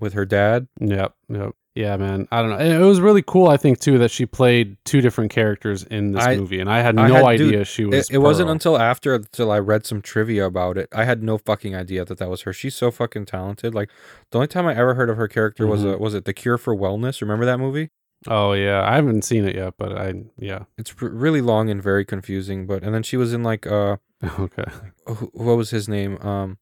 with 0.00 0.14
her 0.14 0.24
dad. 0.24 0.66
Yep. 0.80 1.14
Yep. 1.28 1.54
Yeah, 1.76 1.96
man. 1.96 2.26
I 2.32 2.40
don't 2.42 2.50
know. 2.50 2.56
And 2.56 2.82
It 2.82 2.84
was 2.84 3.00
really 3.00 3.22
cool, 3.22 3.46
I 3.48 3.56
think, 3.56 3.78
too, 3.78 3.98
that 3.98 4.10
she 4.10 4.26
played 4.26 4.76
two 4.84 5.00
different 5.00 5.30
characters 5.30 5.84
in 5.84 6.12
this 6.12 6.24
I- 6.26 6.36
movie, 6.36 6.58
and 6.58 6.68
I 6.68 6.80
had 6.80 6.98
I 6.98 7.06
no 7.08 7.14
had- 7.14 7.24
idea 7.24 7.58
dude, 7.58 7.66
she 7.68 7.84
was. 7.84 8.10
It, 8.10 8.14
it 8.16 8.18
wasn't 8.18 8.50
until 8.50 8.76
after 8.76 9.14
until 9.14 9.52
I 9.52 9.60
read 9.60 9.86
some 9.86 10.02
trivia 10.02 10.46
about 10.46 10.76
it. 10.76 10.88
I 10.92 11.04
had 11.04 11.22
no 11.22 11.38
fucking 11.38 11.76
idea 11.76 12.04
that 12.04 12.18
that 12.18 12.28
was 12.28 12.42
her. 12.42 12.52
She's 12.52 12.74
so 12.74 12.90
fucking 12.90 13.26
talented. 13.26 13.72
Like 13.74 13.88
the 14.30 14.38
only 14.38 14.48
time 14.48 14.66
I 14.66 14.74
ever 14.74 14.94
heard 14.94 15.10
of 15.10 15.16
her 15.16 15.28
character 15.28 15.64
was 15.66 15.82
Mhm. 15.84 15.94
uh, 15.94 15.98
was 15.98 16.14
it 16.14 16.24
The 16.24 16.32
Cure 16.32 16.58
for 16.58 16.74
Wellness? 16.76 17.20
Remember 17.20 17.44
that 17.44 17.58
movie? 17.58 17.90
Oh 18.26 18.52
yeah, 18.52 18.82
I 18.86 18.96
haven't 18.96 19.22
seen 19.22 19.44
it 19.46 19.54
yet, 19.54 19.74
but 19.78 19.96
I 19.96 20.12
yeah. 20.38 20.64
It's 20.76 20.92
r- 21.00 21.08
really 21.08 21.40
long 21.40 21.70
and 21.70 21.80
very 21.82 22.04
confusing. 22.04 22.66
But 22.66 22.82
and 22.82 22.92
then 22.92 23.02
she 23.04 23.16
was 23.16 23.32
in 23.32 23.42
like 23.44 23.66
uh 23.66 23.96
Okay. 24.40 24.64
wh- 25.06 25.34
what 25.34 25.56
was 25.56 25.70
his 25.70 25.88
name? 25.88 26.18
Um, 26.20 26.58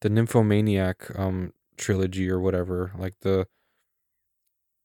the 0.00 0.08
Nymphomaniac 0.08 1.10
um 1.18 1.52
trilogy 1.76 2.30
or 2.30 2.40
whatever. 2.40 2.92
Like 2.98 3.14
the 3.20 3.46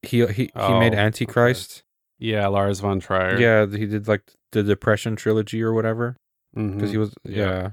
he 0.02 0.26
he 0.26 0.50
he 0.54 0.72
made 0.78 0.94
Oh, 0.94 0.98
Antichrist. 0.98 1.82
Yeah, 2.18 2.46
Lars 2.48 2.80
von 2.80 3.00
Trier. 3.00 3.38
Yeah, 3.38 3.66
he 3.66 3.86
did 3.86 4.06
like 4.08 4.22
the 4.52 4.62
Depression 4.62 5.16
trilogy 5.16 5.62
or 5.62 5.72
whatever. 5.72 6.16
Because 6.54 6.90
Mhm. 6.90 6.90
he 6.90 6.98
was 6.98 7.14
Yeah. 7.24 7.36
yeah. 7.46 7.70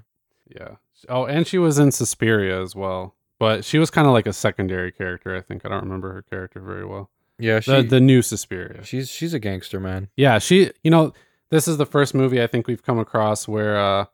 Yeah. 0.60 0.76
Oh, 1.08 1.26
and 1.26 1.46
she 1.46 1.58
was 1.58 1.78
in 1.80 1.92
Suspiria 1.92 2.62
as 2.62 2.76
well, 2.76 3.16
but 3.40 3.64
she 3.64 3.78
was 3.78 3.90
kind 3.92 4.08
of 4.08 4.14
like 4.14 4.26
a 4.28 4.34
secondary 4.34 4.92
character. 4.92 5.36
I 5.36 5.42
think 5.42 5.66
I 5.66 5.70
don't 5.70 5.84
remember 5.84 6.14
her 6.14 6.22
character 6.24 6.60
very 6.60 6.86
well. 6.86 7.10
Yeah, 7.38 7.60
she 7.62 7.72
The 7.72 7.84
the 7.84 8.00
new 8.02 8.22
Suspiria. 8.22 8.84
she's 8.84 9.10
she's 9.10 9.34
a 9.34 9.40
gangster 9.40 9.80
man. 9.80 10.10
Yeah, 10.18 10.40
she. 10.40 10.72
You 10.84 10.92
know, 10.92 11.14
this 11.52 11.68
is 11.68 11.78
the 11.78 11.86
first 11.86 12.14
movie 12.16 12.42
I 12.42 12.48
think 12.48 12.68
we've 12.68 12.84
come 12.84 13.00
across 13.00 13.48
where, 13.48 13.78
uh, 13.80 14.06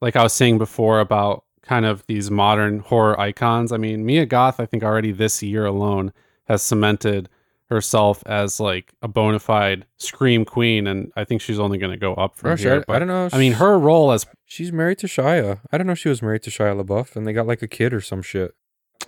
like 0.00 0.16
I 0.16 0.22
was 0.22 0.32
saying 0.32 0.58
before 0.58 1.00
about 1.00 1.44
kind 1.62 1.84
of 1.86 2.04
these 2.06 2.30
modern 2.30 2.78
horror 2.80 3.18
icons. 3.20 3.72
I 3.72 3.76
mean, 3.76 4.04
Mia 4.06 4.24
Goth, 4.26 4.58
I 4.58 4.66
think 4.66 4.82
already 4.82 5.12
this 5.12 5.42
year 5.42 5.64
alone 5.66 6.12
has 6.46 6.62
cemented 6.62 7.28
herself 7.72 8.22
as 8.26 8.60
like 8.60 8.92
a 9.02 9.08
bona 9.08 9.38
fide 9.38 9.86
scream 9.96 10.44
queen, 10.44 10.86
and 10.86 11.12
I 11.16 11.24
think 11.24 11.40
she's 11.40 11.58
only 11.58 11.78
going 11.78 11.92
to 11.92 11.98
go 11.98 12.14
up 12.14 12.36
from 12.36 12.56
here. 12.56 12.84
I, 12.88 12.94
I 12.94 12.98
don't 12.98 13.08
know. 13.08 13.28
I 13.32 13.38
mean, 13.38 13.54
her 13.54 13.78
role 13.78 14.12
as 14.12 14.26
she's 14.44 14.72
married 14.72 14.98
to 14.98 15.06
Shia. 15.06 15.60
I 15.72 15.78
don't 15.78 15.86
know 15.86 15.94
if 15.94 15.98
she 15.98 16.08
was 16.08 16.22
married 16.22 16.42
to 16.44 16.50
Shia 16.50 16.80
LaBeouf, 16.80 17.16
and 17.16 17.26
they 17.26 17.32
got 17.32 17.46
like 17.46 17.62
a 17.62 17.68
kid 17.68 17.92
or 17.92 18.00
some 18.00 18.22
shit. 18.22 18.54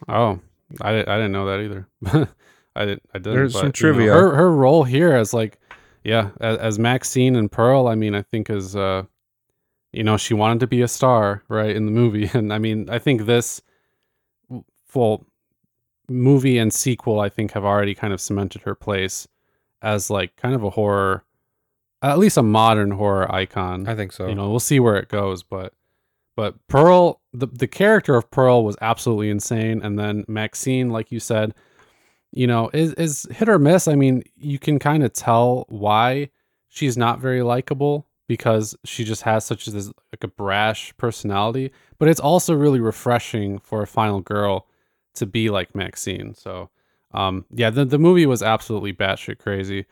oh, 0.09 0.41
I, 0.81 0.91
I 0.91 1.03
didn't 1.03 1.33
know 1.33 1.47
that 1.47 1.61
either. 1.61 1.89
I 2.77 2.85
didn't. 2.85 3.03
I 3.15 3.19
didn't. 3.19 3.35
There's 3.35 3.53
but, 3.53 3.59
some 3.59 3.67
you 3.67 3.69
know, 3.69 3.73
trivia. 3.73 4.13
her 4.13 4.35
her 4.35 4.53
role 4.53 4.83
here 4.85 5.15
as 5.15 5.33
like, 5.33 5.61
yeah, 6.03 6.31
as, 6.41 6.59
as 6.59 6.79
Maxine 6.79 7.37
and 7.37 7.51
Pearl. 7.51 7.87
I 7.87 7.95
mean, 7.95 8.15
I 8.15 8.23
think 8.23 8.51
is 8.51 8.75
uh, 8.75 9.05
you 9.95 10.03
know, 10.03 10.17
she 10.17 10.35
wanted 10.35 10.61
to 10.61 10.67
be 10.67 10.83
a 10.83 10.89
star, 10.89 11.45
right, 11.49 11.75
in 11.75 11.87
the 11.87 11.93
movie, 11.93 12.29
and 12.35 12.53
I 12.53 12.59
mean, 12.59 12.91
I 12.91 12.99
think 12.99 13.27
this 13.27 13.63
full 14.87 15.27
movie 16.09 16.59
and 16.59 16.73
sequel, 16.73 17.21
I 17.21 17.29
think, 17.29 17.53
have 17.53 17.65
already 17.65 17.95
kind 17.95 18.13
of 18.13 18.21
cemented 18.21 18.63
her 18.63 18.75
place 18.75 19.27
as 19.83 20.11
like 20.11 20.37
kind 20.37 20.55
of 20.55 20.63
a 20.63 20.71
horror, 20.71 21.25
at 22.03 22.19
least 22.19 22.37
a 22.37 22.43
modern 22.43 22.93
horror 22.93 23.33
icon. 23.33 23.87
I 23.87 23.95
think 23.95 24.13
so. 24.13 24.27
You 24.27 24.35
know, 24.35 24.51
we'll 24.51 24.61
see 24.61 24.81
where 24.81 24.97
it 24.97 25.09
goes, 25.09 25.43
but 25.43 25.73
but 26.37 26.55
Pearl, 26.69 27.21
the 27.33 27.47
the 27.47 27.69
character 27.69 28.17
of 28.17 28.31
Pearl 28.31 28.65
was 28.65 28.77
absolutely 28.81 29.31
insane, 29.31 29.83
and 29.83 29.99
then 29.99 30.25
Maxine, 30.27 30.91
like 30.91 31.13
you 31.13 31.21
said, 31.21 31.55
you 32.33 32.47
know, 32.47 32.71
is 32.73 32.93
is 32.95 33.27
hit 33.31 33.49
or 33.49 33.59
miss. 33.59 33.87
I 33.87 33.95
mean, 33.95 34.23
you 34.37 34.59
can 34.59 34.79
kind 34.79 35.05
of 35.05 35.13
tell 35.13 35.67
why 35.69 36.31
she's 36.69 36.97
not 36.97 37.21
very 37.21 37.43
likable 37.43 38.07
because 38.27 38.75
she 38.85 39.05
just 39.05 39.23
has 39.23 39.45
such 39.45 39.67
this 39.67 39.87
like 39.87 40.25
a 40.25 40.29
brash 40.29 40.97
personality, 40.97 41.71
but 41.99 42.09
it's 42.09 42.21
also 42.21 42.55
really 42.55 42.81
refreshing 42.81 43.59
for 43.59 43.83
a 43.83 43.87
final 43.87 44.21
girl 44.21 44.67
to 45.15 45.27
be 45.27 45.51
like 45.51 45.75
Maxine. 45.75 46.35
So, 46.35 46.71
um, 47.13 47.45
yeah, 47.51 47.71
the 47.71 47.85
the 47.85 47.99
movie 47.99 48.27
was 48.27 48.43
absolutely 48.43 48.93
batshit 48.93 49.39
crazy. 49.39 49.87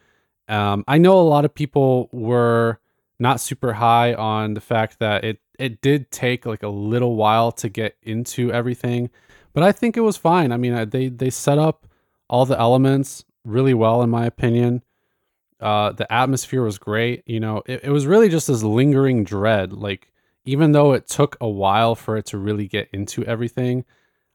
Um, 0.49 0.85
I 0.89 0.99
know 0.99 1.19
a 1.21 1.23
lot 1.23 1.45
of 1.45 1.55
people 1.55 2.09
were 2.13 2.81
not 3.19 3.41
super 3.41 3.75
high 3.75 4.15
on 4.15 4.55
the 4.55 4.61
fact 4.61 4.99
that 4.99 5.25
it 5.25 5.41
it 5.59 5.81
did 5.81 6.11
take 6.11 6.45
like 6.45 6.63
a 6.63 6.69
little 6.69 7.15
while 7.17 7.53
to 7.53 7.69
get 7.69 7.97
into 8.03 8.53
everything, 8.53 9.11
but 9.53 9.63
I 9.63 9.73
think 9.73 9.97
it 9.97 10.01
was 10.01 10.17
fine. 10.17 10.53
I 10.53 10.57
mean, 10.57 10.89
they 10.91 11.09
they 11.09 11.31
set 11.31 11.59
up 11.59 11.87
all 12.29 12.47
the 12.47 12.59
elements 12.59 13.25
really 13.45 13.75
well 13.75 14.03
in 14.03 14.11
my 14.11 14.27
opinion. 14.27 14.83
Uh, 15.61 15.93
the 15.93 16.13
atmosphere 16.13 16.65
was 16.65 16.79
great. 16.79 17.23
You 17.25 17.39
know, 17.39 17.63
it, 17.67 17.85
it 17.85 17.91
was 17.91 18.07
really 18.07 18.29
just 18.29 18.49
this 18.49 18.65
lingering 18.65 19.23
dread. 19.23 19.73
Like 19.73 20.11
even 20.45 20.73
though 20.73 20.93
it 20.93 21.07
took 21.07 21.37
a 21.41 21.49
while 21.49 21.95
for 21.95 22.17
it 22.17 22.27
to 22.27 22.39
really 22.39 22.67
get 22.67 22.89
into 22.93 23.25
everything, 23.25 23.85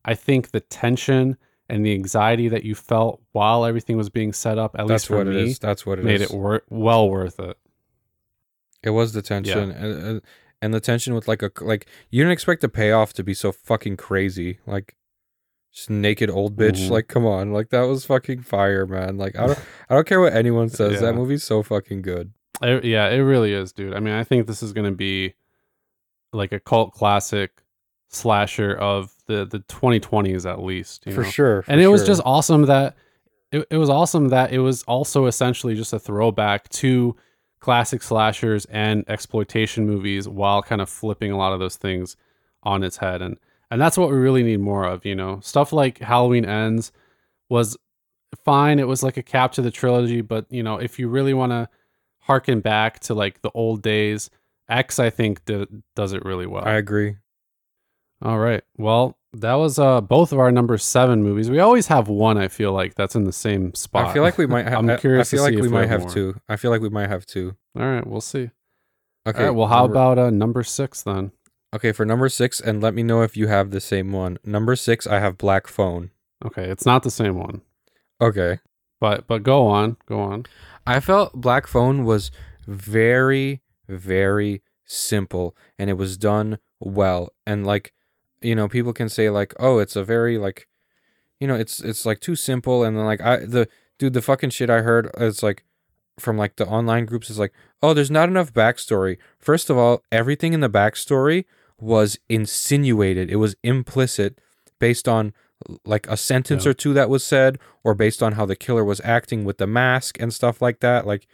I 0.07 0.15
think 0.15 0.49
the 0.51 0.61
tension 0.61 1.37
and 1.69 1.85
the 1.85 1.93
anxiety 1.93 2.47
that 2.47 2.63
you 2.63 2.73
felt 2.73 3.21
while 3.33 3.65
everything 3.65 3.97
was 3.97 4.09
being 4.09 4.31
set 4.33 4.57
up, 4.57 4.71
at 4.75 4.87
That's 4.87 5.03
least 5.03 5.07
for 5.07 5.17
what 5.17 5.27
it 5.27 5.31
me, 5.35 5.51
is. 5.51 5.59
That's 5.59 5.85
what 5.85 5.99
it 5.99 6.05
made 6.05 6.21
is. 6.21 6.31
it 6.31 6.31
wor- 6.31 6.63
well 6.69 7.09
worth 7.09 7.39
it. 7.39 7.57
It 8.83 8.91
was 8.91 9.13
the 9.13 9.21
tension, 9.21 9.71
and, 9.71 10.03
and- 10.03 10.21
and 10.59 10.73
the 10.73 10.79
tension 10.79 11.13
with 11.13 11.27
like 11.27 11.43
a 11.43 11.51
like 11.61 11.85
you 12.09 12.23
didn't 12.23 12.31
expect 12.31 12.61
the 12.61 12.69
payoff 12.69 13.13
to 13.13 13.23
be 13.23 13.35
so 13.35 13.51
fucking 13.51 13.95
crazy, 13.97 14.57
like 14.65 14.95
just 15.71 15.89
naked 15.91 16.31
old 16.31 16.55
bitch. 16.55 16.87
Mhm. 16.87 16.89
Like, 16.89 17.07
come 17.07 17.27
on, 17.27 17.53
like 17.53 17.69
that 17.69 17.81
was 17.83 18.05
fucking 18.05 18.41
fire, 18.41 18.87
man. 18.87 19.17
Like, 19.17 19.37
I 19.37 19.45
don't, 19.47 19.59
I 19.89 19.93
don't 19.93 20.07
care 20.07 20.19
what 20.19 20.33
anyone 20.33 20.69
says. 20.69 20.93
Yeah. 20.93 20.99
That 21.01 21.13
movie's 21.13 21.43
so 21.43 21.61
fucking 21.61 22.01
good. 22.01 22.31
It- 22.63 22.85
yeah, 22.85 23.07
it 23.09 23.17
really 23.19 23.53
is, 23.53 23.71
dude. 23.71 23.93
I 23.93 23.99
mean, 23.99 24.15
I 24.15 24.23
think 24.23 24.47
this 24.47 24.63
is 24.63 24.73
going 24.73 24.89
to 24.89 24.95
be 24.97 25.35
like 26.33 26.51
a 26.51 26.59
cult 26.59 26.91
classic 26.93 27.51
slasher 28.09 28.73
of 28.75 29.13
the 29.27 29.45
the 29.45 29.59
2020s 29.59 30.49
at 30.49 30.61
least, 30.61 31.05
you 31.05 31.13
for 31.13 31.23
know? 31.23 31.29
sure. 31.29 31.61
for 31.63 31.71
and 31.71 31.81
it 31.81 31.87
was 31.87 32.05
just 32.05 32.21
awesome 32.25 32.63
that 32.63 32.95
it, 33.51 33.65
it 33.69 33.77
was 33.77 33.89
awesome 33.89 34.29
that 34.29 34.51
it 34.51 34.59
was 34.59 34.83
also 34.83 35.25
essentially 35.25 35.75
just 35.75 35.93
a 35.93 35.99
throwback 35.99 36.67
to 36.69 37.15
classic 37.59 38.01
slashers 38.03 38.65
and 38.65 39.03
exploitation 39.07 39.85
movies 39.85 40.27
while 40.27 40.61
kind 40.61 40.81
of 40.81 40.89
flipping 40.89 41.31
a 41.31 41.37
lot 41.37 41.53
of 41.53 41.59
those 41.59 41.75
things 41.75 42.15
on 42.63 42.83
its 42.83 42.97
head 42.97 43.21
and 43.21 43.37
and 43.71 43.81
that's 43.81 43.97
what 43.97 44.09
we 44.09 44.15
really 44.15 44.43
need 44.43 44.59
more 44.59 44.85
of 44.85 45.05
you 45.05 45.15
know 45.15 45.39
stuff 45.41 45.73
like 45.73 45.97
halloween 45.99 46.45
ends 46.45 46.91
was 47.49 47.75
fine 48.45 48.79
it 48.79 48.87
was 48.87 49.01
like 49.03 49.17
a 49.17 49.23
cap 49.23 49.51
to 49.51 49.61
the 49.61 49.71
trilogy 49.71 50.21
but 50.21 50.45
you 50.49 50.61
know 50.61 50.77
if 50.77 50.99
you 50.99 51.07
really 51.07 51.33
want 51.33 51.51
to 51.51 51.67
harken 52.19 52.59
back 52.59 52.99
to 52.99 53.13
like 53.13 53.41
the 53.41 53.51
old 53.51 53.81
days 53.81 54.29
x 54.69 54.99
i 54.99 55.09
think 55.09 55.43
d- 55.45 55.65
does 55.95 56.13
it 56.13 56.23
really 56.25 56.45
well 56.45 56.63
I 56.63 56.73
agree. 56.73 57.15
All 58.21 58.39
right. 58.39 58.63
Well, 58.77 59.17
that 59.33 59.53
was 59.55 59.77
uh 59.77 60.01
both 60.01 60.31
of 60.31 60.39
our 60.39 60.51
number 60.51 60.77
seven 60.77 61.21
movies. 61.23 61.49
We 61.49 61.59
always 61.59 61.87
have 61.87 62.07
one. 62.07 62.37
I 62.37 62.47
feel 62.47 62.71
like 62.73 62.95
that's 62.95 63.15
in 63.15 63.25
the 63.25 63.33
same 63.33 63.73
spot. 63.75 64.07
I 64.07 64.13
feel 64.13 64.23
like 64.23 64.37
we 64.37 64.47
might 64.47 64.63
have. 64.67 64.79
I'm 64.79 64.89
I- 64.89 64.97
curious 64.97 65.33
I 65.33 65.37
feel 65.37 65.45
to 65.47 65.51
like 65.53 65.61
we 65.61 65.69
might 65.69 65.87
have 65.89 66.03
have 66.03 66.11
two. 66.13 66.39
I 66.49 66.55
feel 66.55 66.71
like 66.71 66.81
we 66.81 66.89
might 66.89 67.09
have 67.09 67.25
two. 67.25 67.55
All 67.77 67.85
right, 67.85 68.05
we'll 68.05 68.21
see. 68.21 68.49
Okay. 69.27 69.39
All 69.39 69.45
right. 69.45 69.55
Well, 69.55 69.67
how 69.67 69.81
number- 69.83 69.93
about 69.93 70.17
uh 70.19 70.29
number 70.29 70.63
six 70.63 71.03
then? 71.03 71.31
okay 71.75 71.91
for 71.91 72.05
number 72.05 72.29
six? 72.29 72.59
And 72.61 72.81
let 72.81 72.93
me 72.93 73.03
know 73.03 73.21
if 73.21 73.35
you 73.37 73.47
have 73.47 73.71
the 73.71 73.81
same 73.81 74.11
one. 74.13 74.37
Number 74.45 74.75
six, 74.75 75.05
I 75.05 75.19
have 75.19 75.37
Black 75.37 75.67
Phone. 75.67 76.11
Okay, 76.45 76.63
it's 76.69 76.85
not 76.85 77.03
the 77.03 77.11
same 77.11 77.35
one, 77.37 77.61
Okay. 78.21 78.59
but 79.01 79.27
but 79.27 79.43
go 79.43 79.67
on, 79.67 79.97
go 80.07 80.19
on. 80.21 80.45
I 80.87 80.99
felt 81.01 81.33
Black 81.33 81.67
Phone 81.67 82.05
was 82.05 82.31
very, 82.65 83.61
very 83.89 84.61
simple 84.85 85.55
and 85.77 85.89
it 85.89 85.97
was 85.97 86.17
done 86.17 86.59
well. 86.79 87.29
And 87.45 87.65
like, 87.65 87.91
you 88.41 88.55
know, 88.55 88.67
people 88.67 88.93
can 88.93 89.09
say 89.09 89.29
like, 89.29 89.53
oh, 89.59 89.79
it's 89.79 89.95
a 89.95 90.03
very 90.03 90.37
like, 90.37 90.67
you 91.39 91.47
know, 91.47 91.55
it's 91.55 91.79
it's 91.79 92.05
like 92.05 92.19
too 92.19 92.35
simple. 92.35 92.83
And 92.83 92.97
then 92.97 93.05
like 93.05 93.21
I 93.21 93.37
the 93.37 93.67
dude, 93.97 94.13
the 94.13 94.21
fucking 94.21 94.51
shit 94.51 94.69
I 94.69 94.81
heard 94.81 95.09
is 95.17 95.41
like 95.43 95.63
from 96.19 96.37
like 96.37 96.55
the 96.55 96.65
online 96.67 97.05
groups 97.05 97.29
is 97.29 97.37
like, 97.39 97.53
oh, 97.81 97.93
there's 97.93 98.11
not 98.11 98.29
enough 98.29 98.53
backstory. 98.53 99.17
First 99.39 99.69
of 99.69 99.77
all, 99.77 100.01
everything 100.11 100.53
in 100.53 100.61
the 100.61 100.69
backstory 100.69 101.45
was 101.79 102.17
insinuated. 102.27 103.29
It 103.29 103.35
was 103.35 103.55
implicit 103.63 104.39
based 104.79 105.07
on 105.07 105.33
like 105.85 106.07
a 106.07 106.17
sentence 106.17 106.65
Yeah. 106.65 106.71
or 106.71 106.73
two 106.73 106.93
that 106.93 107.09
was 107.09 107.23
said 107.23 107.59
or 107.83 107.93
based 107.93 108.21
on 108.23 108.33
how 108.33 108.45
the 108.45 108.55
killer 108.55 108.83
was 108.83 109.01
acting 109.03 109.43
with 109.45 109.57
the 109.57 109.67
mask 109.67 110.19
and 110.19 110.33
stuff 110.33 110.61
like 110.61 110.79
that. 110.79 111.05
Like 111.05 111.27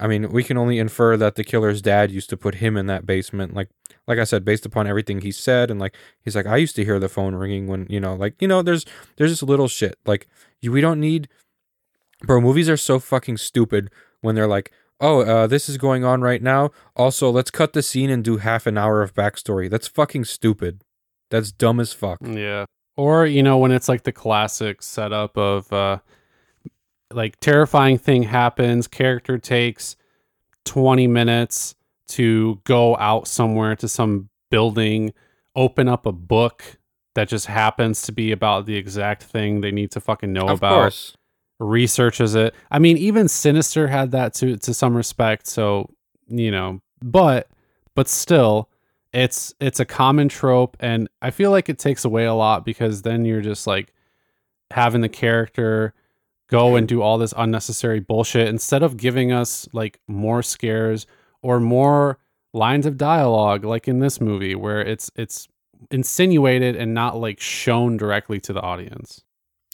I 0.00 0.06
mean, 0.06 0.30
we 0.30 0.44
can 0.44 0.56
only 0.56 0.78
infer 0.78 1.16
that 1.16 1.34
the 1.34 1.44
killer's 1.44 1.82
dad 1.82 2.10
used 2.10 2.30
to 2.30 2.36
put 2.36 2.56
him 2.56 2.76
in 2.76 2.86
that 2.86 3.04
basement. 3.06 3.54
Like 3.54 3.68
like 4.06 4.18
I 4.18 4.24
said, 4.24 4.44
based 4.44 4.64
upon 4.64 4.86
everything 4.86 5.20
he 5.20 5.32
said 5.32 5.70
and 5.70 5.80
like 5.80 5.94
he's 6.24 6.36
like, 6.36 6.46
I 6.46 6.56
used 6.56 6.76
to 6.76 6.84
hear 6.84 6.98
the 6.98 7.08
phone 7.08 7.34
ringing 7.34 7.66
when, 7.66 7.86
you 7.90 8.00
know, 8.00 8.14
like, 8.14 8.40
you 8.40 8.48
know, 8.48 8.62
there's 8.62 8.84
there's 9.16 9.30
this 9.30 9.42
little 9.42 9.68
shit. 9.68 9.98
Like 10.06 10.28
you, 10.60 10.72
we 10.72 10.80
don't 10.80 11.00
need 11.00 11.28
Bro, 12.22 12.40
movies 12.40 12.68
are 12.68 12.76
so 12.76 12.98
fucking 12.98 13.36
stupid 13.36 13.90
when 14.20 14.34
they're 14.34 14.48
like, 14.48 14.72
"Oh, 15.00 15.20
uh, 15.20 15.46
this 15.46 15.68
is 15.68 15.78
going 15.78 16.04
on 16.04 16.20
right 16.20 16.42
now. 16.42 16.70
Also, 16.96 17.30
let's 17.30 17.50
cut 17.50 17.72
the 17.72 17.82
scene 17.82 18.10
and 18.10 18.24
do 18.24 18.38
half 18.38 18.66
an 18.66 18.76
hour 18.76 19.02
of 19.02 19.14
backstory." 19.14 19.70
That's 19.70 19.86
fucking 19.86 20.24
stupid. 20.24 20.82
That's 21.30 21.52
dumb 21.52 21.78
as 21.78 21.92
fuck. 21.92 22.18
Yeah. 22.20 22.64
Or 22.96 23.24
you 23.26 23.42
know 23.42 23.58
when 23.58 23.70
it's 23.70 23.88
like 23.88 24.02
the 24.02 24.12
classic 24.12 24.82
setup 24.82 25.36
of 25.38 25.72
uh 25.72 25.98
like 27.12 27.38
terrifying 27.40 27.98
thing 27.98 28.24
happens, 28.24 28.86
character 28.86 29.38
takes 29.38 29.96
20 30.64 31.06
minutes 31.06 31.74
to 32.08 32.60
go 32.64 32.96
out 32.96 33.28
somewhere 33.28 33.76
to 33.76 33.88
some 33.88 34.28
building, 34.50 35.12
open 35.54 35.88
up 35.88 36.06
a 36.06 36.12
book 36.12 36.78
that 37.14 37.28
just 37.28 37.46
happens 37.46 38.02
to 38.02 38.12
be 38.12 38.32
about 38.32 38.66
the 38.66 38.76
exact 38.76 39.22
thing 39.22 39.60
they 39.60 39.72
need 39.72 39.90
to 39.90 40.00
fucking 40.00 40.32
know 40.32 40.46
of 40.48 40.58
about 40.58 40.74
course. 40.74 41.16
researches 41.58 42.34
it. 42.34 42.54
I 42.70 42.78
mean, 42.78 42.96
even 42.96 43.28
Sinister 43.28 43.88
had 43.88 44.12
that 44.12 44.34
to 44.34 44.56
to 44.56 44.74
some 44.74 44.96
respect. 44.96 45.46
So 45.46 45.90
you 46.28 46.50
know, 46.50 46.80
but 47.02 47.48
but 47.94 48.08
still, 48.08 48.68
it's 49.12 49.54
it's 49.60 49.80
a 49.80 49.84
common 49.84 50.28
trope, 50.28 50.76
and 50.80 51.08
I 51.20 51.30
feel 51.30 51.50
like 51.50 51.68
it 51.68 51.78
takes 51.78 52.04
away 52.04 52.24
a 52.24 52.34
lot 52.34 52.64
because 52.64 53.02
then 53.02 53.24
you're 53.24 53.40
just 53.40 53.66
like 53.66 53.92
having 54.70 55.00
the 55.00 55.08
character 55.08 55.94
go 56.48 56.76
and 56.76 56.88
do 56.88 57.02
all 57.02 57.18
this 57.18 57.34
unnecessary 57.36 58.00
bullshit 58.00 58.48
instead 58.48 58.82
of 58.82 58.96
giving 58.96 59.32
us 59.32 59.68
like 59.72 60.00
more 60.08 60.42
scares 60.42 61.06
or 61.42 61.60
more 61.60 62.18
lines 62.52 62.86
of 62.86 62.96
dialogue 62.96 63.64
like 63.64 63.86
in 63.86 64.00
this 64.00 64.20
movie 64.20 64.54
where 64.54 64.80
it's 64.80 65.10
it's 65.14 65.46
insinuated 65.90 66.74
and 66.74 66.94
not 66.94 67.16
like 67.16 67.40
shown 67.40 67.96
directly 67.96 68.40
to 68.40 68.52
the 68.52 68.60
audience. 68.60 69.22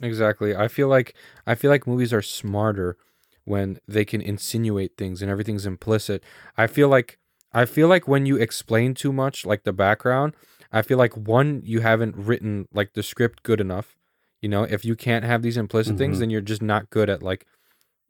Exactly. 0.03 0.55
I 0.55 0.69
feel 0.69 0.89
like 0.89 1.15
I 1.47 1.55
feel 1.55 1.71
like 1.71 1.87
movies 1.87 2.13
are 2.13 2.23
smarter 2.23 2.97
when 3.45 3.79
they 3.87 4.05
can 4.05 4.21
insinuate 4.21 4.97
things 4.97 5.23
and 5.23 5.31
everything's 5.31 5.67
implicit. 5.67 6.23
I 6.57 6.67
feel 6.67 6.89
like 6.89 7.19
I 7.53 7.65
feel 7.65 7.89
like 7.89 8.09
when 8.09 8.27
you 8.27 8.37
explain 8.37 8.95
too 8.95 9.13
much 9.13 9.47
like 9.47 9.63
the 9.63 9.73
background, 9.73 10.35
I 10.73 10.83
feel 10.83 10.99
like 10.99 11.17
one 11.17 11.63
you 11.65 11.81
haven't 11.81 12.17
written 12.17 12.69
like 12.73 12.95
the 12.95 13.03
script 13.03 13.43
good 13.43 13.61
enough. 13.61 13.97
You 14.45 14.51
know, 14.55 14.65
if 14.65 14.85
you 14.85 14.95
can't 15.07 15.25
have 15.25 15.41
these 15.43 15.57
implicit 15.57 15.97
things 15.97 16.17
Mhm. 16.17 16.21
then 16.21 16.31
you're 16.31 16.49
just 16.53 16.61
not 16.75 16.91
good 16.91 17.09
at 17.09 17.23
like 17.23 17.47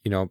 you 0.05 0.11
know 0.11 0.25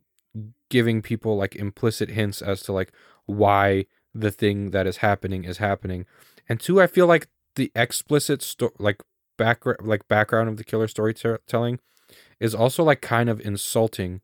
giving 0.70 1.02
people 1.02 1.38
like 1.38 1.56
implicit 1.56 2.10
hints 2.10 2.42
as 2.42 2.62
to 2.64 2.74
like 2.80 2.92
why 3.26 3.86
the 4.14 4.32
thing 4.42 4.72
that 4.72 4.86
is 4.86 4.98
happening 4.98 5.46
is 5.46 5.58
happening. 5.60 6.06
And 6.50 6.60
two, 6.60 6.82
I 6.82 6.88
feel 6.88 7.08
like 7.08 7.28
the 7.56 7.72
explicit 7.74 8.42
sto- 8.42 8.74
like 8.80 9.00
background 9.38 9.80
like 9.92 10.08
background 10.10 10.50
of 10.50 10.58
the 10.58 10.64
killer 10.66 10.88
storytelling 10.90 11.80
is 12.40 12.54
also 12.54 12.84
like 12.84 13.02
kind 13.02 13.30
of 13.30 13.40
insulting 13.40 14.20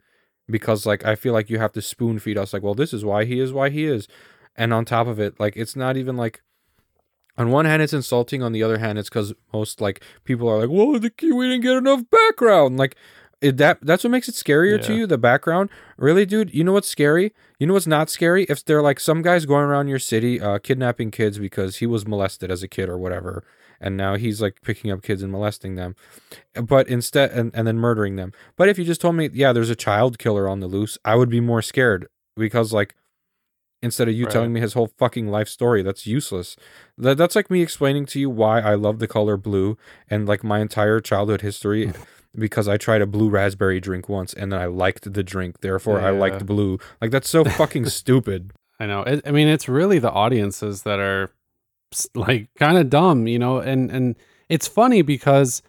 because 0.56 0.86
like 0.86 1.06
I 1.06 1.16
feel 1.16 1.34
like 1.34 1.50
you 1.50 1.60
have 1.60 1.72
to 1.74 1.82
spoon 1.82 2.20
feed 2.20 2.38
us 2.38 2.52
like 2.54 2.62
well 2.64 2.76
this 2.76 2.94
is 2.94 3.06
why 3.06 3.24
he 3.24 3.40
is 3.40 3.54
why 3.54 3.70
he 3.70 3.86
is 3.86 4.08
and 4.56 4.74
on 4.74 4.84
top 4.86 5.08
of 5.08 5.18
it 5.20 5.40
like 5.40 5.56
it's 5.56 5.76
not 5.78 5.96
even 5.96 6.18
like 6.18 6.42
on 7.40 7.50
one 7.50 7.66
hand 7.66 7.82
it's 7.82 7.94
insulting. 7.94 8.44
On 8.44 8.52
the 8.52 8.62
other 8.62 8.78
hand 8.78 9.00
it's 9.00 9.10
because 9.10 9.34
most 9.54 9.82
like 9.82 10.04
people 10.26 10.48
are 10.48 10.60
like 10.60 10.70
well 10.70 11.00
the 11.00 11.10
key 11.10 11.32
we 11.32 11.48
didn't 11.48 11.64
get 11.64 11.78
enough 11.78 12.04
background. 12.12 12.78
Like 12.78 12.96
it, 13.42 13.56
that 13.58 13.80
that's 13.82 14.04
what 14.04 14.12
makes 14.12 14.28
it 14.28 14.36
scarier 14.36 14.84
to 14.84 14.94
you 14.94 15.08
the 15.08 15.18
background. 15.18 15.70
Really 15.98 16.26
dude 16.26 16.54
you 16.54 16.64
know 16.64 16.74
what's 16.74 16.90
scary? 16.90 17.34
You 17.58 17.68
know 17.68 17.74
what's 17.74 17.88
not 17.88 18.10
scary? 18.10 18.44
If 18.44 18.64
they're 18.66 18.82
like 18.82 19.00
some 19.00 19.22
guys 19.22 19.46
going 19.46 19.64
around 19.64 19.88
your 19.88 20.00
city 20.00 20.40
uh 20.40 20.60
kidnapping 20.60 21.10
kids 21.10 21.40
because 21.40 21.78
he 21.78 21.86
was 21.86 22.06
molested 22.06 22.52
as 22.52 22.62
a 22.62 22.68
kid 22.68 22.90
or 22.90 22.98
whatever 22.98 23.44
and 23.82 23.96
now 23.96 24.16
he's 24.16 24.42
like 24.42 24.62
picking 24.62 24.92
up 24.92 25.02
kids 25.02 25.24
and 25.24 25.32
molesting 25.32 25.76
them 25.76 25.96
but 26.62 26.90
instead 26.90 27.32
and, 27.32 27.52
and 27.56 27.66
then 27.66 27.78
murdering 27.78 28.18
them. 28.18 28.34
But 28.58 28.68
if 28.68 28.78
you 28.78 28.84
just 28.84 29.00
told 29.00 29.16
me 29.16 29.30
yeah 29.34 29.54
there's 29.54 29.70
a 29.70 29.76
child 29.76 30.20
killer 30.20 30.48
on 30.50 30.60
the 30.60 30.68
loose 30.68 30.98
i 31.06 31.16
would 31.16 31.30
be 31.30 31.40
more 31.40 31.62
scared 31.62 32.08
because 32.36 32.74
like 32.74 32.96
instead 33.82 34.08
of 34.08 34.14
you 34.14 34.26
Right. 34.26 34.32
telling 34.34 34.54
me 34.54 34.60
his 34.60 34.74
whole 34.74 34.88
fucking 34.98 35.28
life 35.28 35.48
story 35.48 35.82
that's 35.82 36.06
useless 36.06 36.56
that, 36.98 37.18
that's 37.18 37.36
like 37.36 37.50
me 37.50 37.62
explaining 37.62 38.06
to 38.08 38.20
you 38.20 38.30
why 38.30 38.60
i 38.60 38.76
love 38.76 39.00
the 39.00 39.08
color 39.08 39.38
blue 39.38 39.78
and 40.10 40.28
like 40.28 40.44
my 40.44 40.60
entire 40.60 41.00
childhood 41.00 41.42
history 41.42 41.88
mm. 41.88 41.96
because 42.38 42.68
i 42.68 42.76
tried 42.78 43.02
a 43.02 43.06
blue 43.08 43.30
raspberry 43.30 43.80
drink 43.80 44.10
once 44.10 44.34
and 44.34 44.52
then 44.52 44.60
i 44.60 44.66
liked 44.66 45.14
the 45.14 45.24
drink 45.24 45.62
therefore 45.62 46.00
i 46.02 46.12
Yeah. 46.12 46.20
liked 46.20 46.46
blue 46.46 46.78
like 47.02 47.12
that's 47.12 47.30
so 47.30 47.44
fucking 47.46 47.86
stupid 48.02 48.52
I 48.82 48.86
know. 48.86 49.02
It, 49.02 49.28
I 49.28 49.32
mean, 49.32 49.50
it's 49.50 49.68
really 49.68 50.00
the 50.00 50.10
audiences 50.10 50.84
that 50.84 51.00
are 51.00 51.32
like 52.16 52.48
kind 52.56 52.78
of 52.78 52.90
dumb, 52.90 53.28
you 53.28 53.38
know. 53.38 53.58
And 53.58 53.92
and 53.92 54.16
it's 54.48 54.70
funny 54.70 55.02
because 55.02 55.62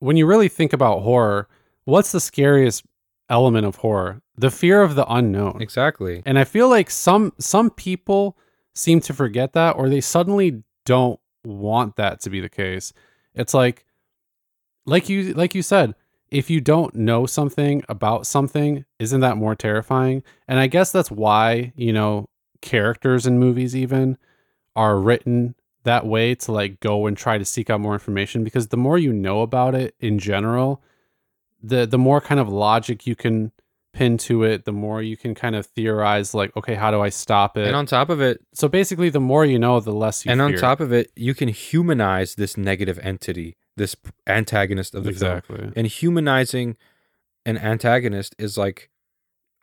when 0.00 0.16
you 0.16 0.26
really 0.26 0.48
think 0.48 0.72
about 0.72 1.02
horror, 1.02 1.46
what's 1.84 2.10
the 2.10 2.20
scariest 2.20 2.82
element 3.28 3.66
of 3.66 3.76
horror? 3.76 4.22
The 4.36 4.50
fear 4.50 4.82
of 4.82 4.94
the 4.94 5.06
unknown. 5.12 5.60
exactly 5.60 6.22
And 6.24 6.38
I 6.38 6.44
feel 6.44 6.68
like 6.68 6.90
some 6.90 7.32
some 7.38 7.70
people 7.70 8.36
seem 8.74 9.00
to 9.00 9.14
forget 9.14 9.52
that, 9.54 9.76
or 9.76 9.88
they 9.88 10.00
suddenly 10.00 10.62
don't 10.84 11.18
want 11.44 11.96
that 11.96 12.20
to 12.22 12.30
be 12.30 12.40
the 12.40 12.48
case. 12.48 12.92
It's 13.34 13.54
like, 13.54 13.84
like 14.86 15.08
you 15.08 15.34
like 15.34 15.54
you 15.54 15.62
said, 15.62 15.94
if 16.30 16.50
you 16.50 16.60
don't 16.60 16.94
know 16.94 17.26
something 17.26 17.82
about 17.88 18.26
something, 18.26 18.84
isn't 18.98 19.20
that 19.20 19.36
more 19.36 19.54
terrifying? 19.54 20.22
And 20.46 20.58
I 20.58 20.66
guess 20.66 20.92
that's 20.92 21.10
why 21.10 21.72
you 21.76 21.92
know 21.92 22.28
characters 22.60 23.26
in 23.26 23.38
movies 23.38 23.76
even 23.76 24.18
are 24.74 24.98
written 24.98 25.54
that 25.84 26.06
way 26.06 26.34
to 26.34 26.52
like 26.52 26.80
go 26.80 27.06
and 27.06 27.16
try 27.16 27.38
to 27.38 27.44
seek 27.44 27.70
out 27.70 27.80
more 27.80 27.94
information 27.94 28.44
because 28.44 28.68
the 28.68 28.76
more 28.76 28.98
you 28.98 29.12
know 29.12 29.42
about 29.42 29.74
it 29.74 29.94
in 30.00 30.18
general, 30.18 30.82
the 31.62 31.86
the 31.86 31.98
more 31.98 32.20
kind 32.20 32.40
of 32.40 32.48
logic 32.48 33.06
you 33.06 33.16
can 33.16 33.52
pin 33.94 34.16
to 34.18 34.44
it, 34.44 34.64
the 34.64 34.72
more 34.72 35.02
you 35.02 35.16
can 35.16 35.34
kind 35.34 35.56
of 35.56 35.66
theorize 35.66 36.34
like, 36.34 36.54
okay, 36.56 36.74
how 36.74 36.90
do 36.90 37.00
I 37.00 37.08
stop 37.08 37.56
it? 37.56 37.66
and 37.66 37.74
on 37.74 37.86
top 37.86 38.10
of 38.10 38.20
it 38.20 38.40
so 38.54 38.68
basically, 38.68 39.08
the 39.10 39.20
more 39.20 39.44
you 39.44 39.58
know, 39.58 39.80
the 39.80 39.92
less 39.92 40.24
you 40.24 40.30
and 40.32 40.40
on 40.40 40.52
top 40.54 40.80
of 40.80 40.92
it 40.92 41.10
you 41.16 41.34
can 41.34 41.48
humanize 41.48 42.34
this 42.36 42.56
negative 42.56 42.98
entity 43.02 43.56
this 43.76 43.94
antagonist 44.26 44.94
of 44.94 45.04
the 45.04 45.12
film 45.12 45.38
exactly. 45.38 45.72
and 45.76 45.86
humanizing 45.86 46.76
an 47.46 47.56
antagonist 47.56 48.34
is 48.38 48.58
like 48.58 48.90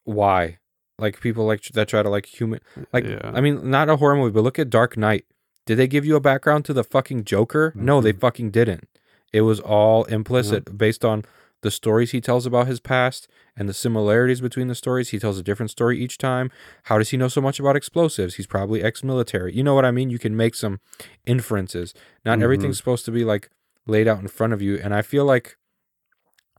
why 0.06 0.58
like 1.00 1.20
people 1.20 1.46
like 1.46 1.62
that 1.74 1.88
try 1.90 2.02
to 2.02 2.10
like 2.10 2.26
human 2.26 2.60
like 2.94 3.04
Yeah. 3.06 3.32
i 3.34 3.42
mean 3.42 3.70
not 3.70 3.90
a 3.90 3.98
horror 3.98 4.16
movie 4.16 4.32
but 4.32 4.44
look 4.44 4.58
at 4.60 4.70
dark 4.70 4.96
knight 4.98 5.26
did 5.66 5.76
they 5.78 5.88
give 5.88 6.06
you 6.06 6.16
a 6.16 6.22
background 6.22 6.64
to 6.66 6.74
the 6.74 6.84
fucking 6.84 7.26
joker 7.26 7.74
no 7.76 8.00
they 8.02 8.14
Mhm. 8.14 8.20
fucking 8.22 8.52
didn't 8.52 8.88
it 9.34 9.42
was 9.42 9.60
all 9.60 10.06
implicit 10.06 10.78
based 10.78 11.04
on 11.04 11.26
the 11.66 11.72
stories 11.72 12.12
he 12.12 12.22
tells 12.22 12.46
about 12.46 12.68
his 12.68 12.80
past 12.80 13.28
and 13.58 13.68
the 13.68 13.74
similarities 13.74 14.40
between 14.40 14.68
the 14.68 14.76
stories. 14.76 15.10
He 15.10 15.20
tells 15.20 15.38
a 15.40 15.44
different 15.44 15.72
story 15.72 16.00
each 16.00 16.18
time. 16.18 16.52
How 16.84 16.98
does 17.00 17.10
he 17.10 17.18
know 17.18 17.28
so 17.28 17.42
much 17.42 17.60
about 17.60 17.76
explosives? 17.76 18.36
He's 18.36 18.48
probably 18.48 18.84
ex-military. 18.84 19.54
You 19.54 19.64
know 19.64 19.74
what 19.74 19.84
i 19.86 19.92
mean? 19.92 20.10
You 20.10 20.20
can 20.20 20.36
make 20.38 20.56
some 20.56 20.80
inferences. 21.26 21.94
Not 22.24 22.40
Mhm. 22.40 22.44
everything's 22.44 22.78
supposed 22.78 23.06
to 23.06 23.12
be 23.12 23.24
like 23.26 23.50
laid 23.88 24.08
out 24.08 24.20
in 24.20 24.28
front 24.28 24.52
of 24.54 24.62
you 24.64 24.78
and 24.84 24.96
i 24.96 25.02
feel 25.04 25.26
like 25.26 25.58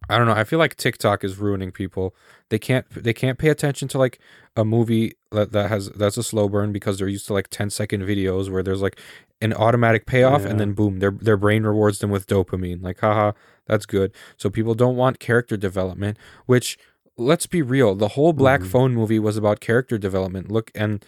I 0.09 0.19
don't 0.19 0.27
know. 0.27 0.35
I 0.35 0.45
feel 0.45 0.59
like 0.59 0.77
TikTok 0.77 1.25
is 1.25 1.37
ruining 1.39 1.73
people. 1.73 2.15
They 2.51 2.59
can't 2.59 2.87
they 2.91 3.13
can't 3.13 3.39
pay 3.39 3.49
attention 3.49 3.89
to 3.89 3.99
like 3.99 4.21
a 4.57 4.65
movie 4.65 5.15
that, 5.33 5.53
that 5.53 5.69
has 5.69 5.89
that's 5.91 6.17
a 6.17 6.23
slow 6.23 6.49
burn 6.49 6.73
because 6.73 6.99
they're 6.99 7.09
used 7.09 7.27
to 7.27 7.33
like 7.33 7.49
10 7.49 7.71
second 7.71 8.03
videos 8.03 8.49
where 8.51 8.63
there's 8.63 8.83
like 8.83 9.01
an 9.41 9.53
automatic 9.53 10.07
payoff 10.07 10.43
Yeah. 10.43 10.49
and 10.51 10.61
then 10.61 10.73
boom, 10.75 11.01
their 11.01 11.11
their 11.11 11.37
brain 11.37 11.65
rewards 11.65 11.99
them 11.99 12.11
with 12.11 12.27
dopamine. 12.27 12.83
Like 12.83 13.01
haha, 13.01 13.33
that's 13.67 13.85
good. 13.87 14.13
So 14.37 14.49
people 14.49 14.75
don't 14.75 14.97
want 14.97 15.19
character 15.19 15.57
development, 15.57 16.19
which 16.47 16.79
let's 17.19 17.47
be 17.47 17.63
real, 17.63 17.95
the 17.95 18.09
whole 18.09 18.33
Black 18.33 18.61
Mhm. 18.61 18.67
Phone 18.67 18.95
movie 18.95 19.19
was 19.19 19.37
about 19.37 19.59
character 19.61 19.99
development. 19.99 20.51
Look 20.53 20.71
and 20.75 21.05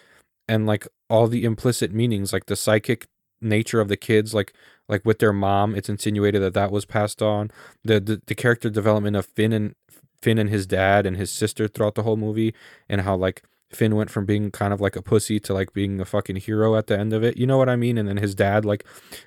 and 0.49 0.66
like 0.66 0.89
all 1.09 1.28
the 1.28 1.45
implicit 1.45 1.93
meanings 1.93 2.32
like 2.32 2.47
the 2.47 2.57
psychic 2.57 3.07
nature 3.41 3.80
of 3.80 3.89
the 3.89 3.97
kids 3.97 4.34
like 4.34 4.53
like 4.89 5.05
with 5.05 5.18
their 5.18 5.32
mom 5.32 5.74
it's 5.74 5.89
insinuated 5.89 6.43
that 6.43 6.55
that 6.55 6.70
was 6.70 6.84
passed 6.84 7.22
on 7.22 7.51
the, 7.84 8.01
the 8.01 8.20
the 8.26 8.34
character 8.34 8.70
development 8.70 9.16
of 9.16 9.26
Finn 9.26 9.53
and 9.53 9.74
Finn 10.20 10.39
and 10.39 10.51
his 10.51 10.66
dad 10.66 11.07
and 11.07 11.16
his 11.16 11.30
sister 11.30 11.68
throughout 11.68 11.95
the 11.95 12.03
whole 12.03 12.16
movie 12.16 12.55
and 12.89 13.03
how 13.03 13.16
like 13.16 13.43
Finn 13.70 13.97
went 13.97 14.11
from 14.11 14.24
being 14.24 14.51
kind 14.51 14.72
of 14.72 14.80
like 14.80 14.97
a 14.97 15.03
pussy 15.03 15.39
to 15.41 15.53
like 15.53 15.74
being 15.74 16.01
a 16.01 16.05
fucking 16.05 16.36
hero 16.36 16.74
at 16.74 16.86
the 16.86 16.99
end 16.99 17.12
of 17.12 17.22
it. 17.22 17.36
You 17.36 17.47
know 17.47 17.59
what 17.59 17.68
I 17.68 17.76
mean? 17.76 17.99
And 17.99 18.09
then 18.09 18.16
his 18.16 18.34
dad 18.34 18.64
like 18.64 18.84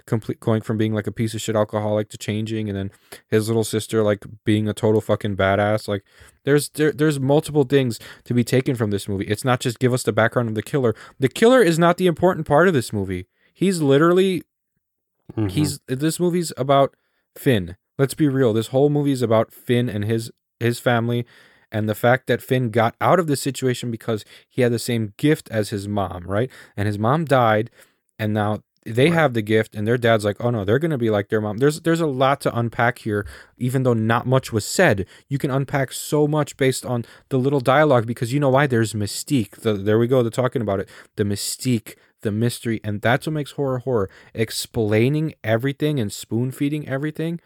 complete 0.07 0.39
going 0.39 0.62
from 0.62 0.78
being 0.78 0.93
like 0.93 1.05
a 1.05 1.12
piece 1.12 1.36
of 1.36 1.41
shit 1.41 1.55
alcoholic 1.55 2.09
to 2.09 2.18
changing 2.18 2.68
and 2.68 2.78
then 2.78 2.91
his 3.28 3.47
little 3.47 3.64
sister 3.64 4.01
like 4.01 4.26
being 4.43 4.68
a 4.68 4.74
total 4.74 4.99
fucking 4.99 5.38
badass. 5.38 5.88
Like 5.88 6.03
there's 6.43 6.70
there, 6.70 6.91
there's 6.91 7.20
multiple 7.20 7.66
things 7.66 7.99
to 8.24 8.34
be 8.34 8.43
taken 8.43 8.76
from 8.76 8.89
this 8.89 9.07
movie. 9.07 9.26
It's 9.26 9.45
not 9.45 9.59
just 9.59 9.80
give 9.80 9.93
us 9.93 10.03
the 10.03 10.14
background 10.14 10.49
of 10.49 10.55
the 10.55 10.64
killer. 10.64 10.95
The 11.20 11.30
killer 11.30 11.62
is 11.62 11.78
not 11.78 11.97
the 11.97 12.07
important 12.07 12.47
part 12.47 12.68
of 12.68 12.74
this 12.74 12.91
movie. 12.91 13.28
He's 13.62 13.82
literally 13.82 14.43
Mhm. 15.38 15.51
he's 15.51 15.80
this 15.88 16.20
movie's 16.20 16.51
about 16.57 16.95
Finn. 17.38 17.78
Let's 17.97 18.16
be 18.16 18.28
real. 18.28 18.53
This 18.53 18.68
whole 18.68 18.89
movie 18.89 19.12
is 19.14 19.22
about 19.22 19.53
Finn 19.53 19.89
and 19.89 20.03
his 20.05 20.32
his 20.59 20.80
family 20.80 21.26
and 21.72 21.88
the 21.88 21.95
fact 21.95 22.28
that 22.28 22.41
Finn 22.41 22.70
got 22.72 22.95
out 22.99 23.20
of 23.20 23.28
the 23.28 23.36
situation 23.38 23.91
because 23.91 24.26
he 24.49 24.62
had 24.62 24.72
the 24.74 24.80
same 24.80 25.14
gift 25.18 25.49
as 25.51 25.70
his 25.70 25.88
mom, 25.88 26.24
right? 26.28 26.51
And 26.76 26.88
his 26.88 26.99
mom 26.99 27.26
died 27.26 27.70
and 28.20 28.34
now 28.34 28.62
they 28.86 29.09
Right. 29.09 29.13
have 29.13 29.34
the 29.34 29.41
gift 29.41 29.75
and 29.75 29.88
their 29.88 29.97
dad's 29.97 30.25
like, 30.25 30.38
"Oh 30.39 30.49
no, 30.49 30.65
they're 30.65 30.79
going 30.79 30.91
to 30.91 30.97
be 30.97 31.09
like 31.09 31.29
their 31.29 31.41
mom." 31.41 31.57
There's 31.57 31.82
there's 31.82 32.01
a 32.01 32.07
lot 32.07 32.41
to 32.41 32.57
unpack 32.57 32.99
here 32.99 33.25
even 33.57 33.84
though 33.84 33.93
not 33.93 34.25
much 34.25 34.51
was 34.51 34.65
said. 34.65 35.05
You 35.29 35.38
can 35.38 35.51
unpack 35.51 35.91
so 35.91 36.27
much 36.27 36.57
based 36.57 36.86
on 36.86 37.05
the 37.29 37.38
little 37.38 37.59
dialogue 37.59 38.07
because 38.07 38.34
you 38.34 38.39
know 38.39 38.49
why 38.49 38.67
there's 38.67 38.93
mystique. 38.93 39.57
The, 39.61 39.73
there 39.73 39.99
we 39.99 40.07
go, 40.07 40.23
they're 40.23 40.32
talking 40.32 40.61
about 40.63 40.79
it. 40.79 40.89
The 41.15 41.23
mystique, 41.23 41.95
the 42.21 42.32
mystery, 42.32 42.82
and 42.84 43.01
that's 43.01 43.27
what 43.27 43.34
makes 43.34 43.51
horror 43.51 43.79
horror. 43.79 44.09
Explaining 44.34 45.34
everything 45.43 45.99
and 45.99 46.11
spoon 46.11 46.51
feeding 46.51 46.88
everything 46.88 47.39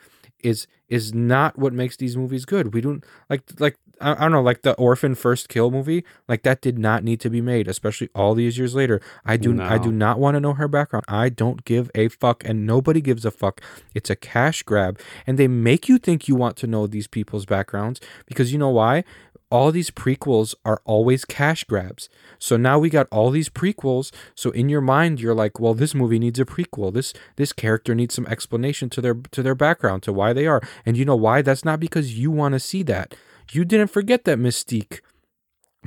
is 0.43 0.67
is 0.89 1.13
not 1.13 1.57
what 1.57 1.73
makes 1.73 1.97
these 1.97 2.15
movies 2.15 2.45
good. 2.45 2.73
We 2.73 2.81
don't 2.81 3.03
like 3.29 3.41
like 3.59 3.75
I, 4.01 4.11
I 4.11 4.19
don't 4.21 4.31
know, 4.31 4.41
like 4.41 4.61
the 4.61 4.73
orphan 4.73 5.15
first 5.15 5.49
kill 5.49 5.71
movie, 5.71 6.03
like 6.27 6.43
that 6.43 6.61
did 6.61 6.77
not 6.77 7.03
need 7.03 7.19
to 7.21 7.29
be 7.29 7.41
made, 7.41 7.67
especially 7.67 8.09
all 8.15 8.33
these 8.33 8.57
years 8.57 8.75
later. 8.75 9.01
I 9.25 9.37
do 9.37 9.61
I 9.61 9.77
do 9.77 9.91
not 9.91 10.19
want 10.19 10.35
to 10.35 10.39
know 10.39 10.53
her 10.53 10.67
background. 10.67 11.05
I 11.07 11.29
don't 11.29 11.65
give 11.65 11.89
a 11.95 12.07
fuck, 12.07 12.43
and 12.45 12.65
nobody 12.65 13.01
gives 13.01 13.25
a 13.25 13.31
fuck. 13.31 13.61
It's 13.93 14.09
a 14.09 14.15
cash 14.15 14.63
grab, 14.63 14.99
and 15.25 15.37
they 15.37 15.47
make 15.47 15.87
you 15.87 15.97
think 15.97 16.27
you 16.27 16.35
want 16.35 16.57
to 16.57 16.67
know 16.67 16.87
these 16.87 17.07
people's 17.07 17.45
backgrounds 17.45 17.99
because 18.25 18.51
you 18.51 18.59
know 18.59 18.69
why? 18.69 19.03
All 19.51 19.71
these 19.71 19.91
prequels 19.91 20.55
are 20.65 20.81
always 20.85 21.23
cash 21.23 21.63
grabs. 21.63 22.09
So 22.39 22.57
now 22.57 22.79
we 22.79 22.89
got 22.89 23.07
all 23.11 23.29
these 23.29 23.47
prequels. 23.47 24.11
So 24.33 24.49
in 24.49 24.69
your 24.69 24.81
mind, 24.81 25.21
you're 25.21 25.35
like, 25.35 25.59
well, 25.59 25.75
this 25.75 25.93
movie 25.93 26.19
needs 26.19 26.39
a 26.39 26.45
prequel. 26.45 26.91
This 26.93 27.13
this 27.35 27.53
character 27.53 27.93
needs 27.93 28.15
some 28.15 28.25
explanation 28.25 28.89
to 28.89 29.01
their 29.01 29.13
to 29.13 29.43
their 29.43 29.55
background, 29.55 30.03
to 30.03 30.11
why 30.11 30.33
they 30.33 30.47
are. 30.47 30.61
And 30.85 30.97
you 30.97 31.05
know 31.05 31.15
why? 31.15 31.41
That's 31.41 31.63
not 31.63 31.79
because 31.79 32.17
you 32.17 32.31
want 32.31 32.53
to 32.53 32.59
see 32.59 32.83
that. 32.83 33.15
You 33.51 33.65
didn't 33.65 33.87
forget 33.87 34.25
that 34.25 34.39
Mystique 34.39 34.99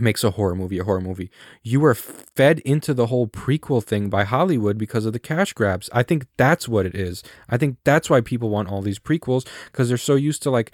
makes 0.00 0.24
a 0.24 0.30
horror 0.32 0.54
movie 0.54 0.78
a 0.78 0.84
horror 0.84 1.00
movie. 1.00 1.30
You 1.62 1.80
were 1.80 1.94
fed 1.94 2.61
into 2.61 2.94
the 2.94 3.06
whole 3.06 3.26
prequel 3.26 3.82
thing 3.82 4.09
by 4.09 4.24
Hollywood 4.24 4.78
because 4.78 5.04
of 5.06 5.12
the 5.12 5.18
cash 5.18 5.52
grabs. 5.52 5.90
I 5.92 6.02
think 6.02 6.26
that's 6.36 6.68
what 6.68 6.86
it 6.86 6.94
is. 6.94 7.22
I 7.48 7.56
think 7.56 7.78
that's 7.84 8.09
why 8.09 8.20
people 8.20 8.48
want 8.48 8.68
all 8.68 8.82
these 8.82 8.98
prequels 8.98 9.46
because 9.66 9.88
they're 9.88 9.98
so 9.98 10.14
used 10.14 10.42
to 10.44 10.50
like 10.50 10.72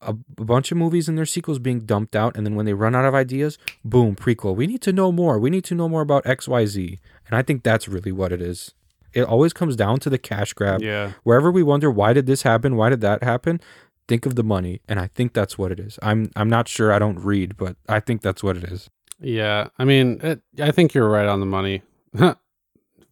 a, 0.00 0.12
bunch 0.12 0.70
of 0.70 0.78
movies 0.78 1.08
and 1.08 1.16
their 1.16 1.26
sequels 1.26 1.58
being 1.58 1.80
dumped 1.80 2.14
out 2.14 2.36
and 2.36 2.46
then 2.46 2.54
when 2.54 2.66
they 2.66 2.74
run 2.74 2.94
out 2.94 3.04
of 3.04 3.14
ideas, 3.14 3.58
boom, 3.84 4.14
prequel. 4.14 4.54
We 4.54 4.66
need 4.66 4.82
to 4.82 4.92
know 4.92 5.10
more. 5.10 5.38
We 5.38 5.50
need 5.50 5.64
to 5.64 5.74
know 5.74 5.88
more 5.88 6.02
about 6.02 6.24
XYZ. 6.24 6.98
And 7.26 7.36
I 7.36 7.42
think 7.42 7.62
that's 7.62 7.88
really 7.88 8.12
what 8.12 8.32
it 8.32 8.42
is. 8.42 8.74
It 9.14 9.22
always 9.22 9.52
comes 9.52 9.76
down 9.76 10.00
to 10.00 10.10
the 10.10 10.18
cash 10.18 10.52
grab. 10.52 10.82
Yeah. 10.82 11.12
Wherever 11.22 11.50
we 11.50 11.62
wonder 11.62 11.90
why 11.90 12.12
did 12.12 12.26
this 12.26 12.42
happen? 12.42 12.76
Why 12.76 12.90
did 12.90 13.00
that 13.00 13.22
happen? 13.22 13.60
Think 14.06 14.26
of 14.26 14.34
the 14.34 14.44
money, 14.44 14.80
and 14.86 15.00
I 15.00 15.06
think 15.06 15.32
that's 15.32 15.56
what 15.56 15.72
it 15.72 15.80
is. 15.80 15.98
I'm 16.02 16.30
I'm 16.36 16.50
not 16.50 16.68
sure. 16.68 16.92
I 16.92 16.98
don't 16.98 17.18
read, 17.18 17.56
but 17.56 17.76
I 17.88 18.00
think 18.00 18.20
that's 18.20 18.42
what 18.42 18.56
it 18.56 18.64
is. 18.64 18.90
Yeah. 19.20 19.68
I 19.78 19.84
mean, 19.84 20.20
it, 20.22 20.42
I 20.60 20.70
think 20.70 20.92
you're 20.94 21.08
right 21.08 21.26
on 21.26 21.40
the 21.40 21.46
money. 21.46 21.82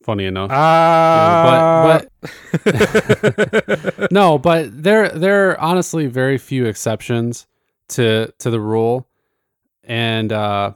Funny 0.02 0.26
enough. 0.26 0.50
Ah, 0.52 2.02
but 2.20 4.10
no, 4.12 4.36
but 4.36 4.82
there 4.82 5.08
there 5.08 5.50
are 5.50 5.60
honestly 5.60 6.06
very 6.06 6.38
few 6.38 6.66
exceptions 6.66 7.46
to 7.88 8.32
to 8.38 8.50
the 8.50 8.58
rule, 8.60 9.06
and 9.84 10.32
uh, 10.32 10.72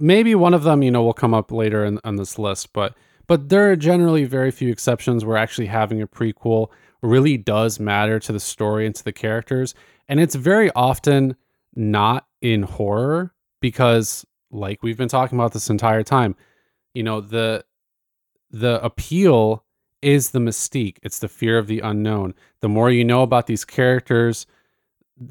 maybe 0.00 0.34
one 0.34 0.54
of 0.54 0.62
them 0.62 0.82
you 0.82 0.90
know 0.90 1.02
will 1.02 1.12
come 1.12 1.34
up 1.34 1.52
later 1.52 1.84
in 1.84 2.00
on 2.04 2.16
this 2.16 2.38
list. 2.38 2.72
But 2.72 2.94
but 3.26 3.50
there 3.50 3.70
are 3.70 3.76
generally 3.76 4.24
very 4.24 4.50
few 4.50 4.70
exceptions 4.70 5.26
where 5.26 5.36
actually 5.36 5.66
having 5.66 6.00
a 6.00 6.06
prequel 6.06 6.68
really 7.02 7.36
does 7.36 7.78
matter 7.78 8.18
to 8.18 8.32
the 8.32 8.40
story 8.40 8.86
and 8.86 8.94
to 8.94 9.04
the 9.04 9.12
characters, 9.12 9.74
and 10.08 10.20
it's 10.20 10.34
very 10.34 10.70
often 10.72 11.36
not 11.74 12.26
in 12.40 12.62
horror 12.62 13.32
because 13.60 14.24
like 14.50 14.82
we've 14.82 14.96
been 14.96 15.08
talking 15.08 15.38
about 15.38 15.52
this 15.52 15.70
entire 15.70 16.02
time, 16.02 16.34
you 16.94 17.02
know 17.02 17.20
the 17.20 17.64
the 18.50 18.82
appeal 18.82 19.64
is 20.02 20.30
the 20.30 20.38
mystique. 20.38 20.98
It's 21.02 21.18
the 21.18 21.28
fear 21.28 21.58
of 21.58 21.66
the 21.66 21.80
unknown. 21.80 22.34
The 22.60 22.68
more 22.68 22.90
you 22.90 23.04
know 23.04 23.22
about 23.22 23.46
these 23.46 23.64
characters, 23.64 24.46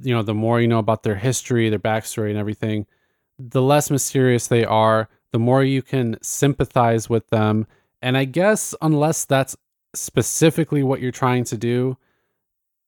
you 0.01 0.13
know, 0.13 0.21
the 0.21 0.33
more 0.33 0.59
you 0.59 0.67
know 0.67 0.79
about 0.79 1.03
their 1.03 1.15
history, 1.15 1.69
their 1.69 1.79
backstory, 1.79 2.29
and 2.29 2.37
everything, 2.37 2.85
the 3.39 3.61
less 3.61 3.89
mysterious 3.89 4.47
they 4.47 4.65
are, 4.65 5.09
the 5.31 5.39
more 5.39 5.63
you 5.63 5.81
can 5.81 6.17
sympathize 6.21 7.09
with 7.09 7.29
them. 7.29 7.65
And 8.01 8.17
I 8.17 8.25
guess, 8.25 8.75
unless 8.81 9.25
that's 9.25 9.55
specifically 9.93 10.83
what 10.83 11.01
you're 11.01 11.11
trying 11.11 11.43
to 11.45 11.57
do, 11.57 11.97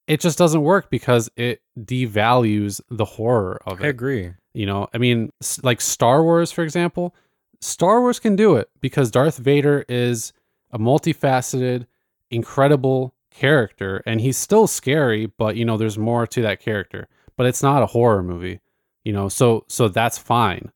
it 0.06 0.20
just 0.20 0.38
doesn't 0.38 0.62
work 0.62 0.90
because 0.90 1.30
it 1.36 1.62
devalues 1.78 2.80
the 2.90 3.04
horror 3.04 3.60
of 3.66 3.80
it. 3.80 3.84
I 3.84 3.88
agree. 3.88 4.32
You 4.52 4.66
know, 4.66 4.88
I 4.92 4.98
mean, 4.98 5.30
like 5.62 5.80
Star 5.80 6.22
Wars, 6.22 6.50
for 6.50 6.64
example, 6.64 7.14
Star 7.60 8.00
Wars 8.00 8.18
can 8.18 8.36
do 8.36 8.56
it 8.56 8.68
because 8.80 9.10
Darth 9.10 9.36
Vader 9.36 9.84
is 9.88 10.32
a 10.72 10.78
multifaceted, 10.78 11.86
incredible 12.30 13.14
character, 13.30 14.02
and 14.06 14.20
he's 14.20 14.36
still 14.36 14.66
scary, 14.66 15.26
but 15.26 15.56
you 15.56 15.64
know, 15.64 15.76
there's 15.76 15.98
more 15.98 16.26
to 16.26 16.42
that 16.42 16.60
character. 16.60 17.08
But 17.36 17.46
it's 17.46 17.62
not 17.62 17.82
a 17.82 17.86
horror 17.86 18.22
movie, 18.22 18.60
you 19.04 19.12
know, 19.12 19.28
so 19.28 19.64
so 19.68 19.88
that's 19.88 20.18
fine. 20.18 20.72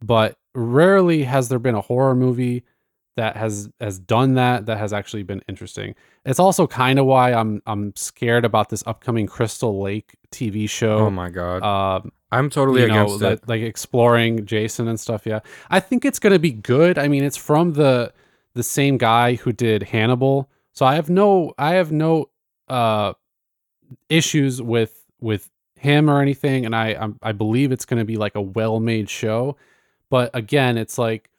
But 0.00 0.38
rarely 0.54 1.24
has 1.24 1.48
there 1.48 1.58
been 1.58 1.74
a 1.74 1.80
horror 1.80 2.14
movie 2.14 2.64
that 3.18 3.36
has 3.36 3.68
has 3.80 3.98
done 3.98 4.34
that 4.34 4.66
that 4.66 4.78
has 4.78 4.92
actually 4.92 5.22
been 5.24 5.42
interesting. 5.48 5.94
It's 6.24 6.38
also 6.40 6.66
kind 6.66 6.98
of 6.98 7.04
why 7.06 7.32
I'm 7.32 7.60
I'm 7.66 7.92
scared 7.96 8.44
about 8.44 8.70
this 8.70 8.82
upcoming 8.86 9.26
Crystal 9.26 9.80
Lake 9.82 10.16
TV 10.32 10.68
show. 10.68 10.98
Oh 11.06 11.10
my 11.10 11.28
god, 11.28 11.62
Um, 11.62 12.12
I'm 12.32 12.48
totally 12.50 12.82
you 12.82 12.88
know, 12.88 13.04
against 13.04 13.20
that- 13.20 13.32
it. 13.44 13.48
like 13.48 13.62
exploring 13.62 14.44
Jason 14.46 14.88
and 14.88 14.98
stuff. 14.98 15.26
Yeah, 15.26 15.40
I 15.70 15.80
think 15.80 16.04
it's 16.04 16.18
gonna 16.18 16.38
be 16.38 16.52
good. 16.52 16.98
I 16.98 17.08
mean, 17.08 17.24
it's 17.24 17.36
from 17.36 17.74
the 17.74 18.12
the 18.54 18.62
same 18.62 18.98
guy 18.98 19.34
who 19.34 19.52
did 19.52 19.82
Hannibal, 19.84 20.48
so 20.72 20.86
I 20.86 20.94
have 20.94 21.08
no 21.10 21.52
I 21.58 21.74
have 21.74 21.90
no 21.92 22.30
uh 22.68 23.12
issues 24.08 24.60
with 24.62 25.04
with 25.20 25.50
him 25.76 26.10
or 26.10 26.20
anything, 26.20 26.66
and 26.66 26.74
I 26.74 26.88
I'm, 26.94 27.18
I 27.22 27.32
believe 27.32 27.72
it's 27.72 27.84
gonna 27.84 28.04
be 28.04 28.16
like 28.16 28.34
a 28.34 28.40
well 28.42 28.80
made 28.80 29.08
show. 29.10 29.56
But 30.10 30.30
again, 30.34 30.78
it's 30.78 30.98
like 30.98 31.30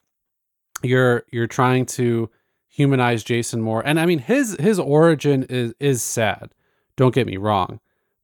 you're 0.83 1.23
you're 1.31 1.47
trying 1.47 1.85
to 1.87 2.29
humanize 2.67 3.23
Jason 3.23 3.61
more, 3.61 3.81
and 3.85 3.99
I 3.99 4.05
mean 4.05 4.19
his 4.19 4.55
his 4.59 4.79
origin 4.79 5.43
is 5.49 5.73
is 5.79 6.01
sad. 6.01 6.51
Don't 6.95 7.13
get 7.15 7.27
me 7.27 7.37
wrong, 7.37 7.79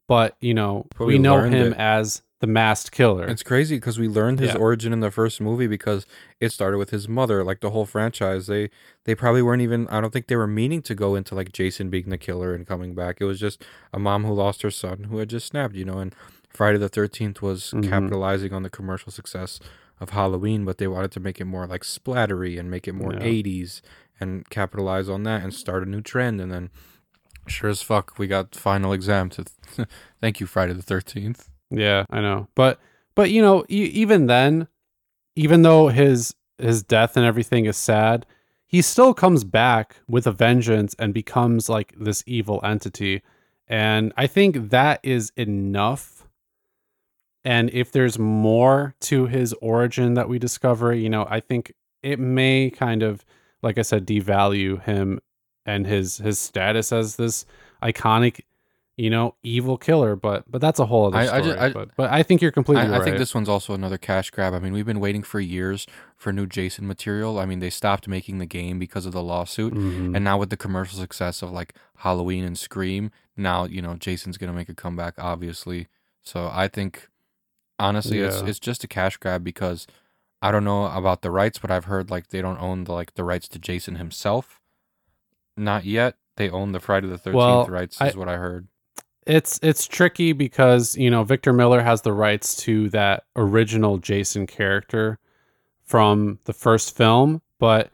but 0.08 0.36
you 0.40 0.54
know 0.54 0.86
But 0.98 1.06
we, 1.06 1.14
we 1.16 1.20
know 1.20 1.42
him 1.44 1.74
it. 1.74 1.78
as 1.78 2.22
the 2.42 2.48
masked 2.48 2.92
killer. 2.92 3.26
It's 3.28 3.44
crazy 3.44 3.78
because 3.78 3.98
we 3.98 4.10
learned 4.10 4.40
his 4.40 4.50
Yeah. 4.54 4.58
origin 4.60 4.92
in 4.92 5.00
the 5.00 5.10
first 5.10 5.40
movie 5.40 5.68
because 5.68 6.06
it 6.42 6.52
started 6.52 6.78
with 6.78 6.90
his 6.90 7.08
mother. 7.08 7.44
Like 7.46 7.62
the 7.62 7.70
whole 7.70 7.86
franchise, 7.86 8.48
they 8.48 8.70
they 9.06 9.16
probably 9.16 9.42
weren't 9.42 9.62
even. 9.62 9.88
I 9.88 10.02
don't 10.02 10.12
think 10.12 10.28
they 10.28 10.36
were 10.36 10.46
meaning 10.48 10.82
to 10.84 10.96
go 10.96 11.16
into 11.16 11.34
like 11.36 11.52
Jason 11.54 11.90
being 11.90 12.10
the 12.10 12.18
killer 12.18 12.54
and 12.54 12.68
coming 12.68 12.94
back. 12.94 13.18
It 13.22 13.26
was 13.26 13.40
just 13.40 13.64
a 13.94 14.00
mom 14.00 14.26
who 14.26 14.34
lost 14.34 14.62
her 14.64 14.72
son 14.72 15.06
who 15.06 15.18
had 15.20 15.30
just 15.30 15.48
snapped, 15.48 15.76
you 15.76 15.86
know. 15.86 16.00
And 16.00 16.14
Friday 16.50 16.78
the 16.78 16.90
Thirteenth 16.90 17.42
was 17.42 17.72
Mhm. 17.72 17.88
capitalizing 17.90 18.54
on 18.54 18.64
the 18.64 18.70
commercial 18.70 19.12
success 19.14 19.60
of 20.00 20.10
Halloween, 20.12 20.66
but 20.66 20.78
they 20.78 20.88
wanted 20.88 21.12
to 21.14 21.20
make 21.20 21.40
it 21.40 21.46
more 21.46 21.66
like 21.68 21.84
splattery 21.84 22.60
and 22.60 22.70
make 22.70 22.88
it 22.88 22.94
more 22.94 23.14
Yeah. 23.14 23.20
'80s 23.22 23.82
and 24.20 24.50
capitalize 24.50 25.10
on 25.10 25.24
that 25.24 25.44
and 25.44 25.54
start 25.54 25.84
a 25.84 25.90
new 25.90 26.02
trend. 26.02 26.40
And 26.42 26.52
then, 26.52 26.70
sure 27.48 27.70
as 27.70 27.82
fuck, 27.82 28.18
we 28.18 28.28
got 28.28 28.56
Final 28.56 28.94
Exam 28.94 29.30
too. 29.30 29.46
Thank 30.22 30.40
you, 30.40 30.46
Friday 30.48 30.74
the 30.74 30.82
Thirteenth. 30.82 31.50
Yeah, 31.70 32.06
I 32.10 32.22
know. 32.22 32.48
But 32.56 32.80
but 33.16 33.32
you 33.32 33.42
know, 33.42 33.64
e- 33.70 33.92
even 33.94 34.28
then, 34.28 34.68
even 35.36 35.62
though 35.64 35.88
his 35.90 36.36
his 36.58 36.84
death 36.84 37.18
and 37.18 37.26
everything 37.26 37.66
is 37.66 37.76
sad, 37.78 38.26
he 38.66 38.82
still 38.82 39.14
comes 39.14 39.44
back 39.44 39.98
with 40.08 40.26
a 40.28 40.32
vengeance 40.32 40.96
and 41.00 41.14
becomes 41.14 41.68
like 41.70 41.94
this 42.00 42.24
evil 42.26 42.60
entity. 42.64 43.22
And 43.68 44.14
I 44.16 44.28
think 44.28 44.70
that 44.70 45.00
is 45.04 45.32
enough. 45.36 46.15
And 47.46 47.70
if 47.72 47.92
there's 47.92 48.18
more 48.20 48.96
to 49.02 49.28
his 49.28 49.54
origin 49.62 50.16
that 50.16 50.28
we 50.28 50.40
discover, 50.40 50.94
you 50.94 51.10
know, 51.10 51.26
I 51.30 51.40
think 51.40 51.74
it 52.04 52.20
may 52.20 52.70
kind 52.72 53.04
of 53.04 53.24
like 53.62 53.78
I 53.78 53.84
said 53.84 54.06
devalue 54.06 54.82
him 54.84 55.20
and 55.66 55.86
his 55.88 56.18
his 56.18 56.38
status 56.40 56.92
as 56.92 57.16
this 57.16 57.46
iconic 57.82 58.42
you 58.98 59.10
know, 59.10 59.36
evil 59.44 59.78
killer, 59.78 60.16
but 60.16 60.50
but 60.50 60.62
that's 60.62 60.80
a 60.80 60.86
whole 60.86 61.08
other 61.08 61.18
I- 61.18 61.38
I 61.38 61.42
story. 61.42 61.58
I- 61.58 61.70
but 61.74 61.90
but 61.98 62.10
I 62.12 62.24
think 62.24 62.42
you're 62.42 62.52
completely 62.52 62.84
I, 62.86 62.96
I 62.96 63.04
think 63.04 63.18
this 63.18 63.36
one's 63.36 63.50
also 63.50 63.74
another 63.74 63.98
cash 63.98 64.32
grab. 64.32 64.54
I 64.54 64.60
mean, 64.60 64.72
we've 64.72 64.86
been 64.86 65.02
waiting 65.02 65.22
for 65.22 65.42
years 65.42 65.86
for 66.16 66.32
new 66.32 66.46
Jason 66.48 66.88
material. 66.88 67.38
I 67.38 67.46
mean, 67.46 67.60
they 67.60 67.70
stopped 67.70 68.08
making 68.08 68.38
the 68.38 68.46
game 68.46 68.80
because 68.80 69.06
of 69.06 69.12
the 69.12 69.22
lawsuit. 69.22 69.74
Mhm. 69.74 70.16
And 70.16 70.24
now 70.24 70.38
with 70.38 70.50
the 70.50 70.56
commercial 70.56 70.98
success 70.98 71.42
of 71.42 71.52
like 71.52 71.74
Halloween 71.98 72.46
and 72.46 72.58
Scream, 72.58 73.12
now, 73.36 73.66
you 73.66 73.82
know, 73.82 73.96
Jason's 73.96 74.38
going 74.38 74.50
to 74.52 74.56
make 74.56 74.70
a 74.70 74.74
comeback 74.74 75.16
obviously. 75.18 75.88
So 76.24 76.50
I 76.54 76.70
think 76.70 77.10
honestly 77.80 78.20
it's 78.20 78.42
Yeah. 78.42 78.48
it's 78.48 78.60
just 78.60 78.84
a 78.84 78.88
cash 78.88 79.18
grab 79.18 79.44
because 79.44 79.88
I 80.42 80.52
don't 80.52 80.64
know 80.64 80.86
about 80.88 81.22
the 81.22 81.32
rights, 81.32 81.58
but 81.60 81.72
I've 81.72 81.86
heard 81.86 82.10
like 82.12 82.28
they 82.28 82.42
don't 82.42 82.60
own 82.62 82.84
the 82.84 82.94
like 82.94 83.16
the 83.16 83.24
rights 83.24 83.48
to 83.50 83.60
Jason 83.60 83.96
himself. 83.96 84.62
Not 85.58 85.86
yet. 85.86 86.16
They 86.38 86.50
own 86.50 86.72
the 86.74 86.80
Friday 86.80 87.08
the 87.08 87.18
13th 87.18 87.34
Well, 87.34 87.66
rights 87.68 88.02
I- 88.02 88.10
is 88.10 88.16
what 88.18 88.28
I 88.30 88.36
heard. 88.38 88.68
it's 89.26 89.60
it's 89.64 89.88
tricky 89.88 90.34
because 90.34 90.96
you 90.98 91.10
know 91.10 91.24
Victor 91.24 91.54
Miller 91.54 91.82
has 91.82 92.02
the 92.04 92.14
rights 92.14 92.56
to 92.58 92.90
that 92.90 93.24
original 93.36 93.98
Jason 93.98 94.46
character 94.46 95.18
from 95.84 96.40
the 96.46 96.54
first 96.54 96.96
film, 96.96 97.42
but 97.60 97.92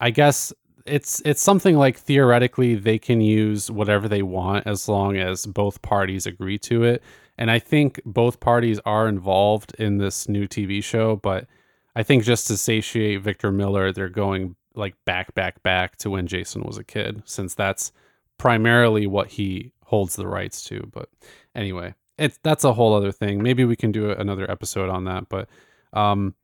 I 0.00 0.10
guess 0.10 0.52
it's 0.86 1.20
it's 1.24 1.42
something 1.42 1.76
like 1.76 1.96
theoretically 1.96 2.74
they 2.74 2.98
can 2.98 3.20
use 3.20 3.70
whatever 3.70 4.08
they 4.08 4.22
want 4.22 4.66
as 4.66 4.88
long 4.88 5.16
as 5.16 5.46
both 5.46 5.82
parties 5.82 6.26
agree 6.26 6.58
to 6.58 6.84
it. 6.84 7.02
And 7.40 7.50
I 7.50 7.58
think 7.58 8.02
both 8.04 8.38
parties 8.38 8.78
are 8.84 9.08
involved 9.08 9.74
in 9.78 9.96
this 9.96 10.28
new 10.28 10.46
TV 10.46 10.84
show, 10.84 11.16
but 11.16 11.46
I 11.96 12.02
think 12.02 12.22
just 12.22 12.46
to 12.48 12.56
satiate 12.58 13.22
Victor 13.22 13.50
Miller, 13.50 13.92
they're 13.92 14.10
going 14.10 14.56
like 14.74 14.94
back 15.06 15.34
back 15.34 15.62
back 15.62 15.96
to 15.96 16.10
when 16.10 16.26
Jason 16.26 16.62
was 16.62 16.76
a 16.76 16.84
kid 16.84 17.22
since 17.24 17.54
that's 17.54 17.92
primarily 18.38 19.06
what 19.06 19.28
he 19.28 19.72
holds 19.86 20.16
the 20.16 20.26
rights 20.26 20.62
to. 20.64 20.88
But 20.92 21.08
anyway, 21.54 21.94
it's 22.18 22.38
that's 22.42 22.64
a 22.64 22.74
whole 22.74 22.94
other 22.94 23.10
thing. 23.10 23.42
Maybe 23.42 23.64
we 23.64 23.74
can 23.74 23.90
do 23.90 24.10
another 24.10 24.48
episode 24.48 24.90
on 24.90 25.04
that. 25.04 25.30
But 25.30 25.48
um, 25.94 26.34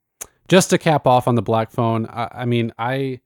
just 0.48 0.70
to 0.70 0.78
cap 0.78 1.06
off 1.06 1.28
on 1.28 1.34
the 1.34 1.42
Black 1.42 1.70
Phone, 1.70 2.06
I, 2.06 2.28
I 2.32 2.44
mean, 2.46 2.72
I 2.78 3.20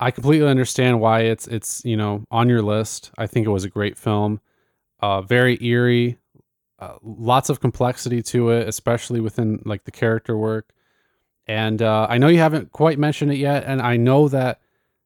I 0.00 0.10
completely 0.10 0.48
understand 0.48 1.00
why 1.00 1.20
it's 1.20 1.46
it's 1.46 1.84
you 1.84 1.96
know 1.96 2.24
on 2.32 2.48
your 2.48 2.62
list. 2.62 3.12
I 3.16 3.28
think 3.28 3.46
it 3.46 3.50
was 3.50 3.64
a 3.64 3.70
great 3.70 3.96
film, 3.96 4.40
uh, 5.00 5.22
very 5.22 5.56
eerie, 5.64 6.18
uh, 6.78 6.96
lots 7.02 7.48
of 7.48 7.60
complexity 7.60 8.22
to 8.22 8.50
it, 8.50 8.68
especially 8.68 9.20
within 9.20 9.62
like 9.64 9.84
the 9.84 9.90
character 9.90 10.36
work. 10.36 10.72
And 11.46 11.80
uh, 11.80 12.06
I 12.10 12.18
know 12.18 12.28
you 12.28 12.38
haven't 12.38 12.72
quite 12.72 12.98
mentioned 12.98 13.32
it 13.32 13.36
yet, 13.38 13.64
and 13.66 13.80
I 13.80 13.96
know 13.96 14.28
that 14.28 14.60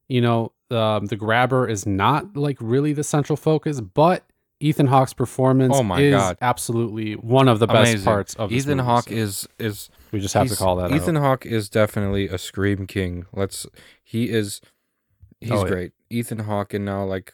you 0.07 0.21
know 0.21 0.51
um, 0.71 1.05
the 1.05 1.15
grabber 1.15 1.67
is 1.67 1.85
not 1.85 2.35
like 2.35 2.57
really 2.59 2.93
the 2.93 3.03
central 3.03 3.37
focus, 3.37 3.79
but 3.79 4.25
Ethan 4.59 4.87
Hawke's 4.87 5.13
performance 5.13 5.75
Oh 5.75 5.83
my 5.83 6.01
is 6.01 6.13
God. 6.15 6.37
absolutely 6.41 7.13
one 7.13 7.47
of 7.47 7.59
the 7.59 7.67
best 7.67 7.91
Amazing. 7.91 8.05
parts 8.05 8.33
of 8.35 8.51
Ethan 8.51 8.77
movie, 8.77 8.85
Hawke 8.87 9.09
so 9.09 9.13
is 9.15 9.47
is 9.59 9.89
we 10.11 10.19
just 10.19 10.33
have 10.33 10.47
to 10.49 10.55
call 10.55 10.75
that 10.77 10.91
Ethan 10.91 11.17
out. 11.17 11.21
Hawke 11.23 11.45
is 11.45 11.69
definitely 11.69 12.27
a 12.27 12.37
scream 12.37 12.85
king. 12.87 13.25
Let's 13.33 13.65
he 14.03 14.29
is 14.29 14.61
he's 15.39 15.51
Oh, 15.51 15.63
yeah. 15.63 15.71
great. 15.71 15.91
Ethan 16.09 16.39
Hawke 16.39 16.73
and 16.73 16.85
now 16.85 17.03
like 17.05 17.33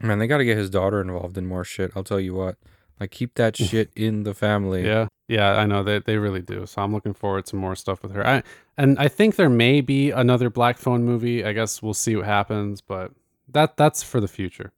man, 0.00 0.18
they 0.18 0.26
got 0.26 0.38
to 0.38 0.44
get 0.44 0.56
his 0.58 0.70
daughter 0.70 1.00
involved 1.00 1.38
in 1.38 1.46
more 1.46 1.64
shit. 1.64 1.92
I'll 1.96 2.04
tell 2.04 2.20
you 2.20 2.34
what. 2.34 2.56
Like 3.04 3.10
keep 3.10 3.34
that 3.34 3.54
shit 3.68 3.90
in 3.94 4.22
the 4.22 4.32
family. 4.32 4.86
Yeah, 4.86 5.08
yeah, 5.28 5.56
I 5.56 5.66
know 5.66 5.82
they 5.82 5.98
they 5.98 6.16
really 6.16 6.40
do. 6.40 6.64
So 6.64 6.80
I'm 6.80 6.92
looking 6.92 7.12
forward 7.12 7.44
to 7.46 7.56
more 7.56 7.76
stuff 7.76 8.02
with 8.02 8.12
her. 8.12 8.26
I 8.26 8.42
and 8.78 8.98
I 8.98 9.08
think 9.08 9.36
there 9.36 9.50
may 9.50 9.82
be 9.82 10.10
another 10.10 10.48
Black 10.48 10.78
Phone 10.78 11.04
movie. 11.04 11.44
I 11.44 11.52
guess 11.52 11.82
we'll 11.82 11.92
see 11.92 12.16
what 12.16 12.24
happens, 12.24 12.80
but 12.80 13.12
that 13.48 13.76
that's 13.76 14.02
for 14.02 14.20
the 14.20 14.28
future. 14.28 14.72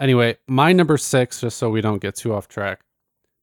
Anyway, 0.00 0.38
my 0.48 0.72
number 0.72 0.96
six, 0.96 1.42
just 1.42 1.58
so 1.58 1.68
we 1.68 1.82
don't 1.82 2.00
get 2.00 2.16
too 2.16 2.32
off 2.32 2.48
track. 2.48 2.80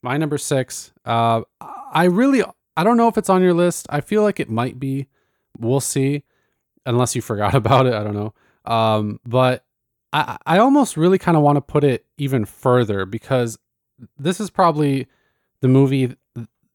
My 0.01 0.17
number 0.17 0.39
six. 0.39 0.91
Uh, 1.05 1.41
I 1.61 2.05
really 2.05 2.43
I 2.75 2.83
don't 2.83 2.97
know 2.97 3.07
if 3.07 3.17
it's 3.17 3.29
on 3.29 3.43
your 3.43 3.53
list. 3.53 3.85
I 3.91 4.01
feel 4.01 4.23
like 4.23 4.39
it 4.39 4.49
might 4.49 4.79
be. 4.79 5.07
We'll 5.59 5.81
see, 5.81 6.23
unless 6.83 7.15
you 7.15 7.21
forgot 7.31 7.53
about 7.53 7.85
it. 7.85 7.93
I 7.93 8.03
don't 8.03 8.15
know. 8.15 8.33
Um, 8.65 9.19
but 9.23 9.65
I 10.13 10.37
I 10.45 10.57
almost 10.57 10.97
really 10.97 11.17
kind 11.17 11.37
of 11.37 11.43
want 11.43 11.57
to 11.57 11.61
put 11.61 11.83
it 11.83 12.05
even 12.17 12.45
further 12.45 13.05
because 13.05 13.57
this 14.17 14.39
is 14.39 14.49
probably 14.49 15.07
the 15.61 15.67
movie 15.67 16.15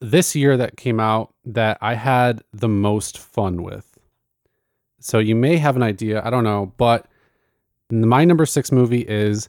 this 0.00 0.34
year 0.36 0.56
that 0.56 0.76
came 0.76 1.00
out 1.00 1.32
that 1.44 1.78
I 1.80 1.94
had 1.94 2.42
the 2.52 2.68
most 2.68 3.16
fun 3.18 3.62
with. 3.62 3.98
So 5.00 5.18
you 5.18 5.34
may 5.34 5.56
have 5.58 5.76
an 5.76 5.82
idea, 5.82 6.22
I 6.24 6.30
don't 6.30 6.44
know, 6.44 6.72
but 6.76 7.06
my 7.90 8.24
number 8.24 8.46
6 8.46 8.72
movie 8.72 9.02
is 9.02 9.48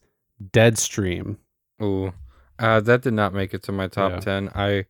Deadstream. 0.51 1.37
Ooh. 1.81 2.13
Uh 2.57 2.79
that 2.81 3.01
did 3.01 3.13
not 3.13 3.33
make 3.33 3.53
it 3.53 3.63
to 3.63 3.71
my 3.71 3.87
top 3.87 4.11
Yeah. 4.11 4.19
10. 4.19 4.49
I 4.55 4.85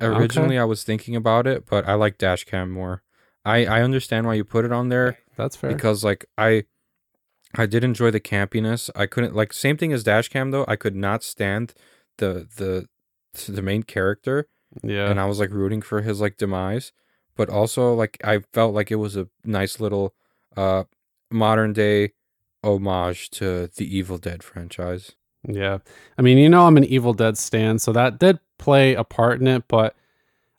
originally 0.00 0.58
I 0.58 0.64
was 0.64 0.84
thinking 0.84 1.16
about 1.16 1.46
it, 1.46 1.66
but 1.66 1.88
I 1.88 1.94
like 1.94 2.18
Dashcam 2.18 2.70
more. 2.70 3.02
I 3.44 3.64
I 3.66 3.82
understand 3.82 4.26
why 4.26 4.34
you 4.34 4.44
put 4.44 4.64
it 4.64 4.72
on 4.72 4.88
there. 4.88 5.18
That's 5.36 5.56
fair. 5.56 5.70
because 5.72 6.04
like 6.04 6.26
I 6.38 6.64
I 7.56 7.66
did 7.66 7.82
enjoy 7.82 8.10
the 8.12 8.20
campiness. 8.20 8.90
I 8.94 9.06
couldn't 9.06 9.34
like 9.34 9.52
same 9.52 9.76
thing 9.76 9.92
as 9.92 10.04
Dashcam 10.04 10.52
though. 10.52 10.64
I 10.68 10.76
could 10.76 10.94
not 10.94 11.24
stand 11.24 11.74
the 12.20 12.46
the 12.56 13.52
the 13.52 13.62
main 13.62 13.82
character 13.82 14.46
yeah. 14.82 15.10
and 15.10 15.20
I 15.20 15.26
was 15.26 15.40
like 15.40 15.50
rooting 15.50 15.82
for 15.82 16.02
his 16.02 16.20
like 16.20 16.36
demise, 16.36 16.92
but 17.36 17.48
also 17.48 17.94
like 17.94 18.18
I 18.24 18.40
felt 18.52 18.74
like 18.74 18.90
it 18.90 18.96
was 18.96 19.16
a 19.16 19.28
nice 19.44 19.80
little 19.80 20.14
uh 20.56 20.84
modern 21.30 21.72
day 21.72 22.12
homage 22.62 23.30
to 23.30 23.68
the 23.68 23.96
Evil 23.96 24.18
Dead 24.18 24.42
franchise. 24.42 25.12
Yeah. 25.46 25.78
I 26.18 26.22
mean, 26.22 26.38
you 26.38 26.48
know, 26.48 26.66
I'm 26.66 26.76
an 26.76 26.84
Evil 26.84 27.14
Dead 27.14 27.38
stan, 27.38 27.78
so 27.78 27.92
that 27.92 28.18
did 28.18 28.38
play 28.58 28.94
a 28.94 29.04
part 29.04 29.40
in 29.40 29.46
it, 29.46 29.64
but 29.68 29.96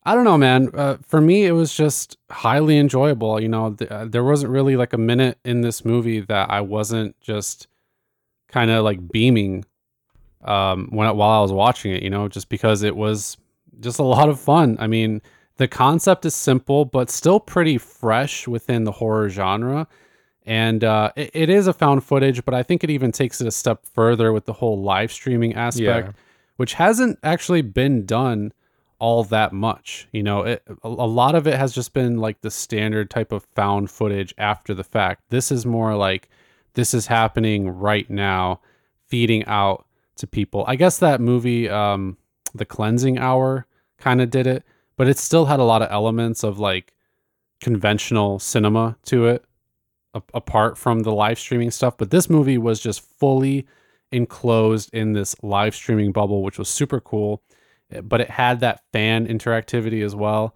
I 0.04 0.16
don't 0.16 0.24
know, 0.24 0.38
man. 0.38 0.72
Uh, 0.74 0.98
for 1.08 1.22
me, 1.22 1.46
it 1.46 1.52
was 1.52 1.76
just 1.76 2.18
highly 2.32 2.80
enjoyable. 2.80 3.40
You 3.40 3.50
know, 3.50 3.74
th- 3.74 3.92
uh, 3.92 4.06
there 4.06 4.24
wasn't 4.24 4.52
really 4.52 4.76
like 4.76 4.94
a 4.94 4.98
minute 4.98 5.38
in 5.46 5.62
this 5.62 5.86
movie 5.86 6.22
that 6.22 6.50
I 6.50 6.62
wasn't 6.62 7.20
just 7.22 7.68
kind 8.48 8.72
of 8.72 8.84
like 8.84 9.12
beaming 9.12 9.64
um, 10.44 10.88
when 10.92 11.08
while 11.16 11.30
I 11.30 11.42
was 11.42 11.52
watching 11.52 11.92
it. 11.94 12.04
You 12.04 12.10
know, 12.10 12.28
just 12.28 12.50
because 12.50 12.84
it 12.84 12.96
was 12.96 13.38
just 13.80 14.00
a 14.00 14.04
lot 14.04 14.30
of 14.30 14.40
fun. 14.40 14.78
I 14.80 14.88
mean, 14.88 15.22
the 15.58 15.68
concept 15.68 16.26
is 16.26 16.36
simple, 16.36 16.86
but 16.86 17.10
still 17.10 17.40
pretty 17.40 17.78
fresh 17.78 18.48
within 18.48 18.84
the 18.84 18.92
horror 18.92 19.30
genre 19.30 19.88
and 20.46 20.84
uh, 20.84 21.12
it, 21.16 21.30
it 21.34 21.50
is 21.50 21.68
a 21.68 21.74
found 21.74 22.04
footage, 22.04 22.44
but 22.46 22.54
I 22.54 22.64
think 22.64 22.84
it 22.84 22.90
even 22.90 23.12
takes 23.12 23.42
it 23.42 23.48
a 23.48 23.52
step 23.52 23.86
further 23.86 24.34
with 24.34 24.46
the 24.46 24.54
whole 24.54 24.82
live 24.82 25.12
streaming 25.12 25.54
aspect, 25.54 26.08
Yeah. 26.08 26.14
which 26.58 26.74
hasn't 26.74 27.20
actually 27.24 27.62
been 27.62 28.06
done 28.06 28.52
all 28.98 29.24
that 29.26 29.54
much. 29.54 30.08
You 30.12 30.24
know, 30.24 30.42
it, 30.42 30.64
a, 30.84 30.88
a 30.88 30.90
lot 30.90 31.36
of 31.36 31.46
it 31.46 31.58
has 31.60 31.74
just 31.74 31.94
been 31.94 32.18
like 32.18 32.42
the 32.42 32.50
standard 32.52 33.10
type 33.12 33.32
of 33.32 33.46
found 33.56 33.92
footage 33.92 34.34
after 34.38 34.74
the 34.74 34.84
fact. 34.84 35.24
This 35.30 35.52
is 35.52 35.66
more 35.66 35.96
like 35.96 36.28
this 36.74 36.94
is 36.96 37.06
happening 37.08 37.70
right 37.70 38.10
now, 38.10 38.62
feeding 39.08 39.46
out 39.46 39.86
to 40.22 40.28
people. 40.28 40.64
I 40.68 40.76
guess 40.76 40.98
that 41.00 41.22
movie, 41.22 41.70
um, 41.70 42.18
The 42.56 42.66
Cleansing 42.66 43.18
Hour, 43.20 43.68
kind 44.00 44.22
of 44.22 44.30
did 44.32 44.48
it, 44.48 44.64
but 44.98 45.08
it 45.08 45.18
still 45.20 45.46
had 45.46 45.60
a 45.60 45.64
lot 45.64 45.82
of 45.82 45.92
elements 45.92 46.44
of 46.44 46.58
like 46.58 46.94
conventional 47.60 48.40
cinema 48.40 48.98
to 49.06 49.28
it 49.28 49.46
a- 50.14 50.22
apart 50.34 50.78
from 50.78 51.02
the 51.02 51.12
live 51.12 51.38
streaming 51.40 51.72
stuff. 51.72 51.98
But 51.98 52.10
this 52.12 52.30
movie 52.30 52.58
was 52.58 52.80
just 52.80 53.02
fully 53.20 53.68
enclosed 54.12 54.90
in 54.94 55.14
this 55.14 55.36
live 55.42 55.76
streaming 55.76 56.12
bubble, 56.12 56.44
which 56.44 56.58
was 56.58 56.70
super 56.70 57.00
cool. 57.00 57.42
Eh, 57.92 58.02
But 58.02 58.22
it 58.22 58.30
had 58.30 58.60
that 58.60 58.82
fan 58.92 59.28
interactivity 59.28 60.04
as 60.04 60.16
well. 60.16 60.56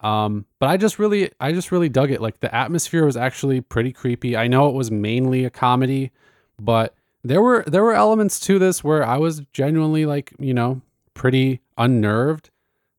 Um, 0.00 0.44
but 0.58 0.68
I 0.68 0.76
just 0.76 0.98
really, 0.98 1.30
I 1.40 1.52
just 1.52 1.72
really 1.72 1.88
dug 1.88 2.10
it. 2.10 2.20
Like 2.20 2.40
the 2.40 2.54
atmosphere 2.54 3.04
was 3.06 3.16
actually 3.16 3.60
pretty 3.60 3.92
creepy. 3.92 4.36
I 4.36 4.46
know 4.46 4.68
it 4.68 4.74
was 4.74 4.90
mainly 4.90 5.44
a 5.44 5.50
comedy, 5.50 6.10
but 6.58 6.95
there 7.26 7.42
were 7.42 7.64
there 7.66 7.82
were 7.82 7.94
elements 7.94 8.38
to 8.40 8.58
this 8.58 8.82
where 8.84 9.04
I 9.06 9.16
was 9.18 9.42
genuinely 9.52 10.06
like, 10.06 10.32
you 10.38 10.54
know, 10.54 10.80
pretty 11.14 11.60
unnerved, 11.78 12.50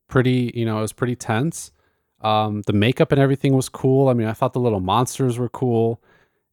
pretty, 0.08 0.52
you 0.56 0.66
know, 0.66 0.80
it 0.80 0.82
was 0.82 0.94
pretty 0.94 1.16
tense. 1.16 1.72
Um, 2.22 2.64
the 2.66 2.74
makeup 2.74 3.12
and 3.12 3.22
everything 3.22 3.54
was 3.56 3.70
cool. 3.70 4.10
I 4.10 4.14
mean, 4.14 4.28
I 4.28 4.34
thought 4.34 4.54
the 4.54 4.60
little 4.60 4.80
monsters 4.80 5.38
were 5.38 5.50
cool, 5.50 6.02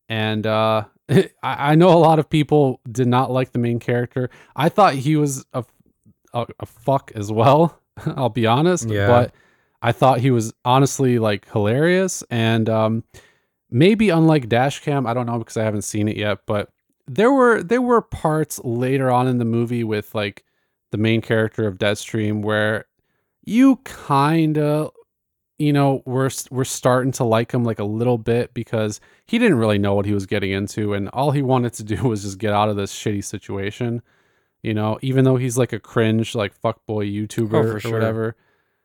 and 0.09 0.47
uh, 0.47 0.85
I, 1.09 1.29
I 1.43 1.75
know 1.75 1.89
a 1.89 1.99
lot 1.99 2.19
of 2.19 2.29
people 2.29 2.81
did 2.91 3.07
not 3.09 3.31
like 3.31 3.53
the 3.53 3.59
main 3.59 3.79
character. 3.81 4.29
I 4.55 4.69
thought 4.69 4.95
he 4.95 5.17
was 5.17 5.45
a 5.53 5.65
a, 6.35 6.47
a 6.61 6.67
fuck 6.67 7.13
as 7.15 7.31
well. 7.33 7.79
I'll 8.17 8.29
be 8.29 8.45
honest, 8.47 8.89
Yeah. 8.89 9.07
but 9.07 9.35
I 9.81 9.93
thought 9.93 10.19
he 10.21 10.31
was 10.31 10.53
honestly 10.65 11.19
like 11.19 11.49
hilarious 11.53 12.25
and 12.31 12.69
um, 12.69 13.05
maybe 13.71 14.11
unlike 14.11 14.49
Dashcam, 14.49 15.07
I 15.09 15.15
don't 15.15 15.27
know 15.27 15.39
because 15.39 15.57
I 15.57 15.63
haven't 15.65 15.83
seen 15.83 16.09
it 16.09 16.17
yet, 16.17 16.41
but 16.47 16.71
there 17.07 17.33
were 17.33 17.63
there 17.63 17.83
were 17.83 18.01
parts 18.01 18.61
later 18.65 19.11
on 19.11 19.29
in 19.29 19.39
the 19.39 19.45
movie 19.45 19.85
with 19.85 20.15
like 20.15 20.45
the 20.91 20.99
main 20.99 21.21
character 21.21 21.67
of 21.67 21.79
Deadstream 21.79 22.43
where 22.43 22.87
you 23.45 23.77
kind 23.85 24.57
of 24.59 24.91
you 25.59 25.73
know 25.73 26.03
we're 26.07 26.31
we're 26.51 26.65
starting 26.65 27.13
to 27.13 27.25
like 27.25 27.53
him 27.53 27.65
like 27.65 27.79
a 27.79 27.85
little 27.85 28.19
bit 28.19 28.55
because 28.55 29.01
he 29.27 29.39
didn't 29.39 29.59
really 29.59 29.79
know 29.79 29.95
what 29.95 30.07
he 30.07 30.15
was 30.15 30.27
getting 30.27 30.51
into 30.51 30.95
and 30.95 31.09
all 31.11 31.31
he 31.31 31.43
wanted 31.43 31.73
to 31.75 31.85
do 31.85 32.03
was 32.09 32.23
just 32.23 32.39
get 32.39 32.53
out 32.53 32.69
of 32.69 32.77
this 32.77 32.93
shitty 32.93 33.23
situation 33.23 34.03
you 34.63 34.73
know 34.73 34.99
even 35.03 35.25
though 35.25 35.37
he's 35.37 35.59
like 35.59 35.73
a 35.73 35.79
cringe 35.79 36.35
like 36.35 36.59
fuckboy 36.63 37.05
youtuber 37.13 37.55
Oh, 37.65 37.75
or 37.77 37.81
sure. 37.81 37.93
whatever. 37.93 38.37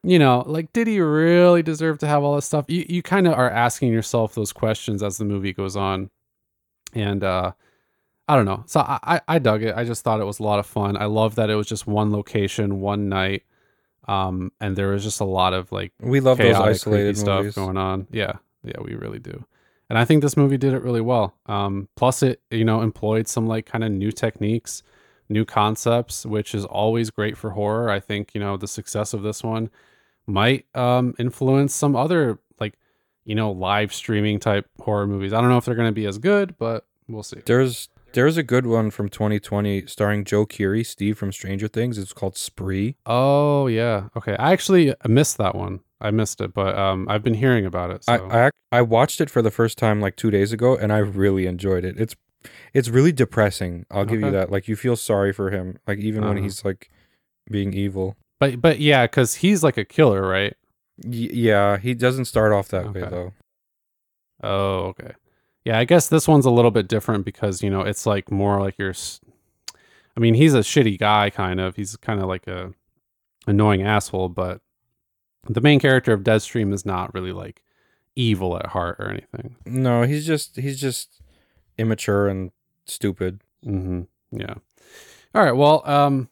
You 0.04 0.20
know 0.20 0.44
like 0.46 0.72
did 0.74 0.88
he 0.88 1.00
really 1.00 1.64
deserve 1.64 1.98
to 2.00 2.08
have 2.08 2.24
all 2.24 2.36
this 2.36 2.46
stuff? 2.46 2.66
You, 2.68 2.86
you 2.88 3.02
kind 3.02 3.28
of 3.28 3.34
are 3.34 3.50
asking 3.50 3.92
yourself 3.92 4.34
those 4.36 4.54
questions 4.54 5.02
as 5.04 5.18
the 5.18 5.26
movie 5.26 5.54
goes 5.54 5.76
on. 5.76 6.10
And 6.94 7.24
uh 7.24 7.52
i 8.30 8.36
don't 8.36 8.46
know 8.46 8.64
so 8.66 8.80
I, 8.80 9.00
I 9.04 9.22
i 9.28 9.40
dug 9.40 9.64
it 9.64 9.76
i 9.76 9.84
just 9.84 10.04
thought 10.04 10.22
it 10.22 10.26
was 10.26 10.40
a 10.40 10.44
lot 10.44 10.60
of 10.60 10.66
fun 10.66 10.96
i 10.96 11.06
love 11.06 11.36
that 11.36 11.50
it 11.50 11.56
was 11.56 11.68
just 11.68 11.86
one 11.88 12.12
location 12.12 12.80
one 12.80 13.10
night 13.10 13.44
um 14.08 14.52
and 14.62 14.76
there 14.76 14.88
was 14.90 15.04
just 15.04 15.20
a 15.20 15.26
lot 15.26 15.54
of 15.54 15.72
like 15.72 15.92
We 16.00 16.20
love 16.20 16.38
those 16.38 16.54
chaotic, 16.56 16.76
isolated 16.76 17.18
stuff 17.18 17.40
movies. 17.42 17.56
going 17.56 17.78
on. 17.78 18.08
Yeah, 18.12 18.34
yeah, 18.64 18.80
we 18.82 18.96
really 18.96 19.20
do. 19.20 19.46
And 19.90 20.00
I 20.00 20.06
think 20.06 20.24
this 20.24 20.36
movie 20.38 20.58
did 20.58 20.74
it 20.74 20.82
really 20.82 21.02
well. 21.02 21.36
Um, 21.46 21.90
plus, 21.96 22.24
it 22.24 22.42
you 22.50 22.66
know 22.66 22.82
employed 22.82 23.28
some 23.28 23.46
like 23.48 23.68
kind 23.68 23.84
of 23.84 23.92
new 23.92 24.12
techniques, 24.12 24.82
new 25.30 25.46
concepts, 25.46 26.26
which 26.26 26.56
is 26.56 26.66
always 26.66 27.12
great 27.12 27.38
for 27.38 27.52
horror. 27.52 27.92
I 27.92 28.00
think 28.00 28.34
you 28.34 28.40
know 28.42 28.58
the 28.58 28.68
success 28.68 29.14
of 29.14 29.22
this 29.22 29.44
one 29.44 29.70
might 30.26 30.66
um, 30.76 31.14
influence 31.20 31.76
some 31.76 31.96
other 31.96 32.40
like 32.60 32.80
you 33.26 33.36
know 33.36 33.52
live 33.52 33.94
streaming 33.94 34.40
type 34.40 34.68
horror 34.80 35.06
movies. 35.06 35.34
I 35.34 35.42
don't 35.42 35.50
know 35.52 35.58
if 35.58 35.66
they're 35.66 35.76
going 35.76 35.88
to 35.90 36.02
be 36.02 36.08
as 36.08 36.18
good, 36.18 36.58
but 36.58 36.88
we'll 37.08 37.22
see. 37.22 37.42
There's 37.46 37.90
there's 38.14 38.38
a 38.38 38.44
good 38.44 38.66
one 38.68 38.92
from 38.92 39.10
2020 39.10 39.86
starring 39.88 40.24
Joe 40.24 40.46
Keery, 40.46 40.86
Steve 40.86 41.18
from 41.18 41.32
Stranger 41.32 41.68
Things. 41.68 41.98
It's 41.98 42.14
called 42.14 42.38
Spree. 42.38 42.96
Oh 43.06 43.68
yeah, 43.68 44.10
okay. 44.16 44.36
I 44.38 44.52
actually 44.54 44.94
missed 45.08 45.38
that 45.38 45.56
one. 45.56 45.82
I 46.02 46.12
missed 46.12 46.40
it, 46.42 46.54
but 46.54 46.78
um, 46.78 47.08
I've 47.10 47.24
been 47.24 47.34
hearing 47.34 47.66
about 47.66 47.92
it. 47.92 48.04
So. 48.06 48.14
I, 48.14 48.48
I 48.48 48.52
I 48.72 48.82
watched 48.82 49.20
it 49.22 49.30
for 49.30 49.42
the 49.42 49.52
first 49.52 49.78
time 49.78 50.00
like 50.00 50.16
two 50.16 50.32
days 50.32 50.54
ago, 50.54 50.76
and 50.78 50.94
I 50.94 51.00
really 51.00 51.46
enjoyed 51.46 51.84
it. 51.84 52.00
It's 52.00 52.16
it's 52.74 52.88
really 52.90 53.12
depressing. 53.12 53.86
I'll 53.92 54.06
give 54.06 54.22
you 54.22 54.32
that. 54.32 54.50
Like 54.52 54.68
you 54.68 54.76
feel 54.76 54.96
sorry 54.96 55.34
for 55.34 55.52
him, 55.52 55.78
like 55.88 56.00
even 56.00 56.22
when 56.24 56.38
Uh-huh. 56.38 56.44
he's 56.44 56.64
like 56.64 56.90
being 57.52 57.74
evil. 57.74 58.16
But 58.40 58.62
but 58.62 58.80
yeah, 58.80 59.06
because 59.08 59.36
he's 59.36 59.62
like 59.64 59.78
a 59.78 59.84
killer, 59.86 60.22
right? 60.22 60.56
Y- 61.04 61.30
yeah, 61.34 61.78
he 61.78 61.94
doesn't 61.94 62.26
start 62.26 62.54
off 62.54 62.70
that 62.70 62.94
way 62.94 63.02
though. 63.02 63.34
Oh, 64.42 64.86
okay. 64.92 65.12
Yeah, 65.66 65.78
I 65.78 65.84
guess 65.86 66.08
this 66.08 66.28
one's 66.28 66.46
a 66.46 66.52
little 66.52 66.72
bit 66.72 66.88
different 66.88 67.26
because 67.26 67.62
you 67.62 67.70
know 67.70 67.82
it's 67.82 68.06
like 68.06 68.32
more 68.32 68.60
like 68.60 68.76
you're. 68.78 68.90
s- 68.92 69.20
I 70.18 70.20
mean, 70.20 70.34
he's 70.34 70.54
a 70.54 70.60
shitty 70.60 70.98
guy, 71.00 71.30
kind 71.30 71.60
of. 71.60 71.76
He's 71.76 71.96
kind 71.98 72.20
of 72.22 72.28
like 72.28 72.48
a 72.48 72.74
annoying 73.48 73.84
asshole, 73.84 74.30
but 74.30 74.62
the 75.48 75.62
main 75.62 75.80
character 75.80 76.12
of 76.14 76.22
Deadstream 76.24 76.74
is 76.74 76.86
not 76.86 77.14
really 77.14 77.32
like 77.32 77.62
evil 78.16 78.58
at 78.58 78.68
heart 78.68 78.98
or 79.00 79.10
anything. 79.10 79.56
No, 79.66 80.04
he's 80.04 80.26
just 80.26 80.56
he's 80.58 80.80
just 80.80 81.22
immature 81.78 82.28
and 82.28 82.52
stupid. 82.86 83.42
Mm-hmm. 83.66 84.02
Yeah. 84.32 84.56
All 85.36 85.44
right. 85.44 85.56
Well, 85.56 85.84
um, 85.86 86.30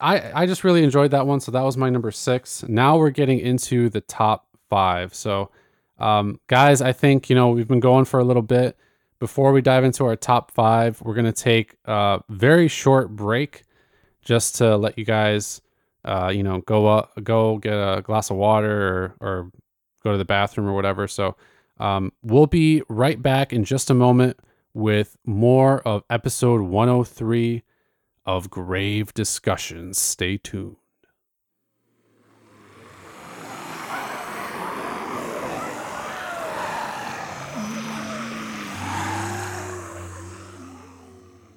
I 0.00 0.42
I 0.42 0.46
just 0.46 0.64
really 0.64 0.82
enjoyed 0.82 1.10
that 1.12 1.26
one, 1.26 1.40
so 1.40 1.52
that 1.52 1.62
was 1.62 1.76
my 1.76 1.90
number 1.90 2.10
six. 2.10 2.64
Now 2.68 2.96
we're 2.96 3.10
getting 3.10 3.38
into 3.38 3.90
the 3.90 4.00
top 4.00 4.46
five. 4.68 5.14
So, 5.14 5.50
um, 6.00 6.40
guys, 6.48 6.80
I 6.82 6.92
think 6.92 7.28
you 7.30 7.36
know 7.36 7.50
we've 7.50 7.68
been 7.68 7.80
going 7.80 8.04
for 8.04 8.20
a 8.20 8.24
little 8.24 8.42
bit. 8.42 8.76
Before 9.18 9.52
we 9.52 9.60
dive 9.60 9.84
into 9.84 10.04
our 10.04 10.16
top 10.16 10.50
five, 10.50 11.00
we're 11.02 11.14
gonna 11.14 11.32
take 11.32 11.76
a 11.84 12.20
very 12.28 12.68
short 12.68 13.10
break, 13.14 13.62
just 14.22 14.56
to 14.56 14.76
let 14.76 14.98
you 14.98 15.04
guys, 15.04 15.60
uh, 16.04 16.32
you 16.34 16.42
know, 16.42 16.60
go 16.62 16.86
up, 16.86 17.12
go 17.22 17.58
get 17.58 17.74
a 17.74 18.02
glass 18.02 18.30
of 18.30 18.36
water 18.36 19.14
or 19.20 19.28
or 19.28 19.50
go 20.02 20.12
to 20.12 20.18
the 20.18 20.24
bathroom 20.24 20.66
or 20.66 20.72
whatever. 20.72 21.06
So, 21.06 21.36
um, 21.78 22.12
we'll 22.22 22.46
be 22.46 22.82
right 22.88 23.20
back 23.20 23.52
in 23.52 23.64
just 23.64 23.90
a 23.90 23.94
moment 23.94 24.38
with 24.72 25.16
more 25.24 25.80
of 25.80 26.04
episode 26.08 26.62
103 26.62 27.62
of 28.24 28.50
Grave 28.50 29.12
Discussions. 29.14 29.98
Stay 29.98 30.36
tuned. 30.36 30.76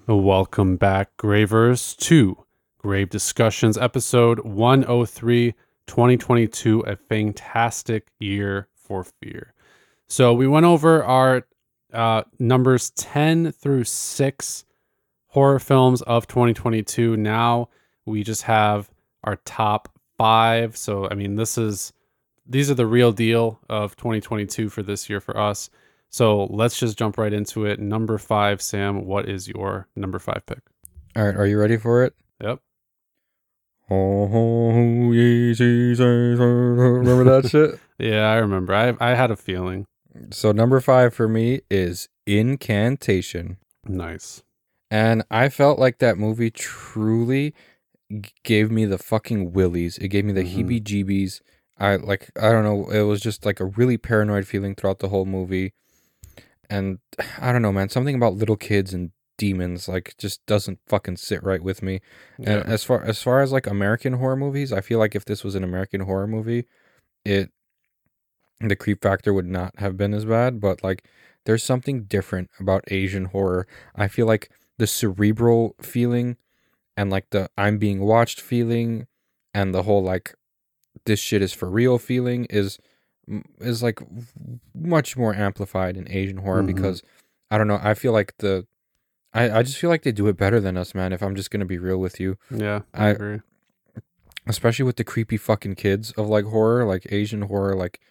Welcome 0.06 0.76
back, 0.76 1.16
Gravers, 1.16 1.96
to 1.96 2.44
Grave 2.78 3.10
Discussions, 3.10 3.78
episode 3.78 4.42
103, 4.42 5.54
2022, 5.88 6.82
a 6.82 6.98
fangtastic 6.98 8.02
year 8.20 8.68
for 8.76 9.06
fear. 9.06 9.54
So, 10.08 10.34
we 10.34 10.46
went 10.46 10.66
over 10.66 11.06
our 11.06 11.48
uh, 11.94 12.24
numbers 12.38 12.90
10 12.90 13.54
through 13.54 13.86
6 13.86 14.66
horror 15.28 15.60
films 15.60 16.02
of 16.02 16.28
2022. 16.28 17.16
Now 17.16 17.70
we 18.06 18.24
just 18.24 18.42
have 18.42 18.92
our 19.24 19.38
top 19.46 19.88
five. 20.18 20.76
So, 20.76 21.08
I 21.10 21.14
mean, 21.14 21.38
this 21.38 21.58
is 21.58 21.94
these 22.46 22.70
are 22.70 22.76
the 22.76 22.86
real 22.86 23.14
deal 23.14 23.62
of 23.70 23.96
2022 23.96 24.68
for 24.68 24.84
this 24.84 25.10
year 25.10 25.22
for 25.22 25.38
us. 25.38 25.70
So 26.14 26.46
let's 26.52 26.78
just 26.78 26.96
jump 26.96 27.18
right 27.18 27.34
into 27.34 27.66
it. 27.66 27.80
Number 27.80 28.20
five, 28.20 28.62
Sam, 28.62 29.06
what 29.06 29.28
is 29.28 29.48
your 29.48 29.88
number 29.96 30.20
five 30.20 30.46
pick? 30.46 30.60
All 31.16 31.26
right, 31.26 31.36
are 31.36 31.48
you 31.48 31.60
ready 31.60 31.76
for 31.76 32.04
it? 32.04 32.14
Yep. 32.40 32.60
Oh, 33.90 35.12
ye 35.12 35.54
Jesus. 35.56 36.00
Remember 36.40 37.24
that 37.42 37.50
shit? 37.50 37.80
Yeah, 38.00 38.26
I 38.32 38.36
remember. 38.38 38.74
I 38.74 38.96
I 39.00 39.14
had 39.16 39.32
a 39.32 39.36
feeling. 39.36 39.86
So 40.32 40.52
number 40.52 40.82
five 40.82 41.14
for 41.14 41.28
me 41.28 41.62
is 41.70 42.10
Incantation. 42.26 43.58
Nice. 43.88 44.44
And 44.92 45.24
I 45.32 45.48
felt 45.50 45.80
like 45.80 46.00
that 46.00 46.18
movie 46.18 46.50
truly 46.52 47.54
gave 48.44 48.72
me 48.72 48.86
the 48.86 48.98
fucking 48.98 49.54
willies. 49.54 49.98
It 50.00 50.10
gave 50.10 50.26
me 50.26 50.34
the 50.34 50.44
Mhm. 50.44 50.54
heebie 50.68 50.84
jeebies. 50.84 51.42
I 51.78 51.96
like 51.96 52.30
I 52.36 52.52
don't 52.52 52.64
know, 52.64 52.90
it 52.90 53.04
was 53.04 53.22
just 53.22 53.46
like 53.46 53.60
a 53.60 53.66
really 53.66 53.98
paranoid 53.98 54.46
feeling 54.48 54.76
throughout 54.76 55.00
the 55.00 55.10
whole 55.10 55.26
movie. 55.26 55.74
And 56.70 57.00
I 57.40 57.52
don't 57.52 57.62
know, 57.62 57.72
man, 57.74 57.90
something 57.90 58.16
about 58.16 58.36
little 58.36 58.58
kids 58.58 58.94
and 58.94 59.12
demons 59.38 59.88
like 59.88 60.16
just 60.18 60.46
doesn't 60.46 60.80
fucking 60.88 61.18
sit 61.18 61.44
right 61.44 61.64
with 61.64 61.82
me. 61.82 62.02
And 62.38 62.64
as 62.66 62.84
far 62.84 63.04
as 63.04 63.22
far 63.22 63.42
as 63.42 63.52
like 63.52 63.68
American 63.68 64.14
horror 64.14 64.36
movies, 64.36 64.72
I 64.72 64.82
feel 64.82 65.00
like 65.00 65.16
if 65.16 65.26
this 65.26 65.44
was 65.44 65.56
an 65.56 65.64
American 65.64 66.02
horror 66.02 66.28
movie, 66.28 66.66
it 67.26 67.52
the 68.60 68.76
creep 68.76 69.02
factor 69.02 69.34
would 69.34 69.48
not 69.48 69.78
have 69.80 69.98
been 69.98 70.14
as 70.14 70.26
bad, 70.26 70.62
but 70.62 70.84
like 70.84 71.06
there's 71.46 71.64
something 71.64 72.04
different 72.04 72.50
about 72.60 72.84
Asian 72.88 73.26
horror. 73.26 73.68
I 73.96 74.08
feel 74.08 74.28
like 74.28 74.50
the 74.78 74.88
cerebral 74.88 75.76
feeling 75.82 76.38
and 76.96 77.10
like 77.10 77.30
the 77.32 77.50
I'm 77.58 77.78
being 77.78 78.02
watched 78.02 78.40
feeling 78.40 79.08
and 79.54 79.74
the 79.74 79.84
whole 79.84 80.04
like 80.04 80.36
this 81.06 81.20
shit 81.20 81.42
is 81.42 81.54
for 81.54 81.70
real 81.70 81.98
feeling 81.98 82.46
is 82.46 82.80
is 83.60 83.82
like 83.82 84.00
much 84.76 85.16
more 85.18 85.34
amplified 85.34 85.96
in 85.98 86.10
Asian 86.12 86.38
horror 86.38 86.64
Mhm. 86.64 86.68
because 86.68 87.02
I 87.50 87.58
don't 87.58 87.68
know, 87.68 87.80
I 87.82 87.94
feel 87.94 88.12
like 88.12 88.36
the 88.40 88.66
I, 89.36 89.50
I 89.60 89.64
just 89.64 89.78
feel 89.78 89.90
like 89.90 90.04
they 90.04 90.12
do 90.12 90.28
it 90.28 90.38
better 90.38 90.60
than 90.60 90.78
us, 90.78 90.94
man, 90.94 91.12
if 91.14 91.24
I'm 91.24 91.36
just 91.36 91.50
gonna 91.50 91.66
be 91.66 91.78
real 91.80 91.98
with 92.00 92.20
you. 92.20 92.38
Yeah, 92.52 92.82
I, 92.94 93.08
I- 93.08 93.10
agree. 93.10 93.40
Especially 94.46 94.84
with 94.84 94.98
the 94.98 95.06
creepy 95.06 95.38
fucking 95.38 95.76
kids 95.76 96.12
of 96.14 96.28
like 96.28 96.44
horror, 96.46 96.84
like 96.86 97.08
Asian 97.12 97.44
horror, 97.44 97.76
like 97.76 98.02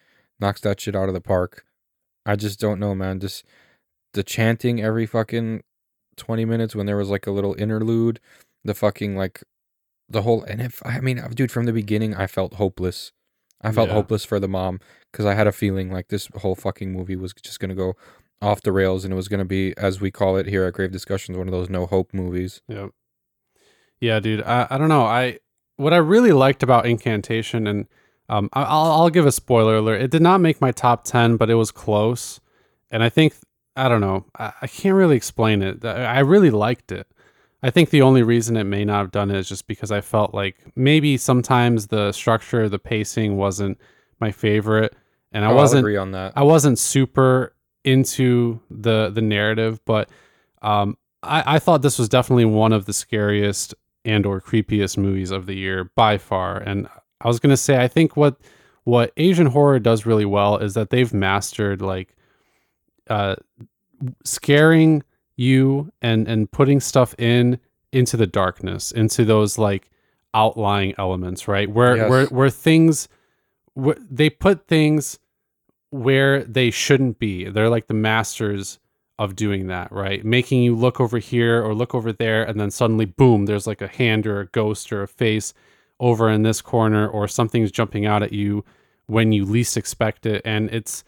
knocks 0.41 0.63
that 0.63 0.81
shit 0.81 0.97
out 0.97 1.09
of 1.09 1.15
the 1.15 1.21
park. 1.21 1.67
I 2.25 2.37
just 2.37 2.59
don't 2.59 2.81
know, 2.81 2.95
man. 2.95 3.21
Just 3.21 3.45
the 4.15 4.23
chanting 4.23 4.83
every 4.83 5.05
fucking 5.05 5.63
20 6.17 6.45
minutes 6.47 6.75
when 6.75 6.87
there 6.87 6.97
was 6.97 7.11
like 7.11 7.27
a 7.27 7.31
little 7.33 7.55
interlude, 7.59 8.19
the 8.65 8.75
fucking 8.75 9.15
like 9.15 9.43
the 10.09 10.23
whole 10.23 10.43
and 10.45 10.63
if 10.63 10.81
I 10.87 11.01
mean, 11.01 11.23
dude, 11.35 11.53
from 11.53 11.67
the 11.67 11.73
beginning 11.73 12.15
I 12.15 12.27
felt 12.27 12.55
hopeless. 12.55 13.13
I 13.63 13.73
felt 13.73 13.89
Yeah. 13.89 13.95
hopeless 13.95 14.25
for 14.25 14.41
the 14.41 14.49
mom 14.49 14.81
because 15.11 15.25
I 15.27 15.35
had 15.35 15.47
a 15.47 15.53
feeling 15.53 15.91
like 15.93 16.09
this 16.09 16.29
whole 16.37 16.55
fucking 16.55 16.93
movie 16.93 17.17
was 17.17 17.33
just 17.35 17.61
gonna 17.61 17.75
go 17.75 17.95
off 18.41 18.61
the 18.63 18.73
rails 18.73 19.05
and 19.05 19.13
it 19.13 19.17
was 19.17 19.29
gonna 19.29 19.45
be, 19.45 19.73
as 19.77 20.01
we 20.01 20.11
call 20.11 20.37
it 20.37 20.47
here 20.47 20.65
at 20.65 20.73
Grave 20.75 20.91
Discussions, 20.91 21.39
one 21.39 21.47
of 21.49 21.53
those 21.53 21.71
no 21.71 21.87
hope 21.87 22.13
movies. 22.13 22.61
Yep. 22.69 22.91
Yeah, 24.01 24.19
dude. 24.21 24.43
I, 24.43 24.67
I 24.71 24.79
don't 24.79 24.89
know. 24.89 25.05
I 25.05 25.39
what 25.77 25.93
I 25.93 25.99
really 25.99 26.33
liked 26.33 26.63
about 26.63 26.87
Incantation, 26.87 27.67
and 27.67 27.87
um, 28.29 28.49
I, 28.53 28.63
I'll 28.63 28.91
I'll 28.93 29.11
give 29.11 29.27
a 29.27 29.33
spoiler 29.33 29.77
alert. 29.77 30.01
It 30.03 30.11
did 30.11 30.23
not 30.23 30.41
make 30.41 30.61
my 30.61 30.73
top 30.73 31.05
ten, 31.05 31.37
but 31.37 31.51
it 31.51 31.55
was 31.55 31.71
close. 31.71 32.41
And 32.91 33.03
I 33.03 33.09
think 33.09 33.35
I 33.77 33.89
don't 33.89 34.01
know. 34.01 34.27
I, 34.39 34.53
I 34.63 34.67
can't 34.67 34.97
really 34.97 35.17
explain 35.17 35.63
it. 35.63 35.85
I 35.85 36.05
I 36.05 36.19
really 36.21 36.51
liked 36.51 36.91
it. 36.93 37.07
I 37.63 37.71
think 37.71 37.91
the 37.91 38.03
only 38.03 38.23
reason 38.23 38.57
it 38.57 38.65
may 38.65 38.85
not 38.85 38.99
have 38.99 39.11
done 39.13 39.31
it 39.31 39.37
is 39.37 39.49
just 39.49 39.67
because 39.67 39.93
I 39.93 40.01
felt 40.01 40.35
like 40.35 40.57
maybe 40.75 41.17
sometimes 41.17 41.87
the 41.87 42.11
structure, 42.13 42.69
the 42.69 42.79
pacing 42.79 43.37
wasn't 43.37 43.79
my 44.21 44.33
favorite, 44.33 44.95
and 45.31 45.45
I 45.45 45.53
Oh, 45.53 45.55
wasn't 45.55 45.81
agree 45.81 45.97
on 45.97 46.11
that. 46.13 46.33
I 46.37 46.43
wasn't 46.43 46.79
super 46.79 47.55
into 47.85 48.61
the 48.71 49.11
the 49.11 49.23
narrative, 49.23 49.81
but 49.85 50.09
um, 50.63 50.97
I, 51.23 51.57
I 51.57 51.59
thought 51.59 51.83
this 51.83 51.99
was 51.99 52.09
definitely 52.09 52.45
one 52.47 52.73
of 52.73 52.87
the 52.87 52.93
scariest 52.93 53.75
and 54.05 54.27
or 54.27 54.41
creepiest 54.41 54.99
movies 54.99 55.31
of 55.31 55.47
the 55.47 55.55
year 55.55 55.85
by 55.95 56.19
far. 56.19 56.59
And 56.59 56.89
I 57.21 57.29
was 57.29 57.39
gonna 57.39 57.57
say, 57.57 57.81
I 57.81 57.87
think 57.89 58.17
what 58.17 58.41
what 58.85 59.13
Asian 59.17 59.47
horror 59.47 59.79
does 59.79 60.05
really 60.05 60.25
well 60.25 60.59
is 60.59 60.75
that 60.75 60.91
they've 60.91 61.13
mastered 61.15 61.81
like 61.81 62.17
uh, 63.09 63.37
scaring 64.25 65.03
you 65.37 65.93
and 66.03 66.29
and 66.29 66.51
putting 66.51 66.81
stuff 66.81 67.15
in 67.19 67.59
into 67.93 68.17
the 68.17 68.27
darkness, 68.27 68.93
into 68.93 69.25
those 69.25 69.59
like 69.59 69.91
outlying 70.35 70.95
elements, 70.99 71.47
right? 71.49 71.71
Where 71.71 71.97
Yes. 71.97 72.11
where 72.11 72.27
where 72.27 72.51
things 72.51 73.09
where 73.75 73.97
they 74.11 74.31
put 74.31 74.67
things 74.67 75.19
where 75.91 76.43
they 76.45 76.71
shouldn't 76.71 77.19
be. 77.19 77.49
They're 77.49 77.69
like 77.69 77.87
the 77.87 77.95
masters 77.95 78.79
of 79.19 79.37
doing 79.37 79.67
that, 79.67 79.93
right? 79.93 80.25
Making 80.25 80.63
you 80.63 80.75
look 80.75 81.01
over 81.01 81.19
here 81.19 81.63
or 81.63 81.75
look 81.75 81.95
over 81.95 82.13
there, 82.13 82.43
and 82.45 82.59
then 82.59 82.71
suddenly, 82.71 83.05
boom, 83.05 83.45
there's 83.45 83.67
like 83.67 83.83
a 83.83 83.89
hand 83.89 84.27
or 84.27 84.41
a 84.41 84.47
ghost 84.47 84.91
or 84.93 85.03
a 85.03 85.09
face 85.09 85.53
over 86.01 86.31
in 86.31 86.43
this 86.43 86.61
corner, 86.63 87.07
or 87.07 87.29
something's 87.29 87.71
jumping 87.71 88.07
out 88.07 88.23
at 88.23 88.33
you 88.33 88.65
when 89.07 89.33
you 89.33 89.45
least 89.45 89.77
expect 89.77 90.25
it. 90.25 90.41
And 90.45 90.71
it's, 90.71 91.05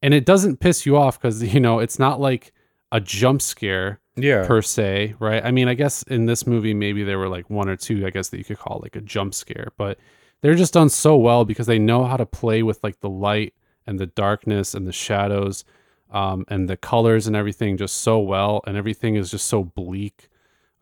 and 0.00 0.14
it 0.14 0.24
doesn't 0.24 0.60
piss 0.60 0.86
you 0.86 0.96
off 0.96 1.20
because, 1.20 1.42
you 1.54 1.60
know, 1.60 1.78
it's 1.78 1.98
not 1.98 2.18
like 2.20 2.52
a 2.92 3.00
jump 3.00 3.42
scare 3.42 4.00
yeah. 4.16 4.46
per 4.46 4.62
se, 4.62 5.16
right? 5.18 5.44
I 5.44 5.50
mean, 5.50 5.66
I 5.66 5.74
guess 5.74 6.02
in 6.04 6.26
this 6.26 6.46
movie, 6.46 6.74
maybe 6.74 7.02
there 7.02 7.18
were 7.18 7.28
like 7.28 7.50
one 7.50 7.68
or 7.68 7.76
two, 7.76 8.06
I 8.06 8.10
guess 8.10 8.28
that 8.28 8.38
you 8.38 8.44
could 8.44 8.58
call 8.58 8.80
like 8.82 8.94
a 8.94 9.00
jump 9.00 9.34
scare, 9.34 9.72
but 9.76 9.98
they're 10.42 10.54
just 10.54 10.74
done 10.74 10.90
so 10.90 11.16
well 11.16 11.44
because 11.44 11.66
they 11.66 11.78
know 11.78 12.04
how 12.04 12.16
to 12.16 12.26
play 12.26 12.62
with 12.62 12.78
like 12.84 13.00
the 13.00 13.08
light 13.08 13.54
and 13.86 13.98
the 13.98 14.06
darkness 14.06 14.74
and 14.74 14.86
the 14.86 14.92
shadows 14.92 15.64
um, 16.10 16.44
and 16.48 16.68
the 16.68 16.76
colors 16.76 17.26
and 17.26 17.34
everything 17.34 17.76
just 17.76 18.02
so 18.02 18.18
well, 18.18 18.60
and 18.66 18.76
everything 18.76 19.16
is 19.16 19.30
just 19.30 19.46
so 19.46 19.64
bleak. 19.64 20.28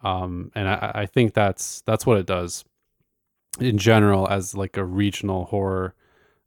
Um, 0.02 0.50
and 0.54 0.68
I, 0.68 0.92
I 0.94 1.06
think 1.06 1.34
that's 1.34 1.82
that's 1.82 2.04
what 2.04 2.18
it 2.18 2.26
does 2.26 2.64
in 3.60 3.78
general 3.78 4.28
as 4.28 4.54
like 4.54 4.76
a 4.76 4.84
regional 4.84 5.44
horror 5.44 5.94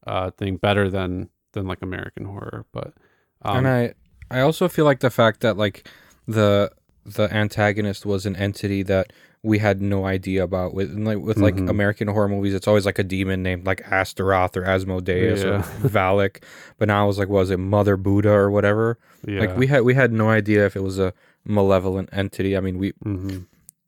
uh, 0.06 0.32
thing, 0.32 0.58
better 0.58 0.90
than 0.90 1.30
than 1.54 1.66
like 1.66 1.82
American 1.82 2.26
horror. 2.26 2.66
But 2.74 2.94
um, 3.42 3.60
and 3.60 3.68
I 3.68 3.94
I 4.32 4.40
also 4.42 4.68
feel 4.68 4.86
like 4.86 5.00
the 5.00 5.10
fact 5.10 5.42
that 5.42 5.58
like 5.58 5.88
the 6.28 6.72
the 7.06 7.34
antagonist 7.34 8.06
was 8.06 8.26
an 8.26 8.36
entity 8.36 8.82
that 8.84 9.12
we 9.46 9.58
had 9.60 9.82
no 9.82 10.06
idea 10.06 10.42
about 10.42 10.74
with 10.74 10.94
like 10.98 11.18
with 11.18 11.38
like 11.38 11.56
Mhm. 11.56 11.70
American 11.70 12.08
horror 12.08 12.30
movies 12.30 12.54
it's 12.54 12.68
always 12.68 12.86
like 12.86 12.98
a 12.98 13.04
demon 13.04 13.44
named 13.44 13.66
like 13.66 13.82
Astaroth 13.92 14.56
or 14.56 14.64
Asmodeus 14.64 15.44
Yeah. 15.44 15.50
or 15.50 15.60
Valak 15.90 16.42
but 16.78 16.88
now 16.88 17.04
it 17.04 17.08
was 17.08 17.20
like 17.20 17.28
was 17.28 17.52
it 17.52 17.58
Mother 17.60 17.98
Buddha 17.98 18.30
or 18.32 18.50
whatever 18.50 18.98
Yeah. 19.28 19.42
like 19.42 19.58
we 19.58 19.68
had 19.68 19.82
we 19.82 19.96
had 19.96 20.14
no 20.14 20.30
idea 20.30 20.66
if 20.66 20.78
it 20.78 20.82
was 20.84 20.98
a 20.98 21.14
malevolent 21.44 22.08
entity 22.14 22.56
I 22.56 22.62
mean 22.62 22.78
we 22.78 22.92
hmm 23.04 23.40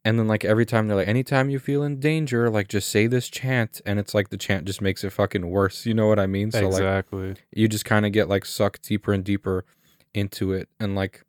and 0.04 0.20
then 0.20 0.28
like 0.28 0.46
every 0.46 0.66
time 0.68 0.88
they're 0.88 0.98
like 0.98 1.08
anytime 1.08 1.50
you 1.50 1.58
feel 1.58 1.82
in 1.84 2.00
danger 2.02 2.48
like 2.50 2.68
just 2.68 2.90
say 2.90 3.08
this 3.08 3.28
chant 3.30 3.82
and 3.88 3.98
it's 3.98 4.14
like 4.14 4.30
the 4.30 4.38
chant 4.38 4.66
just 4.66 4.82
makes 4.82 5.04
it 5.06 5.12
fucking 5.12 5.50
worse 5.50 5.86
you 5.86 5.94
know 5.94 6.08
what 6.08 6.20
I 6.20 6.28
mean 6.28 6.52
so 6.52 6.60
like 6.68 6.74
exactly. 6.82 7.36
you 7.54 7.68
just 7.70 7.86
kind 7.86 8.06
of 8.06 8.12
get 8.12 8.28
like 8.28 8.46
sucked 8.46 8.84
deeper 8.88 9.14
and 9.14 9.24
deeper 9.24 9.64
into 10.16 10.54
it 10.54 10.70
and 10.80 10.96
like 10.96 11.24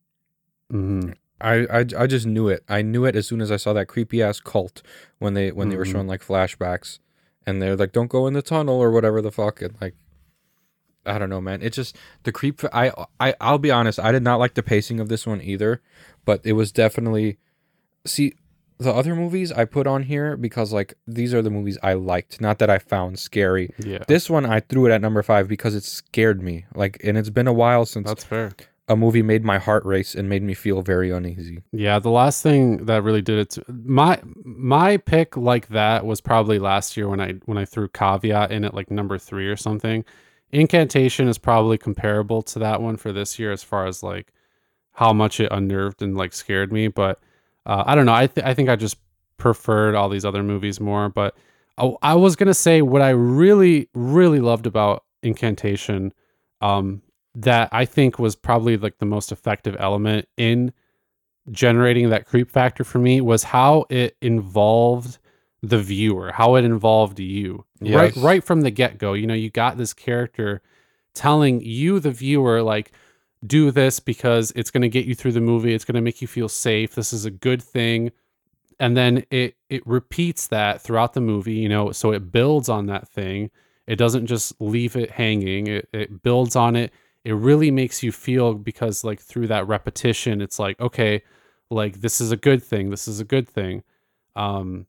hmm 0.71 1.11
I, 1.41 1.67
I 1.71 1.79
I 1.99 2.07
just 2.07 2.25
knew 2.27 2.49
it. 2.49 2.65
I 2.67 2.81
knew 2.81 3.05
it 3.05 3.15
as 3.15 3.27
soon 3.29 3.43
as 3.43 3.53
I 3.53 3.57
saw 3.57 3.75
that 3.75 3.89
creepy 3.89 4.23
ass 4.23 4.41
cult 4.41 4.83
when 5.19 5.35
they 5.35 5.53
when 5.53 5.69
they 5.69 5.77
were 5.77 5.85
Mhm. 5.85 5.93
showing 5.93 6.07
like 6.07 6.23
flashbacks, 6.23 6.99
and 7.45 7.61
they're 7.61 7.77
like, 7.77 7.93
"Don't 7.93 8.09
go 8.09 8.27
in 8.27 8.33
the 8.33 8.41
tunnel" 8.41 8.77
or 8.77 8.91
whatever 8.91 9.21
the 9.21 9.31
fuck. 9.31 9.61
And 9.61 9.75
like, 9.79 9.95
I 11.05 11.19
don't 11.19 11.29
know, 11.29 11.43
man. 11.43 11.61
It 11.61 11.75
just 11.75 11.95
the 12.23 12.33
creep. 12.33 12.63
I 12.73 12.91
I 13.21 13.35
I'll 13.39 13.59
be 13.59 13.71
honest. 13.71 14.01
I 14.01 14.13
did 14.13 14.23
not 14.23 14.39
like 14.39 14.55
the 14.55 14.63
pacing 14.63 14.99
of 14.99 15.11
this 15.11 15.27
one 15.27 15.43
either, 15.43 15.83
but 16.25 16.41
it 16.45 16.53
was 16.55 16.73
definitely. 16.73 17.37
See, 18.07 18.33
the 18.79 18.93
other 18.95 19.15
movies 19.15 19.53
I 19.53 19.67
put 19.67 19.87
on 19.87 20.05
here 20.05 20.39
because 20.39 20.73
like 20.73 20.95
these 21.07 21.35
are 21.35 21.43
the 21.43 21.51
movies 21.51 21.77
I 21.83 21.93
liked, 21.93 22.41
not 22.41 22.59
that 22.61 22.71
I 22.71 22.79
found 22.79 23.19
scary. 23.19 23.75
Yeah. 23.79 24.05
This 24.09 24.31
one 24.31 24.47
I 24.47 24.61
threw 24.61 24.87
it 24.87 24.91
at 24.91 25.03
number 25.03 25.23
five 25.23 25.49
because 25.49 25.75
it 25.75 25.85
scared 25.85 26.43
me. 26.43 26.65
Like, 26.75 26.99
and 27.05 27.19
it's 27.19 27.31
been 27.31 27.47
a 27.47 27.53
while 27.53 27.85
since 27.85 28.07
That's 28.09 28.25
fair. 28.25 28.53
A 28.89 28.97
movie 28.97 29.23
made 29.23 29.45
my 29.45 29.59
heart 29.59 29.85
race 29.85 30.15
and 30.15 30.29
made 30.29 30.43
me 30.43 30.55
feel 30.55 30.81
very 30.81 31.11
uneasy. 31.11 31.63
Yeah, 31.73 31.99
the 31.99 32.11
last 32.11 32.43
thing 32.43 32.87
that 32.87 33.03
really 33.03 33.23
did 33.23 33.39
it 33.39 33.51
to 33.51 33.65
my 33.69 34.21
my 34.45 34.97
pick 34.97 35.37
like 35.37 35.69
that 35.69 36.07
was 36.07 36.21
probably 36.21 36.59
last 36.59 36.97
year 36.97 37.09
when 37.09 37.21
I 37.21 37.33
when 37.47 37.59
I 37.59 37.65
threw 37.65 37.89
caveat 37.89 38.53
in 38.53 38.65
at 38.65 38.75
like 38.75 38.91
number 38.91 39.19
three 39.19 39.49
or 39.49 39.57
something. 39.57 40.05
Incantation 40.53 41.27
is 41.27 41.39
probably 41.39 41.77
comparable 41.77 42.43
to 42.43 42.61
that 42.61 42.81
one 42.81 42.97
for 42.97 43.13
this 43.13 43.39
year 43.39 43.51
as 43.51 43.65
far 43.65 43.87
as 43.87 44.03
like 44.03 44.33
how 44.93 45.13
much 45.13 45.41
it 45.41 45.51
unnerved 45.51 46.01
and 46.01 46.17
like 46.17 46.33
scared 46.33 46.73
me. 46.73 46.89
But 46.89 47.21
uh, 47.67 47.83
I 47.87 47.97
don't 47.97 48.07
know. 48.07 48.15
I 48.15 48.29
th- 48.29 48.47
I 48.47 48.55
think 48.55 48.69
I 48.69 48.77
just 48.77 48.97
preferred 49.37 49.97
all 49.97 50.09
these 50.09 50.25
other 50.25 50.45
movies 50.45 50.81
more. 50.81 51.09
But 51.09 51.37
I, 51.77 51.93
I 52.03 52.15
was 52.15 52.37
gonna 52.37 52.55
say 52.55 52.83
what 52.83 53.03
I 53.03 53.11
really 53.11 53.89
really 53.95 54.41
loved 54.41 54.67
about 54.67 55.03
Incantation, 55.25 56.13
um, 56.61 57.03
that 57.37 57.69
I 57.71 57.85
think 57.85 58.19
was 58.19 58.35
probably 58.35 58.77
like 58.77 58.99
the 58.99 59.07
most 59.07 59.31
effective 59.31 59.77
element 59.79 60.27
in 60.37 60.73
generating 61.51 62.11
that 62.11 62.27
creep 62.27 62.51
factor 62.51 62.83
for 62.83 62.99
me 62.99 63.21
was 63.21 63.45
how 63.45 63.85
it 63.91 64.17
involved 64.21 65.19
the 65.63 65.79
viewer, 65.79 66.33
how 66.33 66.57
it 66.57 66.65
involved 66.65 67.21
you. 67.21 67.65
Right 67.81 68.15
right 68.17 68.43
from 68.43 68.63
the 68.63 68.71
get-go. 68.71 69.13
You 69.13 69.27
know, 69.27 69.35
you 69.35 69.51
got 69.51 69.77
this 69.77 69.93
character 69.93 70.63
telling 71.15 71.61
you 71.61 72.01
the 72.01 72.11
viewer 72.11 72.63
like 72.63 72.93
do 73.47 73.71
this 73.71 74.01
because 74.01 74.53
it's 74.57 74.71
going 74.71 74.83
to 74.83 74.89
get 74.89 75.05
you 75.05 75.15
through 75.15 75.33
the 75.33 75.41
movie, 75.41 75.75
it's 75.75 75.85
going 75.85 75.95
to 75.95 76.01
make 76.01 76.23
you 76.23 76.29
feel 76.29 76.49
safe. 76.49 76.95
This 76.95 77.13
is 77.13 77.25
a 77.25 77.31
good 77.31 77.63
thing. 77.63 78.13
And 78.81 78.97
then 78.97 79.25
it 79.31 79.57
it 79.69 79.87
repeats 79.87 80.47
that 80.49 80.81
throughout 80.81 81.13
the 81.13 81.21
movie, 81.21 81.55
you 81.55 81.69
know, 81.69 81.93
so 81.93 82.13
it 82.13 82.33
builds 82.33 82.69
on 82.69 82.87
that 82.87 83.09
thing. 83.09 83.51
It 83.87 83.97
doesn't 83.97 84.27
just 84.27 84.59
leave 84.61 84.97
it 84.97 85.11
hanging. 85.11 85.67
It 85.67 85.89
it 85.93 86.23
builds 86.23 86.57
on 86.57 86.77
it. 86.77 86.93
It 87.27 87.35
really 87.35 87.71
makes 87.71 88.03
you 88.05 88.13
feel 88.13 88.55
because 88.55 89.05
like 89.05 89.21
through 89.21 89.49
that 89.49 89.67
repetition, 89.67 90.41
it's 90.41 90.59
like, 90.59 90.81
okay, 90.81 91.23
like 91.71 92.01
this 92.01 92.21
is 92.21 92.31
a 92.31 92.37
good 92.37 92.63
thing. 92.63 92.91
This 92.91 93.09
is 93.09 93.19
a 93.21 93.25
good 93.25 93.49
thing. 93.49 93.83
Um 94.37 94.87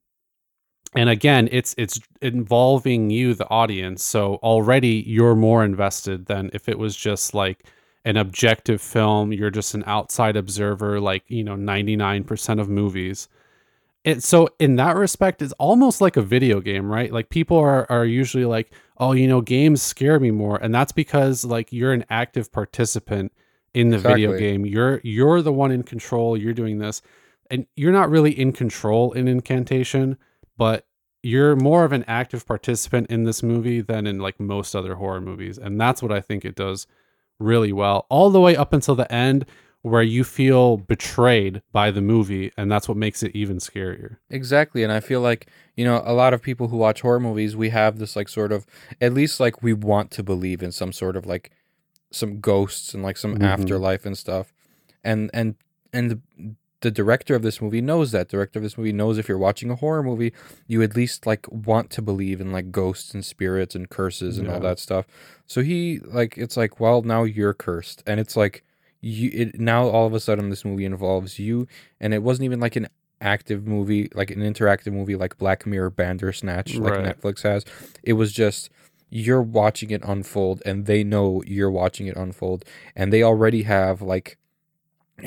and 0.95 1.09
again, 1.09 1.49
it's 1.51 1.73
it's 1.77 1.99
involving 2.22 3.09
you, 3.09 3.34
the 3.34 3.49
audience. 3.49 4.03
So 4.03 4.35
already 4.35 5.03
you're 5.07 5.35
more 5.35 5.65
invested 5.65 6.27
than 6.27 6.49
if 6.53 6.69
it 6.69 6.77
was 6.80 6.95
just 6.95 7.34
like 7.34 7.65
an 8.05 8.18
objective 8.18 8.81
film. 8.81 9.34
You're 9.34 9.49
just 9.51 9.73
an 9.73 9.84
outside 9.85 10.38
observer, 10.38 10.99
like 10.99 11.23
you 11.27 11.43
know, 11.43 11.55
ninety 11.55 11.95
nine 11.95 12.23
percent 12.23 12.59
of 12.59 12.69
movies. 12.69 13.27
It 14.03 14.23
so 14.23 14.49
in 14.59 14.77
that 14.77 14.95
respect, 14.95 15.41
it's 15.41 15.53
almost 15.59 16.01
like 16.01 16.18
a 16.18 16.22
video 16.22 16.61
game, 16.61 16.89
right? 16.89 17.11
Like 17.11 17.30
people 17.30 17.57
are 17.57 17.85
are 17.91 18.05
usually 18.05 18.45
like, 18.45 18.72
oh, 18.98 19.14
you 19.14 19.28
know, 19.28 19.41
games 19.41 19.82
scare 19.82 20.19
me 20.19 20.32
more, 20.32 20.57
and 20.57 20.74
that's 20.74 20.91
because 20.91 21.45
like 21.45 21.72
you're 21.72 21.94
an 21.94 22.06
active 22.10 22.52
participant 22.52 23.32
in 23.74 23.90
the 23.90 23.98
video 23.98 24.38
game. 24.38 24.65
You're 24.65 25.02
you're 25.03 25.41
the 25.41 25.53
one 25.53 25.72
in 25.72 25.84
control. 25.84 26.36
You're 26.38 26.53
doing 26.53 26.80
this, 26.80 27.02
and 27.49 27.65
you're 27.76 27.91
not 27.91 28.10
really 28.10 28.38
in 28.38 28.52
control 28.53 29.14
in 29.14 29.28
incantation, 29.28 30.18
but 30.57 30.86
you're 31.24 31.56
more 31.56 31.84
of 31.84 31.91
an 31.91 32.06
active 32.07 32.45
participant 32.45 33.07
in 33.10 33.24
this 33.24 33.44
movie 33.44 33.82
than 33.82 34.07
in 34.07 34.19
like 34.19 34.40
most 34.40 34.76
other 34.76 34.95
horror 34.95 35.22
movies, 35.22 35.57
and 35.57 35.80
that's 35.80 36.02
what 36.02 36.11
I 36.11 36.22
think 36.22 36.45
it 36.45 36.56
does 36.56 36.88
really 37.40 37.72
well, 37.72 38.07
all 38.10 38.30
the 38.30 38.41
way 38.41 38.56
up 38.56 38.74
until 38.74 38.95
the 38.95 39.11
end 39.14 39.45
where 39.84 40.02
you 40.02 40.24
feel 40.24 40.78
betrayed 40.78 41.62
by 41.72 41.91
the 41.91 42.02
movie, 42.02 42.52
and 42.58 42.70
that's 42.72 42.88
what 42.90 42.98
makes 42.98 43.24
it 43.24 43.36
even 43.36 43.58
scarier. 43.58 44.18
Exactly, 44.30 44.84
and 44.84 44.91
I 44.91 44.99
feel 44.99 45.22
like 45.22 45.48
you 45.76 45.86
know 45.86 46.02
a 46.06 46.14
lot 46.14 46.34
of 46.34 46.41
people 46.41 46.68
who 46.70 46.78
watch 46.78 47.02
horror 47.02 47.20
movies, 47.20 47.56
we 47.56 47.70
have 47.70 47.98
this 47.99 48.16
like 48.16 48.28
sort 48.30 48.52
of 48.52 48.66
at 48.99 49.14
least 49.14 49.40
like 49.40 49.62
we 49.64 49.74
want 49.74 50.12
to 50.12 50.24
believe 50.24 50.62
in 50.64 50.72
some 50.72 50.91
sort 50.91 51.16
of 51.16 51.26
like 51.26 51.52
some 52.12 52.40
ghosts 52.40 52.94
and 52.94 53.04
like 53.04 53.18
some 53.18 53.36
Mhm. 53.36 53.44
afterlife 53.44 54.06
and 54.06 54.18
stuff, 54.18 54.54
and 55.04 55.30
and 55.34 55.56
and 55.94 56.12
the, 56.12 56.20
the 56.82 56.91
director 56.91 57.34
of 57.36 57.41
this 57.41 57.62
movie 57.62 57.82
knows 57.82 58.12
that. 58.12 58.28
Director 58.30 58.60
of 58.60 58.64
this 58.64 58.78
movie 58.78 58.91
knows 58.94 59.18
if 59.18 59.28
you're 59.30 59.38
watching 59.38 59.70
a 59.72 59.76
horror 59.76 60.04
movie, 60.04 60.32
you 60.68 60.82
at 60.84 60.95
least 60.95 61.26
like 61.26 61.48
want 61.52 61.90
to 61.91 62.02
believe 62.02 62.40
in 62.41 62.52
like 62.52 62.72
ghosts 62.72 63.14
and 63.14 63.24
spirits 63.26 63.74
and 63.74 63.90
curses 63.90 64.38
and 64.38 64.48
all 64.49 64.60
that 64.60 64.80
stuff. 64.80 65.06
So 65.48 65.62
he 65.62 65.99
like 66.04 66.38
it's 66.38 66.58
like 66.58 66.80
well 66.80 67.02
now 67.04 67.24
you're 67.24 67.54
cursed, 67.54 68.04
and 68.06 68.20
it's 68.20 68.36
like 68.36 68.64
you 69.02 69.30
it 69.34 69.60
now 69.60 69.88
all 69.88 70.06
of 70.07 70.14
a 70.14 70.19
sudden 70.19 70.49
this 70.49 70.65
movie 70.65 70.86
involves 70.86 71.40
you, 71.40 71.68
and 71.99 72.14
it 72.14 72.24
wasn't 72.24 72.45
even 72.45 72.60
like 72.60 72.76
an 72.76 72.88
active 73.19 73.65
movie, 73.65 74.10
like 74.14 74.30
an 74.32 74.40
interactive 74.40 74.94
movie 74.94 75.15
like 75.15 75.38
Black 75.38 75.65
Mirror 75.65 75.90
Bandersnatch, 75.91 76.76
like 76.76 76.94
Right. 76.94 77.06
Netflix 77.18 77.44
has. 77.44 77.65
It 78.03 78.14
was 78.14 78.32
just 78.32 78.69
you're 79.10 79.41
watching 79.41 79.90
it 79.91 80.02
unfold 80.03 80.61
and 80.65 80.86
they 80.86 81.03
know 81.03 81.41
you're 81.48 81.72
watching 81.72 82.07
it 82.07 82.18
unfold 82.18 82.65
and 82.95 83.11
they 83.14 83.24
already 83.24 83.64
have 83.64 84.02
like 84.02 84.38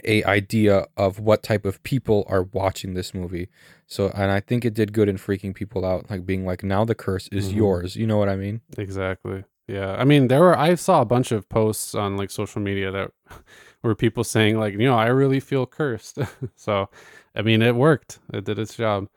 a 0.05 0.23
idea 0.25 0.87
of 0.97 1.19
what 1.19 1.43
type 1.43 1.65
of 1.65 1.83
people 1.83 2.25
are 2.29 2.43
watching 2.45 2.95
this 2.95 3.13
movie. 3.15 3.49
So 3.87 4.09
and 4.11 4.31
I 4.31 4.39
think 4.39 4.65
it 4.65 4.75
did 4.75 4.93
good 4.93 5.09
in 5.09 5.17
freaking 5.17 5.55
people 5.55 5.85
out, 5.85 6.09
like 6.11 6.25
being 6.25 6.45
like 6.47 6.63
now 6.63 6.85
the 6.85 6.95
curse 6.95 7.27
is 7.33 7.49
Mhm. 7.53 7.57
yours. 7.57 7.97
You 7.97 8.07
know 8.07 8.19
what 8.19 8.29
I 8.29 8.37
mean? 8.37 8.61
Exactly. 8.79 9.45
Yeah. 9.71 9.95
I 9.95 10.05
mean, 10.05 10.27
there 10.27 10.41
were 10.41 10.59
I 10.59 10.75
saw 10.75 11.01
a 11.01 11.05
bunch 11.05 11.31
of 11.31 11.49
posts 11.49 11.95
on 11.95 12.17
like 12.17 12.31
social 12.31 12.61
media 12.61 12.91
that 12.91 13.13
were 13.85 13.95
people 13.95 14.25
saying 14.25 14.59
like, 14.59 14.73
you 14.73 14.81
know, 14.81 14.99
I 14.99 15.07
really 15.07 15.39
feel 15.39 15.65
cursed. 15.65 16.19
so, 16.57 16.89
I 17.37 17.43
mean, 17.43 17.63
it 17.63 17.77
worked. 17.77 18.19
It 18.33 18.45
did 18.45 18.59
its 18.59 18.75
job. 18.75 19.09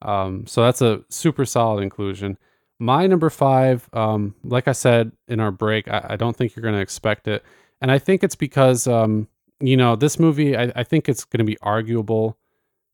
Um, 0.00 0.46
so 0.46 0.62
that's 0.62 0.80
a 0.80 1.04
super 1.10 1.44
solid 1.44 1.82
inclusion. 1.82 2.38
My 2.78 3.06
number 3.06 3.28
five, 3.28 3.86
um, 3.92 4.34
like 4.42 4.66
I 4.66 4.72
said 4.72 5.12
in 5.28 5.40
our 5.40 5.52
break, 5.52 5.88
I, 5.88 6.06
I 6.10 6.16
don't 6.16 6.34
think 6.34 6.56
you're 6.56 6.62
going 6.62 6.74
to 6.74 6.80
expect 6.80 7.28
it, 7.28 7.44
and 7.80 7.92
I 7.92 7.98
think 7.98 8.24
it's 8.24 8.34
because, 8.34 8.88
um, 8.88 9.28
you 9.60 9.76
know, 9.76 9.94
this 9.94 10.18
movie. 10.18 10.56
I, 10.56 10.72
I 10.74 10.82
think 10.82 11.08
it's 11.08 11.24
going 11.24 11.38
to 11.38 11.44
be 11.44 11.58
arguable 11.62 12.38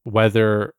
whether 0.02 0.74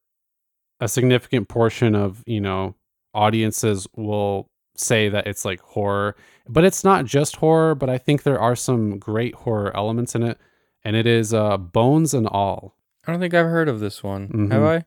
a 0.80 0.88
significant 0.88 1.48
portion 1.48 1.96
of 1.96 2.24
you 2.28 2.42
know 2.42 2.76
audiences 3.16 3.88
will 3.96 4.50
say 4.80 5.10
that 5.10 5.28
it's 5.28 5.46
like 5.46 5.60
horror, 5.62 6.16
but 6.48 6.64
it's 6.64 6.84
not 6.84 7.06
just 7.06 7.38
horror. 7.38 7.76
But 7.76 7.90
I 7.90 7.98
think 7.98 8.24
there 8.24 8.40
are 8.40 8.56
some 8.56 8.98
great 9.00 9.36
horror 9.36 9.76
elements 9.76 10.16
in 10.16 10.24
it, 10.24 10.38
and 10.84 10.96
it 10.96 11.06
is 11.08 11.34
uh, 11.34 11.58
Bones 11.58 12.14
and 12.14 12.28
All. 12.28 12.76
I 13.08 13.12
don't 13.12 13.22
think 13.22 13.34
I've 13.34 13.46
heard 13.48 13.70
of 13.70 13.80
this 13.80 14.04
one. 14.04 14.28
Mhm. 14.28 14.52
Have 14.52 14.64
I? 14.64 14.86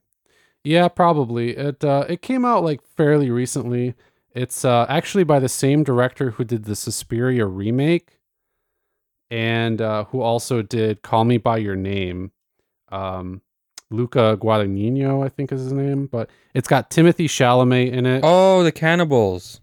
Yeah, 0.65 0.89
probably. 0.89 1.57
It 1.57 1.83
uh, 1.85 2.05
it 2.09 2.23
came 2.23 2.45
out 2.45 2.63
like 2.65 2.83
fairly 2.97 3.31
recently. 3.31 3.95
It's 4.35 4.65
uh, 4.65 4.87
actually 4.89 5.25
by 5.25 5.41
the 5.41 5.49
same 5.49 5.83
director 5.85 6.31
who 6.33 6.45
did 6.45 6.65
the 6.65 6.77
Suspiria 6.77 7.47
remake, 7.47 8.19
and 9.31 9.81
uh, 9.81 10.05
who 10.05 10.21
also 10.21 10.63
did 10.63 11.03
Call 11.03 11.25
Me 11.25 11.37
by 11.39 11.57
Your 11.59 11.77
Name. 11.77 12.33
Um, 12.91 13.41
Luca 13.91 14.39
Guadagnino, 14.41 15.25
I 15.25 15.29
think 15.29 15.53
is 15.53 15.61
his 15.63 15.73
name, 15.73 16.07
but 16.07 16.31
it's 16.55 16.69
got 16.69 16.91
Timothée 16.91 17.27
Chalamet 17.27 17.93
in 17.93 18.07
it. 18.07 18.21
Oh, 18.25 18.63
the 18.63 18.73
cannibals. 18.73 19.61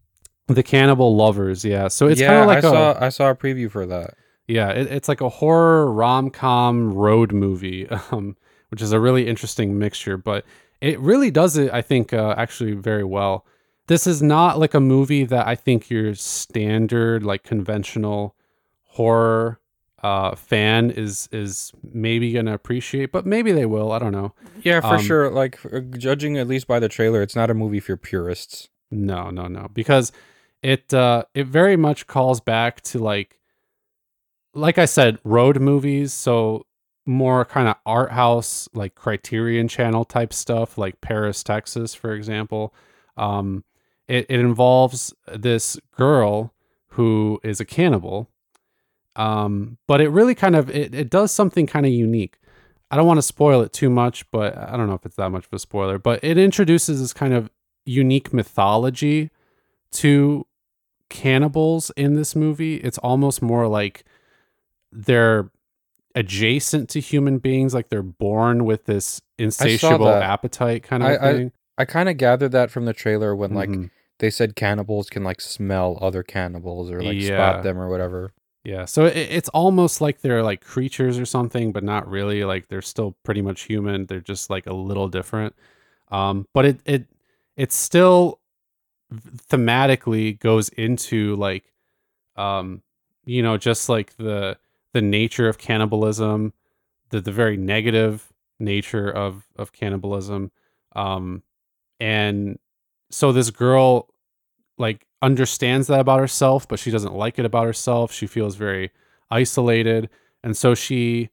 The 0.49 0.63
Cannibal 0.63 1.15
Lovers, 1.15 1.63
yeah. 1.63 1.87
So 1.87 2.07
it's 2.07 2.19
yeah, 2.19 2.27
kind 2.27 2.39
of 2.41 2.47
like 2.47 2.63
I 2.63 2.67
a 2.67 2.71
saw 2.71 3.05
I 3.05 3.09
saw 3.09 3.29
a 3.29 3.35
preview 3.35 3.69
for 3.71 3.85
that. 3.85 4.15
yeah, 4.47 4.69
it, 4.71 4.87
it's 4.91 5.07
like 5.07 5.21
a 5.21 5.29
horror 5.29 5.91
rom 5.91 6.29
com 6.31 6.93
road 6.93 7.31
movie, 7.31 7.87
um, 8.11 8.35
which 8.69 8.81
is 8.81 8.91
a 8.91 8.99
really 8.99 9.27
interesting 9.27 9.77
mixture. 9.77 10.17
But 10.17 10.43
it 10.81 10.99
really 10.99 11.29
does 11.31 11.57
it, 11.57 11.71
I 11.73 11.81
think, 11.81 12.13
uh, 12.13 12.33
actually 12.37 12.71
very 12.73 13.03
well. 13.03 13.45
This 13.87 14.05
is 14.07 14.21
not 14.21 14.59
like 14.59 14.73
a 14.73 14.79
movie 14.79 15.23
that 15.25 15.47
I 15.47 15.55
think 15.55 15.89
your 15.89 16.13
standard, 16.15 17.23
like 17.23 17.43
conventional 17.43 18.35
horror 18.85 19.59
uh, 20.01 20.33
fan 20.35 20.91
is 20.91 21.27
is 21.31 21.71
maybe 21.93 22.31
gonna 22.31 22.53
appreciate, 22.53 23.11
but 23.11 23.25
maybe 23.25 23.51
they 23.51 23.65
will. 23.65 23.91
I 23.91 23.99
don't 23.99 24.11
know. 24.13 24.33
Yeah, 24.63 24.79
for 24.81 24.95
Um, 24.95 25.01
sure. 25.01 25.29
Like 25.29 25.59
uh, 25.71 25.79
judging 25.81 26.37
at 26.37 26.47
least 26.47 26.67
by 26.67 26.79
the 26.79 26.87
trailer, 26.89 27.21
it's 27.21 27.35
not 27.35 27.49
a 27.49 27.53
movie 27.53 27.79
for 27.79 27.97
purists. 27.97 28.69
No, 28.91 29.29
no, 29.29 29.47
no, 29.47 29.67
because 29.73 30.11
it 30.61 30.93
uh, 30.93 31.23
it 31.33 31.47
very 31.47 31.77
much 31.77 32.07
calls 32.07 32.41
back 32.41 32.81
to 32.81 32.99
like, 32.99 33.39
like 34.53 34.77
I 34.77 34.85
said, 34.85 35.19
road 35.23 35.59
movies. 35.59 36.13
So 36.13 36.65
more 37.05 37.45
kind 37.45 37.67
of 37.67 37.75
art 37.85 38.11
house, 38.11 38.69
like 38.73 38.95
Criterion 38.95 39.67
Channel 39.67 40.05
type 40.05 40.33
stuff, 40.33 40.77
like 40.77 41.01
Paris, 41.01 41.43
Texas, 41.43 41.95
for 41.95 42.13
example. 42.13 42.73
Um, 43.17 43.63
it 44.07 44.25
it 44.29 44.39
involves 44.39 45.13
this 45.27 45.77
girl 45.95 46.53
who 46.89 47.39
is 47.43 47.59
a 47.59 47.65
cannibal. 47.65 48.29
Um, 49.15 49.77
but 49.87 50.01
it 50.01 50.09
really 50.09 50.35
kind 50.35 50.55
of 50.55 50.69
it, 50.69 50.93
it 50.93 51.09
does 51.09 51.31
something 51.31 51.67
kind 51.67 51.85
of 51.85 51.91
unique. 51.91 52.37
I 52.91 52.95
don't 52.95 53.05
want 53.05 53.17
to 53.17 53.23
spoil 53.23 53.61
it 53.61 53.71
too 53.71 53.89
much, 53.89 54.29
but 54.31 54.57
I 54.57 54.75
don't 54.75 54.87
know 54.87 54.95
if 54.95 55.05
it's 55.05 55.15
that 55.17 55.29
much 55.29 55.45
of 55.45 55.53
a 55.53 55.59
spoiler. 55.59 55.99
But 55.99 56.23
it 56.23 56.37
introduces 56.37 57.01
this 57.01 57.13
kind 57.13 57.33
of 57.33 57.51
unique 57.85 58.33
mythology 58.33 59.29
to 59.91 60.45
cannibals 61.09 61.91
in 61.95 62.15
this 62.15 62.35
movie. 62.35 62.75
It's 62.77 62.97
almost 62.99 63.41
more 63.41 63.67
like 63.67 64.03
they're 64.91 65.49
adjacent 66.15 66.89
to 66.89 66.99
human 66.99 67.37
beings, 67.37 67.73
like 67.73 67.89
they're 67.89 68.01
born 68.01 68.65
with 68.65 68.85
this 68.85 69.21
insatiable 69.37 70.09
appetite 70.09 70.83
kind 70.83 71.03
of 71.03 71.09
I- 71.09 71.15
I- 71.29 71.33
thing. 71.33 71.51
I 71.77 71.85
kind 71.85 72.09
of 72.09 72.17
gathered 72.17 72.51
that 72.51 72.71
from 72.71 72.85
the 72.85 72.93
trailer 72.93 73.33
when 73.35 73.53
like 73.53 73.69
Mhm. 73.69 73.89
they 74.17 74.29
said 74.29 74.55
cannibals 74.55 75.09
can 75.09 75.23
like 75.23 75.39
smell 75.39 75.97
other 76.01 76.23
cannibals 76.23 76.91
or 76.91 77.01
like 77.01 77.15
Yeah. 77.17 77.37
spot 77.51 77.63
them 77.63 77.77
or 77.79 77.87
whatever. 77.89 78.33
Yeah, 78.65 78.83
so 78.83 79.05
it, 79.05 79.15
it's 79.15 79.47
almost 79.49 80.01
like 80.01 80.19
they're 80.19 80.43
like 80.43 80.59
creatures 80.61 81.17
or 81.17 81.25
something, 81.25 81.71
but 81.71 81.83
not 81.83 82.05
really. 82.09 82.43
Like 82.43 82.67
they're 82.67 82.81
still 82.81 83.15
pretty 83.23 83.41
much 83.41 83.61
human. 83.61 84.07
They're 84.07 84.19
just 84.19 84.49
like 84.49 84.67
a 84.67 84.73
little 84.73 85.07
different. 85.07 85.55
Um, 86.11 86.45
but 86.53 86.65
it 86.65 86.79
it 86.85 87.05
it's 87.55 87.77
still 87.77 88.39
thematically 89.13 90.39
goes 90.39 90.69
into 90.69 91.35
like, 91.35 91.71
um, 92.35 92.81
you 93.25 93.41
know, 93.43 93.57
just 93.57 93.89
like 93.89 94.15
the 94.17 94.57
the 94.93 95.01
nature 95.01 95.47
of 95.49 95.57
cannibalism, 95.57 96.53
the 97.09 97.21
the 97.21 97.31
very 97.31 97.57
negative 97.57 98.31
nature 98.59 99.09
of 99.09 99.47
of 99.55 99.71
cannibalism, 99.71 100.51
um, 100.95 101.43
and 101.99 102.59
so 103.11 103.31
this 103.31 103.49
girl 103.51 104.09
like 104.77 105.05
understands 105.21 105.87
that 105.87 105.99
about 105.99 106.19
herself, 106.19 106.67
but 106.67 106.79
she 106.79 106.91
doesn't 106.91 107.13
like 107.13 107.37
it 107.39 107.45
about 107.45 107.65
herself. 107.65 108.11
She 108.11 108.27
feels 108.27 108.55
very 108.55 108.91
isolated, 109.29 110.09
and 110.43 110.55
so 110.55 110.75
she 110.75 111.29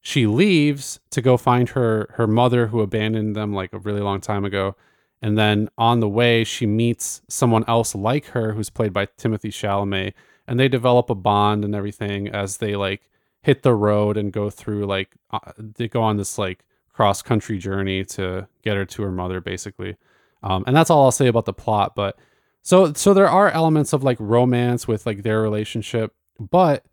she 0.00 0.26
leaves 0.26 1.00
to 1.10 1.20
go 1.20 1.36
find 1.36 1.70
her 1.70 2.08
her 2.14 2.26
mother 2.26 2.68
who 2.68 2.80
abandoned 2.80 3.36
them 3.36 3.52
like 3.52 3.72
a 3.72 3.78
really 3.78 4.00
long 4.00 4.20
time 4.20 4.44
ago. 4.44 4.76
And 5.22 5.36
then 5.38 5.68
on 5.78 6.00
the 6.00 6.08
way, 6.08 6.44
she 6.44 6.66
meets 6.66 7.22
someone 7.28 7.64
else 7.66 7.94
like 7.94 8.26
her 8.26 8.52
who's 8.52 8.70
played 8.70 8.92
by 8.92 9.06
Timothée 9.06 9.50
Chalamet, 9.50 10.12
and 10.46 10.60
they 10.60 10.68
develop 10.68 11.10
a 11.10 11.14
bond 11.14 11.64
and 11.64 11.74
everything 11.74 12.28
as 12.28 12.58
they 12.58 12.76
like 12.76 13.02
hit 13.42 13.62
the 13.62 13.74
road 13.74 14.16
and 14.16 14.32
go 14.32 14.50
through 14.50 14.84
like 14.86 15.14
uh, 15.30 15.52
they 15.58 15.88
go 15.88 16.02
on 16.02 16.16
this 16.16 16.36
like 16.36 16.64
cross 16.92 17.22
country 17.22 17.58
journey 17.58 18.04
to 18.04 18.48
get 18.62 18.76
her 18.76 18.84
to 18.84 19.02
her 19.02 19.12
mother 19.12 19.40
basically. 19.40 19.96
Um, 20.42 20.64
and 20.66 20.76
that's 20.76 20.90
all 20.90 21.04
I'll 21.04 21.12
say 21.12 21.28
about 21.28 21.44
the 21.44 21.52
plot. 21.52 21.94
But 21.94 22.18
so 22.62 22.92
so 22.92 23.14
there 23.14 23.28
are 23.28 23.50
elements 23.50 23.92
of 23.92 24.02
like 24.02 24.18
romance 24.20 24.88
with 24.88 25.06
like 25.06 25.22
their 25.22 25.40
relationship, 25.40 26.14
but 26.38 26.84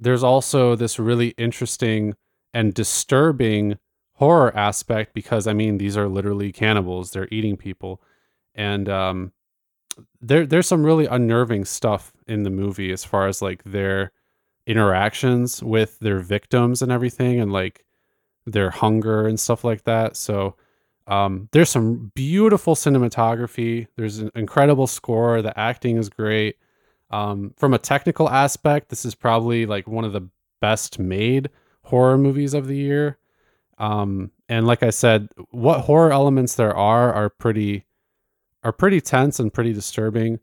there's 0.00 0.22
also 0.22 0.74
this 0.74 0.98
really 0.98 1.28
interesting 1.38 2.14
and 2.54 2.74
disturbing 2.74 3.78
horror 4.22 4.56
aspect 4.56 5.14
because 5.14 5.46
I 5.48 5.52
mean 5.52 5.78
these 5.78 5.96
are 5.96 6.08
literally 6.08 6.52
cannibals. 6.52 7.10
They're 7.10 7.28
eating 7.32 7.56
people. 7.56 8.00
And 8.54 8.88
um 8.88 9.32
there 10.20 10.46
there's 10.46 10.68
some 10.68 10.84
really 10.84 11.06
unnerving 11.06 11.64
stuff 11.64 12.12
in 12.28 12.44
the 12.44 12.50
movie 12.50 12.92
as 12.92 13.04
far 13.04 13.26
as 13.26 13.42
like 13.42 13.64
their 13.64 14.12
interactions 14.66 15.62
with 15.62 15.98
their 15.98 16.20
victims 16.20 16.82
and 16.82 16.92
everything 16.92 17.40
and 17.40 17.52
like 17.52 17.84
their 18.46 18.70
hunger 18.70 19.26
and 19.26 19.38
stuff 19.40 19.64
like 19.64 19.82
that. 19.84 20.16
So 20.16 20.54
um, 21.06 21.48
there's 21.52 21.70
some 21.70 22.12
beautiful 22.14 22.74
cinematography. 22.74 23.88
There's 23.96 24.18
an 24.18 24.30
incredible 24.34 24.86
score. 24.86 25.42
The 25.42 25.58
acting 25.58 25.96
is 25.96 26.08
great. 26.08 26.56
Um, 27.10 27.54
from 27.56 27.74
a 27.74 27.78
technical 27.78 28.28
aspect, 28.30 28.88
this 28.88 29.04
is 29.04 29.14
probably 29.14 29.66
like 29.66 29.86
one 29.88 30.04
of 30.04 30.12
the 30.12 30.28
best 30.60 30.98
made 30.98 31.50
horror 31.82 32.16
movies 32.16 32.54
of 32.54 32.68
the 32.68 32.76
year. 32.76 33.18
Um, 33.82 34.30
and 34.48 34.64
like 34.64 34.84
I 34.84 34.90
said, 34.90 35.28
what 35.50 35.80
horror 35.80 36.12
elements 36.12 36.54
there 36.54 36.74
are 36.74 37.12
are 37.12 37.28
pretty 37.28 37.84
are 38.62 38.72
pretty 38.72 39.00
tense 39.00 39.40
and 39.40 39.52
pretty 39.52 39.72
disturbing. 39.72 40.38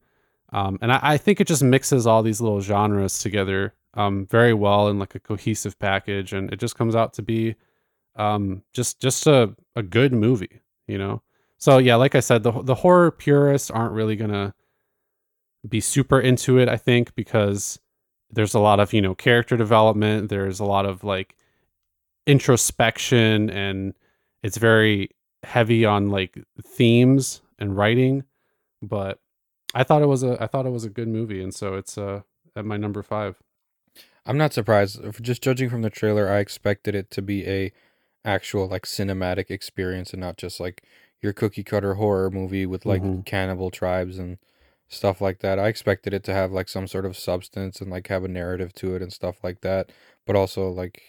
Um, 0.52 0.78
and 0.82 0.92
I, 0.92 1.00
I 1.02 1.18
think 1.18 1.40
it 1.40 1.48
just 1.48 1.64
mixes 1.64 2.06
all 2.06 2.22
these 2.22 2.42
little 2.42 2.60
genres 2.60 3.20
together 3.20 3.74
um, 3.94 4.28
very 4.28 4.54
well 4.54 4.90
in 4.90 5.00
like 5.00 5.16
a 5.16 5.22
cohesive 5.22 5.80
package, 5.80 6.34
and 6.34 6.52
it 6.52 6.60
just 6.60 6.76
comes 6.76 6.96
out 6.96 7.14
to 7.14 7.22
be 7.22 7.56
um, 8.18 8.62
just 8.74 9.00
just 9.00 9.26
a, 9.26 9.56
a 9.74 9.84
good 9.84 10.12
movie, 10.12 10.60
you 10.86 10.98
know. 10.98 11.22
So 11.58 11.78
yeah, 11.78 11.96
like 11.96 12.16
I 12.16 12.20
said, 12.20 12.44
the 12.44 12.52
the 12.52 12.76
horror 12.76 13.10
purists 13.10 13.72
aren't 13.72 13.94
really 13.94 14.18
gonna 14.18 14.54
be 15.68 15.80
super 15.80 16.20
into 16.20 16.58
it. 16.58 16.68
I 16.68 16.76
think 16.76 17.16
because 17.16 17.80
there's 18.32 18.54
a 18.54 18.60
lot 18.60 18.82
of 18.82 18.92
you 18.92 19.02
know 19.02 19.16
character 19.16 19.56
development. 19.56 20.28
There's 20.28 20.60
a 20.60 20.66
lot 20.66 20.86
of 20.86 21.06
like 21.06 21.38
introspection, 22.30 23.50
and 23.50 23.94
it's 24.44 24.58
very 24.58 25.10
heavy 25.44 25.86
on 25.86 26.10
like 26.10 26.38
themes 26.64 27.42
and 27.58 27.76
writing. 27.76 28.24
But 28.82 29.20
I 29.74 29.84
thought 29.84 30.02
it 30.02 30.08
was 30.08 30.24
a 30.24 30.42
I 30.42 30.48
thought 30.48 30.66
it 30.66 30.72
was 30.72 30.84
a 30.86 30.90
good 30.90 31.08
movie, 31.08 31.42
and 31.42 31.54
so 31.54 31.76
it's 31.76 31.98
uh 31.98 32.22
at 32.56 32.66
my 32.66 32.78
number 32.78 33.02
five. 33.04 33.36
I'm 34.26 34.38
not 34.38 34.54
surprised. 34.54 35.00
Just 35.22 35.42
judging 35.42 35.70
from 35.70 35.82
the 35.82 35.90
trailer, 35.90 36.30
I 36.30 36.40
expected 36.40 36.94
it 36.94 37.10
to 37.12 37.22
be 37.22 37.48
a 37.48 37.72
actual 38.26 38.68
like 38.68 38.84
cinematic 38.86 39.50
experience 39.50 40.12
and 40.14 40.22
not 40.22 40.38
just 40.38 40.60
like 40.60 40.84
your 41.22 41.34
cookie 41.34 41.64
cutter 41.64 41.96
horror 41.96 42.30
movie 42.30 42.66
with 42.66 42.86
like 42.86 43.02
Mhm. 43.02 43.26
cannibal 43.26 43.72
tribes 43.72 44.20
and 44.20 44.38
stuff 44.88 45.22
like 45.22 45.40
that. 45.40 45.58
I 45.60 45.68
expected 45.68 46.14
it 46.14 46.24
to 46.26 46.34
have 46.34 46.52
like 46.52 46.70
some 46.70 46.88
sort 46.88 47.06
of 47.06 47.18
substance 47.18 47.82
and 47.82 47.90
like 47.90 48.08
have 48.08 48.24
a 48.24 48.28
narrative 48.28 48.74
to 48.76 48.96
it 48.96 49.02
and 49.02 49.12
stuff 49.12 49.44
like 49.44 49.62
that, 49.62 49.92
but 50.26 50.36
also 50.36 50.70
like 50.70 51.02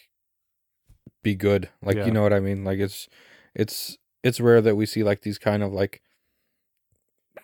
be 1.23 1.35
good. 1.35 1.69
Like 1.83 1.97
Yeah. 1.97 2.07
you 2.07 2.13
know 2.13 2.23
what 2.23 2.33
I 2.33 2.41
mean? 2.41 2.65
Like 2.65 2.79
it's 2.79 3.09
it's 3.55 3.99
it's 4.23 4.41
rare 4.41 4.61
that 4.61 4.77
we 4.77 4.87
see 4.87 5.03
like 5.03 5.23
these 5.23 5.39
kind 5.39 5.63
of 5.63 5.73
like 5.73 6.03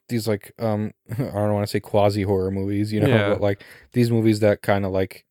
these 0.08 0.28
like 0.28 0.52
um 0.58 0.92
I 1.12 1.16
don't 1.16 1.54
want 1.54 1.66
to 1.66 1.70
say 1.70 1.80
quasi 1.80 2.22
horror 2.22 2.50
movies, 2.50 2.92
you 2.92 3.00
know, 3.00 3.08
Yeah. 3.08 3.28
but 3.30 3.40
like 3.40 3.64
these 3.92 4.10
movies 4.10 4.40
that 4.40 4.62
kind 4.62 4.84
of 4.84 4.92
like 4.92 5.24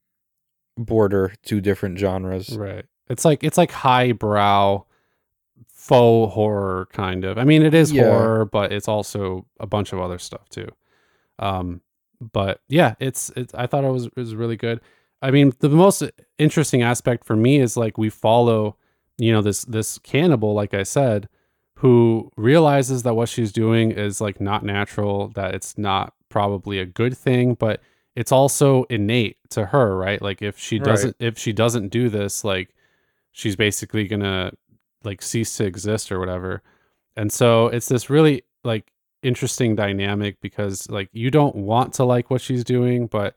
border 0.78 1.34
two 1.44 1.62
different 1.62 1.98
genres. 1.98 2.58
Right. 2.58 2.86
It's 3.10 3.24
like 3.26 3.44
it's 3.44 3.58
like 3.58 3.72
highbrow 3.72 4.86
faux 5.68 6.34
horror 6.34 6.88
kind 6.92 7.24
of. 7.24 7.38
I 7.38 7.44
mean, 7.44 7.62
it 7.62 7.74
is 7.74 7.92
Yeah. 7.92 8.06
horror, 8.10 8.46
but 8.46 8.72
it's 8.74 8.88
also 8.88 9.46
a 9.60 9.68
bunch 9.68 9.94
of 9.94 10.00
other 10.00 10.18
stuff 10.18 10.50
too. 10.50 10.70
Um, 11.40 11.82
but 12.20 12.62
yeah, 12.68 12.96
it's 13.00 13.30
it's. 13.36 13.54
I 13.54 13.68
thought 13.68 13.84
it 13.84 13.92
was 13.92 14.06
it 14.06 14.16
was 14.16 14.34
really 14.36 14.56
good. 14.58 14.82
I 15.26 15.32
mean, 15.32 15.54
the 15.60 15.70
most 15.70 16.04
interesting 16.38 16.84
aspect 16.84 17.26
for 17.26 17.36
me 17.36 17.60
is 17.60 17.76
like 17.76 17.98
we 17.98 18.12
follow, 18.12 18.78
you 19.18 19.32
know, 19.32 19.42
this 19.42 19.66
this 19.66 19.98
cannibal, 19.98 20.54
like 20.54 20.76
I 20.76 20.84
said, 20.84 21.28
who 21.78 22.32
realizes 22.38 23.02
that 23.04 23.16
what 23.16 23.28
she's 23.28 23.52
doing 23.52 23.90
is 23.90 24.22
like 24.22 24.40
not 24.40 24.64
natural, 24.64 25.30
that 25.30 25.56
it's 25.56 25.80
not 25.80 26.14
probably 26.30 26.78
a 26.78 26.86
good 26.86 27.18
thing, 27.18 27.56
but 27.56 27.82
it's 28.16 28.32
also 28.32 28.84
innate 28.84 29.38
to 29.50 29.66
her, 29.66 29.98
right? 29.98 30.22
Like 30.22 30.44
if 30.44 30.60
she 30.60 30.78
doesn't 30.78 31.16
if 31.20 31.40
she 31.40 31.54
doesn't 31.54 31.90
do 31.90 32.08
this, 32.08 32.44
like 32.44 32.76
she's 33.32 33.56
basically 33.56 34.08
gonna 34.08 34.52
like 35.04 35.24
cease 35.24 35.58
to 35.58 35.66
exist 35.66 36.12
or 36.12 36.20
whatever. 36.20 36.62
And 37.16 37.32
so 37.32 37.66
it's 37.70 37.88
this 37.88 38.12
really 38.12 38.44
like 38.64 38.92
interesting 39.24 39.76
dynamic 39.76 40.40
because 40.40 40.88
like 40.88 41.10
you 41.14 41.32
don't 41.32 41.56
want 41.56 41.94
to 41.96 42.04
like 42.06 42.30
what 42.30 42.42
she's 42.42 42.64
doing, 42.64 43.08
but 43.08 43.36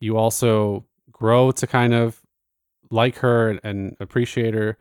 you 0.00 0.16
also 0.16 0.86
grow 1.18 1.50
to 1.52 1.66
kind 1.66 1.92
of 1.92 2.20
like 2.90 3.16
her 3.18 3.58
and, 3.62 3.96
appreciate 4.00 4.54
her. 4.54 4.78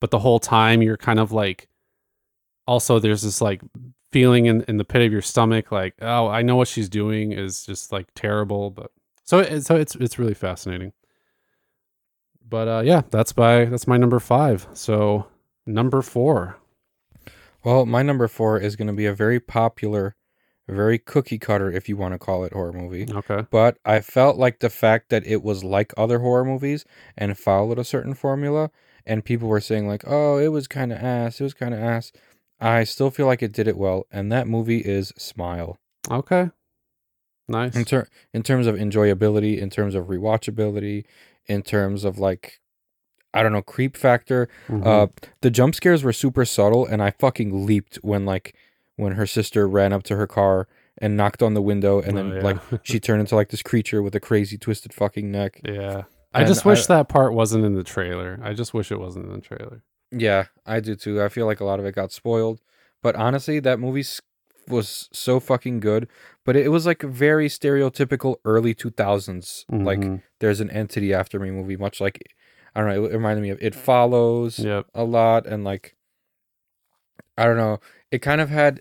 But 0.00 0.10
the 0.10 0.18
whole 0.18 0.38
time 0.38 0.82
you're 0.82 0.96
kind 0.96 1.18
of 1.18 1.32
like 1.32 1.68
also 2.66 2.98
there's 2.98 3.22
this 3.22 3.40
like 3.40 3.62
feeling 4.12 4.46
in, 4.46 4.62
in 4.68 4.76
the 4.76 4.84
pit 4.84 5.02
of 5.02 5.12
your 5.12 5.22
stomach 5.22 5.72
like, 5.72 5.94
oh, 6.00 6.28
I 6.28 6.42
know 6.42 6.56
what 6.56 6.68
she's 6.68 6.88
doing 6.88 7.32
is 7.32 7.64
just 7.64 7.92
like 7.92 8.08
terrible. 8.14 8.70
But 8.70 8.90
so 9.24 9.58
so 9.60 9.76
it's 9.76 9.94
it's 9.96 10.18
really 10.18 10.34
fascinating. 10.34 10.92
But 12.46 12.68
uh 12.68 12.82
yeah, 12.84 13.02
that's 13.10 13.32
by 13.32 13.64
that's 13.64 13.86
my 13.86 13.96
number 13.96 14.20
five. 14.20 14.66
So 14.74 15.26
number 15.66 16.02
four. 16.02 16.58
Well, 17.64 17.86
my 17.86 18.02
number 18.02 18.28
four 18.28 18.58
is 18.58 18.76
going 18.76 18.88
to 18.88 18.92
be 18.92 19.06
a 19.06 19.14
very 19.14 19.40
popular 19.40 20.16
very 20.68 20.98
cookie 20.98 21.38
cutter, 21.38 21.70
if 21.70 21.88
you 21.88 21.96
want 21.96 22.14
to 22.14 22.18
call 22.18 22.44
it 22.44 22.52
horror 22.52 22.72
movie. 22.72 23.06
Okay. 23.10 23.46
But 23.50 23.76
I 23.84 24.00
felt 24.00 24.36
like 24.36 24.60
the 24.60 24.70
fact 24.70 25.10
that 25.10 25.26
it 25.26 25.42
was 25.42 25.62
like 25.64 25.92
other 25.96 26.20
horror 26.20 26.44
movies 26.44 26.84
and 27.16 27.36
followed 27.38 27.78
a 27.78 27.84
certain 27.84 28.14
formula, 28.14 28.70
and 29.06 29.24
people 29.24 29.48
were 29.48 29.60
saying 29.60 29.86
like, 29.86 30.04
"Oh, 30.06 30.38
it 30.38 30.48
was 30.48 30.66
kind 30.66 30.92
of 30.92 30.98
ass. 30.98 31.40
It 31.40 31.44
was 31.44 31.54
kind 31.54 31.74
of 31.74 31.80
ass." 31.80 32.12
I 32.60 32.84
still 32.84 33.10
feel 33.10 33.26
like 33.26 33.42
it 33.42 33.52
did 33.52 33.68
it 33.68 33.76
well, 33.76 34.06
and 34.10 34.32
that 34.32 34.46
movie 34.48 34.78
is 34.80 35.12
Smile. 35.18 35.78
Okay. 36.10 36.50
Nice. 37.48 37.76
In 37.76 37.84
ter- 37.84 38.08
in 38.32 38.42
terms 38.42 38.66
of 38.66 38.74
enjoyability, 38.76 39.58
in 39.58 39.68
terms 39.68 39.94
of 39.94 40.06
rewatchability, 40.06 41.04
in 41.46 41.62
terms 41.62 42.04
of 42.04 42.18
like 42.18 42.60
I 43.34 43.42
don't 43.42 43.52
know, 43.52 43.62
creep 43.62 43.96
factor. 43.96 44.48
Mhm. 44.68 44.86
Uh 44.86 45.06
the 45.42 45.50
jump 45.50 45.74
scares 45.74 46.02
were 46.02 46.12
super 46.12 46.44
subtle 46.46 46.86
and 46.86 47.02
I 47.02 47.10
fucking 47.10 47.66
leaped 47.66 47.96
when 47.96 48.24
like 48.24 48.54
when 48.96 49.12
her 49.12 49.26
sister 49.26 49.66
ran 49.68 49.92
up 49.92 50.02
to 50.04 50.16
her 50.16 50.26
car 50.26 50.68
and 50.98 51.16
knocked 51.16 51.42
on 51.42 51.54
the 51.54 51.62
window 51.62 52.00
and 52.00 52.16
then 52.16 52.32
Oh, 52.32 52.36
yeah. 52.36 52.42
like 52.42 52.58
she 52.84 53.00
turned 53.00 53.20
into 53.20 53.34
like 53.34 53.48
this 53.48 53.62
creature 53.62 54.02
with 54.02 54.14
a 54.14 54.20
crazy 54.20 54.56
twisted 54.56 54.94
fucking 54.94 55.30
neck. 55.30 55.60
yeah. 55.64 56.02
I 56.32 56.40
And 56.40 56.48
just 56.48 56.64
wish 56.64 56.88
I- 56.90 56.96
that 56.96 57.08
part 57.08 57.32
wasn't 57.32 57.64
in 57.64 57.74
the 57.74 57.84
trailer. 57.84 58.40
I 58.42 58.54
just 58.54 58.74
wish 58.74 58.90
it 58.90 58.98
wasn't 58.98 59.26
in 59.26 59.32
the 59.34 59.40
trailer. 59.40 59.82
Yeah, 60.10 60.46
I 60.66 60.80
do 60.80 60.94
too. 60.96 61.22
I 61.22 61.28
feel 61.28 61.46
like 61.46 61.60
a 61.60 61.64
lot 61.64 61.78
of 61.80 61.86
it 61.86 61.94
got 61.94 62.10
spoiled. 62.12 62.60
But 63.02 63.14
honestly, 63.16 63.60
that 63.60 63.78
movie 63.80 64.04
was 64.68 65.08
so 65.12 65.38
fucking 65.40 65.80
good. 65.80 66.08
But 66.44 66.56
it 66.56 66.70
was 66.70 66.86
like 66.86 67.02
very 67.02 67.48
stereotypical 67.48 68.36
early 68.44 68.74
2000s. 68.74 69.64
Like 69.70 70.00
Mhm. 70.00 70.22
there's 70.40 70.60
an 70.60 70.70
entity 70.70 71.12
after 71.14 71.38
me 71.40 71.50
movie, 71.50 71.76
much 71.76 72.00
like 72.00 72.20
I 72.76 72.80
don't 72.80 72.88
know. 72.90 73.04
It 73.04 73.12
reminded 73.12 73.42
me 73.42 73.50
of 73.50 73.58
It 73.62 73.74
Follows 73.74 74.58
Yep. 74.58 74.86
a 74.94 75.04
lot, 75.04 75.46
and 75.46 75.62
like 75.64 75.94
I 77.36 77.44
don't 77.44 77.56
know. 77.56 77.80
It 78.10 78.20
kind 78.20 78.40
of 78.40 78.50
had 78.50 78.80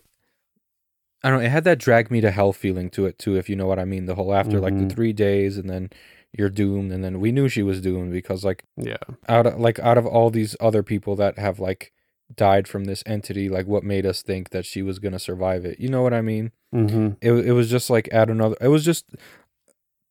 I 1.24 1.30
don't 1.30 1.40
know. 1.40 1.46
It 1.46 1.50
had 1.52 1.64
that 1.64 1.80
drag 1.80 2.12
me 2.12 2.20
to 2.22 2.32
hell 2.32 2.52
feeling 2.52 2.90
to 2.92 3.06
it 3.06 3.18
too, 3.18 3.36
if 3.38 3.50
you 3.50 3.56
know 3.56 3.66
what 3.66 3.80
I 3.80 3.86
mean. 3.86 4.06
The 4.08 4.16
whole 4.16 4.34
after 4.34 4.60
like 4.60 4.74
Mhm. 4.74 4.90
the 4.90 4.94
three 4.96 5.14
days, 5.14 5.58
and 5.58 5.70
then 5.70 5.90
you're 6.38 6.50
doomed, 6.50 6.92
and 6.92 7.02
then 7.04 7.20
we 7.22 7.32
knew 7.32 7.48
she 7.48 7.64
was 7.64 7.80
doomed 7.80 8.12
because 8.12 8.44
like 8.44 8.64
Yeah. 8.76 8.98
out 9.30 9.48
of 9.48 9.60
like 9.60 9.80
out 9.80 9.98
of 9.98 10.06
all 10.06 10.30
these 10.30 10.56
other 10.60 10.84
people 10.84 11.16
that 11.16 11.38
have 11.38 11.60
like 11.60 11.94
died 12.36 12.68
from 12.68 12.84
this 12.86 13.04
entity, 13.06 13.48
like 13.48 13.68
what 13.68 13.84
made 13.84 14.06
us 14.06 14.22
think 14.22 14.50
that 14.50 14.66
she 14.66 14.82
was 14.82 15.00
gonna 15.00 15.20
survive 15.20 15.64
it? 15.66 15.80
You 15.80 15.88
know 15.90 16.02
what 16.02 16.14
I 16.14 16.22
mean? 16.22 16.52
hmm 16.74 17.12
it 17.22 17.32
it 17.32 17.52
was 17.54 17.70
just 17.70 17.90
like 17.90 18.10
add 18.12 18.30
another 18.32 18.56
it 18.60 18.68
was 18.70 18.84
just 18.84 19.06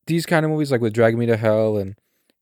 these 0.06 0.24
kind 0.26 0.44
of 0.46 0.50
movies 0.50 0.70
like 0.72 0.80
with 0.80 0.92
Drag 0.94 1.16
Me 1.18 1.26
to 1.26 1.36
Hell 1.36 1.76
and 1.76 1.96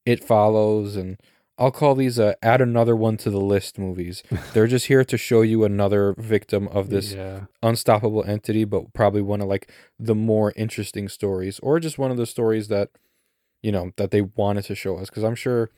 It 0.07 0.23
Follows 0.23 0.95
and 0.97 1.19
I'll 1.61 1.71
call 1.71 1.95
these 1.95 2.19
uh, 2.19 2.33
add 2.43 2.61
another 2.63 2.97
one 2.97 3.17
to 3.19 3.31
the 3.31 3.41
list 3.41 3.79
movies. 3.79 4.23
They're 4.55 4.67
just 4.67 4.87
here 4.87 5.05
to 5.05 5.17
show 5.19 5.43
you 5.43 5.63
another 5.65 6.15
victim 6.19 6.67
of 6.69 6.89
this 6.89 7.13
Yeah. 7.13 7.41
unstoppable 7.63 8.25
entity, 8.27 8.65
but 8.65 8.93
probably 8.95 9.21
one 9.23 9.41
of 9.43 9.49
like 9.49 9.71
the 9.99 10.15
more 10.15 10.53
interesting 10.57 11.09
stories 11.09 11.61
or 11.63 11.79
just 11.79 11.99
one 11.99 12.11
of 12.11 12.17
the 12.17 12.27
stories 12.27 12.69
that 12.69 12.89
you 13.63 13.71
know 13.71 13.93
that 13.99 14.11
they 14.11 14.23
wanted 14.23 14.65
to 14.65 14.75
show 14.75 14.97
us 14.97 15.11
because 15.11 15.23
I'm 15.23 15.35
sure 15.35 15.71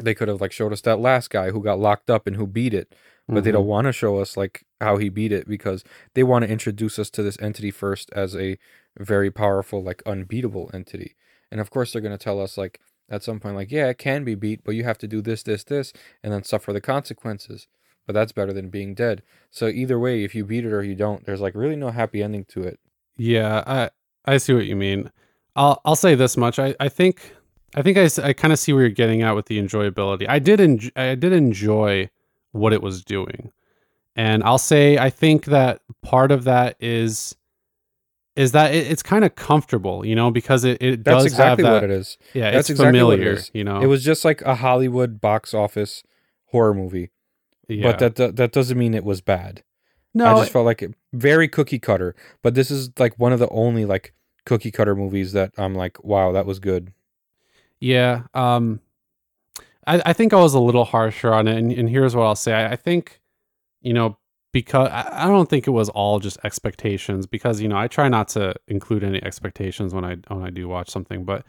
they 0.00 0.14
could 0.14 0.28
have 0.28 0.40
like 0.40 0.52
showed 0.52 0.72
us 0.72 0.80
that 0.82 1.00
last 1.00 1.30
guy 1.30 1.50
who 1.50 1.60
got 1.62 1.80
locked 1.80 2.08
up 2.08 2.26
and 2.28 2.36
who 2.36 2.46
beat 2.46 2.72
it 2.72 2.94
but 3.28 3.44
they 3.44 3.50
Mhm. 3.50 3.54
don't 3.54 3.66
want 3.66 3.86
to 3.86 3.92
show 3.92 4.18
us 4.18 4.36
like 4.36 4.64
how 4.80 4.96
he 4.98 5.08
beat 5.08 5.32
it 5.32 5.46
because 5.48 5.84
they 6.14 6.22
want 6.22 6.44
to 6.44 6.50
introduce 6.50 6.98
us 6.98 7.10
to 7.10 7.22
this 7.22 7.36
entity 7.40 7.70
first 7.70 8.08
as 8.12 8.34
a 8.36 8.56
very 8.98 9.30
powerful 9.30 9.82
like 9.82 10.00
unbeatable 10.06 10.70
entity 10.72 11.14
and 11.50 11.60
of 11.60 11.70
course 11.70 11.92
they're 11.92 12.00
going 12.02 12.16
to 12.16 12.24
tell 12.24 12.40
us 12.40 12.56
like 12.56 12.78
at 13.10 13.22
some 13.22 13.40
point 13.40 13.56
like 13.56 13.70
yeah 13.70 13.88
it 13.88 13.98
can 13.98 14.24
be 14.24 14.34
beat 14.34 14.62
but 14.64 14.74
you 14.74 14.84
have 14.84 14.98
to 14.98 15.08
do 15.08 15.20
this 15.20 15.42
this 15.42 15.64
this 15.64 15.92
and 16.22 16.32
then 16.32 16.42
suffer 16.42 16.72
the 16.72 16.80
consequences 16.80 17.66
but 18.06 18.14
that's 18.14 18.32
better 18.32 18.52
than 18.52 18.68
being 18.70 18.94
dead 18.94 19.22
so 19.50 19.68
either 19.68 19.98
way 19.98 20.24
if 20.24 20.34
you 20.34 20.44
beat 20.44 20.64
it 20.64 20.72
or 20.72 20.82
you 20.82 20.94
don't 20.94 21.24
there's 21.26 21.40
like 21.40 21.54
really 21.54 21.76
no 21.76 21.90
happy 21.90 22.22
ending 22.22 22.44
to 22.44 22.62
it 22.62 22.78
Yeah, 23.16 23.62
I 23.66 23.90
I 24.24 24.38
see 24.38 24.54
what 24.54 24.66
you 24.66 24.76
mean. 24.76 25.10
I'll 25.54 25.80
I'll 25.84 25.96
say 25.96 26.14
this 26.14 26.36
much. 26.36 26.58
I 26.58 26.74
I 26.80 26.88
think 26.88 27.34
I 27.74 27.82
think 27.82 27.98
i, 27.98 28.08
I 28.28 28.32
kind 28.32 28.52
of 28.52 28.58
see 28.58 28.72
where 28.72 28.82
you're 28.82 28.90
getting 28.90 29.22
at 29.22 29.34
with 29.34 29.46
the 29.46 29.58
enjoyability. 29.60 30.26
I 30.28 30.38
did 30.38 30.60
enj- 30.60 30.92
I 30.96 31.14
did 31.14 31.32
enjoy 31.32 32.08
what 32.52 32.72
it 32.72 32.82
was 32.82 33.04
doing. 33.04 33.52
And 34.16 34.42
I'll 34.44 34.58
say 34.58 34.98
I 34.98 35.10
think 35.10 35.46
that 35.46 35.80
part 36.02 36.32
of 36.32 36.44
that 36.44 36.76
is 36.80 37.34
is 38.36 38.52
that 38.52 38.74
it, 38.74 38.90
it's 38.90 39.02
kind 39.02 39.24
of 39.24 39.34
comfortable, 39.34 40.04
you 40.04 40.14
know, 40.14 40.30
because 40.30 40.64
it, 40.64 40.80
it 40.82 41.04
that's 41.04 41.24
does 41.24 41.26
exactly 41.26 41.64
have 41.64 41.74
that 41.74 41.82
what 41.82 41.90
it 41.90 41.96
is 41.98 42.18
yeah, 42.32 42.50
That's 42.50 42.70
it's 42.70 42.80
exactly 42.80 43.02
what 43.02 43.14
it 43.14 43.16
familiar, 43.16 43.32
is. 43.34 43.50
you 43.52 43.64
know. 43.64 43.80
it 43.80 43.86
was 43.86 44.02
just 44.04 44.24
like 44.24 44.40
a 44.42 44.56
hollywood 44.56 45.20
box 45.20 45.52
office 45.54 46.02
horror 46.46 46.74
movie 46.74 47.10
yeah. 47.68 47.90
but 47.90 47.98
that 47.98 48.16
that 48.16 48.36
that 48.36 48.52
doesn't 48.52 48.78
mean 48.78 48.94
it 48.94 49.04
was 49.04 49.20
bad 49.20 49.62
no, 50.14 50.26
I 50.26 50.40
just 50.40 50.52
felt 50.52 50.66
like 50.66 50.82
it, 50.82 50.94
very 51.12 51.48
cookie 51.48 51.78
cutter. 51.78 52.14
But 52.42 52.54
this 52.54 52.70
is 52.70 52.90
like 52.98 53.18
one 53.18 53.32
of 53.32 53.38
the 53.38 53.48
only 53.48 53.84
like 53.84 54.12
cookie 54.44 54.70
cutter 54.70 54.94
movies 54.94 55.32
that 55.32 55.52
I'm 55.56 55.74
like, 55.74 56.02
wow, 56.04 56.32
that 56.32 56.46
was 56.46 56.58
good. 56.58 56.92
Yeah. 57.80 58.24
Um 58.34 58.80
I, 59.86 60.00
I 60.06 60.12
think 60.12 60.32
I 60.32 60.40
was 60.40 60.54
a 60.54 60.60
little 60.60 60.84
harsher 60.84 61.34
on 61.34 61.48
it, 61.48 61.56
and, 61.56 61.72
and 61.72 61.88
here's 61.88 62.14
what 62.14 62.24
I'll 62.24 62.36
say. 62.36 62.52
I, 62.52 62.72
I 62.72 62.76
think, 62.76 63.20
you 63.80 63.92
know, 63.92 64.16
because 64.52 64.88
I, 64.90 65.26
don't 65.26 65.48
think 65.48 65.66
it 65.66 65.70
was 65.70 65.88
all 65.88 66.18
just 66.18 66.38
expectations, 66.44 67.26
because 67.26 67.60
you 67.60 67.68
know 67.68 67.76
I 67.76 67.88
try 67.88 68.08
not 68.08 68.28
to 68.28 68.54
include 68.68 69.02
any 69.02 69.22
expectations 69.22 69.94
when 69.94 70.04
I 70.04 70.16
when 70.28 70.44
I 70.44 70.50
do 70.50 70.68
watch 70.68 70.90
something. 70.90 71.24
But 71.24 71.44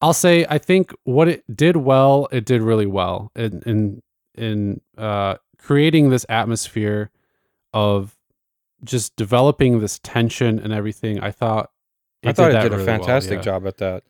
I'll 0.00 0.12
say 0.12 0.44
I 0.48 0.58
think 0.58 0.92
what 1.04 1.28
it 1.28 1.56
did 1.56 1.76
well, 1.76 2.28
it 2.32 2.44
did 2.44 2.62
really 2.62 2.86
well 2.86 3.30
in 3.36 3.62
in 3.64 4.02
in 4.34 4.80
uh, 4.98 5.36
creating 5.58 6.10
this 6.10 6.26
atmosphere 6.28 7.10
of 7.72 8.16
just 8.84 9.16
developing 9.16 9.78
this 9.80 9.98
tension 10.00 10.58
and 10.58 10.72
everything. 10.72 11.20
I 11.20 11.30
thought 11.30 11.70
I 12.24 12.32
thought 12.32 12.50
it 12.50 12.54
that 12.54 12.62
did 12.62 12.72
a 12.72 12.76
really 12.76 12.86
well, 12.86 12.98
fantastic 12.98 13.38
yeah. 13.38 13.42
job 13.42 13.66
at 13.66 13.78
that. 13.78 14.02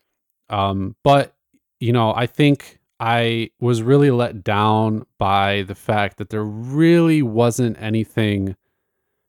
Um, 0.49 0.95
but 1.03 1.35
you 1.79 1.93
know, 1.93 2.13
I 2.15 2.25
think 2.25 2.76
I 2.99 3.51
was 3.59 3.83
really 3.83 4.11
let 4.11 4.43
down 4.43 5.05
by 5.17 5.63
the 5.63 5.75
fact 5.75 6.17
that 6.17 6.29
there 6.29 6.43
really 6.43 7.21
wasn't 7.21 7.77
anything 7.79 8.55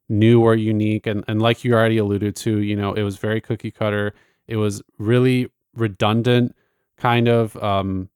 new 0.07 0.41
or 0.41 0.55
unique. 0.55 1.05
And 1.05 1.23
and 1.27 1.41
like 1.41 1.63
you 1.63 1.73
already 1.73 1.97
alluded 1.97 2.35
to, 2.37 2.59
you 2.59 2.75
know, 2.75 2.93
it 2.93 3.03
was 3.03 3.17
very 3.17 3.41
cookie 3.41 3.71
cutter. 3.71 4.13
It 4.47 4.55
was 4.55 4.81
really 4.97 5.51
redundant, 5.75 6.55
kind 6.97 7.27
of 7.27 7.55
um, 7.61 8.09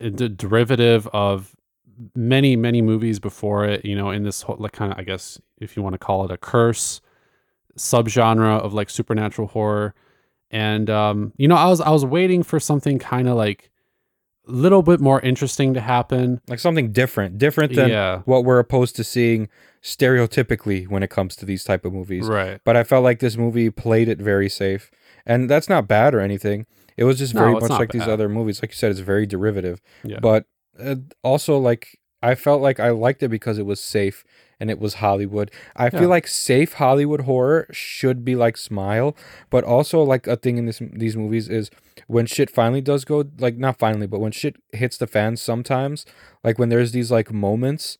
a 0.00 0.10
d- 0.10 0.28
derivative 0.28 1.06
of 1.08 1.54
many 2.14 2.56
many 2.56 2.82
movies 2.82 3.20
before 3.20 3.64
it. 3.64 3.84
You 3.84 3.94
know, 3.94 4.10
in 4.10 4.24
this 4.24 4.42
whole 4.42 4.56
like 4.58 4.72
kind 4.72 4.92
of 4.92 4.98
I 4.98 5.02
guess 5.02 5.40
if 5.58 5.76
you 5.76 5.82
want 5.82 5.94
to 5.94 5.98
call 5.98 6.24
it 6.24 6.32
a 6.32 6.36
curse 6.36 7.00
subgenre 7.78 8.58
of 8.60 8.72
like 8.74 8.90
supernatural 8.90 9.48
horror 9.48 9.94
and 10.50 10.88
um 10.88 11.32
you 11.36 11.46
know 11.46 11.56
i 11.56 11.66
was 11.66 11.80
i 11.80 11.90
was 11.90 12.04
waiting 12.04 12.42
for 12.42 12.58
something 12.58 12.98
kind 12.98 13.28
of 13.28 13.36
like 13.36 13.70
little 14.46 14.82
bit 14.82 15.00
more 15.00 15.20
interesting 15.20 15.74
to 15.74 15.80
happen 15.80 16.40
Like 16.48 16.58
something 16.60 16.92
different, 16.92 17.38
different 17.38 17.74
than 17.74 17.88
yeah 17.90 18.22
what 18.24 18.44
we're 18.44 18.58
opposed 18.58 18.96
to 18.96 19.04
seeing 19.04 19.48
stereotypically 19.82 20.88
when 20.88 21.02
it 21.02 21.10
comes 21.10 21.36
to 21.36 21.44
these 21.46 21.64
type 21.64 21.84
of 21.84 21.92
movies. 21.92 22.26
right 22.26 22.60
But 22.64 22.76
I 22.76 22.84
felt 22.84 23.04
like 23.04 23.18
this 23.20 23.36
movie 23.36 23.70
played 23.70 24.08
it 24.08 24.18
very 24.18 24.48
safe, 24.48 24.90
and 25.24 25.50
that's 25.50 25.68
not 25.68 25.88
bad 25.88 26.14
or 26.14 26.20
anything. 26.20 26.66
It 26.96 27.04
was 27.04 27.18
just 27.18 27.34
No, 27.34 27.40
very 27.40 27.52
much 27.52 27.70
like 27.70 27.92
these 27.92 28.08
other 28.08 28.28
movies. 28.28 28.62
Like 28.62 28.70
you 28.70 28.76
said, 28.76 28.90
it's 28.90 29.00
very 29.00 29.26
derivative. 29.26 29.80
yeah 30.04 30.18
but 30.20 30.44
uh, 30.78 30.96
also 31.22 31.58
like 31.58 31.98
I 32.22 32.34
felt 32.34 32.60
like 32.62 32.80
I 32.80 32.90
liked 32.90 33.22
it 33.22 33.28
because 33.28 33.58
it 33.58 33.66
was 33.66 33.80
safe 33.80 34.24
and 34.58 34.70
it 34.70 34.78
was 34.78 34.94
Hollywood. 34.94 35.50
I 35.74 35.84
Yeah. 35.86 36.00
feel 36.00 36.08
like 36.08 36.26
safe 36.26 36.74
Hollywood 36.74 37.22
horror 37.22 37.66
should 37.70 38.24
be 38.24 38.34
like 38.34 38.56
Smile, 38.56 39.16
but 39.50 39.64
also 39.64 40.02
like 40.02 40.26
a 40.26 40.36
thing 40.36 40.56
in 40.58 40.66
this 40.66 40.80
these 40.92 41.16
movies 41.16 41.48
is 41.48 41.70
when 42.06 42.26
shit 42.26 42.50
finally 42.50 42.80
does 42.80 43.04
go 43.04 43.24
like 43.38 43.56
not 43.56 43.78
finally, 43.78 44.06
but 44.06 44.20
when 44.20 44.32
shit 44.32 44.56
hits 44.72 44.96
the 44.96 45.06
fans 45.06 45.42
sometimes, 45.42 46.04
like 46.42 46.58
when 46.58 46.68
there's 46.68 46.92
these 46.92 47.10
like 47.10 47.32
moments, 47.32 47.98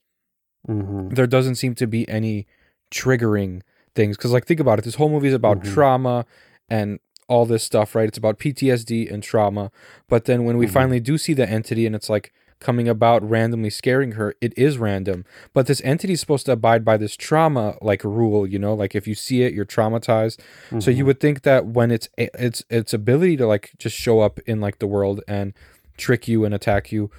hmm 0.67 1.09
there 1.11 1.27
doesn't 1.27 1.55
seem 1.57 1.75
to 1.75 1.87
be 1.87 2.09
any 2.09 2.47
triggering 2.91 3.63
things 3.95 4.17
cuz 4.17 4.33
like 4.33 4.47
think 4.47 4.61
about 4.61 4.79
it, 4.79 4.85
this 4.85 4.97
whole 4.97 5.09
movie 5.11 5.29
is 5.29 5.35
about 5.35 5.61
Mhm. 5.61 5.75
trauma 5.75 6.27
and 6.69 6.99
all 7.29 7.45
this 7.45 7.65
stuff, 7.65 7.95
right? 7.95 8.09
It's 8.09 8.19
about 8.19 8.39
PTSD 8.39 9.09
and 9.13 9.21
trauma. 9.23 9.71
But 10.09 10.27
then 10.27 10.45
when 10.45 10.57
we 10.59 10.67
Mhm. 10.67 10.71
finally 10.71 11.01
do 11.01 11.19
see 11.19 11.35
the 11.35 11.49
entity 11.49 11.85
and 11.87 11.95
it's 11.95 12.09
like 12.09 12.33
coming 12.59 12.89
about 12.89 13.29
randomly 13.29 13.71
scaring 13.71 14.13
her, 14.13 14.35
it 14.41 14.57
is 14.57 14.79
random. 14.79 15.25
But 15.53 15.67
this 15.67 15.83
entity 15.85 16.15
is 16.15 16.21
supposed 16.21 16.47
to 16.47 16.53
abide 16.53 16.85
by 16.85 16.97
this 16.97 17.17
trauma 17.17 17.77
like 17.83 18.03
rule, 18.05 18.47
you 18.47 18.59
know, 18.59 18.75
like 18.75 18.95
if 18.95 19.07
you 19.07 19.15
see 19.15 19.43
it, 19.43 19.53
you're 19.53 19.65
traumatized. 19.65 20.41
So 20.79 20.91
you 20.91 20.99
mm-hmm. 20.99 21.07
would 21.07 21.21
think 21.21 21.43
that 21.43 21.67
when 21.67 21.91
it's 21.91 22.09
its 22.17 22.65
its 22.71 22.95
ability 22.95 23.37
to 23.39 23.47
like 23.47 23.73
just 23.79 23.97
show 23.97 24.21
up 24.21 24.39
in 24.41 24.61
like 24.61 24.79
the 24.79 24.87
world 24.87 25.23
and 25.29 25.53
trick 25.97 26.29
you 26.29 26.45
and 26.45 26.55
attack 26.55 26.93
you, 26.93 27.11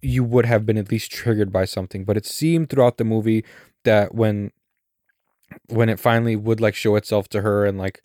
you 0.00 0.24
would 0.24 0.46
have 0.46 0.66
been 0.66 0.78
at 0.78 0.90
least 0.90 1.12
triggered 1.12 1.52
by 1.52 1.64
something. 1.64 2.04
But 2.04 2.16
it 2.16 2.26
seemed 2.26 2.70
throughout 2.70 2.98
the 2.98 3.04
movie 3.04 3.44
that 3.84 4.14
when 4.14 4.52
when 5.68 5.88
it 5.88 6.00
finally 6.00 6.36
would 6.36 6.60
like 6.60 6.74
show 6.74 6.96
itself 6.96 7.28
to 7.28 7.42
her 7.42 7.64
and 7.64 7.78
like 7.78 8.00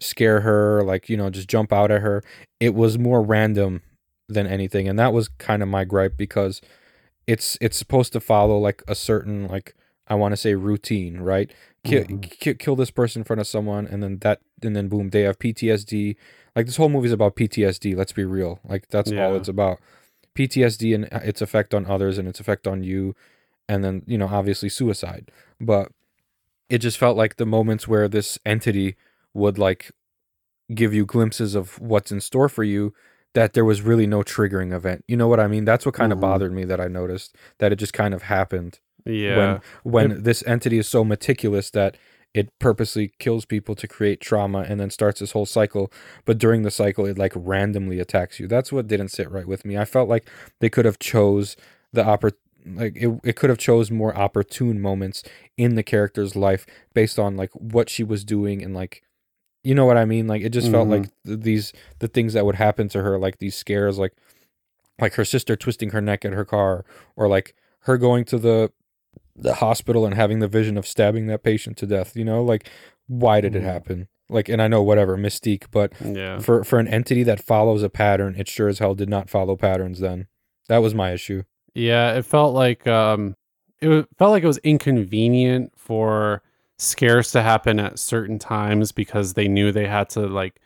scare 0.00 0.40
her, 0.40 0.82
like, 0.82 1.08
you 1.08 1.16
know, 1.16 1.30
just 1.30 1.48
jump 1.48 1.72
out 1.72 1.90
at 1.90 2.02
her, 2.02 2.22
it 2.60 2.74
was 2.74 2.98
more 2.98 3.22
random 3.22 3.82
than 4.28 4.46
anything. 4.46 4.88
And 4.88 4.98
that 4.98 5.12
was 5.12 5.28
kind 5.28 5.62
of 5.62 5.68
my 5.68 5.84
gripe 5.84 6.16
because 6.16 6.60
it's 7.26 7.56
it's 7.60 7.76
supposed 7.76 8.12
to 8.12 8.20
follow 8.20 8.58
like 8.58 8.82
a 8.88 8.94
certain 8.94 9.46
like 9.48 9.74
I 10.08 10.14
want 10.14 10.32
to 10.32 10.36
say 10.36 10.54
routine, 10.54 11.18
right? 11.20 11.50
kill, 11.84 12.02
Mhm. 12.04 12.22
ki- 12.22 12.54
kill 12.54 12.74
this 12.74 12.90
person 12.90 13.20
in 13.20 13.24
front 13.24 13.40
of 13.40 13.46
someone 13.46 13.86
and 13.86 14.02
then 14.02 14.18
that 14.22 14.40
and 14.62 14.74
then 14.74 14.88
boom 14.88 15.10
they 15.10 15.22
have 15.22 15.38
PTSD 15.38 16.16
like 16.56 16.66
this 16.66 16.76
whole 16.76 16.88
movie 16.88 17.06
is 17.06 17.12
about 17.12 17.36
PTSD 17.36 17.94
let's 17.94 18.10
be 18.12 18.24
real 18.24 18.58
like 18.64 18.88
that's 18.88 19.12
all 19.12 19.36
it's 19.36 19.48
about 19.48 19.78
PTSD 20.36 20.94
and 20.96 21.04
uh, 21.12 21.20
its 21.22 21.40
effect 21.40 21.72
on 21.74 21.86
others 21.86 22.18
and 22.18 22.26
its 22.26 22.40
effect 22.40 22.66
on 22.66 22.82
you 22.82 23.14
and 23.68 23.84
then 23.84 24.02
you 24.06 24.18
know 24.18 24.26
obviously 24.26 24.68
suicide 24.68 25.30
but 25.60 25.92
it 26.68 26.78
just 26.78 26.98
felt 26.98 27.16
like 27.16 27.36
the 27.36 27.46
moments 27.46 27.86
where 27.86 28.08
this 28.08 28.36
entity 28.44 28.96
would 29.32 29.56
like 29.56 29.92
give 30.74 30.92
you 30.92 31.06
glimpses 31.06 31.54
of 31.54 31.78
what's 31.80 32.10
in 32.10 32.20
store 32.20 32.48
for 32.48 32.64
you 32.64 32.92
that 33.36 33.52
there 33.52 33.64
was 33.66 33.82
really 33.82 34.06
no 34.06 34.20
triggering 34.22 34.72
event. 34.74 35.04
You 35.06 35.16
know 35.16 35.28
what 35.28 35.38
i 35.40 35.46
mean? 35.46 35.64
That's 35.66 35.84
what 35.86 35.94
kind 35.94 36.10
of 36.12 36.18
Mhm. 36.18 36.22
bothered 36.28 36.52
me 36.52 36.64
that 36.64 36.80
i 36.80 36.88
noticed 36.88 37.36
that 37.58 37.70
it 37.72 37.76
just 37.76 37.92
kind 37.92 38.14
of 38.14 38.22
happened 38.22 38.72
Yeah. 39.04 39.60
when 39.84 40.22
this 40.22 40.42
entity 40.46 40.78
is 40.78 40.88
so 40.88 41.04
meticulous 41.04 41.70
that 41.70 41.96
it 42.34 42.46
purposely 42.58 43.12
kills 43.18 43.44
people 43.44 43.74
to 43.76 43.86
create 43.86 44.20
trauma 44.20 44.60
and 44.68 44.78
then 44.80 44.90
starts 44.90 45.20
this 45.20 45.32
whole 45.32 45.46
cycle 45.46 45.92
but 46.24 46.38
during 46.38 46.62
the 46.62 46.70
cycle 46.70 47.04
it 47.06 47.16
like 47.18 47.32
randomly 47.36 47.98
attacks 48.00 48.40
you. 48.40 48.46
That's 48.48 48.72
what 48.72 48.88
didn't 48.88 49.08
sit 49.18 49.30
right 49.30 49.46
with 49.52 49.64
me. 49.64 49.76
I 49.78 49.84
felt 49.84 50.08
like 50.08 50.24
they 50.60 50.68
could 50.70 50.84
have 50.86 50.98
chose 50.98 51.56
the 51.92 52.02
oppor- 52.04 52.32
like 52.82 52.96
it, 52.96 53.10
it 53.22 53.36
could 53.36 53.48
have 53.50 53.58
chose 53.68 53.90
more 53.90 54.16
opportune 54.16 54.80
moments 54.80 55.22
in 55.56 55.76
the 55.76 55.82
character's 55.84 56.34
life 56.34 56.66
based 56.94 57.18
on 57.18 57.36
like 57.36 57.52
what 57.52 57.88
she 57.88 58.02
was 58.02 58.24
doing 58.24 58.62
and 58.64 58.74
like 58.74 59.02
you 59.66 59.74
know 59.74 59.84
what 59.84 59.96
i 59.96 60.04
mean 60.04 60.26
like 60.26 60.42
it 60.42 60.50
just 60.50 60.70
felt 60.70 60.86
Mhm. 60.88 60.90
like 60.96 61.10
th- 61.26 61.40
these 61.40 61.72
the 61.98 62.08
things 62.08 62.32
that 62.34 62.44
would 62.46 62.54
happen 62.56 62.88
to 62.90 63.02
her 63.02 63.18
like 63.18 63.38
these 63.38 63.54
scares 63.56 63.98
like 63.98 64.12
like 65.00 65.14
her 65.14 65.24
sister 65.24 65.56
twisting 65.56 65.90
her 65.90 66.00
neck 66.00 66.24
at 66.24 66.32
her 66.32 66.44
car 66.44 66.84
or 67.16 67.28
like 67.28 67.54
her 67.80 67.96
going 67.98 68.24
to 68.26 68.38
the 68.38 68.70
the 69.34 69.54
hospital 69.54 70.06
and 70.06 70.14
having 70.14 70.38
the 70.38 70.48
vision 70.48 70.78
of 70.78 70.86
stabbing 70.86 71.26
that 71.26 71.42
patient 71.42 71.76
to 71.78 71.86
death 71.86 72.16
you 72.16 72.24
know 72.24 72.42
like 72.42 72.68
why 73.08 73.40
did 73.40 73.54
it 73.54 73.62
Mhm. 73.62 73.72
happen 73.74 74.08
like 74.30 74.48
and 74.48 74.60
i 74.62 74.68
know 74.68 74.82
whatever 74.82 75.16
mystique 75.16 75.64
but 75.70 75.92
Yeah. 76.02 76.38
for 76.38 76.64
for 76.64 76.78
an 76.78 76.88
entity 76.88 77.22
that 77.24 77.40
follows 77.42 77.82
a 77.82 77.90
pattern 77.90 78.34
it 78.38 78.48
sure 78.48 78.68
as 78.68 78.78
hell 78.78 78.94
did 78.94 79.08
not 79.10 79.28
follow 79.28 79.56
patterns 79.56 80.00
then 80.00 80.26
that 80.68 80.78
was 80.78 80.94
my 80.94 81.12
issue 81.12 81.42
Yeah, 81.74 82.14
it 82.18 82.24
felt 82.24 82.54
like 82.54 82.86
um 82.86 83.36
it 83.82 84.06
felt 84.18 84.30
like 84.30 84.42
it 84.42 84.46
was 84.46 84.58
inconvenient 84.64 85.72
for 85.76 86.42
scares 86.78 87.30
to 87.32 87.42
happen 87.42 87.80
at 87.80 87.98
certain 87.98 88.38
times 88.38 88.92
because 88.92 89.34
they 89.34 89.48
knew 89.48 89.72
they 89.72 89.86
had 89.86 90.08
to 90.10 90.26
like 90.26 90.60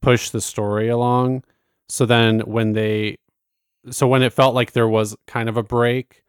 push 0.00 0.30
the 0.30 0.40
story 0.40 0.88
along. 0.88 1.44
So 1.88 2.06
then 2.06 2.40
when 2.40 2.72
they 2.72 3.18
so 3.90 4.06
when 4.06 4.22
it 4.22 4.32
felt 4.32 4.54
like 4.54 4.72
there 4.72 4.88
was 4.88 5.16
kind 5.26 5.48
of 5.48 5.56
a 5.56 5.62
break, 5.62 6.22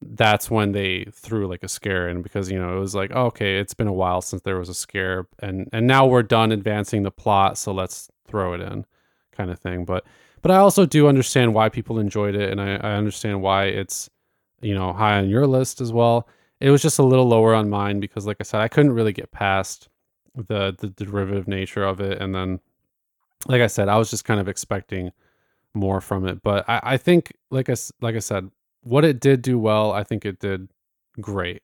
that's 0.00 0.50
when 0.50 0.72
they 0.72 1.06
threw 1.12 1.46
like 1.48 1.62
a 1.62 1.68
scare 1.68 2.08
in 2.08 2.22
because 2.22 2.50
you 2.50 2.58
know 2.58 2.76
it 2.76 2.80
was 2.80 2.94
like 2.94 3.10
oh, 3.14 3.26
okay, 3.26 3.58
it's 3.58 3.74
been 3.74 3.86
a 3.86 3.92
while 3.92 4.20
since 4.20 4.42
there 4.42 4.58
was 4.58 4.68
a 4.68 4.74
scare 4.74 5.26
and 5.40 5.68
and 5.72 5.86
now 5.86 6.06
we're 6.06 6.22
done 6.22 6.52
advancing 6.52 7.02
the 7.02 7.10
plot, 7.10 7.58
so 7.58 7.72
let's 7.72 8.08
throw 8.26 8.54
it 8.54 8.60
in 8.60 8.86
kind 9.32 9.50
of 9.50 9.58
thing. 9.58 9.84
But 9.84 10.04
but 10.42 10.50
I 10.50 10.56
also 10.56 10.86
do 10.86 11.06
understand 11.08 11.54
why 11.54 11.68
people 11.68 11.98
enjoyed 11.98 12.34
it, 12.34 12.50
and 12.50 12.60
I, 12.60 12.76
I 12.76 12.92
understand 12.94 13.42
why 13.42 13.64
it's 13.66 14.08
you 14.60 14.74
know 14.74 14.92
high 14.92 15.18
on 15.18 15.28
your 15.28 15.46
list 15.46 15.80
as 15.80 15.92
well. 15.92 16.28
It 16.60 16.70
was 16.70 16.82
just 16.82 16.98
a 16.98 17.04
little 17.04 17.26
lower 17.26 17.54
on 17.54 17.70
mine 17.70 18.00
because, 18.00 18.26
like 18.26 18.36
I 18.40 18.44
said, 18.44 18.60
I 18.60 18.68
couldn't 18.68 18.92
really 18.92 19.12
get 19.12 19.30
past 19.30 19.88
the 20.34 20.74
the 20.78 20.88
derivative 20.88 21.48
nature 21.48 21.84
of 21.84 22.00
it, 22.00 22.20
and 22.20 22.34
then, 22.34 22.60
like 23.46 23.62
I 23.62 23.66
said, 23.66 23.88
I 23.88 23.96
was 23.96 24.10
just 24.10 24.24
kind 24.24 24.40
of 24.40 24.48
expecting 24.48 25.12
more 25.74 26.00
from 26.00 26.26
it. 26.26 26.42
But 26.42 26.68
I, 26.68 26.80
I 26.82 26.96
think, 26.96 27.32
like 27.50 27.70
I 27.70 27.74
like 28.00 28.14
I 28.16 28.20
said, 28.20 28.50
what 28.82 29.04
it 29.04 29.20
did 29.20 29.42
do 29.42 29.58
well, 29.58 29.92
I 29.92 30.04
think 30.04 30.24
it 30.24 30.38
did 30.38 30.68
great, 31.20 31.62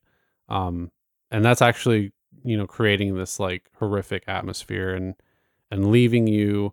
um, 0.49 0.91
and 1.31 1.45
that's 1.45 1.63
actually 1.63 2.13
you 2.45 2.57
know 2.57 2.67
creating 2.67 3.17
this 3.17 3.39
like 3.39 3.71
horrific 3.79 4.25
atmosphere 4.27 4.95
and 4.95 5.15
and 5.71 5.91
leaving 5.91 6.27
you 6.27 6.73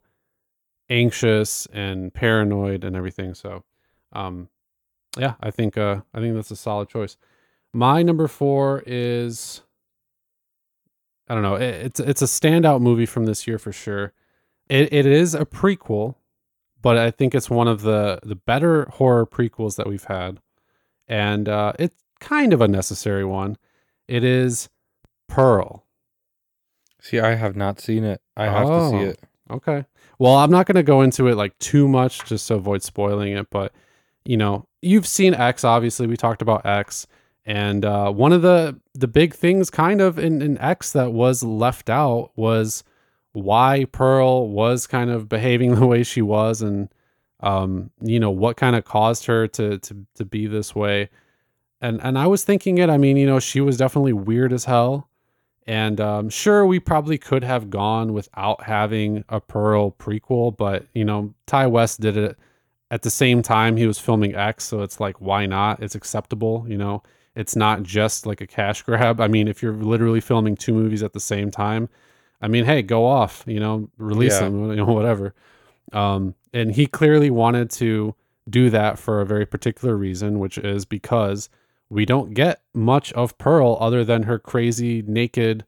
anxious 0.90 1.66
and 1.74 2.14
paranoid 2.14 2.84
and 2.84 2.96
everything. 2.96 3.34
So, 3.34 3.64
um, 4.12 4.50
yeah, 5.18 5.34
I 5.42 5.52
think 5.52 5.78
uh, 5.78 6.02
I 6.14 6.20
think 6.20 6.36
that's 6.36 6.52
a 6.52 6.56
solid 6.56 6.90
choice. 6.90 7.18
My 7.74 8.04
number 8.04 8.28
four 8.28 8.84
is 8.86 9.62
I 11.28 11.34
don't 11.34 11.44
know. 11.44 11.56
It, 11.56 11.64
it's 11.86 12.00
it's 12.00 12.22
a 12.22 12.26
standout 12.26 12.82
movie 12.82 13.06
from 13.06 13.26
this 13.26 13.48
year 13.48 13.58
for 13.58 13.72
sure. 13.72 14.14
It 14.70 14.94
it 14.94 15.06
is 15.06 15.34
a 15.34 15.46
prequel, 15.46 16.16
but 16.82 16.98
I 16.98 17.12
think 17.12 17.34
it's 17.34 17.50
one 17.50 17.68
of 17.68 17.82
the 17.82 18.20
the 18.24 18.36
better 18.36 18.86
horror 18.86 19.26
prequels 19.26 19.76
that 19.78 19.88
we've 19.88 20.04
had, 20.04 20.40
and 21.08 21.50
uh, 21.50 21.74
it's 21.80 21.96
kind 22.20 22.54
of 22.54 22.62
a 22.62 22.68
necessary 22.68 23.26
one. 23.26 23.58
It 24.08 24.24
is 24.24 24.70
Pearl. 25.28 25.86
see 27.02 27.20
i 27.20 27.34
have 27.36 27.56
not 27.56 27.80
seen 27.80 28.04
it 28.04 28.22
i 28.38 28.46
have 28.46 28.68
to 28.68 28.90
see 28.90 28.96
Oh. 28.98 29.00
it 29.10 29.20
Okay. 29.52 29.86
Well, 30.20 30.36
I'm 30.36 30.50
not 30.52 30.66
going 30.68 30.76
to 30.78 30.84
go 30.84 31.02
into 31.02 31.28
it 31.28 31.36
like 31.36 31.58
too 31.60 31.88
much 31.88 32.24
just 32.26 32.48
to 32.48 32.56
avoid 32.56 32.82
spoiling 32.82 33.34
it, 33.34 33.50
but 33.50 33.74
you 34.26 34.38
know, 34.38 34.68
you've 34.82 35.06
seen 35.08 35.34
X 35.34 35.64
obviously. 35.64 36.08
We 36.08 36.16
talked 36.18 36.42
about 36.42 36.66
X 36.66 37.08
and 37.46 37.84
uh 37.84 38.12
one 38.12 38.32
of 38.32 38.42
the 38.42 38.80
the 38.94 39.08
big 39.08 39.34
things 39.34 39.70
kind 39.70 40.02
of 40.02 40.18
in 40.18 40.42
in 40.42 40.58
X 40.60 40.92
that 40.94 41.12
was 41.12 41.44
left 41.44 41.90
out 41.90 42.32
was 42.36 42.84
why 43.34 43.86
Pearl 43.92 44.48
was 44.48 44.88
kind 44.88 45.10
of 45.10 45.28
behaving 45.28 45.76
the 45.80 45.86
way 45.86 46.04
she 46.04 46.22
was 46.22 46.62
and 46.62 46.90
um 47.42 47.92
you 48.02 48.20
know, 48.20 48.32
what 48.32 48.58
kind 48.58 48.76
of 48.76 48.86
caused 48.86 49.26
her 49.26 49.48
to 49.48 49.78
to 49.80 50.06
to 50.16 50.26
be 50.26 50.48
this 50.48 50.74
way. 50.76 51.10
And 51.82 52.00
and 52.02 52.18
I 52.18 52.28
was 52.28 52.44
thinking 52.44 52.78
it, 52.78 52.90
I 52.90 52.98
mean, 52.98 53.18
you 53.18 53.26
know, 53.26 53.40
she 53.40 53.62
was 53.62 53.78
definitely 53.78 54.14
weird 54.14 54.54
as 54.54 54.66
hell. 54.66 55.10
And 55.66 56.02
um, 56.02 56.30
sure, 56.30 56.66
we 56.66 56.80
probably 56.80 57.18
could 57.18 57.44
have 57.44 57.70
gone 57.70 58.12
without 58.12 58.64
having 58.64 59.24
a 59.30 59.40
Pearl 59.40 59.92
prequel, 59.92 60.56
but 60.56 60.88
you 60.94 61.06
know, 61.06 61.34
Ti 61.48 61.68
West 61.68 62.02
did 62.02 62.18
it 62.18 62.38
at 62.92 63.02
the 63.02 63.10
same 63.10 63.42
time 63.42 63.78
he 63.78 63.88
was 63.88 63.98
filming 63.98 64.36
X, 64.36 64.66
so 64.66 64.82
it's 64.82 65.00
like, 65.00 65.20
why 65.20 65.46
not? 65.46 65.82
It's 65.82 65.96
acceptable, 65.96 66.66
you 66.68 66.78
know. 66.78 67.02
It's 67.36 67.56
not 67.56 67.84
just 67.84 68.26
like 68.26 68.42
a 68.42 68.48
cash 68.48 68.82
grab. 68.84 69.20
I 69.20 69.28
mean, 69.28 69.48
if 69.48 69.62
you're 69.62 69.74
literally 69.74 70.22
filming 70.22 70.56
two 70.56 70.74
movies 70.74 71.04
at 71.04 71.14
the 71.14 71.20
same 71.20 71.52
time, 71.52 71.90
I 72.42 72.48
mean, 72.48 72.66
hey, 72.66 72.82
go 72.82 73.06
off, 73.06 73.44
you 73.48 73.60
know, 73.60 73.90
release 73.98 74.34
Yeah. 74.34 74.46
them, 74.50 74.70
you 74.72 74.76
know, 74.78 74.86
whatever. 74.86 75.34
Um, 75.92 76.36
and 76.54 76.72
he 76.72 76.86
clearly 76.88 77.30
wanted 77.30 77.70
to 77.72 78.16
do 78.50 78.70
that 78.70 79.00
for 79.00 79.22
a 79.22 79.26
very 79.26 79.46
particular 79.46 79.96
reason, 79.96 80.40
which 80.40 80.58
is 80.58 80.86
because 80.86 81.50
we 81.90 82.06
don't 82.06 82.34
get 82.34 82.62
much 82.74 83.14
of 83.14 83.38
Pearl 83.38 83.78
other 83.80 84.04
than 84.04 84.24
her 84.24 84.38
crazy, 84.40 85.02
naked, 85.06 85.64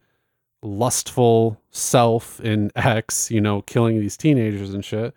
lustful 0.61 1.61
self 1.71 2.39
in 2.41 2.71
X, 2.75 3.31
you 3.31 3.39
know, 3.41 3.61
killing 3.61 3.99
these 3.99 4.17
teenagers 4.17 4.73
and 4.73 4.83
shit. 4.83 5.13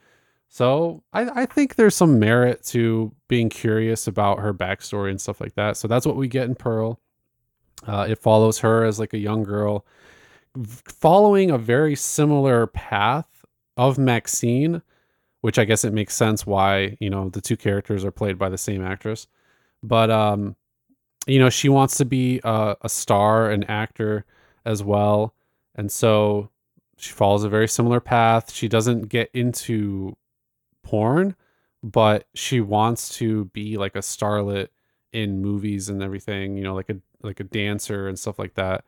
So 0.48 1.02
I, 1.12 1.42
I 1.42 1.46
think 1.46 1.74
there's 1.74 1.94
some 1.94 2.18
merit 2.18 2.64
to 2.66 3.12
being 3.28 3.48
curious 3.48 4.06
about 4.06 4.40
her 4.40 4.54
backstory 4.54 5.10
and 5.10 5.20
stuff 5.20 5.40
like 5.40 5.54
that. 5.54 5.76
So 5.76 5.86
that's 5.86 6.06
what 6.06 6.16
we 6.16 6.26
get 6.26 6.48
in 6.48 6.54
Pearl. 6.54 6.98
Uh, 7.86 8.06
it 8.08 8.18
follows 8.18 8.58
her 8.58 8.84
as 8.84 8.98
like 8.98 9.12
a 9.12 9.18
young 9.18 9.44
girl, 9.44 9.86
following 10.66 11.50
a 11.50 11.58
very 11.58 11.94
similar 11.94 12.66
path 12.66 13.44
of 13.76 13.98
Maxine, 13.98 14.82
which 15.42 15.58
I 15.58 15.64
guess 15.64 15.84
it 15.84 15.92
makes 15.92 16.14
sense 16.14 16.44
why 16.44 16.96
you 16.98 17.08
know 17.08 17.28
the 17.28 17.40
two 17.40 17.56
characters 17.56 18.04
are 18.04 18.10
played 18.10 18.36
by 18.36 18.48
the 18.48 18.58
same 18.58 18.84
actress. 18.84 19.28
But 19.82 20.10
um, 20.10 20.56
you 21.26 21.38
know, 21.38 21.50
she 21.50 21.68
wants 21.68 21.96
to 21.98 22.04
be 22.04 22.40
a, 22.42 22.76
a 22.80 22.88
star, 22.88 23.50
an 23.50 23.62
actor 23.64 24.24
as 24.64 24.82
well, 24.82 25.34
and 25.76 25.92
so 25.92 26.50
she 26.96 27.12
follows 27.12 27.44
a 27.44 27.48
very 27.48 27.68
similar 27.68 28.00
path. 28.00 28.52
She 28.52 28.66
doesn't 28.66 29.08
get 29.08 29.30
into 29.32 30.16
porn, 30.82 31.34
but 31.82 32.26
she 32.34 32.60
wants 32.60 33.16
to 33.16 33.46
be 33.46 33.76
like 33.76 33.96
a 33.96 34.00
starlet 34.00 34.68
in 35.12 35.40
movies 35.40 35.88
and 35.88 36.02
everything, 36.02 36.56
you 36.56 36.64
know, 36.64 36.74
like 36.74 36.90
a 36.90 36.96
like 37.22 37.40
a 37.40 37.44
dancer 37.44 38.08
and 38.08 38.18
stuff 38.18 38.38
like 38.38 38.54
that. 38.54 38.84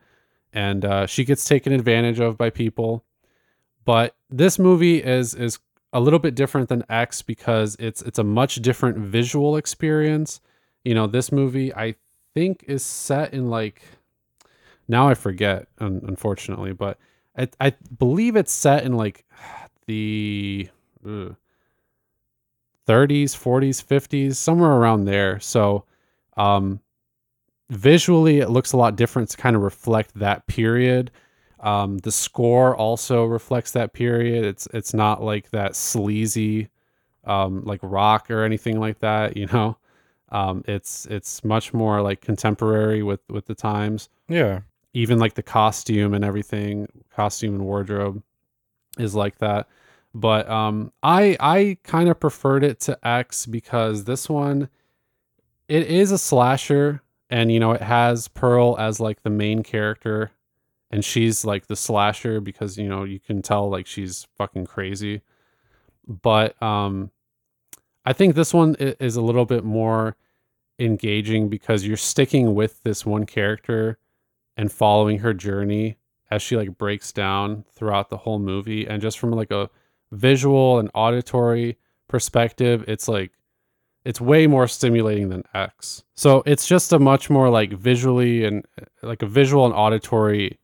And 0.53 0.83
uh, 0.85 1.05
she 1.07 1.23
gets 1.23 1.45
taken 1.45 1.73
advantage 1.73 2.19
of 2.19 2.37
by 2.37 2.49
people. 2.49 3.05
But 3.85 4.15
this 4.29 4.59
movie 4.59 5.03
is 5.03 5.33
is 5.33 5.59
a 5.93 5.99
little 5.99 6.19
bit 6.19 6.35
different 6.35 6.69
than 6.69 6.83
X 6.89 7.21
because 7.21 7.75
it's 7.79 8.01
it's 8.01 8.19
a 8.19 8.23
much 8.23 8.55
different 8.55 8.97
visual 8.97 9.57
experience. 9.57 10.39
You 10.83 10.95
know, 10.95 11.07
this 11.07 11.31
movie 11.31 11.73
I 11.73 11.95
think 12.33 12.63
is 12.67 12.83
set 12.83 13.33
in 13.33 13.49
like 13.49 13.81
now 14.87 15.07
I 15.07 15.13
forget 15.13 15.67
un- 15.79 16.01
unfortunately, 16.07 16.73
but 16.73 16.97
I 17.37 17.49
I 17.59 17.73
believe 17.97 18.35
it's 18.35 18.53
set 18.53 18.83
in 18.83 18.93
like 18.93 19.25
the 19.87 20.69
ugh, 21.05 21.35
30s, 22.91 23.35
40s, 23.35 23.83
50s, 23.83 24.35
somewhere 24.35 24.71
around 24.71 25.05
there. 25.05 25.39
So, 25.39 25.85
um, 26.37 26.79
visually, 27.69 28.39
it 28.39 28.49
looks 28.49 28.73
a 28.73 28.77
lot 28.77 28.95
different 28.95 29.29
to 29.29 29.37
kind 29.37 29.55
of 29.55 29.61
reflect 29.61 30.13
that 30.15 30.45
period. 30.47 31.11
Um, 31.59 31.99
the 31.99 32.11
score 32.11 32.75
also 32.75 33.23
reflects 33.25 33.71
that 33.71 33.93
period. 33.93 34.43
It's 34.43 34.67
it's 34.73 34.93
not 34.93 35.21
like 35.23 35.51
that 35.51 35.75
sleazy, 35.75 36.69
um, 37.23 37.63
like 37.65 37.79
rock 37.83 38.31
or 38.31 38.43
anything 38.43 38.79
like 38.79 38.99
that. 38.99 39.37
You 39.37 39.45
know, 39.47 39.77
um, 40.29 40.63
it's 40.67 41.05
it's 41.05 41.43
much 41.43 41.73
more 41.73 42.01
like 42.01 42.21
contemporary 42.21 43.03
with 43.03 43.21
with 43.29 43.45
the 43.45 43.55
times 43.55 44.09
Yeah. 44.27 44.61
even 44.93 45.19
like 45.19 45.35
the 45.35 45.43
costume 45.43 46.13
and 46.15 46.25
everything, 46.25 46.87
costume 47.11 47.53
and 47.55 47.63
wardrobe 47.63 48.23
is 48.97 49.13
like 49.15 49.37
that. 49.37 49.67
But 50.13 50.49
um, 50.49 50.91
I 51.01 51.37
I 51.39 51.77
kind 51.83 52.09
of 52.09 52.19
preferred 52.19 52.63
it 52.63 52.79
to 52.81 53.07
X 53.07 53.45
because 53.45 54.03
this 54.03 54.29
one 54.29 54.69
it 55.67 55.87
is 55.87 56.11
a 56.11 56.17
slasher 56.17 57.01
and 57.29 57.51
you 57.51 57.59
know 57.59 57.71
it 57.71 57.81
has 57.81 58.27
Pearl 58.27 58.75
as 58.77 58.99
like 58.99 59.23
the 59.23 59.29
main 59.29 59.63
character 59.63 60.31
and 60.91 61.05
she's 61.05 61.45
like 61.45 61.67
the 61.67 61.77
slasher 61.77 62.41
because 62.41 62.77
you 62.77 62.89
know 62.89 63.05
you 63.05 63.19
can 63.19 63.41
tell 63.41 63.69
like 63.69 63.87
she's 63.87 64.27
fucking 64.37 64.65
crazy. 64.65 65.21
But 66.05 66.61
um 66.61 67.11
I 68.05 68.13
think 68.13 68.35
this 68.35 68.53
one 68.53 68.75
is 68.75 69.15
a 69.15 69.21
little 69.21 69.45
bit 69.45 69.63
more 69.63 70.17
engaging 70.79 71.47
because 71.47 71.85
you're 71.85 71.95
sticking 71.95 72.55
with 72.55 72.81
this 72.83 73.05
one 73.05 73.25
character 73.25 73.97
and 74.57 74.71
following 74.71 75.19
her 75.19 75.33
journey 75.33 75.97
as 76.29 76.41
she 76.41 76.57
like 76.57 76.77
breaks 76.77 77.11
down 77.11 77.63
throughout 77.71 78.09
the 78.09 78.17
whole 78.17 78.39
movie 78.39 78.87
and 78.87 79.01
just 79.01 79.19
from 79.19 79.31
like 79.31 79.51
a 79.51 79.69
visual 80.11 80.79
and 80.79 80.89
auditory 80.93 81.77
perspective 82.07 82.83
it's 82.87 83.07
like 83.07 83.31
it's 84.03 84.19
way 84.19 84.47
more 84.47 84.67
stimulating 84.67 85.29
than 85.29 85.43
X. 85.53 86.03
So 86.15 86.43
it's 86.45 86.65
just 86.67 86.91
a 86.91 86.99
much 86.99 87.29
more 87.29 87.49
like 87.49 87.71
visually 87.71 88.43
and 88.43 88.65
like 89.03 89.21
a 89.21 89.27
visual 89.27 89.65
and 89.65 89.73
auditory 89.73 90.59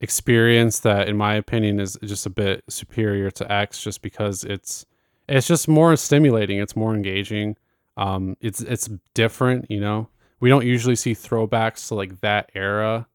experience 0.00 0.80
that 0.80 1.08
in 1.08 1.16
my 1.16 1.34
opinion 1.34 1.78
is 1.78 1.96
just 2.02 2.26
a 2.26 2.30
bit 2.30 2.64
superior 2.68 3.30
to 3.30 3.50
X 3.52 3.80
just 3.80 4.02
because 4.02 4.42
it's 4.42 4.84
it's 5.28 5.46
just 5.46 5.68
more 5.68 5.94
stimulating, 5.96 6.58
it's 6.58 6.74
more 6.74 6.94
engaging. 6.94 7.56
Um 7.96 8.36
it's 8.40 8.60
it's 8.60 8.90
different, 9.14 9.70
you 9.70 9.80
know. 9.80 10.08
We 10.40 10.48
don't 10.48 10.66
usually 10.66 10.96
see 10.96 11.14
throwbacks 11.14 11.86
to 11.88 11.94
like 11.94 12.20
that 12.22 12.50
era 12.54 13.06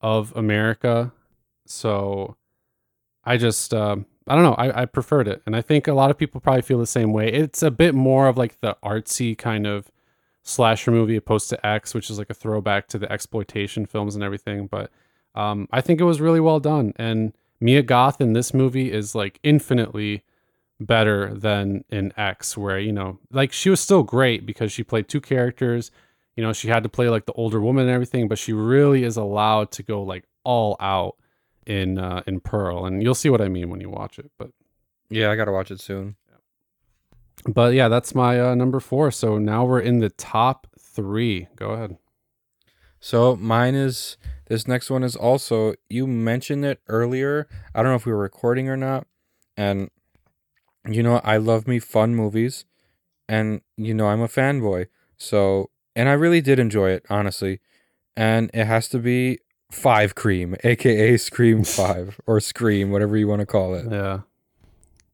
of 0.00 0.32
America. 0.36 1.12
So 1.66 2.36
I 3.24 3.36
just 3.36 3.74
um 3.74 4.06
I 4.30 4.36
don't 4.36 4.44
know. 4.44 4.54
I, 4.54 4.82
I 4.82 4.84
preferred 4.84 5.26
it. 5.26 5.42
And 5.44 5.56
I 5.56 5.60
think 5.60 5.88
a 5.88 5.92
lot 5.92 6.12
of 6.12 6.16
people 6.16 6.40
probably 6.40 6.62
feel 6.62 6.78
the 6.78 6.86
same 6.86 7.12
way. 7.12 7.32
It's 7.32 7.64
a 7.64 7.70
bit 7.70 7.96
more 7.96 8.28
of 8.28 8.38
like 8.38 8.60
the 8.60 8.76
artsy 8.84 9.36
kind 9.36 9.66
of 9.66 9.90
slasher 10.44 10.92
movie 10.92 11.16
opposed 11.16 11.50
to 11.50 11.66
X, 11.66 11.94
which 11.94 12.08
is 12.10 12.16
like 12.16 12.30
a 12.30 12.34
throwback 12.34 12.86
to 12.88 12.98
the 12.98 13.10
exploitation 13.10 13.86
films 13.86 14.14
and 14.14 14.22
everything. 14.22 14.68
But 14.68 14.92
um, 15.34 15.66
I 15.72 15.80
think 15.80 16.00
it 16.00 16.04
was 16.04 16.20
really 16.20 16.38
well 16.38 16.60
done. 16.60 16.92
And 16.94 17.32
Mia 17.58 17.82
Goth 17.82 18.20
in 18.20 18.32
this 18.32 18.54
movie 18.54 18.92
is 18.92 19.16
like 19.16 19.40
infinitely 19.42 20.22
better 20.78 21.34
than 21.34 21.84
in 21.90 22.12
X, 22.16 22.56
where, 22.56 22.78
you 22.78 22.92
know, 22.92 23.18
like 23.32 23.52
she 23.52 23.68
was 23.68 23.80
still 23.80 24.04
great 24.04 24.46
because 24.46 24.70
she 24.70 24.84
played 24.84 25.08
two 25.08 25.20
characters. 25.20 25.90
You 26.36 26.44
know, 26.44 26.52
she 26.52 26.68
had 26.68 26.84
to 26.84 26.88
play 26.88 27.08
like 27.08 27.26
the 27.26 27.32
older 27.32 27.60
woman 27.60 27.86
and 27.86 27.92
everything, 27.92 28.28
but 28.28 28.38
she 28.38 28.52
really 28.52 29.02
is 29.02 29.16
allowed 29.16 29.72
to 29.72 29.82
go 29.82 30.04
like 30.04 30.22
all 30.44 30.76
out 30.78 31.16
in 31.66 31.98
uh, 31.98 32.22
in 32.26 32.40
Pearl, 32.40 32.86
and 32.86 33.02
you'll 33.02 33.14
see 33.14 33.30
what 33.30 33.40
I 33.40 33.48
mean 33.48 33.70
when 33.70 33.80
you 33.80 33.90
watch 33.90 34.18
it. 34.18 34.30
But 34.38 34.50
yeah, 35.08 35.30
I 35.30 35.36
gotta 35.36 35.52
watch 35.52 35.70
it 35.70 35.80
soon. 35.80 36.16
But 37.46 37.74
yeah, 37.74 37.88
that's 37.88 38.14
my 38.14 38.40
uh, 38.40 38.54
number 38.54 38.80
four. 38.80 39.10
So 39.10 39.38
now 39.38 39.64
we're 39.64 39.80
in 39.80 39.98
the 40.00 40.10
top 40.10 40.66
three. 40.78 41.48
Go 41.56 41.70
ahead. 41.70 41.96
So 43.00 43.34
mine 43.36 43.74
is 43.74 44.18
this 44.46 44.68
next 44.68 44.90
one 44.90 45.02
is 45.02 45.16
also 45.16 45.74
you 45.88 46.06
mentioned 46.06 46.64
it 46.64 46.80
earlier. 46.88 47.48
I 47.74 47.82
don't 47.82 47.92
know 47.92 47.96
if 47.96 48.04
we 48.04 48.12
were 48.12 48.18
recording 48.18 48.68
or 48.68 48.76
not, 48.76 49.06
and 49.56 49.90
you 50.88 51.02
know 51.02 51.20
I 51.24 51.38
love 51.38 51.66
me 51.66 51.78
fun 51.78 52.14
movies, 52.14 52.66
and 53.28 53.62
you 53.76 53.94
know 53.94 54.08
I'm 54.08 54.20
a 54.20 54.28
fanboy. 54.28 54.88
So 55.16 55.70
and 55.96 56.08
I 56.08 56.12
really 56.12 56.40
did 56.40 56.58
enjoy 56.58 56.90
it 56.90 57.06
honestly, 57.08 57.60
and 58.16 58.50
it 58.52 58.66
has 58.66 58.88
to 58.88 58.98
be 58.98 59.38
Five 59.70 60.14
Cream, 60.14 60.56
aka 60.64 61.16
Scream 61.16 61.64
Five 61.64 62.20
or 62.26 62.40
Scream, 62.40 62.90
whatever 62.90 63.16
you 63.16 63.28
want 63.28 63.40
to 63.40 63.46
call 63.46 63.74
it. 63.74 63.86
Yeah. 63.90 64.20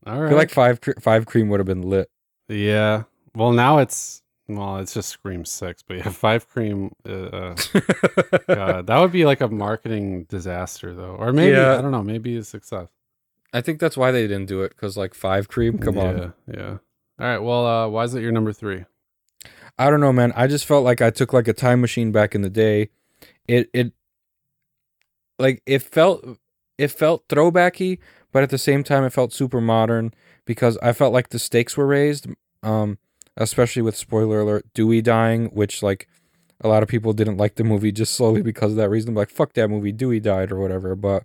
All 0.07 0.21
right. 0.21 0.27
I 0.27 0.29
feel 0.29 0.39
like 0.39 0.51
Five 0.51 0.81
Five 1.01 1.27
Cream 1.27 1.49
would 1.49 1.61
have 1.61 1.67
been 1.67 1.83
lit. 1.83 2.11
Yeah. 2.49 3.05
Well, 3.35 3.53
now 3.53 3.79
it's 3.79 4.23
well, 4.49 4.79
it's 4.79 4.95
just 4.95 5.09
Scream 5.09 5.45
Six, 5.45 5.83
but 5.83 5.99
yeah, 5.99 6.09
Five 6.09 6.49
Cream. 6.49 6.95
Uh, 7.07 7.13
uh 7.13 7.57
God, 8.49 8.87
that 8.87 8.99
would 8.99 9.13
be 9.13 9.25
like 9.25 9.41
a 9.41 9.49
marketing 9.49 10.25
disaster, 10.25 10.95
though, 10.95 11.17
or 11.17 11.33
maybe 11.33 11.57
yeah. 11.57 11.77
I 11.77 11.83
don't 11.83 11.91
know, 11.91 12.03
maybe 12.03 12.37
a 12.37 12.45
success. 12.45 12.89
I 13.53 13.61
think 13.61 13.81
that's 13.81 13.97
why 13.97 14.11
they 14.11 14.23
didn't 14.23 14.47
do 14.47 14.63
it 14.63 14.71
because 14.71 14.97
like 14.97 15.15
Five 15.15 15.49
Cream. 15.49 15.79
Come 15.79 15.97
yeah, 15.97 16.03
on. 16.03 16.35
Yeah. 16.53 16.71
All 17.19 17.27
right. 17.27 17.39
Well, 17.39 17.67
uh, 17.67 17.89
why 17.89 18.05
is 18.05 18.15
it 18.15 18.23
your 18.23 18.33
number 18.33 18.53
three? 18.53 18.85
I 19.79 19.91
don't 19.91 20.01
know, 20.01 20.13
man. 20.13 20.33
I 20.37 20.47
just 20.47 20.65
felt 20.65 20.85
like 20.85 21.03
I 21.03 21.11
took 21.11 21.33
like 21.33 21.49
a 21.49 21.53
time 21.53 21.81
machine 21.81 22.13
back 22.13 22.35
in 22.35 22.43
the 22.43 22.51
day. 22.51 22.91
It 23.49 23.69
it 23.73 23.93
like 25.39 25.63
it 25.67 25.83
felt 25.83 26.25
it 26.79 26.89
felt 26.89 27.29
throwbacky, 27.29 27.99
but 28.33 28.43
at 28.43 28.51
the 28.51 28.59
same 28.59 28.85
time 28.85 29.05
it 29.05 29.11
felt 29.11 29.33
super 29.33 29.61
modern 29.61 30.13
because 30.45 30.79
I 30.83 30.93
felt 30.93 31.13
like 31.13 31.31
the 31.31 31.39
stakes 31.39 31.77
were 31.77 31.87
raised. 31.87 32.27
Um, 32.63 32.99
especially 33.37 33.83
with 33.83 33.97
spoiler 33.97 34.41
alert, 34.41 34.67
Dewey 34.75 35.03
dying, 35.03 35.47
which 35.47 35.83
like 35.83 36.09
a 36.61 36.69
lot 36.69 36.83
of 36.83 36.89
people 36.89 37.13
didn't 37.13 37.37
like 37.37 37.57
the 37.57 37.65
movie 37.65 37.93
just 37.93 38.15
slowly 38.15 38.43
because 38.43 38.73
of 38.73 38.77
that 38.79 38.91
reason. 38.91 39.15
Like 39.15 39.31
fuck 39.31 39.53
that 39.55 39.69
movie, 39.69 39.93
Dewey 39.93 40.21
died 40.21 40.51
or 40.51 40.59
whatever. 40.59 40.95
But 40.97 41.25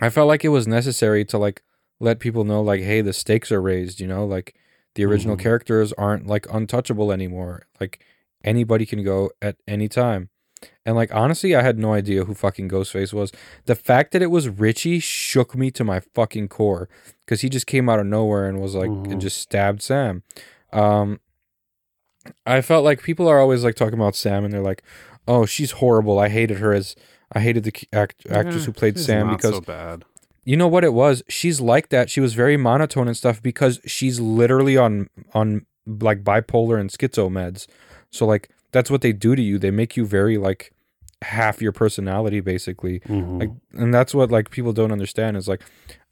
I 0.00 0.10
felt 0.10 0.28
like 0.28 0.44
it 0.44 0.48
was 0.48 0.66
necessary 0.66 1.24
to 1.26 1.38
like 1.38 1.62
let 2.00 2.18
people 2.18 2.44
know 2.44 2.62
like, 2.62 2.82
hey, 2.82 3.00
the 3.00 3.12
stakes 3.12 3.50
are 3.50 3.62
raised. 3.62 4.00
You 4.00 4.06
know, 4.06 4.26
like 4.26 4.54
the 4.94 5.04
original 5.04 5.36
mm-hmm. 5.36 5.42
characters 5.42 5.92
aren't 5.94 6.26
like 6.26 6.46
untouchable 6.52 7.12
anymore. 7.12 7.66
Like 7.80 8.04
anybody 8.44 8.86
can 8.86 9.02
go 9.02 9.30
at 9.40 9.56
any 9.66 9.88
time. 9.88 10.28
And 10.84 10.96
like 10.96 11.14
honestly, 11.14 11.54
I 11.54 11.62
had 11.62 11.78
no 11.78 11.92
idea 11.92 12.24
who 12.24 12.34
fucking 12.34 12.68
Ghostface 12.68 13.12
was. 13.12 13.32
The 13.66 13.74
fact 13.74 14.12
that 14.12 14.22
it 14.22 14.30
was 14.30 14.48
Richie 14.48 15.00
shook 15.00 15.54
me 15.54 15.70
to 15.72 15.84
my 15.84 16.00
fucking 16.00 16.48
core 16.48 16.88
because 17.24 17.40
he 17.40 17.48
just 17.48 17.66
came 17.66 17.88
out 17.88 18.00
of 18.00 18.06
nowhere 18.06 18.46
and 18.46 18.60
was 18.60 18.74
like 18.74 18.88
and 18.88 19.06
mm-hmm. 19.06 19.18
just 19.18 19.38
stabbed 19.38 19.82
Sam. 19.82 20.22
Um, 20.72 21.20
I 22.46 22.60
felt 22.60 22.84
like 22.84 23.02
people 23.02 23.28
are 23.28 23.40
always 23.40 23.64
like 23.64 23.74
talking 23.74 23.94
about 23.94 24.16
Sam 24.16 24.44
and 24.44 24.52
they're 24.52 24.60
like, 24.60 24.82
"Oh, 25.26 25.46
she's 25.46 25.72
horrible. 25.72 26.18
I 26.18 26.28
hated 26.28 26.58
her 26.58 26.72
as 26.72 26.96
I 27.32 27.40
hated 27.40 27.64
the 27.64 27.72
act- 27.92 28.26
actress 28.30 28.60
yeah, 28.60 28.66
who 28.66 28.72
played 28.72 28.98
Sam 28.98 29.30
because 29.30 29.54
so 29.54 29.60
bad." 29.60 30.04
You 30.44 30.56
know 30.58 30.68
what 30.68 30.84
it 30.84 30.92
was? 30.92 31.22
She's 31.28 31.60
like 31.60 31.88
that. 31.88 32.10
She 32.10 32.20
was 32.20 32.34
very 32.34 32.56
monotone 32.56 33.08
and 33.08 33.16
stuff 33.16 33.42
because 33.42 33.80
she's 33.86 34.20
literally 34.20 34.76
on 34.76 35.08
on 35.32 35.66
like 35.86 36.22
bipolar 36.22 36.78
and 36.78 36.90
schizo 36.90 37.30
meds. 37.30 37.66
So 38.10 38.26
like 38.26 38.50
that's 38.74 38.90
what 38.90 39.02
they 39.02 39.12
do 39.12 39.36
to 39.36 39.40
you. 39.40 39.58
They 39.58 39.70
make 39.70 39.96
you 39.96 40.04
very 40.04 40.36
like 40.36 40.72
half 41.22 41.62
your 41.62 41.70
personality 41.70 42.40
basically. 42.40 43.00
Mm-hmm. 43.00 43.38
Like 43.38 43.50
and 43.72 43.94
that's 43.94 44.12
what 44.12 44.32
like 44.32 44.50
people 44.50 44.72
don't 44.72 44.90
understand 44.90 45.36
is 45.36 45.46
like 45.46 45.62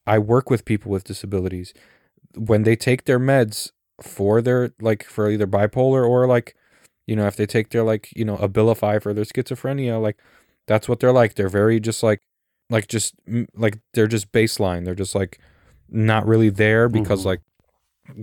I 0.07 0.19
work 0.21 0.49
with 0.49 0.65
people 0.65 0.93
with 0.93 1.03
disabilities. 1.03 1.75
When 2.37 2.63
they 2.63 2.77
take 2.77 3.05
their 3.05 3.19
meds 3.19 3.73
for 4.01 4.41
their 4.41 4.71
like 4.81 5.03
for 5.05 5.29
either 5.29 5.47
bipolar 5.47 6.09
or 6.09 6.29
like 6.29 6.55
you 7.07 7.17
know 7.17 7.27
if 7.27 7.35
they 7.35 7.47
take 7.47 7.71
their 7.71 7.83
like 7.83 8.11
you 8.15 8.25
know 8.25 8.37
abilify 8.37 9.03
for 9.03 9.13
their 9.13 9.25
schizophrenia 9.25 10.01
like 10.01 10.17
that's 10.67 10.89
what 10.89 11.01
they're 11.01 11.13
like 11.13 11.35
they're 11.35 11.49
very 11.49 11.79
just 11.79 12.03
like 12.03 12.21
like 12.71 12.89
just 12.89 13.15
like 13.55 13.79
they're 13.93 14.07
just 14.07 14.33
baseline 14.33 14.85
they're 14.85 14.95
just 14.95 15.15
like 15.15 15.39
not 15.89 16.27
really 16.27 16.49
there 16.49 16.89
because 16.89 17.21
mm-hmm. 17.21 17.29
like 17.29 17.41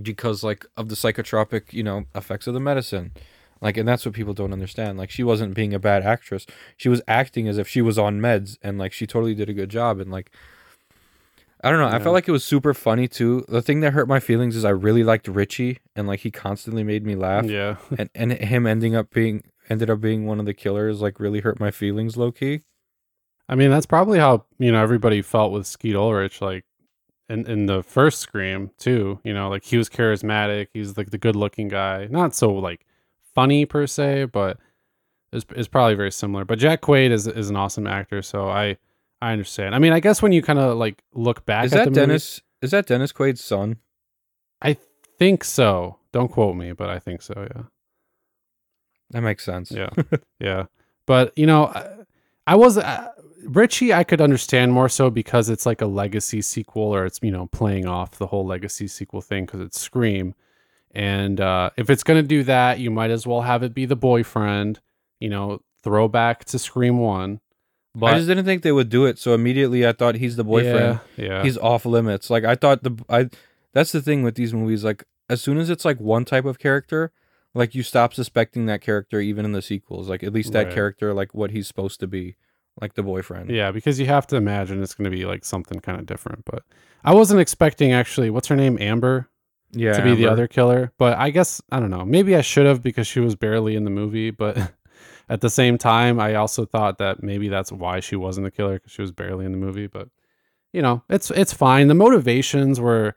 because 0.02 0.42
like 0.42 0.66
of 0.76 0.88
the 0.88 0.94
psychotropic 0.94 1.72
you 1.72 1.82
know 1.82 2.04
effects 2.14 2.46
of 2.46 2.54
the 2.54 2.60
medicine 2.60 3.12
like, 3.60 3.76
and 3.76 3.88
that's 3.88 4.04
what 4.04 4.14
people 4.14 4.34
don't 4.34 4.52
understand. 4.52 4.98
Like, 4.98 5.10
she 5.10 5.22
wasn't 5.22 5.54
being 5.54 5.74
a 5.74 5.78
bad 5.78 6.02
actress. 6.02 6.46
She 6.76 6.88
was 6.88 7.02
acting 7.06 7.48
as 7.48 7.58
if 7.58 7.68
she 7.68 7.82
was 7.82 7.98
on 7.98 8.20
meds, 8.20 8.56
and 8.62 8.78
like 8.78 8.92
she 8.92 9.06
totally 9.06 9.34
did 9.34 9.48
a 9.48 9.54
good 9.54 9.68
job. 9.70 10.00
And 10.00 10.10
like, 10.10 10.30
I 11.62 11.70
don't 11.70 11.78
know. 11.78 11.88
Yeah. 11.88 11.96
I 11.96 11.98
felt 11.98 12.14
like 12.14 12.26
it 12.26 12.32
was 12.32 12.44
super 12.44 12.72
funny 12.72 13.06
too. 13.06 13.44
The 13.48 13.60
thing 13.60 13.80
that 13.80 13.92
hurt 13.92 14.08
my 14.08 14.20
feelings 14.20 14.56
is 14.56 14.64
I 14.64 14.70
really 14.70 15.04
liked 15.04 15.28
Richie, 15.28 15.78
and 15.94 16.06
like 16.06 16.20
he 16.20 16.30
constantly 16.30 16.82
made 16.82 17.04
me 17.04 17.14
laugh. 17.14 17.44
Yeah. 17.44 17.76
and 17.98 18.08
and 18.14 18.32
him 18.32 18.66
ending 18.66 18.94
up 18.94 19.10
being 19.10 19.42
ended 19.68 19.90
up 19.90 20.00
being 20.00 20.26
one 20.26 20.40
of 20.40 20.46
the 20.46 20.54
killers 20.54 21.00
like 21.00 21.20
really 21.20 21.40
hurt 21.40 21.60
my 21.60 21.70
feelings 21.70 22.16
low 22.16 22.32
key. 22.32 22.62
I 23.48 23.56
mean, 23.56 23.70
that's 23.70 23.86
probably 23.86 24.18
how 24.18 24.46
you 24.58 24.72
know 24.72 24.82
everybody 24.82 25.20
felt 25.22 25.52
with 25.52 25.66
Skeet 25.66 25.96
Ulrich. 25.96 26.40
Like 26.40 26.64
in 27.28 27.46
in 27.46 27.66
the 27.66 27.82
first 27.82 28.20
Scream 28.20 28.70
too. 28.78 29.20
You 29.22 29.34
know, 29.34 29.50
like 29.50 29.64
he 29.64 29.76
was 29.76 29.90
charismatic. 29.90 30.68
He's 30.72 30.96
like 30.96 31.10
the 31.10 31.18
good 31.18 31.36
looking 31.36 31.68
guy. 31.68 32.06
Not 32.10 32.34
so 32.34 32.52
like 32.52 32.86
funny 33.34 33.66
per 33.66 33.86
se, 33.86 34.26
but 34.26 34.58
it's, 35.32 35.46
is 35.54 35.68
probably 35.68 35.94
very 35.94 36.12
similar. 36.12 36.44
But 36.44 36.58
Jack 36.58 36.82
Quaid 36.82 37.10
is 37.10 37.26
is 37.26 37.50
an 37.50 37.56
awesome 37.56 37.86
actor, 37.86 38.22
so 38.22 38.48
I 38.48 38.76
I 39.22 39.32
understand. 39.32 39.74
I 39.74 39.78
mean, 39.78 39.92
I 39.92 40.00
guess 40.00 40.22
when 40.22 40.32
you 40.32 40.42
kind 40.42 40.58
of 40.58 40.76
like 40.76 41.02
look 41.14 41.44
back, 41.46 41.66
is 41.66 41.70
that 41.72 41.92
Dennis? 41.92 42.40
Movie, 42.40 42.66
is 42.66 42.70
that 42.72 42.86
Dennis 42.86 43.12
Quaid's 43.12 43.42
son? 43.42 43.76
I 44.62 44.76
think 45.18 45.44
so. 45.44 45.98
Don't 46.12 46.30
quote 46.30 46.56
me, 46.56 46.72
but 46.72 46.90
I 46.90 46.98
think 46.98 47.22
so. 47.22 47.34
Yeah, 47.36 47.62
that 49.10 49.22
makes 49.22 49.44
sense. 49.44 49.70
Yeah, 49.70 49.90
yeah. 50.40 50.66
But 51.06 51.36
you 51.36 51.46
know, 51.46 51.66
I, 51.66 51.86
I 52.46 52.56
was 52.56 52.78
uh, 52.78 53.08
Richie. 53.44 53.92
I 53.92 54.04
could 54.04 54.20
understand 54.20 54.72
more 54.72 54.88
so 54.88 55.10
because 55.10 55.48
it's 55.48 55.66
like 55.66 55.80
a 55.80 55.86
legacy 55.86 56.42
sequel, 56.42 56.94
or 56.94 57.04
it's 57.04 57.20
you 57.22 57.30
know 57.30 57.46
playing 57.46 57.86
off 57.86 58.18
the 58.18 58.26
whole 58.26 58.46
legacy 58.46 58.88
sequel 58.88 59.20
thing 59.20 59.44
because 59.44 59.60
it's 59.60 59.78
Scream. 59.78 60.34
And 60.92 61.40
uh, 61.40 61.70
if 61.76 61.88
it's 61.88 62.02
going 62.02 62.22
to 62.22 62.26
do 62.26 62.42
that, 62.44 62.78
you 62.80 62.90
might 62.90 63.10
as 63.10 63.26
well 63.26 63.42
have 63.42 63.62
it 63.62 63.74
be 63.74 63.86
the 63.86 63.96
boyfriend, 63.96 64.80
you 65.20 65.28
know, 65.28 65.60
throwback 65.82 66.44
to 66.46 66.58
Scream 66.58 66.98
1. 66.98 67.40
But 67.94 68.14
I 68.14 68.16
just 68.16 68.28
didn't 68.28 68.44
think 68.44 68.62
they 68.62 68.72
would 68.72 68.88
do 68.88 69.04
it. 69.06 69.18
So 69.18 69.34
immediately 69.34 69.86
I 69.86 69.92
thought 69.92 70.14
he's 70.16 70.36
the 70.36 70.44
boyfriend. 70.44 71.00
Yeah, 71.16 71.24
yeah. 71.24 71.42
He's 71.42 71.58
off 71.58 71.84
limits. 71.84 72.30
Like 72.30 72.44
I 72.44 72.54
thought 72.54 72.82
the 72.82 72.96
I 73.08 73.30
that's 73.72 73.92
the 73.92 74.00
thing 74.02 74.22
with 74.22 74.36
these 74.36 74.54
movies. 74.54 74.84
Like 74.84 75.04
as 75.28 75.40
soon 75.40 75.58
as 75.58 75.70
it's 75.70 75.84
like 75.84 76.00
one 76.00 76.24
type 76.24 76.44
of 76.44 76.58
character, 76.60 77.10
like 77.54 77.74
you 77.74 77.82
stop 77.82 78.14
suspecting 78.14 78.66
that 78.66 78.80
character 78.80 79.20
even 79.20 79.44
in 79.44 79.52
the 79.52 79.62
sequels. 79.62 80.08
Like 80.08 80.22
at 80.22 80.32
least 80.32 80.52
that 80.52 80.66
Right. 80.66 80.74
character, 80.74 81.12
like 81.12 81.34
what 81.34 81.50
he's 81.50 81.66
supposed 81.66 81.98
to 82.00 82.06
be, 82.06 82.36
like 82.80 82.94
the 82.94 83.02
boyfriend. 83.02 83.50
Yeah, 83.50 83.72
because 83.72 83.98
you 83.98 84.06
have 84.06 84.26
to 84.28 84.36
imagine 84.36 84.80
it's 84.82 84.94
going 84.94 85.10
to 85.10 85.16
be 85.16 85.24
like 85.24 85.44
something 85.44 85.80
kind 85.80 85.98
of 85.98 86.06
different. 86.06 86.44
But 86.44 86.62
I 87.04 87.12
wasn't 87.12 87.40
expecting 87.40 87.92
actually, 87.92 88.30
what's 88.30 88.46
her 88.48 88.56
name? 88.56 88.78
Amber 88.80 89.29
yeah. 89.72 89.92
to 89.92 90.02
be 90.02 90.14
the 90.14 90.26
other 90.26 90.46
killer. 90.46 90.92
But 90.98 91.18
I 91.18 91.30
guess, 91.30 91.60
I 91.70 91.80
don't 91.80 91.90
know. 91.90 92.04
Maybe 92.04 92.36
I 92.36 92.40
should 92.40 92.66
have 92.66 92.82
because 92.82 93.06
she 93.06 93.20
was 93.20 93.36
barely 93.36 93.76
in 93.76 93.84
the 93.84 93.90
movie. 93.90 94.30
But 94.30 94.72
at 95.28 95.40
the 95.40 95.50
same 95.50 95.78
time, 95.78 96.18
I 96.20 96.34
also 96.34 96.64
thought 96.64 96.98
that 96.98 97.22
maybe 97.22 97.48
that's 97.48 97.70
why 97.72 98.00
she 98.00 98.16
wasn't 98.16 98.44
the 98.44 98.50
killer 98.50 98.74
because 98.74 98.92
she 98.92 99.02
was 99.02 99.12
barely 99.12 99.44
in 99.44 99.52
the 99.52 99.58
movie. 99.58 99.86
But, 99.86 100.08
you 100.72 100.82
know, 100.82 101.02
it's 101.08 101.30
it's 101.30 101.52
fine. 101.52 101.88
The 101.88 101.94
motivations 101.94 102.80
were 102.80 103.14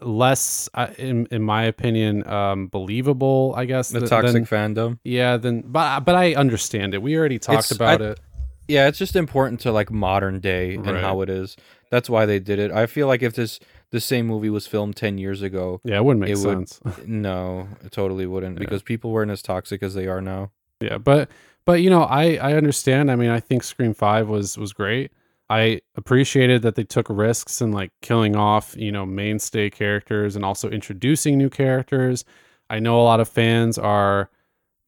less, 0.00 0.68
uh, 0.74 0.88
in, 0.98 1.26
in 1.30 1.42
my 1.42 1.64
opinion, 1.64 2.26
um, 2.28 2.66
believable, 2.68 3.54
I 3.56 3.64
guess. 3.64 3.88
the 3.90 4.00
th- 4.00 4.10
toxic 4.10 4.46
than- 4.48 4.74
fandom. 4.74 4.98
yeah, 5.04 5.36
then, 5.36 5.62
but, 5.66 6.00
but 6.00 6.14
I 6.14 6.34
understand 6.34 6.94
it. 6.94 7.00
We 7.02 7.16
already 7.16 7.38
talked 7.38 7.70
It's- 7.70 7.70
about 7.70 8.02
I- 8.02 8.06
it. 8.10 8.20
Yeah, 8.66 8.88
it's 8.88 8.96
just 8.98 9.14
important 9.14 9.60
to 9.60 9.72
like 9.72 9.90
modern 9.90 10.40
day 10.40 10.76
and 10.76 10.86
how 10.86 11.20
it 11.20 11.28
is. 11.28 11.54
That's 11.90 12.08
why 12.08 12.24
they 12.24 12.38
did 12.38 12.58
it. 12.58 12.72
I 12.72 12.86
feel 12.86 13.06
like 13.06 13.22
if 13.22 13.34
this 13.34 13.60
the 13.94 14.00
same 14.00 14.26
movie 14.26 14.50
was 14.50 14.66
filmed 14.66 14.96
ten 14.96 15.16
years 15.18 15.40
ago, 15.40 15.80
Yeah, 15.84 15.96
it 15.96 16.04
wouldn't 16.04 16.20
make 16.20 16.30
it 16.30 16.44
would- 16.46 16.68
sense. 16.68 16.80
no, 17.06 17.68
it 17.84 17.92
totally 17.92 18.26
wouldn't 18.26 18.56
Yeah. 18.58 18.64
because 18.66 18.82
people 18.82 19.10
weren't 19.12 19.30
as 19.30 19.40
toxic 19.40 19.82
as 19.82 19.94
they 19.94 20.06
are 20.06 20.20
now. 20.20 20.50
Yeah, 20.80 20.98
but 20.98 21.30
but 21.64 21.80
you 21.80 21.88
know, 21.90 22.02
I 22.02 22.34
I 22.36 22.52
understand. 22.54 23.10
I 23.10 23.16
mean, 23.16 23.30
I 23.30 23.40
think 23.40 23.62
Scream 23.62 23.94
5 23.94 24.28
was 24.28 24.58
was 24.58 24.72
great. 24.72 25.10
I 25.50 25.80
appreciated 25.94 26.62
that 26.62 26.74
they 26.74 26.84
took 26.84 27.06
risks 27.08 27.60
and 27.60 27.72
like 27.74 27.92
killing 28.02 28.34
off, 28.34 28.74
you 28.76 28.90
know, 28.90 29.04
mainstay 29.06 29.70
characters 29.70 30.36
and 30.36 30.44
also 30.44 30.68
introducing 30.70 31.36
new 31.38 31.50
characters. 31.50 32.24
I 32.70 32.78
know 32.80 33.00
a 33.00 33.04
lot 33.04 33.20
of 33.20 33.28
fans 33.28 33.78
are 33.78 34.30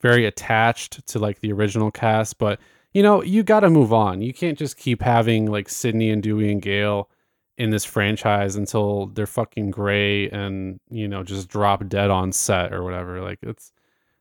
very 0.01 0.25
attached 0.27 1.07
to 1.09 1.19
like 1.19 1.41
the 1.41 1.53
original 1.53 1.91
cast, 1.91 2.39
but 2.39 2.59
you 2.95 3.03
know, 3.03 3.23
you 3.23 3.43
got 3.43 3.61
to 3.61 3.71
move 3.71 3.93
on. 3.93 4.23
You 4.23 4.33
can't 4.33 4.57
just 4.59 4.79
keep 4.79 5.03
having 5.03 5.47
like 5.47 5.69
Sydney 5.69 6.11
and 6.11 6.23
Dewey 6.23 6.51
and 6.51 6.63
Gale 6.63 7.09
in 7.59 7.71
this 7.71 7.85
franchise 7.85 8.57
until 8.57 9.07
they're 9.07 9.27
fucking 9.27 9.71
gray 9.71 10.29
and, 10.31 10.79
you 10.91 11.09
know, 11.09 11.23
just 11.23 11.49
drop 11.49 11.87
dead 11.89 12.11
on 12.11 12.33
set 12.33 12.73
or 12.73 12.83
whatever. 12.83 13.21
Like 13.23 13.39
it's 13.43 13.73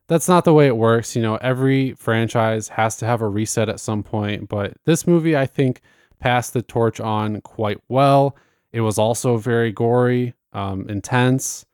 that's 0.07 0.27
not 0.27 0.45
the 0.45 0.53
way 0.53 0.67
it 0.67 0.77
works. 0.77 1.15
You 1.15 1.21
know, 1.21 1.35
every 1.37 1.93
franchise 1.93 2.67
has 2.69 2.95
to 2.97 3.05
have 3.05 3.21
a 3.21 3.27
reset 3.27 3.69
at 3.69 3.79
some 3.79 4.03
point, 4.03 4.47
but 4.47 4.73
this 4.85 5.07
movie 5.07 5.35
I 5.35 5.45
think 5.45 5.81
passed 6.19 6.53
the 6.53 6.61
torch 6.61 6.99
on 6.99 7.41
quite 7.41 7.79
well. 7.89 8.37
It 8.71 8.81
was 8.81 8.97
also 8.97 9.37
very 9.37 9.71
gory, 9.71 10.33
um, 10.53 10.87
intense, 10.89 11.65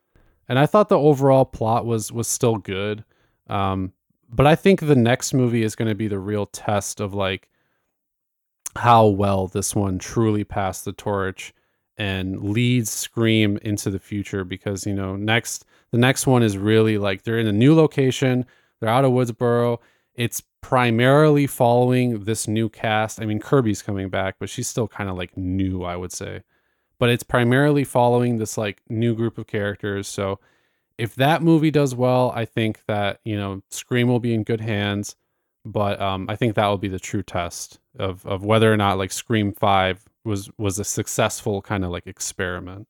and 0.48 0.58
I 0.58 0.66
thought 0.66 0.88
the 0.88 0.98
overall 0.98 1.44
plot 1.44 1.84
was 1.84 2.12
was 2.12 2.28
still 2.28 2.56
good. 2.56 3.04
Um, 3.48 3.92
but 4.28 4.46
I 4.46 4.54
think 4.54 4.80
the 4.80 4.96
next 4.96 5.34
movie 5.34 5.62
is 5.62 5.76
going 5.76 5.88
to 5.88 5.94
be 5.94 6.08
the 6.08 6.18
real 6.18 6.46
test 6.46 7.00
of 7.00 7.12
like 7.12 7.50
how 8.76 9.06
well 9.06 9.46
this 9.48 9.74
one 9.74 9.98
truly 9.98 10.44
passed 10.44 10.84
the 10.84 10.92
torch 10.92 11.52
and 11.98 12.42
leads 12.42 12.90
Scream 12.90 13.58
into 13.62 13.90
the 13.90 13.98
future 13.98 14.44
because 14.44 14.86
you 14.86 14.94
know 14.94 15.16
next 15.16 15.64
the 15.90 15.98
next 15.98 16.26
one 16.26 16.42
is 16.42 16.56
really 16.56 16.98
like 16.98 17.22
they're 17.22 17.38
in 17.38 17.46
a 17.46 17.52
new 17.52 17.74
location, 17.74 18.46
they're 18.80 18.88
out 18.88 19.04
of 19.04 19.12
Woodsboro. 19.12 19.78
It's 20.14 20.42
primarily 20.60 21.46
following 21.46 22.24
this 22.24 22.48
new 22.48 22.68
cast. 22.68 23.20
I 23.20 23.26
mean 23.26 23.40
Kirby's 23.40 23.82
coming 23.82 24.08
back, 24.08 24.36
but 24.38 24.48
she's 24.48 24.68
still 24.68 24.88
kind 24.88 25.10
of 25.10 25.16
like 25.16 25.36
new, 25.36 25.84
I 25.84 25.96
would 25.96 26.12
say. 26.12 26.42
But 26.98 27.10
it's 27.10 27.24
primarily 27.24 27.84
following 27.84 28.38
this 28.38 28.56
like 28.56 28.80
new 28.88 29.14
group 29.14 29.36
of 29.36 29.46
characters. 29.46 30.06
So 30.08 30.38
if 30.98 31.14
that 31.16 31.42
movie 31.42 31.70
does 31.70 31.94
well, 31.94 32.32
I 32.34 32.44
think 32.44 32.84
that, 32.86 33.20
you 33.24 33.36
know, 33.36 33.62
Scream 33.70 34.08
will 34.08 34.20
be 34.20 34.34
in 34.34 34.44
good 34.44 34.60
hands. 34.60 35.16
But 35.64 36.00
um, 36.00 36.26
I 36.28 36.36
think 36.36 36.54
that 36.56 36.66
will 36.66 36.78
be 36.78 36.88
the 36.88 36.98
true 36.98 37.22
test 37.22 37.78
of 37.98 38.24
of 38.26 38.44
whether 38.44 38.72
or 38.72 38.76
not 38.76 38.98
like 38.98 39.12
Scream 39.12 39.52
Five 39.52 40.04
was 40.24 40.50
was 40.58 40.78
a 40.78 40.84
successful 40.84 41.62
kind 41.62 41.84
of 41.84 41.90
like 41.90 42.06
experiment. 42.06 42.88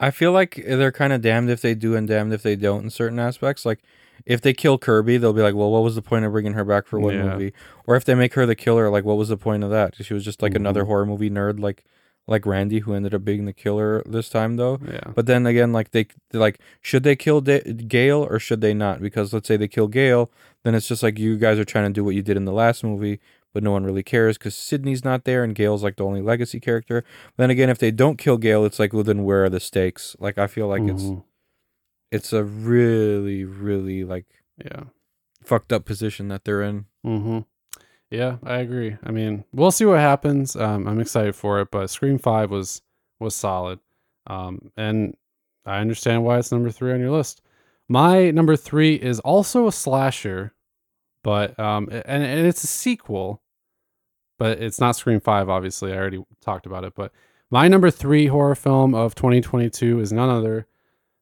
I 0.00 0.12
feel 0.12 0.30
like 0.30 0.62
they're 0.64 0.92
kind 0.92 1.12
of 1.12 1.22
damned 1.22 1.50
if 1.50 1.60
they 1.60 1.74
do 1.74 1.96
and 1.96 2.06
damned 2.06 2.32
if 2.32 2.42
they 2.42 2.54
don't 2.54 2.84
in 2.84 2.90
certain 2.90 3.18
aspects. 3.18 3.66
Like 3.66 3.80
if 4.26 4.40
they 4.40 4.52
kill 4.52 4.78
Kirby, 4.78 5.16
they'll 5.16 5.32
be 5.32 5.42
like, 5.42 5.56
"Well, 5.56 5.70
what 5.72 5.82
was 5.82 5.96
the 5.96 6.02
point 6.02 6.24
of 6.24 6.30
bringing 6.32 6.52
her 6.52 6.64
back 6.64 6.86
for 6.86 7.00
one 7.00 7.14
Yeah. 7.14 7.32
movie?" 7.32 7.52
Or 7.84 7.96
if 7.96 8.04
they 8.04 8.14
make 8.14 8.34
her 8.34 8.46
the 8.46 8.54
killer, 8.54 8.90
like, 8.90 9.04
what 9.04 9.16
was 9.16 9.28
the 9.30 9.36
point 9.36 9.64
of 9.64 9.70
that? 9.70 9.96
She 10.04 10.14
was 10.14 10.24
just 10.24 10.40
like 10.40 10.54
another 10.54 10.84
Mhm. 10.84 10.86
horror 10.86 11.06
movie 11.06 11.30
nerd, 11.30 11.58
like 11.58 11.84
like 12.30 12.44
Randy, 12.44 12.80
who 12.80 12.92
ended 12.92 13.14
up 13.14 13.24
being 13.24 13.46
the 13.46 13.54
killer 13.54 14.02
this 14.04 14.28
time, 14.28 14.56
though. 14.56 14.78
Yeah. 14.86 15.12
But 15.14 15.24
then 15.24 15.46
again, 15.46 15.72
like 15.72 15.92
they 15.92 16.06
like, 16.34 16.60
should 16.82 17.02
they 17.02 17.16
kill 17.16 17.40
da- 17.40 17.62
Gale 17.72 18.22
or 18.28 18.38
should 18.38 18.60
they 18.60 18.74
not? 18.74 19.00
Because 19.00 19.32
let's 19.32 19.48
say 19.48 19.56
they 19.56 19.66
kill 19.66 19.88
Gale, 19.88 20.30
then 20.64 20.74
it's 20.74 20.88
just 20.88 21.02
like 21.02 21.18
you 21.18 21.36
guys 21.36 21.58
are 21.58 21.64
trying 21.64 21.86
to 21.86 21.92
do 21.92 22.04
what 22.04 22.14
you 22.14 22.22
did 22.22 22.36
in 22.36 22.44
the 22.44 22.52
last 22.52 22.82
movie, 22.84 23.20
but 23.54 23.62
no 23.62 23.72
one 23.72 23.84
really 23.84 24.02
cares 24.02 24.36
because 24.38 24.54
Sydney's 24.54 25.04
not 25.04 25.24
there 25.24 25.42
and 25.44 25.54
Gale's 25.54 25.82
like 25.82 25.96
the 25.96 26.04
only 26.04 26.20
legacy 26.20 26.60
character. 26.60 27.04
Then 27.36 27.50
again, 27.50 27.70
if 27.70 27.78
they 27.78 27.90
don't 27.90 28.18
kill 28.18 28.36
Gale, 28.38 28.64
it's 28.64 28.78
like, 28.78 28.92
well, 28.92 29.04
then 29.04 29.24
where 29.24 29.44
are 29.44 29.48
the 29.50 29.60
stakes? 29.60 30.16
Like 30.18 30.36
I 30.38 30.46
feel 30.46 30.68
like 30.68 30.82
it's 30.82 31.04
Mhm. 31.04 31.24
it's 32.12 32.32
a 32.32 32.44
really 32.44 33.44
really 33.44 34.04
like 34.04 34.26
yeah. 34.62 34.84
fucked 35.44 35.72
up 35.72 35.84
position 35.84 36.28
that 36.28 36.44
they're 36.44 36.62
in. 36.62 36.86
Mm-hmm. 37.06 37.38
Yeah, 38.10 38.38
I 38.42 38.58
agree. 38.58 38.96
I 39.04 39.10
mean, 39.10 39.44
we'll 39.52 39.70
see 39.70 39.84
what 39.84 40.00
happens. 40.00 40.56
Um, 40.56 40.88
I'm 40.88 40.98
excited 41.00 41.36
for 41.36 41.60
it, 41.60 41.70
but 41.70 41.90
Scream 41.90 42.18
Five 42.18 42.50
was 42.50 42.80
was 43.20 43.34
solid, 43.34 43.80
um, 44.26 44.70
and 44.76 45.14
I 45.66 45.80
understand 45.80 46.24
why 46.24 46.38
it's 46.38 46.50
number 46.52 46.70
three 46.70 46.92
on 46.92 47.00
your 47.00 47.10
list. 47.10 47.42
My 47.88 48.30
number 48.30 48.56
three 48.56 48.94
is 48.96 49.18
also 49.20 49.66
a 49.66 49.72
slasher, 49.72 50.52
but 51.22 51.58
um, 51.58 51.88
and, 51.90 52.22
and 52.22 52.46
it's 52.46 52.62
a 52.64 52.66
sequel, 52.66 53.40
but 54.38 54.60
it's 54.60 54.78
not 54.80 54.96
Scream 54.96 55.20
Five. 55.20 55.48
Obviously, 55.48 55.92
I 55.92 55.96
already 55.96 56.22
talked 56.40 56.66
about 56.66 56.84
it. 56.84 56.94
But 56.94 57.12
my 57.50 57.66
number 57.66 57.90
three 57.90 58.26
horror 58.26 58.54
film 58.54 58.94
of 58.94 59.14
2022 59.14 60.00
is 60.00 60.12
none 60.12 60.28
other 60.28 60.66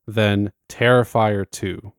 than 0.09 0.53
Terrifier 0.69 1.49
Two. 1.49 1.93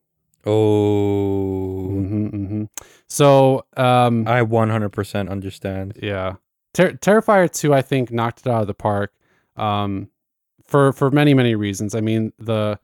Oh, 0.45 1.88
hmm 1.89 2.27
hmm 2.27 2.64
So, 3.07 3.65
um, 3.76 4.27
I 4.27 4.41
100% 4.41 5.30
understand. 5.30 5.98
Yeah. 6.02 6.35
Ter- 6.73 6.94
Terrifier 6.94 7.52
2 7.52 7.73
I 7.73 7.81
think 7.81 8.11
knocked 8.11 8.41
it 8.41 8.48
out 8.48 8.61
of 8.61 8.68
the 8.68 8.73
park. 8.73 9.14
Um 9.56 10.10
for 10.64 10.91
for 10.94 11.10
many 11.10 11.34
many 11.34 11.56
reasons. 11.56 11.95
I 11.95 12.02
mean, 12.02 12.34
the 12.38 12.80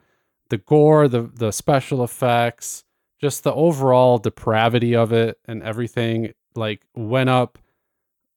the 0.49 0.57
gore, 0.57 1.07
the 1.07 1.21
the 1.23 1.51
special 1.51 2.03
effects, 2.03 2.83
just 3.19 3.43
the 3.43 3.53
overall 3.53 4.17
depravity 4.17 4.95
of 4.95 5.11
it 5.13 5.39
and 5.45 5.63
everything 5.63 6.33
like 6.55 6.81
went 6.95 7.29
up 7.29 7.57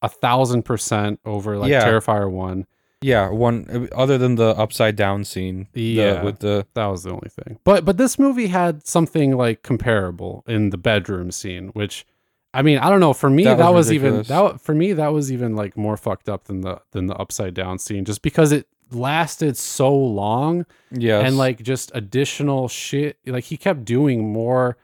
a 0.03 0.09
thousand 0.09 0.63
percent 0.65 1.21
over 1.25 1.59
like 1.59 1.71
Yeah. 1.71 1.85
Terrifier 1.85 2.31
1. 2.31 2.67
Yeah, 3.03 3.29
one 3.31 3.67
uh, 3.93 3.95
other 3.95 4.17
than 4.17 4.37
the 4.37 4.57
upside 4.57 4.97
down 4.97 5.25
scene. 5.25 5.69
the- 5.75 5.83
Yeah. 5.83 6.23
with 6.23 6.39
the 6.39 6.67
That 6.75 6.87
was 6.87 7.03
the 7.03 7.11
only 7.11 7.29
thing. 7.29 7.59
But 7.65 7.85
but 7.85 7.99
this 7.99 8.19
movie 8.19 8.47
had 8.47 8.87
something 8.87 9.37
like 9.37 9.63
comparable 9.63 10.45
in 10.47 10.71
the 10.71 10.79
bedroom 10.79 11.31
scene, 11.31 11.69
which 11.69 12.07
I 12.55 12.63
mean, 12.63 12.79
I 12.79 12.89
don't 12.89 13.01
know. 13.01 13.13
For 13.13 13.29
me, 13.29 13.45
That 13.45 13.59
that, 13.59 13.75
was 13.75 13.87
was, 13.89 13.93
even 13.93 14.23
that 14.23 14.61
for 14.63 14.75
me 14.75 14.95
that 14.95 15.09
was 15.13 15.31
even 15.31 15.55
like 15.55 15.77
more 15.77 15.99
fucked 15.99 16.29
up 16.29 16.45
than 16.45 16.63
the 16.63 16.81
than 16.93 17.07
the 17.07 17.15
upside 17.17 17.53
down 17.53 17.79
scene, 17.79 18.05
just 18.07 18.23
because 18.23 18.51
it 18.51 18.67
lasted 18.91 19.57
so 19.57 19.95
long 19.95 20.67
yes, 20.91 21.25
and 21.27 21.37
like 21.39 21.63
just 21.63 21.91
additional 21.95 22.69
shit. 22.69 23.19
Like 23.27 23.45
he 23.45 23.57
kept 23.57 23.85
doing 23.85 24.33
more 24.33 24.77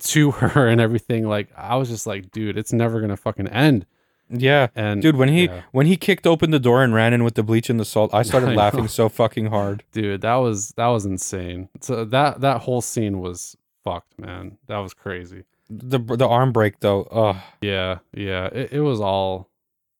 to 0.00 0.30
her 0.32 0.68
and 0.68 0.80
everything. 0.80 1.28
Like 1.28 1.48
I 1.56 1.76
was 1.76 1.88
just 1.88 2.06
like, 2.06 2.30
dude, 2.30 2.56
it's 2.58 2.72
never 2.72 3.00
gonna 3.00 3.16
fucking 3.16 3.48
end. 3.48 3.86
yeah, 4.30 4.68
And 4.74 5.00
dude. 5.02 5.16
When 5.16 5.28
he 5.30 5.44
yeah. 5.46 5.62
when 5.72 5.86
he 5.86 5.96
kicked 5.96 6.26
open 6.26 6.50
the 6.50 6.58
door 6.60 6.82
and 6.84 6.92
ran 6.94 7.12
in 7.12 7.24
with 7.24 7.34
the 7.34 7.42
bleach 7.42 7.70
and 7.70 7.80
the 7.80 7.84
salt, 7.84 8.12
I 8.12 8.22
started 8.22 8.50
I 8.50 8.54
laughing 8.54 8.82
know. 8.82 8.86
so 8.86 9.08
fucking 9.08 9.46
hard. 9.46 9.84
dude 9.92 10.20
that 10.22 10.36
was 10.36 10.70
that 10.76 10.88
was 10.88 11.04
insane 11.06 11.68
so 11.80 12.04
that 12.04 12.40
that 12.42 12.62
whole 12.62 12.80
scene 12.82 13.20
was 13.20 13.56
fucked 13.84 14.18
man 14.18 14.58
that 14.66 14.78
was 14.78 14.92
crazy 14.92 15.44
The 15.70 15.98
the 15.98 16.28
arm 16.28 16.52
break 16.52 16.80
though. 16.80 17.04
Ugh. 17.04 17.36
yeah 17.62 17.98
yeah 18.12 18.46
it, 18.52 18.72
it 18.74 18.80
was 18.80 19.00
all 19.00 19.48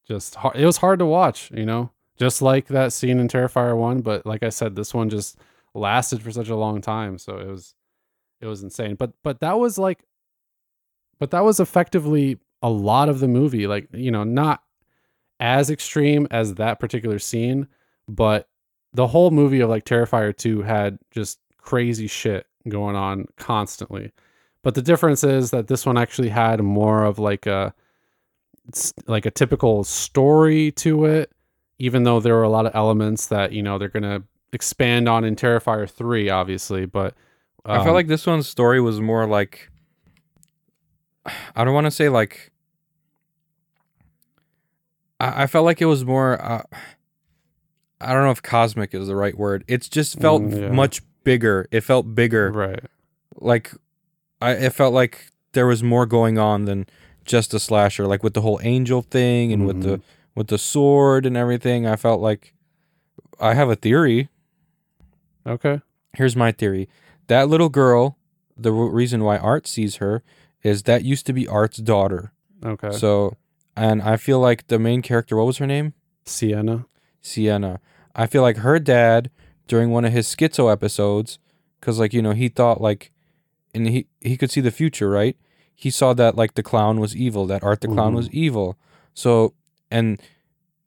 just 0.07 0.35
hard 0.35 0.57
it 0.57 0.67
was 0.67 0.77
hard 0.79 0.99
to 0.99 1.07
watch 1.07 1.51
you 1.55 1.65
know 1.65 1.91
just 2.19 2.43
like 2.43 2.67
that 2.69 2.93
scene 2.93 3.19
in 3.19 3.29
terrifier 3.29 3.77
1 3.77 4.01
but 4.01 4.25
like 4.27 4.43
i 4.43 4.49
said 4.49 4.75
this 4.75 4.93
one 4.93 5.09
just 5.09 5.39
lasted 5.75 6.23
for 6.23 6.31
such 6.31 6.49
a 6.49 6.57
long 6.57 6.81
time 6.81 7.19
so 7.19 7.39
it 7.39 7.47
was 7.47 7.75
it 8.41 8.47
was 8.47 8.63
insane 8.63 8.95
but 8.95 9.13
but 9.23 9.41
that 9.41 9.59
was 9.59 9.79
like 9.79 10.05
but 11.19 11.31
that 11.31 11.45
was 11.45 11.61
effectively 11.61 12.39
a 12.63 12.71
lot 12.71 13.09
of 13.09 13.21
the 13.21 13.29
movie 13.29 13.67
like 13.67 13.89
you 13.93 14.11
know 14.11 14.25
not 14.25 14.63
as 15.41 15.71
extreme 15.71 16.27
as 16.31 16.55
that 16.55 16.81
particular 16.81 17.19
scene 17.19 17.69
but 18.09 18.49
the 18.95 19.07
whole 19.07 19.31
movie 19.31 19.61
of 19.61 19.69
like 19.69 19.85
Terrifier 19.85 20.37
2 20.37 20.63
had 20.63 20.99
just 21.11 21.39
crazy 21.59 22.07
shit 22.07 22.47
going 22.69 22.97
on 22.97 23.27
constantly. 23.37 24.13
But 24.63 24.75
the 24.75 24.83
difference 24.83 25.23
is 25.23 25.51
that 25.51 25.69
this 25.69 25.87
one 25.87 25.99
actually 25.99 26.31
had 26.31 26.61
more 26.63 27.05
of 27.05 27.19
like 27.19 27.47
a 27.47 27.75
like 29.07 29.25
a 29.25 29.31
typical 29.31 29.85
story 29.85 30.73
to 30.73 31.05
it, 31.07 31.33
even 31.79 32.03
though 32.05 32.21
there 32.21 32.35
were 32.35 32.43
a 32.43 32.49
lot 32.49 32.67
of 32.67 32.75
elements 32.75 33.27
that 33.27 33.53
you 33.53 33.63
know 33.63 33.79
they're 33.79 33.89
gonna 33.89 34.23
expand 34.53 35.09
on 35.09 35.25
in 35.25 35.37
Terrifier 35.37 35.89
three, 35.89 36.29
obviously. 36.31 36.87
But 36.87 37.15
I 37.65 37.77
um, 37.79 37.85
felt 37.85 37.95
like 37.95 38.07
this 38.09 38.27
one's 38.27 38.49
story 38.49 38.81
was 38.81 39.01
more 39.01 39.27
like 39.27 39.71
I 41.55 41.65
don't 41.65 41.75
want 41.75 41.87
to 41.87 41.91
say 41.91 42.09
like 42.09 42.51
I, 45.21 45.45
I 45.45 45.47
felt 45.47 45.65
like 45.65 45.81
it 45.81 45.87
was 45.87 46.05
more 46.05 46.41
uh, 46.43 46.63
I 48.01 48.13
don't 48.13 48.25
know 48.25 48.31
if 48.31 48.43
cosmic 48.43 48.95
is 48.95 49.09
the 49.09 49.17
right 49.17 49.37
word. 49.37 49.65
It's 49.69 49.89
just 49.89 50.21
felt 50.21 50.43
Mm, 50.43 50.61
yeah. 50.61 50.69
much 50.71 51.03
bigger. 51.25 51.67
It 51.71 51.81
felt 51.83 52.15
bigger. 52.15 52.51
right, 52.53 52.81
Like 53.37 53.73
I 54.41 54.53
it 54.53 54.73
felt 54.73 54.95
like 54.95 55.31
there 55.53 55.67
was 55.67 55.83
more 55.83 56.07
going 56.07 56.39
on 56.39 56.65
than 56.65 56.87
just 57.25 57.53
a 57.53 57.59
slasher 57.59 58.07
like 58.07 58.23
with 58.23 58.33
the 58.35 58.41
whole 58.41 58.59
angel 58.63 59.03
thing 59.03 59.53
and 59.53 59.67
with 59.67 59.83
the 59.83 60.01
with 60.39 60.47
the 60.49 60.59
sword 60.59 61.27
and 61.27 61.37
everything. 61.37 61.87
I 61.87 61.97
felt 61.97 62.21
like 62.21 62.55
I 63.41 63.55
have 63.55 63.69
a 63.69 63.77
theory. 63.77 64.29
okay, 65.47 65.81
Here's 66.15 66.37
my 66.37 66.53
theory. 66.53 66.89
That 67.27 67.49
little 67.49 67.69
girl, 67.69 68.17
the 68.57 68.73
reason 68.73 69.23
why 69.25 69.37
Art 69.39 69.67
sees 69.67 69.97
her 69.97 70.23
is 70.63 70.85
that 70.85 71.05
used 71.05 71.27
to 71.27 71.33
be 71.33 71.47
Art's 71.47 71.79
daughter. 71.79 72.33
okay, 72.65 72.91
So, 72.93 73.37
and 73.77 74.03
I 74.03 74.17
feel 74.17 74.41
like 74.41 74.67
the 74.69 74.79
main 74.79 75.03
character, 75.03 75.37
what 75.37 75.47
was 75.47 75.59
her 75.59 75.67
name? 75.67 75.93
Sienna, 76.25 76.87
Sienna. 77.21 77.81
I 78.15 78.27
feel 78.27 78.43
like 78.43 78.59
her 78.59 78.79
dad 78.79 79.31
during 79.69 79.91
one 79.91 80.05
of 80.05 80.13
his 80.13 80.27
schizo 80.35 80.73
episodes, 80.73 81.39
because 81.81 81.99
like 82.01 82.13
you 82.13 82.23
know 82.23 82.33
he 82.33 82.49
thought 82.49 82.81
like, 82.81 83.13
and 83.75 83.87
he 83.87 84.07
he 84.21 84.37
could 84.37 84.51
see 84.51 84.61
the 84.63 84.71
future, 84.73 85.09
right? 85.11 85.37
He 85.75 85.91
saw 85.91 86.13
that 86.15 86.35
like 86.35 86.55
the 86.55 86.63
clown 86.63 86.99
was 87.01 87.15
evil, 87.15 87.47
that 87.47 87.63
Art 87.63 87.81
the 87.83 87.89
clown 87.89 88.13
Mhm. 88.13 88.17
was 88.17 88.31
evil. 88.31 88.77
So, 89.15 89.55
and 89.91 90.21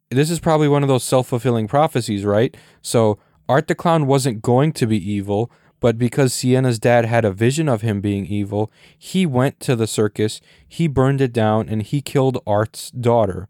this 0.09 0.29
is 0.29 0.39
probably 0.39 0.67
one 0.67 0.83
of 0.83 0.89
those 0.89 1.03
self 1.03 1.27
fulfilling 1.27 1.67
prophecies, 1.67 2.25
right? 2.25 2.55
So 2.81 3.17
Art 3.47 3.67
the 3.67 3.75
clown 3.75 4.07
wasn't 4.07 4.41
going 4.41 4.71
to 4.73 4.85
be 4.87 4.97
evil, 5.11 5.51
but 5.79 5.97
because 5.97 6.33
Sienna's 6.33 6.79
dad 6.79 7.05
had 7.05 7.25
a 7.25 7.31
vision 7.31 7.67
of 7.67 7.81
him 7.81 8.01
being 8.01 8.25
evil, 8.25 8.71
he 8.97 9.25
went 9.25 9.59
to 9.61 9.75
the 9.75 9.87
circus, 9.87 10.39
he 10.67 10.87
burned 10.87 11.21
it 11.21 11.33
down, 11.33 11.67
and 11.69 11.81
he 11.81 12.01
killed 12.01 12.37
Art's 12.45 12.91
daughter. 12.91 13.47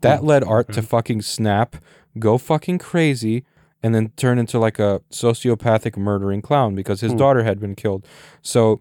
That 0.00 0.20
Oh, 0.20 0.24
led 0.24 0.44
Art 0.44 0.72
to 0.72 0.82
fucking 0.82 1.22
snap, 1.22 1.76
go 2.18 2.38
fucking 2.38 2.78
crazy, 2.78 3.44
and 3.82 3.94
then 3.94 4.12
turn 4.16 4.38
into 4.38 4.58
like 4.58 4.78
a 4.78 5.02
sociopathic 5.10 5.96
murdering 5.96 6.40
clown 6.42 6.74
because 6.74 7.00
his 7.00 7.12
Hmm. 7.12 7.18
daughter 7.18 7.42
had 7.44 7.60
been 7.60 7.74
killed. 7.74 8.06
So 8.40 8.80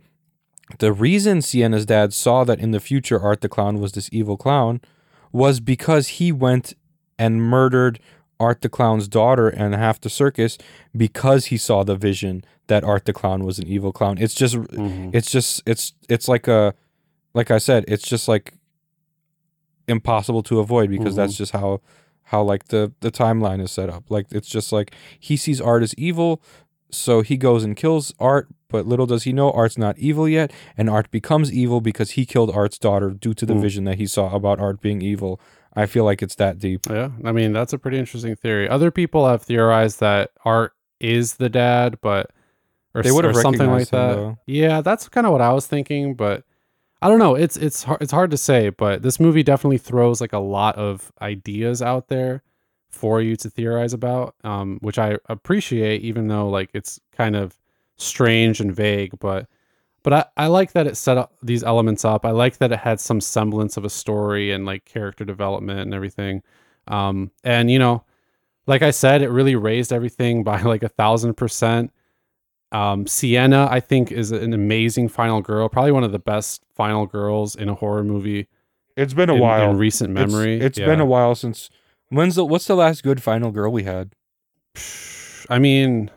the 0.80 0.94
reason 0.94 1.42
Sienna's 1.42 1.86
dad 1.86 2.14
saw 2.14 2.44
that 2.46 2.60
in 2.60 2.72
the 2.72 2.80
future 2.80 3.20
Art 3.20 3.42
the 3.42 3.50
clown 3.50 3.80
was 3.80 3.92
this 3.92 4.10
evil 4.14 4.38
clown 4.38 4.80
was 5.34 5.60
because 5.60 6.08
he 6.20 6.32
went 6.32 6.74
and 7.20 7.42
murdered 7.42 8.00
Art 8.40 8.62
the 8.62 8.70
clown's 8.70 9.08
daughter 9.10 9.48
and 9.50 9.74
half 9.76 10.00
the 10.00 10.10
circus 10.10 10.58
because 10.96 11.46
he 11.46 11.58
saw 11.58 11.84
the 11.84 11.96
vision 11.96 12.44
that 12.68 12.84
Art 12.84 13.06
the 13.06 13.14
clown 13.14 13.44
was 13.44 13.60
an 13.60 13.68
evil 13.68 13.92
clown. 13.92 14.18
It's 14.18 14.34
just 14.34 14.56
Mhm. 14.56 15.14
it's 15.14 15.30
just 15.30 15.62
it's 15.66 15.94
it's 16.10 16.28
like 16.28 16.48
a 16.48 16.74
like 17.34 17.52
I 17.52 17.58
said, 17.58 17.84
it's 17.88 18.04
just 18.08 18.28
like 18.28 18.54
impossible 19.88 20.44
to 20.44 20.60
avoid 20.60 20.90
because 20.90 21.16
that's 21.16 21.36
just 21.38 21.52
how 21.52 21.82
how 22.28 22.42
like 22.42 22.66
the 22.66 22.92
the 23.02 23.12
timeline 23.12 23.62
is 23.62 23.72
set 23.72 23.90
up. 23.90 24.10
Like 24.10 24.28
it's 24.32 24.48
just 24.48 24.72
like 24.72 24.94
he 25.20 25.36
sees 25.38 25.60
art 25.62 25.84
as 25.84 25.94
evil, 25.96 26.42
so 26.96 27.22
he 27.22 27.38
goes 27.38 27.64
and 27.64 27.76
kills 27.76 28.14
art, 28.20 28.48
but 28.70 28.86
little 28.86 29.06
does 29.06 29.24
he 29.24 29.34
know 29.34 29.52
art's 29.52 29.78
not 29.78 29.98
evil 29.98 30.28
yet, 30.28 30.52
and 30.78 30.90
art 30.90 31.12
becomes 31.12 31.52
evil 31.54 31.82
because 31.82 32.12
he 32.12 32.26
killed 32.26 32.50
art's 32.52 32.78
daughter 32.78 33.10
due 33.12 33.34
to 33.34 33.46
the 33.46 33.54
Mm. 33.54 33.62
vision 33.62 33.84
that 33.86 33.98
he 33.98 34.06
saw 34.08 34.34
about 34.36 34.60
art 34.60 34.82
being 34.82 35.02
evil. 35.02 35.40
I 35.76 35.86
feel 35.88 36.04
like 36.06 36.22
it's 36.22 36.36
that 36.36 36.60
deep. 36.60 36.82
Yeah, 36.90 37.10
I 37.26 37.32
mean 37.32 37.52
that's 37.54 37.74
a 37.74 37.78
pretty 37.80 37.98
interesting 37.98 38.36
theory. 38.36 38.70
Other 38.70 38.92
people 38.92 39.28
have 39.28 39.42
theorized 39.42 40.00
that 40.00 40.30
Art 40.46 40.74
is 41.00 41.36
the 41.36 41.50
dad, 41.50 41.98
but 42.02 42.30
or, 42.96 43.02
They 43.02 43.12
would 43.12 43.26
have 43.26 43.36
something 43.36 43.72
like 43.72 43.90
him, 43.90 44.00
that. 44.00 44.16
though. 44.16 44.38
Yeah, 44.46 44.82
that's 44.82 45.10
kind 45.10 45.26
of 45.26 45.34
what 45.34 45.42
I 45.42 45.52
was 45.52 45.66
thinking, 45.66 46.14
but 46.14 46.44
I 47.02 47.10
don't 47.10 47.18
know. 47.20 47.34
It's 47.36 47.58
it's 47.58 47.84
hard, 47.84 48.02
it's 48.04 48.12
hard 48.12 48.30
to 48.32 48.38
say, 48.38 48.70
but 48.70 49.02
this 49.02 49.20
movie 49.20 49.42
definitely 49.44 49.80
throws 49.80 50.22
like 50.22 50.32
a 50.32 50.38
lot 50.40 50.76
of 50.78 51.12
ideas 51.22 51.82
out 51.82 52.08
there 52.08 52.44
for 52.94 53.22
you 53.22 53.36
to 53.38 53.50
theorize 53.50 53.94
about, 53.94 54.36
um, 54.44 54.78
which 54.82 54.98
I 55.00 55.18
appreciate, 55.28 56.02
even 56.04 56.28
though 56.28 56.48
like 56.50 56.70
it's 56.74 57.00
kind 57.12 57.36
of 57.36 57.58
strange 57.98 58.60
and 58.62 58.74
vague. 58.76 59.18
But 59.20 59.48
but 60.04 60.14
I, 60.14 60.26
I 60.38 60.48
like 60.48 60.74
that 60.74 60.88
it 60.88 60.98
set 60.98 61.18
up 61.18 61.34
these 61.42 61.64
elements 61.64 62.04
up. 62.06 62.26
I 62.26 62.32
like 62.32 62.58
that 62.58 62.72
it 62.72 62.80
had 62.80 63.00
some 63.00 63.22
semblance 63.22 63.78
of 63.78 63.86
a 63.86 63.90
story 63.90 64.52
and 64.52 64.66
like 64.66 64.86
character 64.86 65.24
development 65.26 65.80
and 65.80 65.94
everything. 65.94 66.42
Um, 66.88 67.32
and 67.44 67.72
you 67.72 67.80
know, 67.80 68.04
like 68.68 68.82
I 68.82 68.92
said, 68.92 69.22
it 69.22 69.30
really 69.30 69.56
raised 69.56 69.92
everything 69.94 70.44
by 70.44 70.62
like 70.62 70.84
a 70.84 70.90
thousand 70.90 71.36
percent. 71.36 71.92
Um, 72.72 73.06
Sienna, 73.06 73.68
I 73.70 73.80
think, 73.80 74.12
is 74.12 74.32
an 74.32 74.52
amazing 74.52 75.08
final 75.10 75.42
girl. 75.42 75.70
Probably 75.70 75.92
one 75.92 76.04
of 76.04 76.12
the 76.12 76.18
best 76.20 76.64
final 76.74 77.06
girls 77.06 77.56
in 77.56 77.70
a 77.70 77.76
horror 77.76 78.04
movie 78.04 78.48
It's 78.98 79.14
been 79.14 79.30
in, 79.30 79.38
in 79.70 79.78
recent 79.78 80.10
memory. 80.12 80.60
It's 80.60 80.80
Yeah. 80.80 80.88
been 80.88 81.00
a 81.00 81.06
while 81.06 81.36
since. 81.36 81.70
When's 82.14 82.36
the 82.36 82.46
what's 82.46 82.68
the 82.68 82.76
last 82.76 83.04
good 83.04 83.22
final 83.24 83.52
girl 83.52 83.72
we 83.72 83.84
had? 83.84 84.14
I 85.50 85.60
mean, 85.60 86.12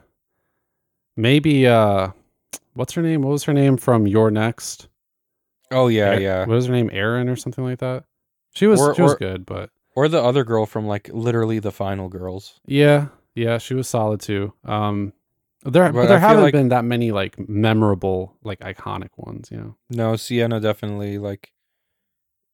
maybe 1.17 1.67
uh, 1.67 2.09
what's 2.75 2.93
her 2.95 3.03
name? 3.03 3.23
What 3.23 3.31
was 3.31 3.45
her 3.45 3.53
name 3.53 3.77
from 3.77 4.07
You're 4.07 4.31
Next? 4.31 4.89
Oh 5.71 5.89
yeah, 5.89 6.13
A- 6.13 6.21
yeah. 6.21 6.39
What 6.41 6.49
was 6.55 6.67
her 6.67 6.73
name? 6.73 6.91
Erin 6.93 7.29
or 7.29 7.37
something 7.37 7.65
like 7.65 7.79
that. 7.79 8.05
She 8.55 8.67
was 8.67 8.81
Or- 8.81 8.95
she 8.95 9.03
was 9.03 9.15
or- 9.15 9.17
good, 9.19 9.47
but 9.47 9.71
Or 9.95 10.09
the 10.09 10.23
other 10.23 10.45
girl 10.45 10.67
from 10.67 10.87
like 10.87 11.09
literally 11.13 11.59
the 11.59 11.73
final 11.73 12.09
girls. 12.09 12.61
yeah, 12.67 13.09
yeah, 13.35 13.59
she 13.59 13.75
was 13.75 13.89
solid 13.89 14.21
too. 14.21 14.53
Um, 14.65 15.13
there, 15.65 15.91
But 15.93 16.03
but, 16.03 16.07
there 16.09 16.19
haven't 16.19 16.45
like- 16.45 16.53
been 16.53 16.69
that 16.69 16.85
many 16.85 17.11
like 17.11 17.49
memorable, 17.49 18.37
like 18.45 18.61
iconic 18.61 19.11
ones. 19.17 19.49
You 19.51 19.57
know. 19.57 19.77
No, 19.91 20.17
Sienna 20.17 20.61
definitely 20.61 21.19
like 21.19 21.53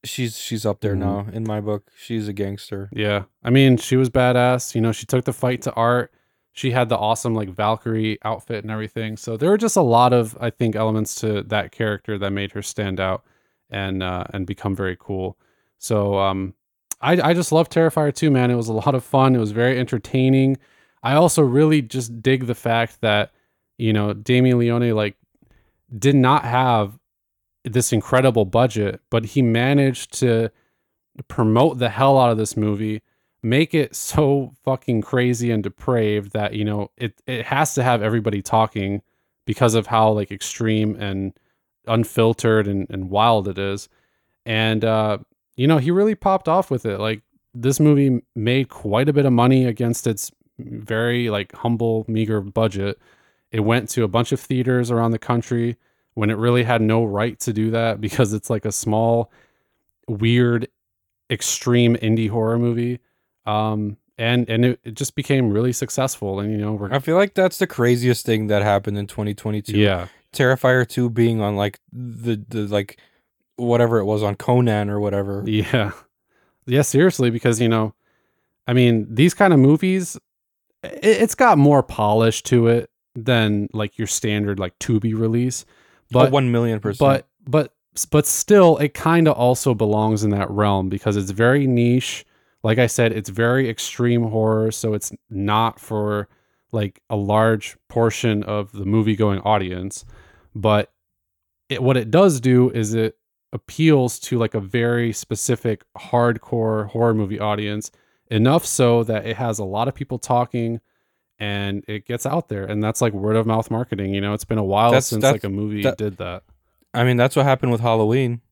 she's 0.04 0.38
she's 0.38 0.64
up 0.66 0.80
there 0.80 0.94
Mhm. 0.94 0.98
now 0.98 1.26
in 1.32 1.44
my 1.44 1.60
book. 1.60 1.90
She's 1.96 2.28
a 2.28 2.32
gangster. 2.32 2.88
Yeah. 2.92 3.24
I 3.44 3.50
mean, 3.50 3.76
she 3.76 3.96
was 3.96 4.10
badass. 4.10 4.74
You 4.74 4.80
know, 4.80 4.92
she 4.92 5.06
took 5.06 5.24
the 5.24 5.32
fight 5.32 5.62
to 5.62 5.72
art. 5.74 6.12
She 6.52 6.70
had 6.72 6.88
the 6.88 6.98
awesome 6.98 7.34
like 7.34 7.48
Valkyrie 7.48 8.18
outfit 8.24 8.62
and 8.64 8.70
everything. 8.70 9.16
So 9.16 9.36
there 9.36 9.48
were 9.50 9.56
just 9.58 9.76
a 9.76 9.82
lot 9.82 10.12
of 10.12 10.36
I 10.40 10.50
think 10.50 10.76
elements 10.76 11.14
to 11.22 11.42
that 11.44 11.72
character 11.72 12.18
that 12.18 12.30
made 12.30 12.52
her 12.52 12.62
stand 12.62 13.00
out 13.00 13.24
and 13.70 14.02
uh 14.02 14.24
and 14.32 14.46
become 14.46 14.74
very 14.76 14.96
cool. 14.98 15.38
So 15.78 16.18
um 16.18 16.54
I 17.00 17.30
I 17.30 17.34
just 17.34 17.52
love 17.52 17.68
Terrifier 17.70 18.14
2, 18.14 18.30
man. 18.30 18.50
It 18.50 18.56
was 18.56 18.68
a 18.68 18.72
lot 18.74 18.94
of 18.94 19.02
fun. 19.04 19.34
It 19.34 19.38
was 19.38 19.52
very 19.52 19.78
entertaining. 19.78 20.58
I 21.02 21.14
also 21.14 21.42
really 21.42 21.80
just 21.82 22.20
dig 22.22 22.46
the 22.46 22.54
fact 22.54 23.00
that 23.00 23.32
you 23.78 23.92
know, 23.92 24.12
Damien 24.12 24.58
Leone 24.58 24.90
like 24.94 25.16
did 25.98 26.14
not 26.14 26.44
have 26.44 26.98
this 27.64 27.92
incredible 27.92 28.44
budget, 28.44 29.00
but 29.10 29.24
he 29.24 29.42
managed 29.42 30.12
to 30.20 30.50
promote 31.28 31.78
the 31.78 31.88
hell 31.88 32.18
out 32.18 32.30
of 32.30 32.38
this 32.38 32.56
movie, 32.56 33.02
make 33.42 33.74
it 33.74 33.94
so 33.96 34.52
fucking 34.64 35.02
crazy 35.02 35.50
and 35.50 35.62
depraved 35.62 36.32
that, 36.32 36.54
you 36.54 36.64
know, 36.64 36.90
it 36.96 37.20
it 37.26 37.46
has 37.46 37.74
to 37.74 37.82
have 37.82 38.02
everybody 38.02 38.42
talking 38.42 39.02
because 39.44 39.74
of 39.74 39.86
how 39.86 40.10
like 40.10 40.30
extreme 40.30 40.96
and 40.96 41.32
unfiltered 41.86 42.68
and, 42.68 42.86
and 42.90 43.10
wild 43.10 43.48
it 43.48 43.58
is. 43.58 43.88
And 44.46 44.84
uh, 44.84 45.18
you 45.56 45.66
know, 45.66 45.78
he 45.78 45.90
really 45.90 46.14
popped 46.14 46.48
off 46.48 46.70
with 46.70 46.86
it. 46.86 46.98
Like 46.98 47.22
this 47.54 47.80
movie 47.80 48.22
made 48.34 48.68
quite 48.68 49.08
a 49.08 49.12
bit 49.12 49.26
of 49.26 49.32
money 49.32 49.66
against 49.66 50.06
its 50.06 50.30
very 50.58 51.30
like 51.30 51.52
humble, 51.52 52.04
meager 52.08 52.40
budget. 52.40 52.98
It 53.50 53.60
went 53.60 53.88
to 53.90 54.04
a 54.04 54.08
bunch 54.08 54.32
of 54.32 54.40
theaters 54.40 54.90
around 54.90 55.10
the 55.10 55.18
country 55.18 55.76
when 56.14 56.30
it 56.30 56.36
really 56.36 56.62
had 56.62 56.82
no 56.82 57.04
right 57.04 57.38
to 57.40 57.52
do 57.52 57.70
that 57.70 58.00
because 58.00 58.32
it's 58.32 58.50
like 58.50 58.64
a 58.64 58.72
small, 58.72 59.30
weird, 60.08 60.68
extreme 61.30 61.96
indie 61.96 62.30
horror 62.30 62.58
movie. 62.58 63.00
Um, 63.46 63.96
and 64.18 64.48
and 64.48 64.64
it, 64.64 64.80
it 64.84 64.94
just 64.94 65.14
became 65.14 65.50
really 65.50 65.72
successful. 65.72 66.38
And 66.38 66.52
you 66.52 66.58
know, 66.58 66.88
I 66.90 66.98
feel 66.98 67.16
like 67.16 67.34
that's 67.34 67.58
the 67.58 67.66
craziest 67.66 68.26
thing 68.26 68.48
that 68.48 68.62
happened 68.62 68.98
in 68.98 69.06
2022. 69.06 69.76
yeah, 69.76 70.08
Terrifier 70.32 70.86
2 70.86 71.10
being 71.10 71.40
on 71.40 71.56
like 71.56 71.80
the 71.92 72.36
the 72.48 72.66
like 72.66 72.98
whatever 73.56 73.98
it 73.98 74.04
was 74.04 74.22
on 74.22 74.36
Conan 74.36 74.90
or 74.90 75.00
whatever. 75.00 75.42
Yeah. 75.46 75.92
Yeah, 76.66 76.82
seriously, 76.82 77.30
because, 77.30 77.60
you 77.60 77.68
know, 77.68 77.94
I 78.66 78.72
mean, 78.72 79.06
these 79.12 79.34
kind 79.34 79.52
of 79.52 79.58
movies, 79.58 80.16
it, 80.84 81.00
it's 81.02 81.34
got 81.34 81.58
more 81.58 81.82
polish 81.82 82.42
to 82.44 82.68
it 82.68 82.90
than 83.14 83.68
like 83.72 83.98
your 83.98 84.06
standard 84.06 84.58
like 84.58 84.78
Tubi 84.78 85.18
release. 85.18 85.64
But 86.12 86.24
But, 86.24 86.32
1 86.32 86.50
million 86.52 86.80
percent. 86.80 86.98
but, 86.98 87.28
but, 87.50 87.74
but 88.10 88.26
still, 88.26 88.76
it 88.78 88.94
kind 88.94 89.28
of 89.28 89.36
also 89.36 89.74
belongs 89.74 90.24
in 90.24 90.30
that 90.30 90.50
realm 90.50 90.88
because 90.88 91.16
it's 91.16 91.30
very 91.30 91.66
niche. 91.66 92.24
Like 92.62 92.78
I 92.78 92.86
said, 92.86 93.12
it's 93.12 93.28
very 93.28 93.68
extreme 93.68 94.24
horror. 94.24 94.70
So 94.70 94.94
it's 94.94 95.12
not 95.30 95.80
for 95.80 96.28
like 96.70 97.02
a 97.10 97.16
large 97.16 97.76
portion 97.88 98.42
of 98.44 98.72
the 98.72 98.84
movie 98.84 99.16
going 99.16 99.40
audience. 99.40 100.04
But 100.54 100.92
it, 101.68 101.82
what 101.82 101.96
it 101.96 102.10
does 102.10 102.40
do 102.40 102.70
is 102.70 102.94
it 102.94 103.16
appeals 103.52 104.18
to 104.18 104.38
like 104.38 104.54
a 104.54 104.60
very 104.60 105.12
specific 105.12 105.84
hardcore 105.98 106.88
horror 106.88 107.14
movie 107.14 107.38
audience 107.40 107.90
enough 108.30 108.64
so 108.64 109.04
that 109.04 109.26
it 109.26 109.36
has 109.36 109.58
a 109.58 109.64
lot 109.64 109.88
of 109.88 109.94
people 109.94 110.18
talking 110.18 110.80
and 111.38 111.84
it 111.88 112.06
gets 112.06 112.24
out 112.26 112.48
there 112.48 112.64
and 112.64 112.82
that's 112.82 113.00
like 113.00 113.12
word 113.12 113.36
of 113.36 113.46
mouth 113.46 113.70
marketing 113.70 114.14
you 114.14 114.20
know 114.20 114.32
it's 114.34 114.44
been 114.44 114.58
a 114.58 114.64
while 114.64 114.90
That's- 114.90 115.06
since 115.06 115.22
that's- 115.22 115.42
like 115.42 115.44
a 115.44 115.48
movie 115.54 115.82
that- 115.82 115.98
did 115.98 116.16
that 116.18 116.42
I 116.94 117.04
mean, 117.04 117.16
that's 117.16 117.34
what 117.36 117.46
happened 117.46 117.72
with 117.72 117.80
Halloween. 117.80 118.42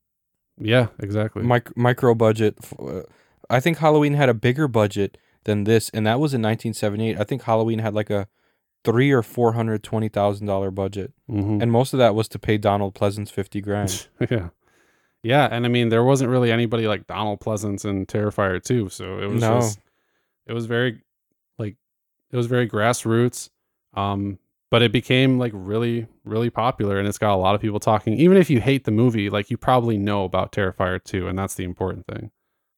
yeah 0.59 0.87
exactly 0.99 1.43
Mic- 1.43 1.77
micro 1.77 2.15
budget. 2.15 2.57
f- 2.63 2.73
uh, 2.81 3.03
I 3.51 3.61
think 3.61 3.79
Halloween 3.79 4.15
had 4.15 4.29
a 4.31 4.35
bigger 4.35 4.67
budget 4.69 5.19
than 5.45 5.65
this, 5.65 5.91
and 5.91 6.07
that 6.07 6.21
was 6.21 6.33
in 6.35 6.41
1978. 6.41 7.19
I 7.19 7.25
think 7.25 7.43
Halloween 7.43 7.81
had 7.81 7.93
like 7.95 8.09
a 8.11 8.29
three 8.85 9.11
or 9.11 9.23
four 9.23 9.53
hundred 9.53 9.83
twenty 9.83 10.09
thousand 10.09 10.47
dollar 10.47 10.71
budget, 10.71 11.13
Mhm. 11.31 11.61
and 11.61 11.71
most 11.71 11.93
of 11.93 11.99
that 11.99 12.15
was 12.15 12.29
to 12.29 12.39
pay 12.39 12.57
Donald 12.57 12.95
Pleasence 12.95 13.31
fifty 13.31 13.61
grand. 13.61 14.07
yeah 14.31 14.49
yeah 15.23 15.47
and 15.53 15.67
i 15.67 15.69
mean 15.69 15.91
there 15.91 16.03
wasn't 16.03 16.31
really 16.31 16.51
anybody 16.51 16.87
like 16.89 17.07
donald 17.07 17.41
pleasence 17.41 17.85
in 17.85 18.07
terrifier 18.07 18.59
2 18.63 18.89
so 18.89 19.19
it 19.19 19.27
was 19.27 19.43
No. 19.43 19.61
just 19.61 19.79
it 20.47 20.55
was 20.55 20.65
very 20.65 21.03
it 22.33 22.37
was 22.37 22.47
very 22.47 22.69
grassroots 22.69 23.51
um 23.95 24.39
but 24.71 24.83
it 24.83 24.93
became 24.93 25.39
like 25.39 25.53
really 25.55 26.07
really 26.25 26.51
popular 26.51 26.99
and 26.99 27.09
it's 27.09 27.19
got 27.19 27.35
a 27.35 27.37
lot 27.37 27.55
of 27.55 27.61
people 27.61 27.81
talking 27.81 28.15
even 28.15 28.37
if 28.37 28.49
you 28.51 28.61
hate 28.61 28.85
the 28.85 28.91
movie 28.91 29.29
like 29.31 29.51
you 29.51 29.57
probably 29.57 29.99
know 29.99 30.25
about 30.25 30.53
terrifier 30.53 31.03
2 31.03 31.27
and 31.29 31.39
that's 31.39 31.55
the 31.55 31.65
important 31.65 32.07
thing 32.07 32.31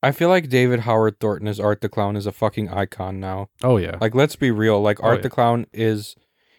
I 0.04 0.10
feel 0.10 0.28
like 0.28 0.48
David 0.48 0.80
Howard 0.80 1.20
Thornton 1.20 1.46
as 1.46 1.60
Art 1.60 1.80
the 1.80 1.88
Clown 1.88 2.16
is 2.16 2.26
a 2.26 2.32
fucking 2.32 2.68
icon 2.70 3.20
now. 3.20 3.50
oh 3.62 3.76
yeah 3.76 3.98
Like, 4.00 4.16
let's 4.16 4.34
be 4.34 4.50
real. 4.50 4.80
Like, 4.82 4.98
Oh, 5.00 5.04
Art 5.06 5.18
yeah. 5.18 5.22
the 5.22 5.30
Clown 5.30 5.66
is, 5.72 6.16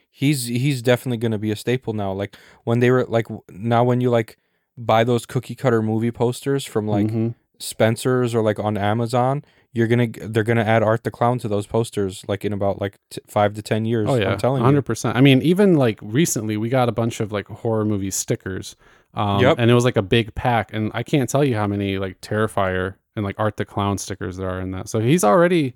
he's 0.09 0.45
he's 0.45 0.81
definitely 0.81 1.17
gonna 1.17 1.37
be 1.37 1.51
a 1.51 1.57
staple 1.57 1.91
now. 1.91 2.13
Like 2.13 2.37
when 2.63 2.79
they 2.79 2.89
were 2.89 3.03
like 3.03 3.27
now 3.49 3.83
when 3.83 3.99
you 3.99 4.09
like 4.09 4.37
buy 4.77 5.03
those 5.03 5.25
cookie 5.25 5.55
cutter 5.55 5.81
movie 5.81 6.09
posters 6.09 6.63
from 6.63 6.87
like 6.87 7.07
Mhm. 7.07 7.35
Spencer's 7.59 8.33
or 8.33 8.41
like 8.41 8.59
on 8.59 8.77
Amazon, 8.77 9.43
you're 9.73 9.87
gonna 9.87 10.07
they're 10.07 10.43
gonna 10.43 10.61
add 10.63 10.83
Art 10.83 11.03
the 11.03 11.11
Clown 11.11 11.39
to 11.39 11.47
those 11.47 11.65
posters 11.67 12.23
like 12.27 12.45
in 12.45 12.53
about 12.53 12.79
like 12.79 12.97
t- 13.09 13.21
five 13.27 13.53
to 13.55 13.61
ten 13.61 13.85
years. 13.85 14.07
Oh 14.09 14.15
yeah, 14.15 14.31
I'm 14.31 14.37
telling 14.37 14.61
hundred 14.63 14.77
you. 14.79 14.83
percent. 14.83 15.17
I 15.17 15.21
mean, 15.21 15.41
even 15.41 15.75
like 15.75 15.99
recently, 16.01 16.57
we 16.57 16.69
got 16.69 16.89
a 16.89 16.91
bunch 16.91 17.19
of 17.19 17.31
like 17.31 17.47
horror 17.47 17.83
movie 17.85 18.11
stickers. 18.11 18.75
Um, 19.15 19.39
Yep. 19.41 19.57
And 19.59 19.69
it 19.69 19.73
was 19.75 19.83
like 19.85 19.97
a 19.97 20.01
big 20.01 20.33
pack, 20.35 20.73
and 20.73 20.91
I 20.93 21.03
can't 21.03 21.29
tell 21.29 21.43
you 21.43 21.55
how 21.55 21.67
many 21.67 21.97
like 21.97 22.21
Terrifier 22.21 22.95
and 23.15 23.23
like 23.25 23.35
Art 23.39 23.57
the 23.57 23.65
Clown 23.65 23.97
stickers 23.97 24.37
there 24.37 24.49
are 24.49 24.59
in 24.61 24.71
that. 24.71 24.89
So 24.89 24.99
he's 24.99 25.23
already 25.23 25.73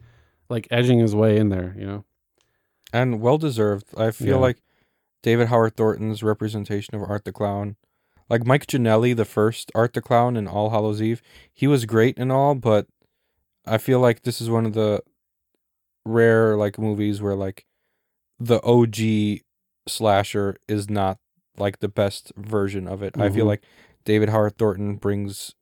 like 0.50 0.68
edging 0.72 1.00
his 1.00 1.16
way 1.16 1.38
in 1.38 1.50
there. 1.50 1.76
You 1.78 1.86
know. 1.86 2.06
and 2.94 3.20
well 3.22 3.38
deserved. 3.38 3.86
I 3.98 4.12
feel 4.12 4.28
Yeah. 4.36 4.36
like 4.42 4.58
David 5.24 5.48
Howard 5.48 5.76
Thornton's 5.76 6.24
representation 6.24 6.96
of 6.96 7.02
Art 7.02 7.26
the 7.26 7.32
Clown, 7.32 7.76
like 8.30 8.46
Mike 8.46 8.66
Giannelli, 8.68 9.16
the 9.16 9.26
first 9.26 9.72
Art 9.76 9.94
the 9.94 10.02
Clown 10.02 10.38
in 10.38 10.48
All 10.48 10.70
Hallows 10.70 11.02
Eve, 11.02 11.22
he 11.54 11.68
was 11.68 11.86
great 11.86 12.18
and 12.18 12.32
all, 12.32 12.56
but 12.56 12.88
I 13.68 13.78
feel 13.78 14.00
like 14.00 14.24
this 14.24 14.42
is 14.42 14.50
one 14.50 14.66
of 14.66 14.74
the 14.74 15.02
rare 16.06 16.56
like 16.56 16.78
movies 16.80 17.22
where 17.22 17.36
like 17.36 17.66
the 18.40 18.62
OG 18.64 19.42
slasher 19.88 20.58
is 20.68 20.90
not 20.90 21.18
like 21.58 21.80
the 21.80 21.88
best 21.88 22.32
version 22.38 22.88
of 22.88 23.02
it. 23.02 23.18
I 23.18 23.30
feel 23.30 23.46
Mhm. 23.46 23.50
like 23.50 23.64
David 24.06 24.30
Howard 24.30 24.58
Thornton 24.58 24.96
brings 24.96 25.54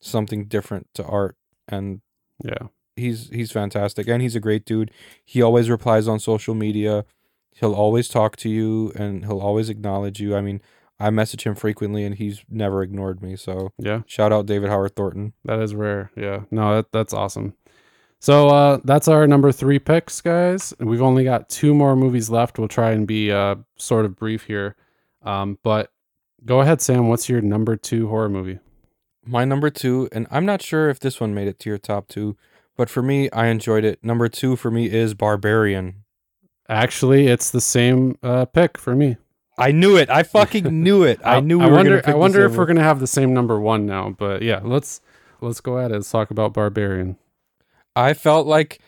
something 0.00 0.46
different 0.46 0.88
to 0.94 1.04
art 1.04 1.36
and 1.68 2.00
Yeah. 2.44 2.68
he's 2.96 3.28
he's 3.30 3.52
fantastic 3.52 4.08
and 4.08 4.22
he's 4.22 4.34
a 4.34 4.40
great 4.40 4.64
dude. 4.64 4.90
He 5.24 5.40
always 5.42 5.70
replies 5.70 6.08
on 6.08 6.18
social 6.18 6.54
media. 6.54 7.04
He'll 7.54 7.74
always 7.74 8.08
talk 8.08 8.36
to 8.38 8.48
you 8.48 8.92
and 8.96 9.24
he'll 9.26 9.40
always 9.40 9.68
acknowledge 9.68 10.20
you. 10.20 10.34
I 10.34 10.40
mean, 10.40 10.60
I 11.02 11.10
message 11.10 11.42
him 11.44 11.54
frequently 11.54 12.04
and 12.04 12.14
he's 12.14 12.42
never 12.48 12.82
ignored 12.82 13.22
me. 13.22 13.36
So 13.36 13.72
Yeah. 13.78 14.02
shout 14.06 14.32
out 14.32 14.46
David 14.46 14.68
Howard 14.70 14.94
Thornton. 14.96 15.32
That 15.44 15.58
is 15.60 15.74
rare. 15.74 16.10
Yeah. 16.16 16.42
No, 16.50 16.76
that, 16.76 16.92
that's 16.92 17.12
awesome. 17.12 17.54
So 18.20 18.48
uh, 18.48 18.78
that's 18.84 19.08
our 19.08 19.26
number 19.26 19.50
three 19.50 19.80
picks, 19.80 20.20
guys. 20.20 20.72
We've 20.78 21.02
only 21.02 21.24
got 21.24 21.48
two 21.48 21.74
more 21.74 21.96
movies 21.96 22.30
left. 22.30 22.56
We'll 22.58 22.68
try 22.68 22.92
and 22.92 23.06
be 23.06 23.32
uh, 23.32 23.56
sort 23.76 24.04
of 24.04 24.14
brief 24.14 24.44
here. 24.44 24.76
Um, 25.22 25.58
but 25.64 25.90
go 26.44 26.60
ahead, 26.60 26.80
Sam. 26.80 27.08
What's 27.08 27.28
your 27.28 27.40
number 27.40 27.76
two 27.76 28.08
horror 28.08 28.28
movie? 28.28 28.60
My 29.24 29.44
number 29.44 29.70
two, 29.70 30.08
and 30.12 30.26
I'm 30.30 30.46
not 30.46 30.62
sure 30.62 30.88
if 30.88 31.00
this 31.00 31.20
one 31.20 31.34
made 31.34 31.48
it 31.48 31.58
to 31.60 31.68
your 31.70 31.78
top 31.78 32.06
two, 32.08 32.36
but 32.76 32.88
for 32.88 33.02
me, 33.02 33.28
I 33.30 33.46
enjoyed 33.46 33.84
it. 33.84 34.02
Number 34.04 34.28
two 34.28 34.54
for 34.56 34.70
me 34.70 34.86
is 34.90 35.14
Barbarian. 35.14 36.04
Actually, 36.68 37.26
it's 37.26 37.50
the 37.50 37.60
same 37.60 38.16
uh, 38.22 38.44
pick 38.46 38.78
for 38.78 38.94
me. 38.96 39.16
I 39.58 39.70
knew 39.72 39.96
it. 39.96 40.08
I 40.10 40.22
fucking 40.22 40.64
knew 40.82 41.02
it. 41.04 41.20
I 41.24 41.40
knew 41.40 41.58
we 41.58 41.64
I 41.64 41.68
were 41.68 41.74
wonder. 41.76 41.90
gonna 41.90 42.02
pick 42.02 42.08
I 42.08 42.12
the 42.12 42.18
wonder 42.18 42.44
if 42.44 42.52
same 42.52 42.58
we're 42.58 42.66
gonna 42.66 42.82
have 42.82 43.00
the 43.00 43.06
same 43.06 43.34
number 43.34 43.60
one 43.60 43.86
now. 43.86 44.10
But 44.10 44.42
yeah, 44.42 44.60
let's 44.64 45.00
let's 45.40 45.60
go 45.60 45.78
at 45.78 45.90
it. 45.90 45.94
Let's 45.94 46.10
talk 46.10 46.30
about 46.30 46.52
Barbarian. 46.54 47.16
I 47.94 48.14
felt 48.14 48.46
like 48.46 48.80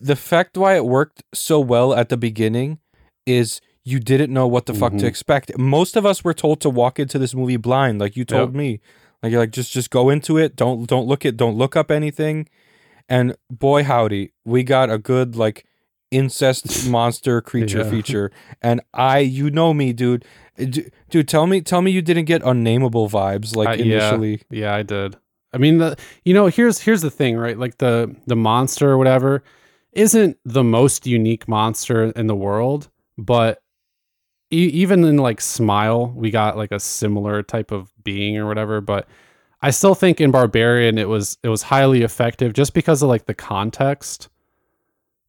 the 0.00 0.16
fact 0.16 0.56
why 0.56 0.76
it 0.76 0.84
worked 0.84 1.24
so 1.34 1.58
well 1.58 1.92
at 1.94 2.08
the 2.08 2.16
beginning 2.16 2.78
is 3.26 3.60
you 3.84 3.98
didn't 3.98 4.32
know 4.32 4.46
what 4.46 4.66
the 4.66 4.74
fuck 4.74 4.92
to 4.92 4.98
Mhm. 4.98 5.08
expect. 5.08 5.58
Most 5.58 5.96
of 5.96 6.04
us 6.06 6.22
were 6.22 6.34
told 6.34 6.60
to 6.60 6.70
walk 6.70 6.98
into 7.00 7.18
this 7.18 7.34
movie 7.34 7.56
blind, 7.56 7.98
like 7.98 8.16
you 8.16 8.24
told 8.24 8.50
Yep. 8.50 8.56
me. 8.56 8.80
Like 9.22 9.32
you're 9.32 9.40
like 9.40 9.50
just 9.50 9.72
just 9.72 9.90
go 9.90 10.10
into 10.10 10.38
it. 10.38 10.54
Don't 10.54 10.86
don't 10.86 11.06
look 11.08 11.26
at 11.26 11.36
don't 11.36 11.56
look 11.56 11.74
up 11.74 11.90
anything. 11.90 12.48
And 13.08 13.34
boy 13.50 13.82
howdy, 13.84 14.32
we 14.44 14.62
got 14.62 14.90
a 14.90 14.98
good 14.98 15.34
like 15.34 15.64
incest 16.10 16.88
monster 16.90 17.40
creature 17.40 17.78
Yeah. 17.78 17.90
feature. 17.90 18.30
And 18.62 18.80
I 18.94 19.18
you 19.20 19.50
know 19.50 19.72
me, 19.74 19.92
dude. 19.92 20.24
D- 20.56 20.90
Dude, 21.10 21.28
tell 21.28 21.46
me 21.46 21.60
tell 21.60 21.82
me 21.82 21.90
you 21.90 22.02
didn't 22.02 22.24
get 22.26 22.42
unnameable 22.42 23.08
vibes 23.08 23.54
like 23.56 23.68
Uh, 23.68 23.82
yeah. 23.82 24.08
initially. 24.08 24.42
Yeah, 24.50 24.74
I 24.74 24.82
did. 24.82 25.16
I 25.52 25.58
mean, 25.58 25.78
the 25.78 25.96
you 26.24 26.34
know 26.34 26.46
here's 26.48 26.80
here's 26.80 27.00
the 27.00 27.10
thing, 27.10 27.36
right? 27.36 27.58
Like 27.58 27.78
the 27.78 28.14
the 28.26 28.36
monster 28.36 28.90
or 28.90 28.98
whatever 28.98 29.42
isn't 29.92 30.36
the 30.44 30.62
most 30.64 31.06
unique 31.06 31.48
monster 31.48 32.04
in 32.04 32.26
the 32.26 32.36
world, 32.36 32.90
but 33.16 33.62
e- 34.52 34.70
even 34.74 35.04
in 35.04 35.16
like 35.16 35.40
Smile, 35.40 36.12
we 36.14 36.30
got 36.30 36.56
like 36.56 36.72
a 36.72 36.80
similar 36.80 37.42
type 37.42 37.70
of 37.70 37.90
being 38.04 38.36
or 38.36 38.46
whatever. 38.46 38.80
But 38.80 39.08
I 39.62 39.70
still 39.70 39.94
think 39.94 40.20
in 40.20 40.30
Barbarian 40.30 40.98
it 40.98 41.08
was 41.08 41.38
it 41.42 41.48
was 41.48 41.62
highly 41.62 42.02
effective 42.02 42.52
just 42.52 42.74
because 42.74 43.02
of 43.02 43.08
like 43.08 43.24
the 43.26 43.34
context 43.34 44.28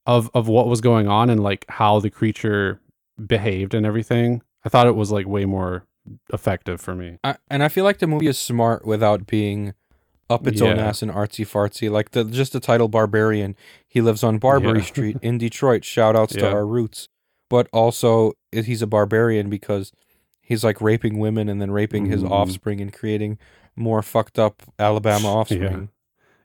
of 0.09 0.29
of 0.33 0.47
what 0.47 0.67
was 0.67 0.81
going 0.81 1.07
on 1.07 1.29
and 1.29 1.41
like 1.43 1.65
how 1.69 1.99
the 1.99 2.09
creature 2.09 2.79
behaved 3.25 3.73
and 3.73 3.85
everything. 3.85 4.41
I 4.65 4.69
thought 4.69 4.87
it 4.87 4.95
was 4.95 5.11
like 5.11 5.27
way 5.27 5.45
more 5.45 5.85
effective 6.33 6.81
for 6.81 6.95
me. 6.95 7.17
I, 7.23 7.35
and 7.49 7.61
I 7.63 7.67
feel 7.69 7.83
like 7.85 7.99
the 7.99 8.07
movie 8.07 8.27
is 8.27 8.39
smart 8.39 8.85
without 8.85 9.27
being 9.27 9.73
up 10.29 10.47
its 10.47 10.61
own 10.61 10.77
ass 10.79 11.01
and 11.01 11.11
artsy 11.11 11.45
fartsy. 11.45 11.89
Like 11.91 12.11
the 12.11 12.23
just 12.23 12.53
the 12.53 12.59
title 12.59 12.87
Barbarian. 12.87 13.55
He 13.87 14.01
lives 14.01 14.23
on 14.23 14.37
Barbary 14.39 14.79
Yeah. 14.79 14.85
Street 14.85 15.17
in 15.21 15.37
Detroit. 15.37 15.85
Shout 15.85 16.15
outs 16.15 16.33
to 16.35 16.49
our 16.51 16.65
roots. 16.65 17.07
But 17.49 17.67
also 17.73 18.33
he's 18.51 18.81
a 18.81 18.87
barbarian 18.87 19.49
because 19.49 19.91
he's 20.41 20.63
like 20.63 20.81
raping 20.81 21.19
women 21.19 21.49
and 21.49 21.61
then 21.61 21.71
raping 21.71 22.05
his 22.07 22.23
Mhm. 22.23 22.31
offspring 22.31 22.81
and 22.81 22.91
creating 22.93 23.37
more 23.75 24.01
fucked 24.01 24.37
up 24.39 24.61
Alabama 24.79 25.27
offspring. 25.39 25.89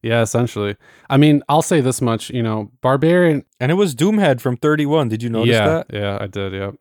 Yeah, 0.04 0.20
essentially. 0.20 0.76
I 1.08 1.16
mean, 1.16 1.42
I'll 1.48 1.62
say 1.62 1.80
this 1.80 2.02
much, 2.02 2.28
you 2.28 2.42
know, 2.42 2.70
Barbarian. 2.82 3.42
And 3.58 3.72
it 3.72 3.76
was 3.76 3.94
Doomhead 3.94 4.38
from 4.38 4.58
31. 4.58 5.08
Did 5.08 5.22
you 5.22 5.30
notice 5.30 5.54
yeah, 5.54 5.66
that? 5.66 5.86
yeah, 5.90 6.18
I 6.20 6.26
did. 6.26 6.52
Yeah, 6.52 6.72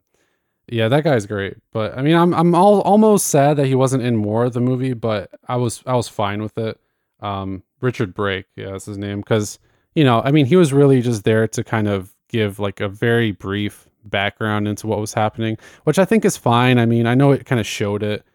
yeah, 0.68 0.90
that 0.90 1.06
guy's 1.06 1.26
great. 1.26 1.56
But 1.72 1.98
I 1.98 2.02
mean, 2.02 2.16
I'm 2.16 2.34
I'm 2.34 2.54
all, 2.54 2.82
almost 2.82 3.28
sad 3.28 3.56
that 3.58 3.68
he 3.68 3.76
wasn't 3.76 4.04
in 4.04 4.18
more 4.18 4.44
of 4.44 4.52
the 4.54 4.60
movie, 4.60 4.94
but 4.94 5.30
I 5.48 5.56
was 5.56 5.82
I 5.86 5.96
was 5.96 6.10
fine 6.10 6.42
with 6.42 6.58
it. 6.58 6.78
Um, 7.22 7.64
Richard 7.80 8.14
Brake, 8.14 8.46
yeah, 8.58 8.72
that's 8.72 8.86
his 8.86 8.98
name, 8.98 9.22
because 9.22 9.58
you 9.96 10.04
know, 10.04 10.22
I 10.22 10.32
mean, 10.32 10.46
he 10.46 10.58
was 10.58 10.74
really 10.74 11.02
just 11.02 11.24
there 11.24 11.48
to 11.48 11.64
kind 11.64 11.88
of 11.88 12.14
give 12.28 12.60
like 12.60 12.82
a 12.82 12.90
very 12.90 13.32
brief 13.32 13.88
background 14.04 14.68
into 14.68 14.86
what 14.88 15.00
was 15.00 15.14
happening, 15.14 15.58
which 15.86 15.98
I 15.98 16.04
think 16.04 16.26
is 16.26 16.36
fine. 16.36 16.78
I 16.78 16.86
mean, 16.86 17.08
I 17.08 17.16
know 17.16 17.32
it 17.32 17.46
kind 17.46 17.62
of 17.62 17.68
showed 17.68 18.04
it, 18.04 18.26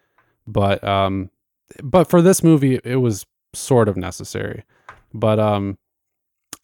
but 0.46 0.82
um, 0.82 1.30
but 1.82 2.08
for 2.08 2.22
this 2.22 2.42
movie, 2.42 2.80
it 2.84 2.96
was 2.96 3.26
sort 3.54 3.88
of 3.88 3.96
necessary. 3.98 4.64
But 5.12 5.38
um, 5.38 5.78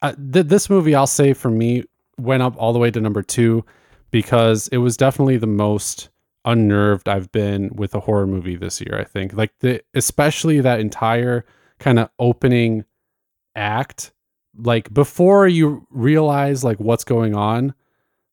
I, 0.02 0.12
th- 0.12 0.46
this 0.46 0.68
movie, 0.68 0.94
I'll 0.94 1.06
say 1.06 1.32
for 1.32 1.50
me, 1.50 1.84
went 2.18 2.42
up 2.42 2.54
all 2.56 2.72
the 2.72 2.78
way 2.78 2.90
to 2.90 3.00
number 3.00 3.22
two 3.22 3.64
because 4.10 4.68
it 4.68 4.78
was 4.78 4.96
definitely 4.96 5.38
the 5.38 5.46
most 5.46 6.10
unnerved 6.44 7.08
I've 7.08 7.32
been 7.32 7.70
with 7.74 7.94
a 7.94 8.00
horror 8.00 8.26
movie 8.26 8.56
this 8.56 8.80
year. 8.80 8.98
I 8.98 9.04
think 9.04 9.32
like 9.32 9.52
the 9.60 9.82
especially 9.94 10.60
that 10.60 10.80
entire 10.80 11.44
kind 11.78 11.98
of 11.98 12.10
opening 12.18 12.84
act, 13.56 14.12
like 14.56 14.92
before 14.92 15.48
you 15.48 15.86
realize 15.90 16.62
like 16.62 16.78
what's 16.78 17.04
going 17.04 17.34
on, 17.34 17.74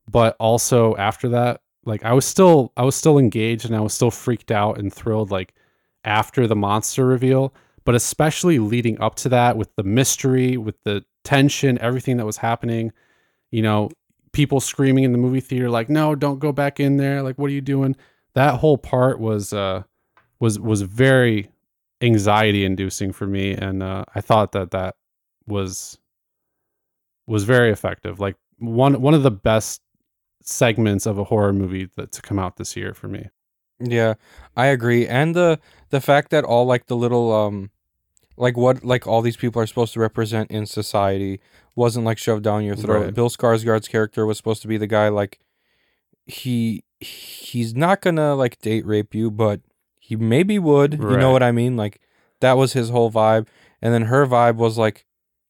but 0.09 0.35
also 0.39 0.95
after 0.97 1.29
that, 1.29 1.61
like 1.85 2.03
I 2.03 2.13
was 2.13 2.25
still 2.25 2.73
I 2.77 2.83
was 2.83 2.95
still 2.95 3.17
engaged 3.17 3.65
and 3.65 3.75
I 3.75 3.79
was 3.79 3.93
still 3.93 4.11
freaked 4.11 4.51
out 4.51 4.77
and 4.77 4.93
thrilled 4.93 5.31
like 5.31 5.53
after 6.03 6.47
the 6.47 6.55
monster 6.55 7.05
reveal, 7.05 7.53
but 7.83 7.95
especially 7.95 8.59
leading 8.59 8.99
up 9.01 9.15
to 9.15 9.29
that 9.29 9.57
with 9.57 9.73
the 9.75 9.83
mystery, 9.83 10.57
with 10.57 10.75
the 10.83 11.03
tension, 11.23 11.77
everything 11.79 12.17
that 12.17 12.25
was 12.25 12.37
happening, 12.37 12.91
you 13.51 13.61
know, 13.61 13.89
people 14.33 14.59
screaming 14.59 15.03
in 15.03 15.11
the 15.11 15.17
movie 15.17 15.41
theater 15.41 15.69
like, 15.69 15.89
"No, 15.89 16.15
don't 16.15 16.39
go 16.39 16.51
back 16.51 16.79
in 16.79 16.97
there. 16.97 17.21
Like 17.21 17.37
what 17.37 17.49
are 17.49 17.53
you 17.53 17.61
doing?" 17.61 17.95
That 18.33 18.59
whole 18.59 18.77
part 18.77 19.19
was 19.19 19.53
uh 19.53 19.83
was 20.39 20.59
was 20.59 20.81
very 20.81 21.51
anxiety 22.01 22.65
inducing 22.65 23.11
for 23.11 23.27
me 23.27 23.53
and 23.53 23.83
uh, 23.83 24.03
I 24.15 24.21
thought 24.21 24.53
that 24.53 24.71
that 24.71 24.95
was 25.47 25.99
was 27.27 27.43
very 27.43 27.71
effective. 27.71 28.19
Like 28.19 28.35
one 28.57 29.01
one 29.01 29.13
of 29.13 29.23
the 29.23 29.31
best 29.31 29.81
segments 30.41 31.05
of 31.05 31.17
a 31.17 31.23
horror 31.23 31.53
movie 31.53 31.89
that 31.95 32.11
to 32.13 32.21
come 32.21 32.39
out 32.39 32.57
this 32.57 32.75
year 32.75 32.93
for 32.93 33.07
me. 33.07 33.29
Yeah, 33.81 34.15
I 34.55 34.67
agree. 34.67 35.07
And 35.07 35.35
the 35.35 35.59
the 35.89 36.01
fact 36.01 36.31
that 36.31 36.43
all 36.43 36.65
like 36.65 36.87
the 36.87 36.95
little 36.95 37.33
um 37.33 37.71
like 38.37 38.57
what 38.57 38.83
like 38.83 39.07
all 39.07 39.21
these 39.21 39.37
people 39.37 39.61
are 39.61 39.67
supposed 39.67 39.93
to 39.93 39.99
represent 39.99 40.51
in 40.51 40.65
society 40.65 41.39
wasn't 41.75 42.05
like 42.05 42.17
shoved 42.17 42.43
down 42.43 42.63
your 42.63 42.75
throat. 42.75 43.05
Right. 43.05 43.13
Bill 43.13 43.29
Skarsgård's 43.29 43.87
character 43.87 44.25
was 44.25 44.37
supposed 44.37 44.61
to 44.63 44.67
be 44.67 44.77
the 44.77 44.87
guy 44.87 45.09
like 45.09 45.39
he 46.25 46.83
he's 46.99 47.75
not 47.75 48.01
gonna 48.01 48.35
like 48.35 48.59
date 48.61 48.85
rape 48.85 49.13
you, 49.13 49.31
but 49.31 49.61
he 49.99 50.15
maybe 50.15 50.59
would. 50.59 50.93
You 50.93 51.17
know 51.17 51.31
what 51.31 51.43
I 51.43 51.51
mean? 51.51 51.77
Like 51.77 52.01
that 52.39 52.53
was 52.53 52.73
his 52.73 52.89
whole 52.89 53.11
vibe. 53.11 53.47
And 53.81 53.93
then 53.93 54.03
her 54.03 54.25
vibe 54.27 54.55
was 54.55 54.77
like, 54.77 55.05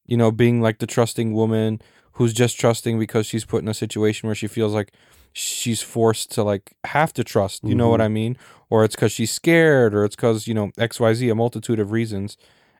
you 0.05 0.17
know, 0.17 0.31
being 0.31 0.61
like 0.61 0.79
the 0.79 0.87
trusting 0.87 1.33
woman 1.33 1.81
who's 2.13 2.33
just 2.33 2.59
trusting 2.59 2.99
because 2.99 3.25
she's 3.25 3.45
put 3.45 3.61
in 3.61 3.67
a 3.67 3.73
situation 3.73 4.27
where 4.27 4.35
she 4.35 4.47
feels 4.47 4.73
like 4.73 4.93
she's 5.33 5.81
forced 5.81 6.31
to 6.31 6.43
like 6.43 6.73
have 6.85 7.13
to 7.13 7.23
trust. 7.23 7.63
You 7.63 7.75
know 7.75 7.89
what 7.89 7.99
Mhm. 7.99 8.03
I 8.05 8.07
mean? 8.09 8.37
Or 8.69 8.83
it's 8.83 8.95
because 8.95 9.11
she's 9.11 9.31
scared, 9.31 9.93
or 9.93 10.05
it's 10.05 10.15
because 10.15 10.47
you 10.47 10.53
know 10.53 10.71
X 10.77 10.99
Y 10.99 11.13
Z, 11.13 11.29
a 11.29 11.35
multitude 11.35 11.79
of 11.79 11.91
reasons, 11.91 12.37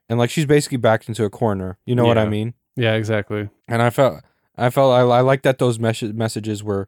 and 0.10 0.18
like 0.20 0.30
she's 0.30 0.46
basically 0.46 0.78
backed 0.78 1.08
into 1.10 1.24
a 1.26 1.30
corner. 1.30 1.78
You 1.86 1.96
know 1.96 2.06
what 2.06 2.18
I 2.18 2.28
mean? 2.28 2.54
Yeah, 2.76 2.94
exactly. 2.96 3.50
And 3.68 3.82
I 3.82 3.90
felt, 3.90 4.22
I 4.58 4.70
felt, 4.70 4.94
I, 4.94 5.02
I 5.02 5.22
like 5.22 5.42
that 5.44 5.58
those 5.60 5.78
mes- 5.80 6.02
messages 6.14 6.64
were 6.64 6.88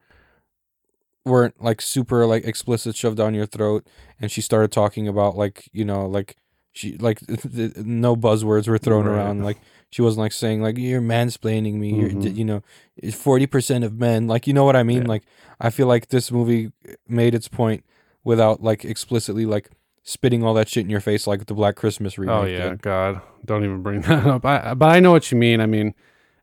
weren't 1.25 1.61
like 1.63 1.81
super 1.81 2.25
like 2.25 2.43
explicit 2.45 2.95
shoved 2.95 3.17
down 3.17 3.33
your 3.33 3.45
throat 3.45 3.87
and 4.19 4.29
she 4.29 4.41
started 4.41 4.71
talking 4.73 5.07
about 5.07 5.37
like 5.37 5.69
you 5.71 5.85
know 5.85 6.05
like 6.05 6.35
she 6.73 6.97
like 6.97 7.21
no 7.77 8.15
buzzwords 8.15 8.67
were 8.67 8.77
thrown 8.77 9.05
Right. 9.05 9.15
around 9.15 9.43
like 9.43 9.57
she 9.93 10.01
wasn't 10.01 10.19
like 10.19 10.31
saying 10.33 10.61
like 10.61 10.77
you're 10.77 11.01
mansplaining 11.01 11.75
me 11.75 11.93
you're 11.95 12.09
Mhm. 12.09 12.35
you 12.35 12.43
know 12.45 12.61
40% 13.01 13.83
of 13.85 13.93
men 13.99 14.27
like 14.27 14.47
you 14.47 14.53
know 14.53 14.63
what 14.65 14.75
i 14.75 14.83
mean 14.83 15.03
Yeah. 15.03 15.07
like 15.07 15.23
i 15.59 15.69
feel 15.69 15.87
like 15.87 16.07
this 16.09 16.31
movie 16.31 16.71
made 17.07 17.35
its 17.35 17.47
point 17.47 17.83
without 18.23 18.61
like 18.63 18.83
explicitly 18.85 19.45
like 19.45 19.69
spitting 20.03 20.43
all 20.43 20.53
that 20.55 20.67
shit 20.69 20.83
in 20.83 20.89
your 20.89 20.99
face 20.99 21.27
like 21.27 21.45
the 21.45 21.53
black 21.53 21.75
christmas 21.75 22.17
remake 22.17 22.35
Oh 22.35 22.45
yeah, 22.45 22.69
did. 22.69 22.81
God, 22.81 23.21
don't 23.45 23.63
even 23.63 23.81
bring 23.83 24.01
that 24.07 24.25
up. 24.25 24.45
I, 24.45 24.73
but 24.73 24.89
I 24.89 24.99
know 24.99 25.11
what 25.11 25.31
you 25.31 25.37
mean. 25.37 25.61
I 25.61 25.65
mean, 25.65 25.93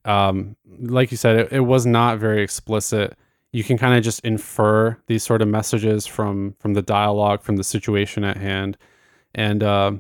um, 0.07 0.57
like 0.79 1.11
you 1.11 1.17
said, 1.19 1.37
it, 1.37 1.53
it 1.53 1.61
was 1.61 1.85
not 1.85 2.19
very 2.19 2.43
explicit. 2.43 3.17
You 3.53 3.63
can 3.65 3.77
kind 3.77 3.99
of 3.99 4.03
just 4.03 4.21
infer 4.25 4.97
these 5.09 5.23
sort 5.23 5.43
of 5.43 5.49
messages 5.49 6.07
from 6.07 6.55
from 6.59 6.73
the 6.75 6.81
dialogue, 6.83 7.43
from 7.43 7.57
the 7.57 7.65
situation 7.65 8.25
at 8.25 8.39
hand, 8.39 8.79
and 9.35 9.63
uh, 9.63 9.93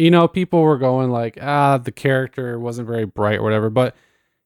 you 0.00 0.10
know, 0.10 0.28
people 0.28 0.62
were 0.62 0.78
going 0.78 1.10
like, 1.10 1.38
ah, 1.40 1.78
the 1.78 1.92
character 1.92 2.58
wasn't 2.58 2.88
very 2.88 3.04
bright 3.04 3.38
or 3.38 3.42
whatever. 3.42 3.70
But 3.70 3.94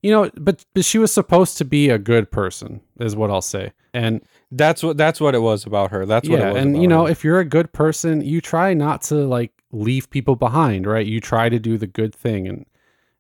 you 0.02 0.10
know, 0.10 0.30
but, 0.36 0.64
but 0.74 0.84
she 0.84 0.98
was 0.98 1.12
supposed 1.12 1.58
to 1.58 1.64
be 1.64 1.88
a 1.88 1.98
good 1.98 2.30
person, 2.30 2.80
is 2.98 3.14
what 3.14 3.30
I'll 3.30 3.40
say. 3.40 3.72
And 3.94 4.20
that's 4.50 4.82
what 4.82 4.96
that's 4.96 5.20
what 5.20 5.34
it 5.34 5.40
was 5.40 5.64
about 5.64 5.90
her 5.90 6.04
that's 6.04 6.28
what 6.28 6.38
yeah, 6.38 6.50
it 6.50 6.52
was 6.54 6.62
and 6.62 6.80
you 6.80 6.88
know, 6.88 7.06
her. 7.06 7.10
if 7.10 7.24
you're 7.24 7.40
a 7.40 7.44
good 7.44 7.72
person, 7.72 8.20
you 8.20 8.40
try 8.40 8.74
not 8.74 9.02
to 9.02 9.14
like 9.14 9.52
leave 9.70 10.10
people 10.10 10.36
behind, 10.36 10.86
right? 10.86 11.06
You 11.06 11.20
try 11.20 11.48
to 11.48 11.58
do 11.58 11.78
the 11.78 11.86
good 11.86 12.14
thing, 12.14 12.48
and 12.48 12.66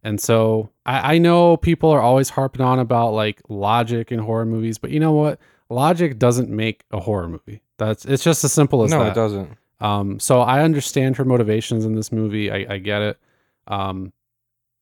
and 0.02 0.20
so 0.20 0.70
I, 0.86 1.14
I 1.14 1.18
know 1.18 1.56
people 1.56 1.90
are 1.90 2.00
always 2.00 2.30
harping 2.30 2.64
on 2.64 2.78
about 2.78 3.12
like 3.12 3.42
logic 3.48 4.12
in 4.12 4.18
horror 4.18 4.46
movies, 4.46 4.78
but 4.78 4.90
you 4.90 5.00
know 5.00 5.12
what? 5.12 5.38
Logic 5.68 6.18
doesn't 6.18 6.50
make 6.50 6.84
a 6.90 7.00
horror 7.00 7.28
movie. 7.28 7.62
That's 7.78 8.04
it's 8.04 8.24
just 8.24 8.44
as 8.44 8.52
simple 8.52 8.82
as 8.82 8.90
no 8.90 9.00
that. 9.00 9.12
it 9.12 9.14
doesn't 9.14 9.56
Um, 9.82 10.20
so 10.20 10.40
I 10.40 10.62
understand 10.62 11.16
her 11.16 11.24
motivations 11.24 11.84
in 11.84 11.96
this 11.96 12.12
movie. 12.12 12.52
I, 12.52 12.74
I 12.74 12.78
get 12.78 13.02
it. 13.02 13.18
Um, 13.66 14.12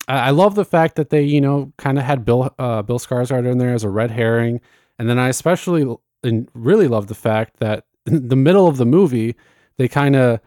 I, 0.07 0.19
I 0.19 0.31
love 0.31 0.55
the 0.55 0.65
fact 0.65 0.97
that 0.97 1.09
they, 1.09 1.23
you 1.23 1.41
know, 1.41 1.73
kind 1.79 1.99
of 1.99 2.05
had 2.05 2.25
Bill 2.25 2.55
uh, 2.59 2.83
Bill 2.83 2.99
Skarsgård 2.99 3.51
in 3.51 3.59
there 3.59 3.73
as 3.73 3.83
a 3.83 3.89
red 3.89 4.11
herring, 4.11 4.61
and 4.99 5.09
then 5.09 5.19
I 5.19 5.29
especially 5.29 5.97
and 6.23 6.49
really 6.53 6.87
love 6.87 7.07
the 7.07 7.15
fact 7.15 7.59
that 7.59 7.85
in 8.07 8.29
the 8.29 8.37
middle 8.37 8.69
of 8.69 8.77
the 8.77 8.87
movie 8.87 9.37
they 9.79 9.89
kind 9.89 10.15
of 10.15 10.41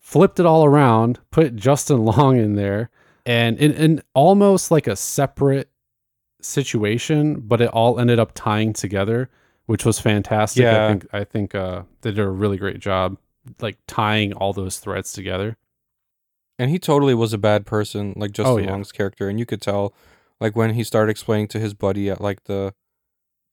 flipped 0.00 0.40
it 0.40 0.46
all 0.46 0.64
around, 0.64 1.20
put 1.30 1.54
Justin 1.54 2.04
Long 2.04 2.36
in 2.36 2.56
there, 2.56 2.90
and 3.24 3.56
in, 3.58 3.72
in 3.74 4.02
almost 4.14 4.72
like 4.72 4.88
a 4.88 4.96
separate 4.96 5.70
situation, 6.42 7.40
but 7.40 7.60
it 7.60 7.68
all 7.68 8.00
ended 8.00 8.18
up 8.18 8.32
tying 8.34 8.72
together, 8.72 9.30
which 9.66 9.84
was 9.84 10.00
fantastic. 10.00 10.64
Yeah. 10.64 10.84
I 10.84 10.88
think 10.88 11.06
I 11.12 11.24
think 11.24 11.54
uh, 11.54 11.82
they 12.00 12.10
did 12.10 12.18
a 12.18 12.28
really 12.28 12.56
great 12.56 12.80
job, 12.80 13.16
like 13.60 13.78
tying 13.86 14.32
all 14.32 14.52
those 14.52 14.78
threads 14.78 15.12
together. 15.12 15.56
And 16.58 16.70
he 16.70 16.78
totally 16.78 17.14
was 17.14 17.32
a 17.32 17.38
bad 17.38 17.64
person, 17.64 18.12
like 18.16 18.32
Justin 18.32 18.54
Oh, 18.54 18.58
yeah. 18.58 18.70
Long's 18.70 18.92
character, 18.92 19.28
and 19.28 19.38
you 19.38 19.46
could 19.46 19.62
tell, 19.62 19.94
like 20.40 20.54
when 20.54 20.74
he 20.74 20.84
started 20.84 21.10
explaining 21.10 21.48
to 21.48 21.58
his 21.58 21.72
buddy 21.72 22.10
at 22.10 22.20
like 22.20 22.44
the, 22.44 22.74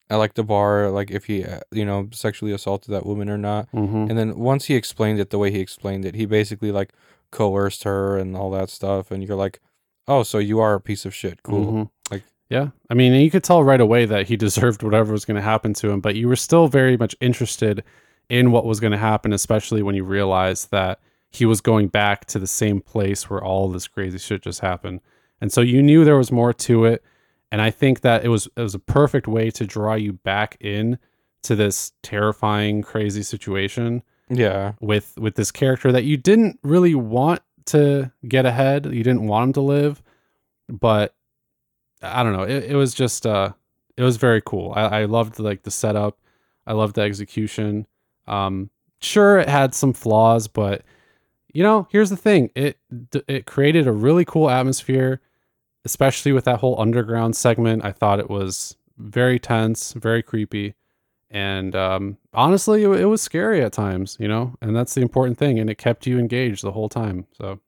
at 0.10 0.18
like 0.18 0.34
the 0.34 0.44
bar, 0.44 0.90
like 0.90 1.10
if 1.12 1.26
he, 1.26 1.44
uh, 1.46 1.60
you 1.72 1.86
know, 1.86 2.10
sexually 2.12 2.52
assaulted 2.52 2.94
that 2.94 3.06
woman 3.06 3.30
or 3.30 3.38
not. 3.38 3.72
Mm-hmm. 3.72 4.10
And 4.10 4.18
then 4.18 4.38
once 4.38 4.66
he 4.66 4.76
explained 4.76 5.20
it 5.20 5.30
the 5.30 5.38
way 5.38 5.52
he 5.52 5.60
explained 5.60 6.04
it, 6.06 6.16
he 6.16 6.26
basically 6.26 6.72
like 6.72 6.92
coerced 7.32 7.84
her 7.84 8.18
and 8.18 8.36
all 8.36 8.52
that 8.52 8.70
stuff. 8.70 9.10
And 9.12 9.24
you're 9.24 9.38
like, 9.38 9.60
oh, 10.08 10.24
so 10.24 10.38
you 10.38 10.60
are 10.60 10.74
a 10.76 10.82
piece 10.82 11.06
of 11.06 11.14
shit. 11.16 11.44
Cool. 11.44 11.66
Mhm. 11.74 11.90
Like- 12.12 12.24
yeah, 12.50 12.70
I 12.90 12.94
mean, 12.94 13.14
you 13.14 13.30
could 13.30 13.44
tell 13.44 13.64
right 13.64 13.82
away 13.82 14.06
that 14.06 14.28
he 14.28 14.36
deserved 14.38 14.82
whatever 14.84 15.12
was 15.14 15.26
going 15.26 15.36
to 15.36 15.42
happen 15.42 15.74
to 15.76 15.90
him, 15.92 16.00
but 16.02 16.16
you 16.16 16.28
were 16.30 16.36
still 16.38 16.68
very 16.70 16.96
much 16.98 17.14
interested 17.20 17.84
in 18.30 18.52
what 18.52 18.66
was 18.66 18.80
going 18.80 18.92
to 18.92 18.98
happen, 18.98 19.32
especially 19.34 19.82
when 19.82 19.96
you 19.96 20.04
realized 20.04 20.72
that 20.72 21.00
he 21.30 21.46
was 21.46 21.62
going 21.62 21.88
back 21.88 22.26
to 22.26 22.40
the 22.40 22.48
same 22.48 22.82
place 22.82 23.30
where 23.30 23.44
all 23.44 23.70
this 23.70 23.88
crazy 23.88 24.18
shit 24.18 24.42
just 24.42 24.62
happened. 24.62 25.02
And 25.42 25.52
so 25.52 25.62
you 25.62 25.84
knew 25.84 26.04
there 26.04 26.18
was 26.18 26.32
more 26.32 26.54
to 26.54 26.86
it, 26.86 27.04
and 27.52 27.62
I 27.62 27.70
think 27.70 28.02
that 28.02 28.26
it 28.26 28.30
was 28.30 28.48
it 28.56 28.62
was 28.62 28.76
a 28.76 28.80
perfect 28.80 29.28
way 29.28 29.52
to 29.52 29.66
draw 29.66 29.94
you 29.94 30.14
back 30.14 30.58
in 30.60 30.98
to 31.44 31.56
this 31.56 31.92
terrifying, 32.02 32.82
crazy 32.82 33.24
situation 33.24 34.02
Yeah. 34.30 34.74
with 34.82 35.18
with 35.18 35.36
this 35.36 35.52
character 35.52 35.92
that 35.92 36.04
you 36.04 36.18
didn't 36.18 36.60
really 36.64 36.96
want 36.96 37.42
to 37.68 38.12
get 38.28 38.46
ahead. 38.46 38.86
You 38.86 39.04
didn't 39.04 39.28
want 39.28 39.48
him 39.50 39.54
to 39.54 39.62
live, 39.62 40.02
but 40.68 41.14
I 42.02 42.24
don't 42.24 42.34
know. 42.34 42.44
It, 42.44 42.72
it 42.72 42.76
was 42.76 42.94
just 42.94 43.26
uh, 43.28 43.52
it 43.96 44.04
was 44.04 44.18
very 44.18 44.42
cool. 44.42 44.74
I, 44.76 45.02
I 45.02 45.06
loved 45.06 45.40
like 45.40 45.64
the 45.64 45.72
setup. 45.72 46.18
I 46.66 46.74
loved 46.74 46.96
the 46.96 47.02
execution. 47.02 47.86
Um, 48.28 48.70
sure, 49.02 49.40
it 49.40 49.50
had 49.50 49.74
some 49.76 49.94
flaws, 49.94 50.48
but 50.48 50.84
you 51.54 51.64
know, 51.64 51.88
here's 51.92 52.10
the 52.10 52.18
thing. 52.18 52.52
It 52.56 52.78
it 53.28 53.46
created 53.46 53.88
a 53.88 53.92
really 53.92 54.26
cool 54.26 54.50
atmosphere, 54.50 55.22
especially 55.86 56.32
with 56.34 56.46
that 56.46 56.60
whole 56.60 56.80
underground 56.82 57.36
segment. 57.36 57.86
I 57.86 57.92
thought 57.92 58.20
it 58.20 58.30
was 58.30 58.78
very 58.98 59.40
tense, 59.40 59.94
very 59.94 60.24
creepy, 60.24 60.76
and 61.32 61.76
um, 61.76 62.18
honestly, 62.34 62.84
it, 62.84 62.90
it 62.90 63.06
was 63.06 63.22
scary 63.22 63.64
at 63.64 63.74
times. 63.74 64.18
You 64.20 64.28
know, 64.28 64.56
and 64.62 64.76
that's 64.76 64.94
the 64.96 65.02
important 65.02 65.38
thing. 65.38 65.60
And 65.60 65.70
it 65.70 65.78
kept 65.78 66.08
you 66.08 66.20
engaged 66.20 66.64
the 66.64 66.74
whole 66.74 66.90
time. 66.90 67.28
So 67.38 67.60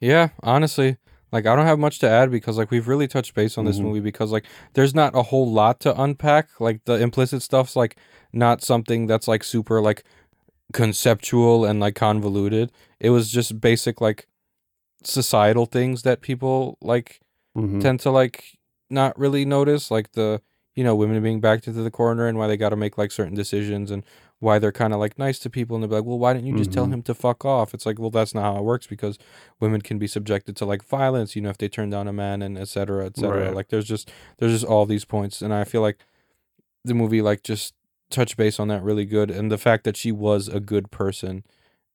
Yeah, 0.00 0.30
honestly, 0.42 0.96
like 1.32 1.46
I 1.46 1.54
don't 1.56 1.66
have 1.66 1.78
much 1.78 1.98
to 2.00 2.08
add 2.08 2.30
because 2.30 2.58
like 2.58 2.70
we've 2.70 2.88
really 2.88 3.06
touched 3.08 3.34
base 3.34 3.56
on 3.58 3.64
this 3.64 3.78
Mhm. 3.78 3.82
movie 3.84 4.00
because 4.00 4.32
like 4.32 4.44
there's 4.74 4.94
not 4.94 5.14
a 5.14 5.22
whole 5.22 5.50
lot 5.50 5.80
to 5.80 6.00
unpack. 6.00 6.48
Like 6.60 6.84
the 6.84 6.94
implicit 6.94 7.42
stuff's 7.42 7.76
like 7.76 7.96
not 8.32 8.62
something 8.62 9.06
that's 9.06 9.28
like 9.28 9.44
super 9.44 9.80
like 9.80 10.04
conceptual 10.72 11.64
and 11.64 11.80
like 11.80 11.94
convoluted. 11.94 12.70
It 13.00 13.10
was 13.10 13.30
just 13.30 13.60
basic 13.60 14.00
like 14.00 14.26
societal 15.02 15.66
things 15.66 16.02
that 16.02 16.20
people 16.20 16.76
like 16.80 17.20
mhm. 17.56 17.80
tend 17.80 18.00
to 18.00 18.10
like 18.10 18.58
not 18.90 19.18
really 19.18 19.44
notice 19.44 19.90
like 19.90 20.12
the 20.12 20.42
you 20.74 20.84
know 20.84 20.94
women 20.94 21.22
being 21.22 21.40
backed 21.40 21.66
into 21.66 21.82
the 21.82 21.90
corner 21.90 22.26
and 22.26 22.36
why 22.38 22.46
they 22.46 22.56
got 22.56 22.68
to 22.70 22.76
make 22.76 22.98
like 22.98 23.10
certain 23.10 23.34
decisions 23.34 23.90
and 23.90 24.04
why 24.40 24.58
they're 24.58 24.72
kind 24.72 24.92
of 24.92 24.98
like 24.98 25.18
nice 25.18 25.38
to 25.38 25.48
people 25.50 25.76
and 25.76 25.84
they're 25.84 25.98
like 26.00 26.06
well 26.06 26.18
why 26.18 26.32
didn't 26.32 26.46
you 26.48 26.56
just 26.56 26.72
tell 26.72 26.86
Mhm. 26.86 26.94
him 26.94 27.02
to 27.02 27.14
fuck 27.14 27.44
off 27.44 27.72
it's 27.74 27.84
like 27.86 27.98
well 27.98 28.10
that's 28.10 28.34
not 28.34 28.42
how 28.42 28.56
it 28.56 28.64
works 28.64 28.86
because 28.86 29.18
women 29.60 29.80
can 29.82 29.98
be 29.98 30.06
subjected 30.06 30.56
to 30.56 30.64
like 30.64 30.82
violence 30.82 31.36
you 31.36 31.42
know 31.42 31.50
if 31.50 31.58
they 31.58 31.68
turn 31.68 31.90
down 31.90 32.08
a 32.08 32.12
man 32.12 32.40
and 32.42 32.56
etc 32.58 33.06
etc 33.06 33.44
Right. 33.46 33.54
like 33.54 33.68
there's 33.68 33.86
just 33.86 34.10
there's 34.38 34.52
just 34.52 34.64
all 34.64 34.86
these 34.86 35.04
points 35.04 35.42
and 35.42 35.52
i 35.54 35.64
feel 35.64 35.82
like 35.82 35.98
the 36.84 36.94
movie 36.94 37.20
like 37.22 37.42
just 37.42 37.74
touched 38.10 38.36
base 38.36 38.58
on 38.58 38.68
that 38.68 38.82
really 38.82 39.04
good 39.04 39.30
and 39.30 39.50
the 39.52 39.58
fact 39.58 39.84
that 39.84 39.96
she 39.96 40.10
was 40.10 40.48
a 40.48 40.58
good 40.58 40.90
person 40.90 41.44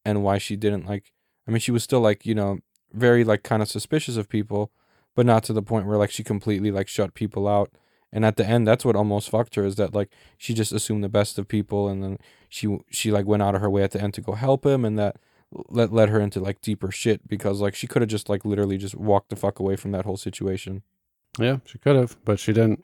and 0.05 0.23
why 0.23 0.38
she 0.38 0.55
didn't 0.55 0.85
like 0.85 1.11
i 1.47 1.51
mean 1.51 1.59
she 1.59 1.72
was 1.72 1.84
still 1.84 1.99
like 1.99 2.26
you 2.26 2.35
know 2.35 2.59
very 2.93 3.23
like 3.23 3.41
kind 3.43 3.61
of 3.63 3.67
suspicious 3.67 4.15
of 4.17 4.30
people 4.30 4.72
but 5.15 5.26
not 5.26 5.43
to 5.43 5.51
the 5.53 5.63
point 5.63 5.85
where 5.88 5.97
like 5.97 6.11
she 6.11 6.23
completely 6.23 6.69
like 6.72 6.88
shut 6.88 7.13
people 7.15 7.47
out 7.47 7.72
and 8.16 8.26
at 8.26 8.38
the 8.38 8.46
end 8.46 8.66
that's 8.66 8.84
what 8.84 8.96
almost 8.96 9.30
fucked 9.30 9.54
her 9.56 9.66
is 9.66 9.76
that 9.76 9.94
like 9.94 10.10
she 10.38 10.54
just 10.54 10.72
assumed 10.72 11.04
the 11.04 11.10
best 11.10 11.38
of 11.38 11.48
people 11.48 11.88
and 11.88 12.02
then 12.02 12.18
she 12.50 12.80
she 12.90 13.12
like 13.12 13.28
went 13.28 13.44
out 13.44 13.54
of 13.54 13.62
her 13.62 13.70
way 13.70 13.84
at 13.84 13.92
the 13.92 14.02
end 14.02 14.14
to 14.16 14.22
go 14.22 14.32
help 14.32 14.66
him 14.66 14.84
and 14.84 14.98
that 14.98 15.18
let 15.70 15.94
led 15.94 16.10
her 16.10 16.20
into 16.20 16.40
like 16.40 16.60
deeper 16.62 16.90
shit 16.92 17.28
because 17.28 17.62
like 17.62 17.76
she 17.76 17.86
could 17.88 18.02
have 18.02 18.10
just 18.10 18.30
like 18.30 18.44
literally 18.44 18.78
just 18.78 18.96
walked 18.96 19.30
the 19.30 19.36
fuck 19.36 19.60
away 19.60 19.76
from 19.76 19.92
that 19.92 20.06
whole 20.06 20.18
situation 20.18 20.82
Yeah, 21.38 21.58
she 21.66 21.78
could 21.78 21.96
have, 21.96 22.18
but 22.26 22.40
she 22.40 22.54
didn't. 22.54 22.84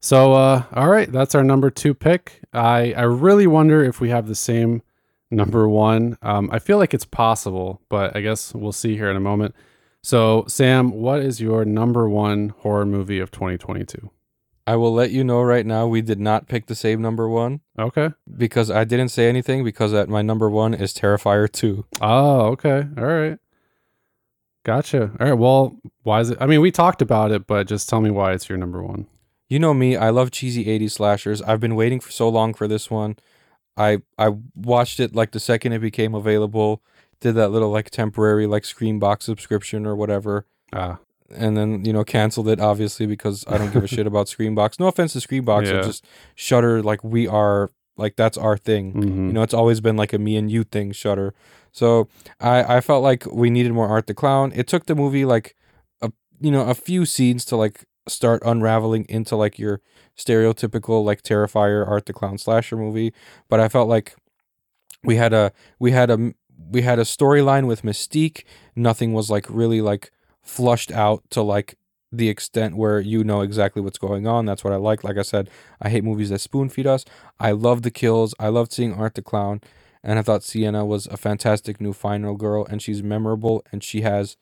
So, 0.00 0.34
uh, 0.34 0.64
all 0.74 0.88
right, 0.88 1.10
that's 1.10 1.34
our 1.34 1.42
number 1.42 1.70
two 1.70 1.94
pick. 1.94 2.42
I 2.52 2.92
I 2.92 3.02
really 3.02 3.46
wonder 3.46 3.82
if 3.82 4.00
we 4.00 4.10
have 4.10 4.26
the 4.26 4.34
same 4.34 4.82
number 5.30 5.68
one. 5.68 6.18
Um, 6.22 6.50
I 6.52 6.58
feel 6.58 6.78
like 6.78 6.94
it's 6.94 7.04
possible, 7.04 7.80
but 7.88 8.16
I 8.16 8.20
guess 8.20 8.54
we'll 8.54 8.72
see 8.72 8.96
here 8.96 9.10
in 9.10 9.16
a 9.16 9.20
moment. 9.20 9.54
So, 10.02 10.44
Sam, 10.46 10.90
what 10.92 11.20
is 11.20 11.40
your 11.40 11.64
number 11.64 12.08
one 12.08 12.50
horror 12.58 12.86
movie 12.86 13.18
of 13.18 13.30
2022? 13.30 14.10
I 14.66 14.74
will 14.76 14.92
let 14.92 15.10
you 15.12 15.22
know 15.22 15.42
right 15.42 15.64
now 15.64 15.86
we 15.86 16.02
did 16.02 16.18
not 16.18 16.48
pick 16.48 16.66
the 16.66 16.74
same 16.74 17.00
number 17.00 17.28
one 17.28 17.60
Okay. 17.78 18.10
because 18.36 18.70
I 18.70 18.82
didn't 18.84 19.10
say 19.10 19.28
anything 19.28 19.62
because 19.62 19.94
at 19.94 20.08
my 20.08 20.22
number 20.22 20.50
one 20.50 20.74
is 20.74 20.92
Terrifier 20.92 21.50
2. 21.50 21.84
Oh, 22.00 22.40
okay. 22.48 22.86
All 22.98 23.04
right. 23.04 23.38
Gotcha. 24.64 25.12
All 25.20 25.26
right. 25.28 25.32
Well, 25.38 25.76
why 26.02 26.20
is 26.20 26.30
it? 26.30 26.38
I 26.40 26.46
mean, 26.46 26.60
we 26.60 26.72
talked 26.72 27.00
about 27.00 27.30
it, 27.30 27.46
but 27.46 27.68
just 27.68 27.88
tell 27.88 28.00
me 28.00 28.10
why 28.10 28.32
it's 28.32 28.48
your 28.48 28.58
number 28.58 28.82
one. 28.82 29.06
You 29.48 29.60
know 29.60 29.72
me, 29.72 29.96
I 29.96 30.10
love 30.10 30.32
cheesy 30.32 30.64
80s 30.64 30.92
slashers. 30.92 31.40
I've 31.42 31.60
been 31.60 31.76
waiting 31.76 32.00
for 32.00 32.10
so 32.10 32.28
long 32.28 32.52
for 32.52 32.66
this 32.66 32.90
one. 32.90 33.16
I 33.76 33.98
I 34.18 34.30
watched 34.56 34.98
it 34.98 35.14
like 35.14 35.30
the 35.30 35.38
second 35.38 35.72
it 35.72 35.78
became 35.78 36.14
available, 36.16 36.82
did 37.20 37.36
that 37.36 37.50
little 37.50 37.70
like 37.70 37.90
temporary 37.90 38.46
like 38.48 38.64
Screambox 38.64 39.22
subscription 39.22 39.86
or 39.86 39.94
whatever, 39.94 40.46
Ah, 40.72 40.98
and 41.34 41.56
then 41.56 41.84
you 41.84 41.92
know 41.92 42.04
canceled 42.04 42.48
it 42.48 42.60
obviously 42.60 43.06
because 43.06 43.44
I 43.48 43.58
don't 43.58 43.72
give 43.72 43.84
a 43.84 43.88
shit 43.88 44.06
about 44.06 44.26
Screambox. 44.26 44.78
No 44.78 44.86
offense 44.86 45.12
to 45.14 45.18
Screambox, 45.20 45.66
Yeah. 45.66 45.78
I 45.78 45.82
just 45.82 46.04
Shudder 46.34 46.82
like 46.82 47.02
we 47.04 47.26
are 47.26 47.70
like 47.96 48.16
that's 48.16 48.36
our 48.38 48.56
thing. 48.56 48.92
mhm. 48.92 49.26
You 49.28 49.32
know, 49.32 49.42
it's 49.42 49.54
always 49.54 49.80
been 49.80 49.96
like 49.96 50.12
a 50.12 50.18
me 50.18 50.36
and 50.36 50.50
you 50.50 50.64
thing, 50.64 50.92
Shudder. 50.92 51.34
So 51.72 52.08
I 52.40 52.76
I 52.76 52.80
felt 52.80 53.02
like 53.02 53.26
we 53.32 53.50
needed 53.50 53.72
more 53.72 53.88
Art 53.88 54.06
the 54.06 54.14
Clown. 54.14 54.52
It 54.54 54.66
took 54.66 54.86
the 54.86 54.94
movie 54.94 55.24
like 55.24 55.54
a 56.02 56.10
you 56.40 56.50
know 56.50 56.62
a 56.68 56.74
few 56.74 57.04
scenes 57.06 57.44
to 57.46 57.56
like 57.56 57.84
start 58.08 58.40
unraveling 58.44 59.04
into 59.08 59.34
like 59.34 59.58
your 59.58 59.80
stereotypical 60.16 61.04
like 61.04 61.22
Terrifier 61.22 61.86
Art 61.86 62.06
the 62.06 62.12
Clown 62.12 62.38
slasher 62.38 62.76
movie, 62.76 63.12
but 63.48 63.60
I 63.60 63.68
felt 63.68 63.88
like 63.88 64.14
we 65.02 65.16
had 65.16 65.32
a 65.32 65.52
we 65.78 65.90
had 65.92 66.10
a 66.10 66.32
we 66.70 66.82
had 66.82 66.98
a 66.98 67.02
storyline 67.02 67.66
with 67.66 67.82
Mystique. 67.82 68.44
Nothing 68.74 69.12
was 69.12 69.30
like 69.30 69.46
really 69.48 69.80
like 69.80 70.10
flushed 70.46 70.90
out 70.92 71.22
to 71.30 71.42
like 71.42 71.76
the 72.12 72.28
extent 72.28 72.76
where 72.76 73.00
you 73.00 73.24
know 73.24 73.40
exactly 73.42 73.82
what's 73.82 73.98
going 73.98 74.26
on. 74.26 74.46
That's 74.46 74.62
what 74.64 74.72
I 74.72 74.76
like. 74.76 75.04
Like 75.04 75.18
I 75.18 75.22
said, 75.22 75.50
I 75.82 75.88
hate 75.90 76.04
movies 76.04 76.30
that 76.30 76.40
spoon 76.40 76.68
feed 76.68 76.86
us. 76.86 77.04
I 77.38 77.50
love 77.50 77.82
the 77.82 77.90
kills. 77.90 78.34
I 78.38 78.48
loved 78.48 78.72
seeing 78.72 78.94
Art 78.94 79.14
the 79.16 79.22
Clown, 79.22 79.60
and 80.04 80.18
I 80.18 80.22
thought 80.22 80.44
Sienna 80.44 80.86
was 80.86 81.06
a 81.08 81.16
fantastic 81.16 81.80
new 81.80 81.92
final 81.92 82.34
girl, 82.36 82.64
and 82.64 82.80
she's 82.80 83.02
memorable, 83.02 83.62
and 83.72 83.82
she 83.82 84.00
has, 84.02 84.36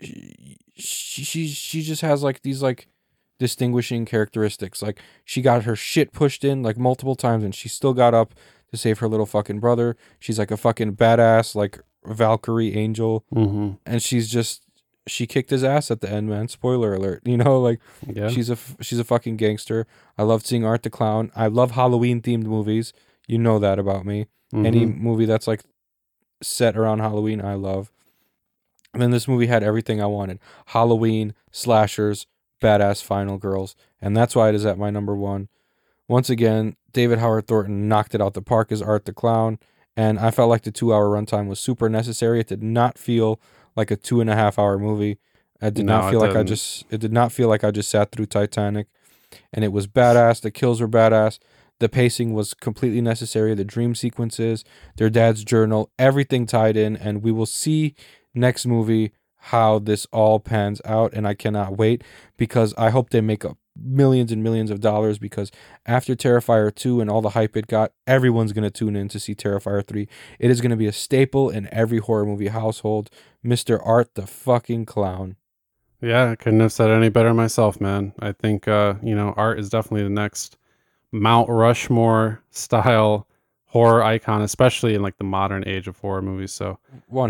she 0.00 1.24
she 1.24 1.48
she 1.48 1.82
just 1.82 2.02
has 2.02 2.22
like 2.22 2.42
these 2.42 2.62
like 2.62 2.88
distinguishing 3.38 4.04
characteristics. 4.04 4.82
Like 4.82 5.00
she 5.24 5.42
got 5.42 5.64
her 5.64 5.76
shit 5.76 6.12
pushed 6.12 6.44
in 6.44 6.62
like 6.62 6.76
multiple 6.76 7.16
times, 7.16 7.42
and 7.42 7.54
she 7.54 7.68
still 7.68 7.94
got 7.94 8.14
up 8.14 8.34
to 8.70 8.76
save 8.76 8.98
her 8.98 9.08
little 9.08 9.26
fucking 9.26 9.60
brother. 9.60 9.96
She's 10.20 10.38
like 10.38 10.50
a 10.50 10.56
fucking 10.56 10.96
badass 10.96 11.54
like 11.54 11.80
Valkyrie 12.04 12.76
angel, 12.76 13.24
Mhm. 13.34 13.78
and 13.86 14.02
she's 14.02 14.28
just 14.30 14.62
she 15.06 15.26
kicked 15.26 15.50
his 15.50 15.62
ass 15.64 15.90
at 15.90 16.00
the 16.00 16.10
end, 16.10 16.28
man. 16.28 16.48
Spoiler 16.48 16.94
alert. 16.94 17.22
You 17.26 17.36
know, 17.36 17.60
like 17.60 17.80
Yeah. 18.06 18.28
She's 18.28 18.50
a 18.50 18.56
she's 18.80 18.98
a 18.98 19.04
fucking 19.04 19.36
gangster. 19.36 19.86
I 20.18 20.22
love 20.24 20.44
seeing 20.46 20.64
Art 20.64 20.82
the 20.82 20.90
Clown. 20.90 21.30
I 21.36 21.46
love 21.46 21.72
Halloween 21.72 22.20
themed 22.22 22.44
movies. 22.44 22.92
You 23.28 23.38
know 23.38 23.58
that 23.58 23.78
about 23.78 24.04
me. 24.06 24.26
Any 24.54 24.86
Mhm. 24.86 24.98
movie 24.98 25.24
that's 25.26 25.46
like 25.46 25.62
set 26.42 26.76
around 26.76 27.00
Halloween, 27.00 27.40
I 27.44 27.54
love. 27.54 27.90
And 28.92 29.02
then 29.02 29.10
this 29.10 29.28
movie 29.28 29.46
had 29.46 29.62
everything 29.62 30.00
I 30.00 30.06
wanted: 30.06 30.38
Halloween, 30.66 31.34
slashers, 31.50 32.26
badass 32.62 33.02
final 33.02 33.36
girls, 33.38 33.74
and 34.00 34.16
that's 34.16 34.34
why 34.36 34.48
it 34.48 34.54
is 34.54 34.64
at 34.64 34.78
my 34.78 34.90
number 34.90 35.14
one. 35.14 35.48
Once 36.08 36.30
again, 36.30 36.76
David 36.92 37.18
Howard 37.18 37.46
Thornton 37.46 37.88
knocked 37.88 38.14
it 38.14 38.20
out 38.22 38.34
the 38.34 38.40
park 38.42 38.70
as 38.72 38.80
Art 38.80 39.04
the 39.04 39.12
Clown, 39.12 39.58
and 39.96 40.18
I 40.18 40.30
felt 40.30 40.48
like 40.48 40.62
the 40.62 40.70
two-hour 40.70 41.08
runtime 41.10 41.48
was 41.48 41.58
super 41.60 41.88
necessary. 41.90 42.40
It 42.40 42.46
did 42.46 42.62
not 42.62 42.96
feel 42.96 43.40
like 43.76 43.90
a 43.90 43.96
two 43.96 44.20
and 44.20 44.30
a 44.30 44.34
half 44.34 44.58
hour 44.58 44.78
movie. 44.78 45.18
I 45.60 45.70
did 45.70 45.86
No, 45.86 46.00
not 46.00 46.10
feel 46.10 46.20
like 46.20 46.36
I 46.36 46.42
just 46.42 46.84
it 46.90 47.00
did 47.00 47.12
not 47.12 47.32
feel 47.32 47.48
like 47.48 47.64
I 47.64 47.70
just 47.70 47.90
sat 47.90 48.12
through 48.12 48.26
Titanic 48.26 48.88
and 49.52 49.64
it 49.64 49.72
was 49.72 49.86
badass. 49.86 50.40
The 50.40 50.50
kills 50.50 50.80
were 50.80 50.88
badass. 50.88 51.38
The 51.78 51.88
pacing 51.88 52.32
was 52.32 52.54
completely 52.54 53.00
necessary. 53.00 53.54
The 53.54 53.64
dream 53.64 53.94
sequences, 53.94 54.64
their 54.96 55.10
dad's 55.10 55.44
journal, 55.44 55.90
everything 55.98 56.46
tied 56.46 56.76
in 56.76 56.96
and 56.96 57.22
we 57.22 57.32
will 57.32 57.46
see 57.46 57.94
next 58.34 58.66
movie 58.66 59.12
how 59.36 59.78
this 59.78 60.06
all 60.12 60.40
pans 60.40 60.80
out 60.84 61.12
and 61.14 61.26
I 61.26 61.34
cannot 61.34 61.76
wait 61.76 62.02
because 62.36 62.74
I 62.76 62.90
hope 62.90 63.10
they 63.10 63.20
make 63.20 63.44
up 63.44 63.58
millions 63.78 64.32
and 64.32 64.42
millions 64.42 64.70
of 64.70 64.80
dollars 64.80 65.18
because 65.18 65.50
after 65.84 66.14
Terrifier 66.14 66.74
2 66.74 67.00
and 67.00 67.10
all 67.10 67.20
the 67.20 67.30
hype 67.30 67.56
it 67.56 67.66
got, 67.66 67.92
everyone's 68.06 68.52
going 68.52 68.64
to 68.64 68.70
tune 68.70 68.96
in 68.96 69.08
to 69.08 69.20
see 69.20 69.34
Terrifier 69.34 69.86
3. 69.86 70.08
It 70.38 70.50
is 70.50 70.60
going 70.60 70.70
to 70.70 70.76
be 70.76 70.86
a 70.86 70.92
staple 70.92 71.50
in 71.50 71.68
every 71.72 71.98
horror 71.98 72.24
movie 72.26 72.48
household. 72.48 73.10
Mr. 73.44 73.80
Art 73.84 74.14
the 74.14 74.26
fucking 74.26 74.86
clown. 74.86 75.36
Yeah, 76.00 76.30
I 76.30 76.36
couldn't 76.36 76.60
have 76.60 76.72
said 76.72 76.90
it 76.90 76.94
any 76.94 77.08
better 77.08 77.32
myself, 77.32 77.80
man. 77.80 78.12
I 78.20 78.32
think 78.32 78.68
uh, 78.68 78.94
you 79.02 79.14
know, 79.14 79.32
art 79.36 79.58
is 79.58 79.70
definitely 79.70 80.02
the 80.02 80.10
next 80.10 80.58
Mount 81.12 81.48
Rushmore 81.48 82.42
style 82.50 83.26
horror 83.66 84.02
icon, 84.02 84.42
especially 84.42 84.94
in 84.94 85.02
like 85.02 85.16
the 85.18 85.24
modern 85.24 85.66
age 85.66 85.88
of 85.88 85.98
horror 85.98 86.22
movies. 86.22 86.52
So 86.52 86.78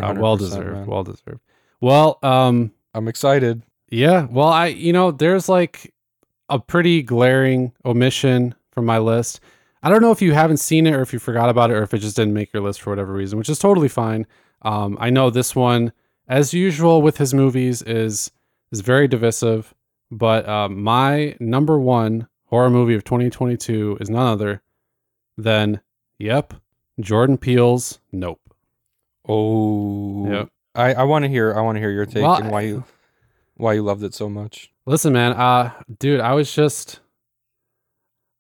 uh, 0.03 0.15
well 0.17 0.37
deserved, 0.37 0.87
well 0.87 1.05
deserved. 1.05 1.41
Well, 1.81 2.19
um, 2.23 2.73
I'm 2.95 3.09
excited. 3.09 3.63
yeah, 3.91 4.27
well, 4.31 4.49
I 4.49 4.67
you 4.67 4.93
know, 4.93 5.11
there's 5.11 5.49
like 5.49 5.93
a 6.49 6.59
pretty 6.59 7.03
glaring 7.03 7.73
omission 7.85 8.55
from 8.71 8.85
my 8.87 8.99
list. 8.99 9.41
I 9.83 9.91
don't 9.91 10.03
know 10.03 10.13
if 10.13 10.23
you 10.23 10.33
haven't 10.33 10.57
seen 10.59 10.87
it 10.87 10.95
or 10.95 11.03
if 11.03 11.13
you 11.13 11.19
forgot 11.19 11.49
about 11.49 11.71
it 11.71 11.75
or 11.75 11.83
if 11.83 11.95
it 11.95 11.99
just 11.99 12.17
didn't 12.17 12.35
make 12.35 12.53
your 12.53 12.63
list 12.63 12.81
for 12.83 12.91
whatever 12.91 13.13
reason, 13.13 13.39
which 13.39 13.49
is 13.49 13.59
totally 13.59 13.89
fine. 13.89 14.27
Um, 14.63 14.97
I 15.01 15.11
know 15.11 15.31
this 15.31 15.55
one, 15.55 15.93
as 16.29 16.53
usual 16.53 17.03
with 17.03 17.19
his 17.19 17.33
movies, 17.35 17.83
is 17.83 18.31
is 18.73 18.81
very 18.81 19.07
divisive. 19.07 19.75
But 20.11 20.49
um, 20.49 20.83
my 20.83 21.37
number 21.41 21.79
one 21.79 22.29
horror 22.47 22.71
movie 22.71 22.95
of 22.95 23.05
2022 23.05 23.99
is 24.01 24.09
none 24.09 24.27
other 24.27 24.63
than, 25.37 25.81
yep, 26.19 26.55
Jordan 27.01 27.39
Peele's 27.39 27.99
Nope. 28.13 28.41
Oh. 29.29 30.31
Yep. 30.31 30.49
I, 30.75 30.95
I 30.95 31.03
want 31.05 31.25
to 31.25 31.29
hear 31.29 31.55
I 31.55 31.61
want 31.63 31.77
to 31.77 31.81
hear 31.81 31.91
your 31.91 32.07
take 32.07 32.23
Well, 32.23 32.37
and 32.37 32.51
why 32.51 32.63
you 32.63 32.85
why 33.57 33.73
you 33.73 33.83
loved 33.83 34.03
it 34.03 34.15
so 34.15 34.29
much. 34.29 34.71
Listen, 34.87 35.13
man, 35.13 35.33
uh, 35.33 35.73
dude, 35.99 36.21
I 36.21 36.35
was 36.35 36.53
just, 36.55 37.01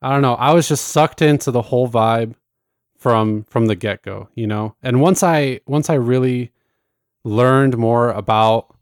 I 0.00 0.12
don't 0.12 0.22
know, 0.22 0.34
I 0.34 0.52
was 0.54 0.68
just 0.68 0.88
sucked 0.88 1.20
into 1.20 1.50
the 1.50 1.62
whole 1.62 1.88
vibe 1.88 2.34
from 2.96 3.42
from 3.44 3.66
the 3.66 3.74
get 3.74 4.02
go, 4.02 4.28
you 4.34 4.46
know. 4.46 4.76
And 4.82 5.00
once 5.00 5.22
I 5.22 5.60
once 5.66 5.90
I 5.90 5.94
really 5.94 6.52
learned 7.24 7.76
more 7.76 8.10
about 8.10 8.74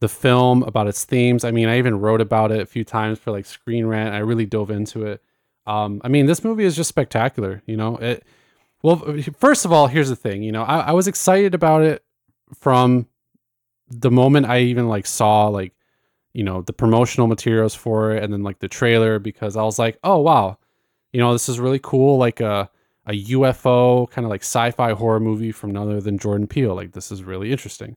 the 0.00 0.08
film, 0.08 0.62
about 0.62 0.88
its 0.88 1.04
themes, 1.04 1.44
I 1.44 1.50
mean, 1.50 1.68
I 1.68 1.78
even 1.78 2.00
wrote 2.00 2.20
about 2.20 2.52
it 2.52 2.60
a 2.60 2.66
few 2.66 2.84
times 2.84 3.18
for 3.18 3.30
like 3.30 3.46
Screen 3.46 3.86
Rant. 3.86 4.14
I 4.14 4.18
really 4.18 4.46
dove 4.46 4.70
into 4.70 5.06
it. 5.06 5.22
Um, 5.66 6.00
I 6.04 6.08
mean, 6.08 6.26
this 6.26 6.44
movie 6.44 6.64
is 6.64 6.76
just 6.76 6.88
spectacular, 6.88 7.62
you 7.66 7.76
know. 7.76 7.96
It. 7.96 8.24
Well, 8.82 9.16
first 9.38 9.64
of 9.64 9.72
all, 9.72 9.86
here's 9.88 10.08
the 10.08 10.16
thing, 10.16 10.42
you 10.42 10.52
know, 10.52 10.62
I, 10.62 10.80
I 10.80 10.92
was 10.92 11.06
excited 11.06 11.54
about 11.54 11.82
it 11.82 12.02
from 12.54 13.06
the 13.88 14.10
moment 14.10 14.46
I 14.46 14.60
even 14.60 14.88
like 14.88 15.06
saw 15.06 15.48
like 15.48 15.74
you 16.32 16.44
know 16.44 16.62
the 16.62 16.72
promotional 16.72 17.26
materials 17.26 17.74
for 17.74 18.12
it 18.12 18.22
and 18.22 18.32
then 18.32 18.42
like 18.42 18.60
the 18.60 18.68
trailer 18.68 19.18
because 19.18 19.56
I 19.56 19.62
was 19.62 19.78
like, 19.78 19.98
oh 20.04 20.18
wow, 20.18 20.58
you 21.12 21.20
know 21.20 21.32
this 21.32 21.48
is 21.48 21.60
really 21.60 21.80
cool, 21.82 22.18
like 22.18 22.40
a 22.40 22.70
a 23.06 23.12
UFO 23.12 24.08
kind 24.10 24.24
of 24.24 24.30
like 24.30 24.42
sci-fi 24.42 24.92
horror 24.92 25.20
movie 25.20 25.52
from 25.52 25.72
none 25.72 25.88
other 25.88 26.00
than 26.00 26.18
Jordan 26.18 26.46
Peele. 26.46 26.74
Like 26.74 26.92
this 26.92 27.10
is 27.10 27.24
really 27.24 27.50
interesting. 27.50 27.96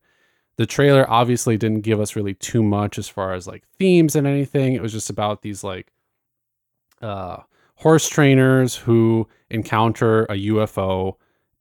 The 0.58 0.66
trailer 0.66 1.10
obviously 1.10 1.58
didn't 1.58 1.82
give 1.82 2.00
us 2.00 2.16
really 2.16 2.34
too 2.36 2.64
much 2.64 2.98
as 2.98 3.08
far 3.08 3.34
as 3.34 3.48
like 3.48 3.64
themes 3.78 4.16
and 4.16 4.26
anything. 4.26 4.74
It 4.74 4.82
was 4.82 4.92
just 4.92 5.10
about 5.10 5.42
these 5.42 5.64
like 5.64 5.92
uh 7.02 7.38
horse 7.76 8.08
trainers 8.08 8.76
who 8.76 9.28
encounter 9.50 10.24
a 10.26 10.34
UFO 10.34 11.16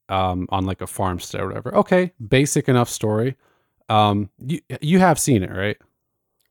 um 0.08 0.46
on 0.50 0.64
like 0.64 0.80
a 0.80 0.86
farmstead 0.86 1.40
or 1.40 1.48
whatever. 1.48 1.74
Okay, 1.76 2.12
basic 2.26 2.68
enough 2.68 2.88
story. 2.88 3.36
Um 3.88 4.30
you 4.38 4.60
you 4.80 4.98
have 5.00 5.18
seen 5.18 5.42
it, 5.42 5.50
right? 5.50 5.76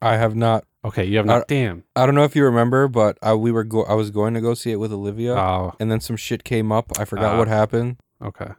I 0.02 0.18
have 0.18 0.36
not 0.36 0.66
Okay, 0.84 1.06
you 1.06 1.18
have 1.18 1.28
not. 1.28 1.42
Uh, 1.42 1.46
damn. 1.48 1.84
I 1.96 2.08
don't 2.08 2.16
know 2.16 2.24
if 2.24 2.36
you 2.36 2.44
remember, 2.44 2.88
but 2.88 3.18
I, 3.22 3.36
we 3.36 3.52
were 3.52 3.64
go 3.64 3.84
I 3.84 3.94
was 3.94 4.10
going 4.10 4.34
to 4.34 4.42
go 4.42 4.56
see 4.56 4.72
it 4.72 4.78
with 4.78 4.92
Olivia 4.92 5.36
Oh, 5.36 5.74
and 5.80 5.92
then 5.92 6.00
some 6.00 6.16
shit 6.18 6.44
came 6.44 6.72
up. 6.72 6.92
I 6.98 7.06
forgot 7.06 7.36
Ah. 7.36 7.38
what 7.38 7.48
happened. 7.48 7.98
okay. 8.22 8.52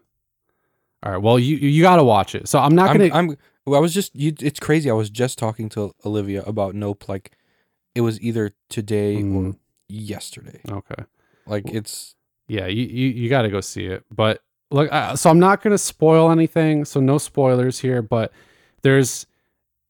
All 1.03 1.11
right. 1.13 1.19
Well, 1.21 1.39
you 1.39 1.57
you 1.57 1.83
got 1.83 1.97
to 1.97 2.05
watch 2.05 2.35
it. 2.37 2.47
So 2.49 2.61
I'm 2.61 2.75
not 2.77 2.93
gonna. 2.97 3.11
I'm 3.13 3.37
well, 3.67 3.77
I 3.79 3.83
was 3.83 3.93
just 3.93 4.15
you 4.15 4.33
it's 4.41 4.61
crazy. 4.61 4.89
I 4.89 4.95
was 4.95 5.11
just 5.11 5.37
talking 5.37 5.69
to 5.71 5.93
Olivia 6.07 6.43
about 6.45 6.75
Nope 6.77 7.09
like 7.09 7.33
it 7.95 8.03
was 8.03 8.21
either 8.21 8.53
today 8.71 9.17
or 9.17 9.21
Mm. 9.21 9.57
yesterday. 9.89 10.61
okay. 10.71 11.03
Like 11.47 11.65
it's 11.73 12.15
Yeah, 12.47 12.67
you 12.67 12.85
you, 12.87 13.09
you 13.09 13.29
got 13.29 13.43
to 13.43 13.49
go 13.51 13.61
see 13.61 13.87
it. 13.87 14.05
But 14.13 14.41
look, 14.71 14.93
uh, 14.93 15.17
so 15.17 15.29
I'm 15.29 15.41
not 15.41 15.61
gonna 15.61 15.77
spoil 15.79 16.31
anything. 16.31 16.85
So 16.85 17.01
no 17.01 17.19
spoilers 17.19 17.81
here. 17.81 18.01
But 18.01 18.33
there's 18.83 19.27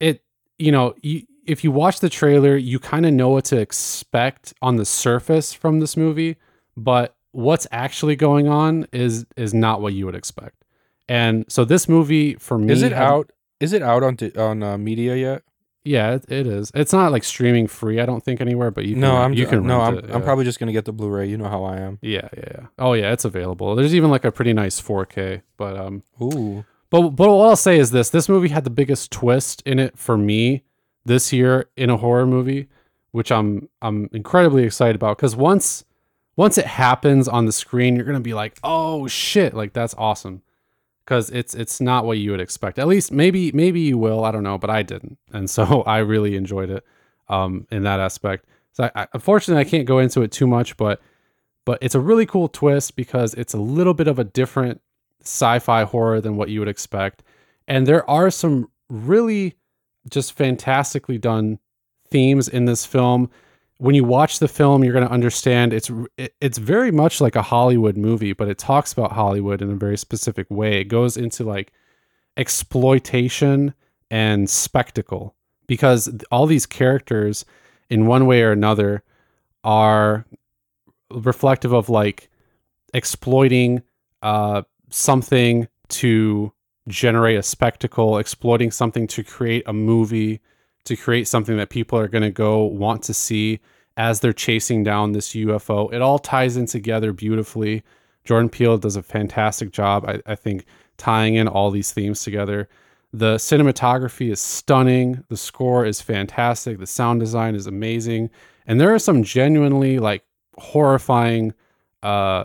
it. 0.00 0.22
You 0.58 0.72
know, 0.72 0.94
you, 1.02 1.22
if 1.46 1.64
you 1.64 1.70
watch 1.70 2.00
the 2.00 2.08
trailer, 2.08 2.56
you 2.56 2.78
kind 2.78 3.04
of 3.06 3.12
know 3.12 3.30
what 3.30 3.44
to 3.46 3.58
expect 3.58 4.54
on 4.62 4.76
the 4.76 4.84
surface 4.84 5.52
from 5.52 5.80
this 5.80 5.96
movie. 5.96 6.36
But 6.76 7.14
what's 7.32 7.66
actually 7.72 8.16
going 8.16 8.48
on 8.48 8.86
is 8.92 9.26
is 9.36 9.52
not 9.54 9.80
what 9.80 9.92
you 9.94 10.06
would 10.06 10.14
expect. 10.14 10.64
And 11.08 11.44
so 11.48 11.64
this 11.64 11.88
movie 11.88 12.34
for 12.34 12.58
me 12.58 12.72
Is 12.72 12.82
it 12.82 12.92
had- 12.92 13.02
out? 13.02 13.32
Is 13.60 13.72
it 13.72 13.82
out 13.82 14.02
on 14.02 14.16
t- 14.16 14.32
on 14.36 14.62
uh, 14.62 14.76
media 14.76 15.14
yet? 15.14 15.42
Yeah, 15.84 16.12
it, 16.14 16.24
it 16.28 16.46
is. 16.46 16.70
It's 16.74 16.92
not 16.92 17.10
like 17.12 17.22
streaming 17.24 17.66
free. 17.66 18.00
I 18.00 18.06
don't 18.06 18.22
think 18.24 18.40
anywhere, 18.40 18.70
but 18.70 18.84
you 18.86 18.94
can. 18.94 19.00
no, 19.00 19.16
I'm 19.16 19.34
you 19.34 19.46
can. 19.46 19.66
no, 19.66 19.80
I'm 19.80 19.98
it, 19.98 20.10
I'm 20.12 20.22
probably 20.22 20.44
just 20.44 20.58
gonna 20.60 20.72
get 20.72 20.84
the 20.84 20.92
Blu-ray. 20.92 21.28
You 21.28 21.36
know 21.36 21.48
how 21.48 21.64
I 21.64 21.78
am. 21.78 21.98
Yeah, 22.02 22.28
yeah, 22.36 22.44
yeah. 22.54 22.66
Oh 22.78 22.92
yeah, 22.94 23.12
it's 23.12 23.24
available. 23.24 23.74
There's 23.76 23.94
even 23.94 24.10
like 24.10 24.24
a 24.24 24.30
pretty 24.32 24.52
nice 24.52 24.80
4K. 24.80 25.42
But 25.56 25.76
um, 25.76 26.02
Ooh, 26.20 26.64
but 26.90 27.10
but 27.10 27.28
what 27.30 27.48
I'll 27.48 27.56
say 27.56 27.78
is 27.78 27.90
this: 27.90 28.10
this 28.10 28.28
movie 28.28 28.48
had 28.48 28.64
the 28.64 28.70
biggest 28.70 29.10
twist 29.10 29.60
in 29.66 29.78
it 29.80 29.98
for 29.98 30.16
me 30.16 30.62
this 31.04 31.32
year 31.32 31.68
in 31.76 31.90
a 31.90 31.96
horror 31.96 32.26
movie, 32.26 32.68
which 33.10 33.30
I'm 33.30 33.68
I'm 33.80 34.08
incredibly 34.12 34.64
excited 34.64 34.96
about 34.96 35.16
because 35.16 35.36
once 35.36 35.84
once 36.36 36.56
it 36.58 36.66
happens 36.66 37.28
on 37.28 37.46
the 37.46 37.52
screen, 37.52 37.96
you're 37.96 38.04
gonna 38.04 38.20
be 38.20 38.34
like, 38.34 38.58
oh 38.62 39.06
shit, 39.06 39.54
like 39.54 39.72
that's 39.72 39.94
awesome. 39.98 40.42
Because 41.04 41.30
it's 41.30 41.54
it's 41.54 41.80
not 41.80 42.04
what 42.04 42.18
you 42.18 42.30
would 42.30 42.40
expect. 42.40 42.78
At 42.78 42.86
least 42.86 43.12
maybe 43.12 43.52
maybe 43.52 43.80
you 43.80 43.98
will. 43.98 44.24
I 44.24 44.30
don't 44.30 44.44
know, 44.44 44.58
but 44.58 44.70
I 44.70 44.82
didn't, 44.82 45.18
and 45.32 45.48
so 45.48 45.82
I 45.82 45.98
really 45.98 46.36
enjoyed 46.36 46.70
it 46.70 46.84
um, 47.28 47.66
in 47.70 47.82
that 47.84 48.00
aspect. 48.00 48.46
So 48.72 48.84
I, 48.84 49.02
I, 49.02 49.06
unfortunately, 49.12 49.60
I 49.60 49.68
can't 49.68 49.86
go 49.86 49.98
into 49.98 50.22
it 50.22 50.32
too 50.32 50.46
much, 50.46 50.76
but 50.76 51.00
but 51.64 51.78
it's 51.80 51.94
a 51.94 52.00
really 52.00 52.26
cool 52.26 52.48
twist 52.48 52.96
because 52.96 53.34
it's 53.34 53.54
a 53.54 53.58
little 53.58 53.94
bit 53.94 54.08
of 54.08 54.18
a 54.18 54.24
different 54.24 54.80
sci-fi 55.20 55.84
horror 55.84 56.20
than 56.20 56.36
what 56.36 56.48
you 56.48 56.60
would 56.60 56.68
expect, 56.68 57.22
and 57.68 57.86
there 57.86 58.08
are 58.08 58.30
some 58.30 58.70
really 58.88 59.56
just 60.10 60.32
fantastically 60.32 61.18
done 61.18 61.58
themes 62.08 62.48
in 62.48 62.64
this 62.64 62.84
film. 62.86 63.30
When 63.78 63.94
you 63.94 64.04
watch 64.04 64.38
the 64.38 64.48
film, 64.48 64.84
you're 64.84 64.92
going 64.92 65.06
to 65.06 65.12
understand 65.12 65.72
it's 65.72 65.90
it's 66.40 66.58
very 66.58 66.90
much 66.90 67.20
like 67.20 67.34
a 67.34 67.42
Hollywood 67.42 67.96
movie, 67.96 68.32
but 68.32 68.48
it 68.48 68.58
talks 68.58 68.92
about 68.92 69.12
Hollywood 69.12 69.60
in 69.60 69.70
a 69.70 69.76
very 69.76 69.98
specific 69.98 70.46
way. 70.50 70.80
It 70.80 70.84
goes 70.84 71.16
into 71.16 71.44
like 71.44 71.72
exploitation 72.36 73.74
and 74.10 74.48
spectacle 74.48 75.34
because 75.66 76.10
all 76.30 76.46
these 76.46 76.66
characters 76.66 77.44
in 77.90 78.06
one 78.06 78.26
way 78.26 78.42
or 78.42 78.52
another 78.52 79.02
are 79.64 80.26
reflective 81.10 81.72
of 81.72 81.88
like 81.88 82.30
exploiting 82.94 83.82
uh 84.22 84.62
something 84.90 85.66
to 85.88 86.52
generate 86.88 87.38
a 87.38 87.42
spectacle, 87.42 88.18
exploiting 88.18 88.70
something 88.70 89.06
to 89.08 89.22
create 89.22 89.62
a 89.66 89.72
movie, 89.72 90.40
to 90.84 90.96
create 90.96 91.28
something 91.28 91.56
that 91.56 91.70
people 91.70 91.98
are 91.98 92.08
going 92.08 92.22
to 92.22 92.30
go 92.30 92.64
want 92.64 93.02
to 93.04 93.14
see 93.14 93.60
as 93.96 94.20
they're 94.20 94.32
chasing 94.32 94.82
down 94.82 95.12
this 95.12 95.30
UFO. 95.34 95.92
It 95.92 96.02
all 96.02 96.18
ties 96.18 96.56
in 96.56 96.66
together 96.66 97.12
beautifully. 97.12 97.82
Jordan 98.24 98.48
Peele 98.48 98.78
does 98.78 98.96
a 98.96 99.02
fantastic 99.02 99.70
job, 99.72 100.04
I, 100.08 100.20
I 100.26 100.34
think, 100.34 100.64
tying 100.96 101.34
in 101.34 101.48
all 101.48 101.70
these 101.70 101.92
themes 101.92 102.22
together. 102.22 102.68
The 103.12 103.36
cinematography 103.36 104.30
is 104.30 104.40
stunning. 104.40 105.24
The 105.28 105.36
score 105.36 105.84
is 105.84 106.00
fantastic. 106.00 106.78
The 106.78 106.86
sound 106.86 107.20
design 107.20 107.54
is 107.54 107.66
amazing. 107.66 108.30
And 108.66 108.80
there 108.80 108.94
are 108.94 108.98
some 108.98 109.22
genuinely 109.22 109.98
like 109.98 110.24
horrifying 110.56 111.52
uh, 112.02 112.44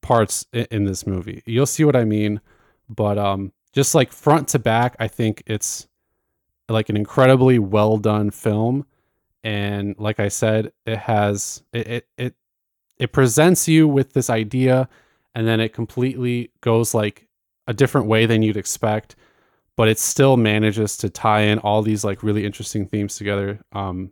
parts 0.00 0.46
in, 0.52 0.66
in 0.70 0.84
this 0.84 1.06
movie. 1.06 1.42
You'll 1.44 1.66
see 1.66 1.84
what 1.84 1.96
I 1.96 2.04
mean. 2.04 2.40
But 2.88 3.18
um, 3.18 3.52
just 3.76 3.94
like 3.94 4.10
front 4.10 4.48
to 4.48 4.58
back, 4.58 4.96
I 4.98 5.06
think 5.06 5.42
it's 5.46 5.86
like 6.66 6.88
an 6.88 6.96
incredibly 6.96 7.58
well 7.58 7.98
done 7.98 8.30
film. 8.30 8.86
And 9.44 9.94
like 9.98 10.18
I 10.18 10.28
said, 10.28 10.72
it 10.86 10.96
has 10.96 11.62
it 11.74 11.86
it 11.86 12.08
it, 12.16 12.34
it 12.98 13.12
presents 13.12 13.68
you 13.68 13.86
with 13.86 14.14
this 14.14 14.30
idea, 14.30 14.88
and 15.34 15.46
then 15.46 15.60
it 15.60 15.74
completely 15.74 16.50
goes 16.62 16.94
like 16.94 17.28
a 17.68 17.74
different 17.74 18.06
way 18.06 18.24
than 18.24 18.40
you'd 18.40 18.56
expect. 18.56 19.14
But 19.76 19.88
it 19.88 19.98
still 19.98 20.38
manages 20.38 20.96
to 20.96 21.10
tie 21.10 21.42
in 21.42 21.58
all 21.58 21.82
these 21.82 22.02
like 22.02 22.22
really 22.22 22.46
interesting 22.46 22.86
themes 22.86 23.16
together. 23.16 23.60
Um, 23.72 24.10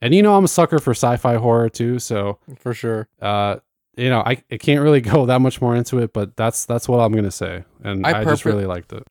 and 0.00 0.14
you 0.14 0.22
know 0.22 0.36
I'm 0.36 0.44
a 0.44 0.48
sucker 0.48 0.78
for 0.78 0.92
sci-fi 0.92 1.34
horror 1.34 1.68
too, 1.68 1.98
so 1.98 2.38
for 2.60 2.72
sure. 2.72 3.08
uh 3.20 3.56
you 3.96 4.10
know 4.10 4.20
I, 4.20 4.42
I 4.50 4.56
can't 4.58 4.80
really 4.82 5.00
go 5.12 5.26
that 5.26 5.40
much 5.40 5.60
more 5.60 5.74
into 5.76 5.98
it 5.98 6.12
but 6.12 6.36
that's 6.36 6.64
that's 6.66 6.88
what 6.88 6.98
i'm 7.00 7.12
gonna 7.12 7.30
say 7.30 7.64
and 7.82 8.06
I 8.06 8.20
i, 8.20 8.24
just 8.24 8.44
really 8.44 8.66
liked 8.66 8.92
it 8.92 9.02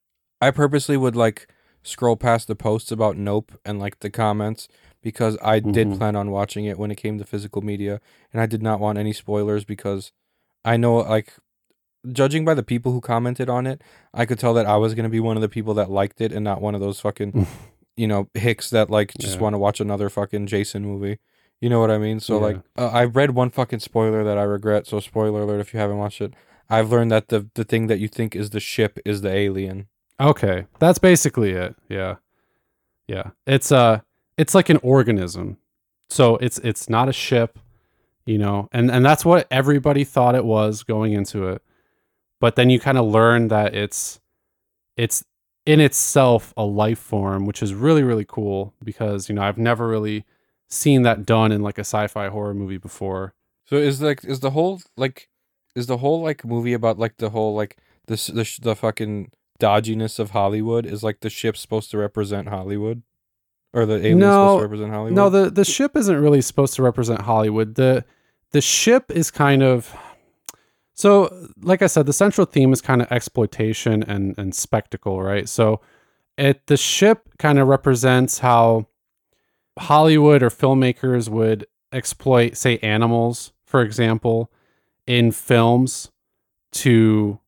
I 0.42 0.52
purposely 0.52 0.98
would 0.98 1.16
like 1.16 1.48
scroll 1.84 2.18
past 2.18 2.48
the 2.50 2.56
posts 2.56 2.92
about 2.92 3.16
Nope 3.18 3.54
and 3.66 3.80
like 3.80 4.00
the 4.02 4.10
comments 4.10 4.68
because 5.02 5.38
I 5.42 5.60
did 5.60 5.88
Mhm. 5.88 5.98
plan 5.98 6.16
on 6.18 6.32
watching 6.32 6.66
it 6.66 6.78
when 6.78 6.92
it 6.92 6.96
came 6.96 7.18
to 7.18 7.24
physical 7.24 7.62
media 7.62 8.02
and 8.34 8.42
I 8.42 8.46
did 8.46 8.62
not 8.62 8.82
want 8.82 8.98
any 8.98 9.14
spoilers 9.14 9.64
because 9.64 10.12
I 10.66 10.76
know 10.78 10.96
like 10.98 11.34
judging 12.12 12.44
by 12.44 12.54
the 12.54 12.64
people 12.64 12.92
who 12.92 13.00
commented 13.02 13.50
on 13.50 13.66
it, 13.66 13.82
I 14.14 14.26
could 14.26 14.38
tell 14.40 14.54
that 14.56 14.66
I 14.66 14.76
was 14.78 14.94
going 14.94 15.04
to 15.06 15.10
be 15.10 15.20
one 15.22 15.38
of 15.38 15.42
the 15.42 15.50
people 15.50 15.74
that 15.76 15.90
liked 15.90 16.20
it 16.20 16.32
and 16.34 16.44
not 16.44 16.62
one 16.62 16.76
of 16.76 16.82
those 16.82 17.00
fucking 17.00 17.48
you 17.96 18.08
know 18.08 18.28
hicks 18.34 18.70
that 18.72 18.90
like 18.90 19.14
just 19.20 19.36
Yeah. 19.36 19.42
want 19.42 19.54
to 19.54 19.58
watch 19.60 19.80
another 19.80 20.10
fucking 20.10 20.48
Jason 20.48 20.84
movie. 20.84 21.20
You 21.62 21.70
know 21.70 21.80
what 21.80 21.92
I 21.92 21.98
mean? 21.98 22.20
So 22.20 22.36
Yeah. 22.38 22.46
like 22.46 22.58
uh, 22.78 22.88
I 22.88 23.06
read 23.06 23.32
one 23.32 23.50
fucking 23.50 23.80
spoiler 23.80 24.24
that 24.24 24.38
I 24.38 24.44
regret, 24.44 24.86
so 24.88 25.00
spoiler 25.00 25.42
alert 25.42 25.60
if 25.62 25.74
you 25.74 25.80
haven't 25.80 25.98
watched 25.98 26.22
it. 26.22 26.34
I've 26.70 26.92
learned 26.92 27.12
that 27.12 27.30
the 27.30 27.48
the 27.56 27.64
thing 27.64 27.88
that 27.88 28.00
you 28.00 28.08
think 28.08 28.36
is 28.36 28.50
the 28.50 28.60
ship 28.60 29.00
is 29.06 29.22
the 29.22 29.32
alien. 29.34 29.88
okay 30.20 30.66
that's 30.80 31.00
basically 31.00 31.52
it 31.52 31.76
yeah 31.90 32.16
yeah 33.08 33.32
it's 33.48 33.72
uh 33.72 34.00
it's 34.38 34.54
like 34.56 34.70
an 34.70 34.78
organism 34.84 35.58
so 36.10 36.38
it's 36.38 36.60
it's 36.60 36.88
not 36.90 37.10
a 37.10 37.14
ship 37.14 37.58
you 38.26 38.38
know 38.38 38.70
and 38.72 38.92
and 38.92 39.04
that's 39.04 39.26
what 39.26 39.48
everybody 39.50 40.04
thought 40.04 40.36
it 40.36 40.46
was 40.46 40.84
going 40.84 41.14
into 41.14 41.48
it 41.48 41.62
but 42.40 42.56
then 42.56 42.70
you 42.70 42.80
kind 42.80 42.98
of 42.98 43.06
learn 43.06 43.48
that 43.48 43.74
it's 43.76 44.20
it's 44.96 45.26
in 45.66 45.80
itself 45.80 46.54
a 46.56 46.64
life 46.64 47.00
form 47.00 47.46
which 47.48 47.62
is 47.64 47.74
really 47.74 48.04
really 48.04 48.26
cool 48.28 48.74
because 48.84 49.28
you 49.30 49.36
know 49.36 49.42
i've 49.42 49.58
never 49.58 49.88
really 49.88 50.24
seen 50.74 51.04
that 51.04 51.26
done 51.26 51.52
in 51.52 51.62
like 51.62 51.78
a 51.78 51.82
sci-fi 51.82 52.28
horror 52.30 52.54
movie 52.54 52.78
before 52.78 53.34
So 53.66 53.76
is 53.76 54.02
like 54.02 54.24
is 54.26 54.40
the 54.40 54.52
whole 54.52 54.82
like 54.98 55.30
is 55.76 55.88
the 55.88 55.98
whole 55.98 56.22
like 56.22 56.44
movie 56.46 56.74
about 56.74 57.00
like 57.00 57.18
the 57.18 57.30
whole 57.30 57.56
like 57.56 57.78
this 58.08 58.28
the 58.28 58.60
the 58.62 58.76
fucking 58.76 59.32
dodginess 59.60 60.20
of 60.20 60.32
Hollywood 60.32 60.86
is 60.86 61.04
like 61.04 61.22
the 61.22 61.30
ship 61.30 61.56
supposed 61.56 61.92
to 61.92 61.98
represent 61.98 62.50
Hollywood 62.50 63.04
or 63.74 63.86
the 63.86 63.96
alien 63.96 64.20
No, 64.20 64.32
supposed 64.32 64.60
to 64.60 64.64
represent 64.64 64.92
Hollywood? 64.92 65.16
No, 65.16 65.30
the 65.30 65.50
the 65.50 65.66
ship 65.66 65.96
isn't 65.96 66.22
really 66.22 66.42
supposed 66.42 66.76
to 66.76 66.84
represent 66.84 67.22
Hollywood. 67.22 67.76
The 67.76 68.06
the 68.52 68.62
ship 68.62 69.12
is 69.12 69.32
kind 69.32 69.64
of 69.64 69.96
so 70.94 71.48
like 71.62 71.82
I 71.82 71.88
said, 71.88 72.06
the 72.06 72.14
central 72.14 72.46
theme 72.46 72.72
is 72.72 72.82
kind 72.82 73.02
of 73.02 73.12
exploitation 73.12 74.04
and 74.04 74.38
and 74.38 74.54
spectacle, 74.54 75.22
right? 75.22 75.50
So 75.50 75.82
it 76.38 76.68
the 76.68 76.78
ship 76.78 77.30
kind 77.40 77.58
of 77.60 77.68
represents 77.68 78.40
how 78.40 78.88
Hollywood 79.80 80.44
or 80.44 80.50
filmmakers 80.50 81.30
would 81.30 81.66
exploit, 81.92 82.58
say, 82.58 82.78
animals, 82.80 83.54
for 83.66 83.82
example, 83.82 84.52
in 85.08 85.32
films 85.32 86.12
to 86.74 87.40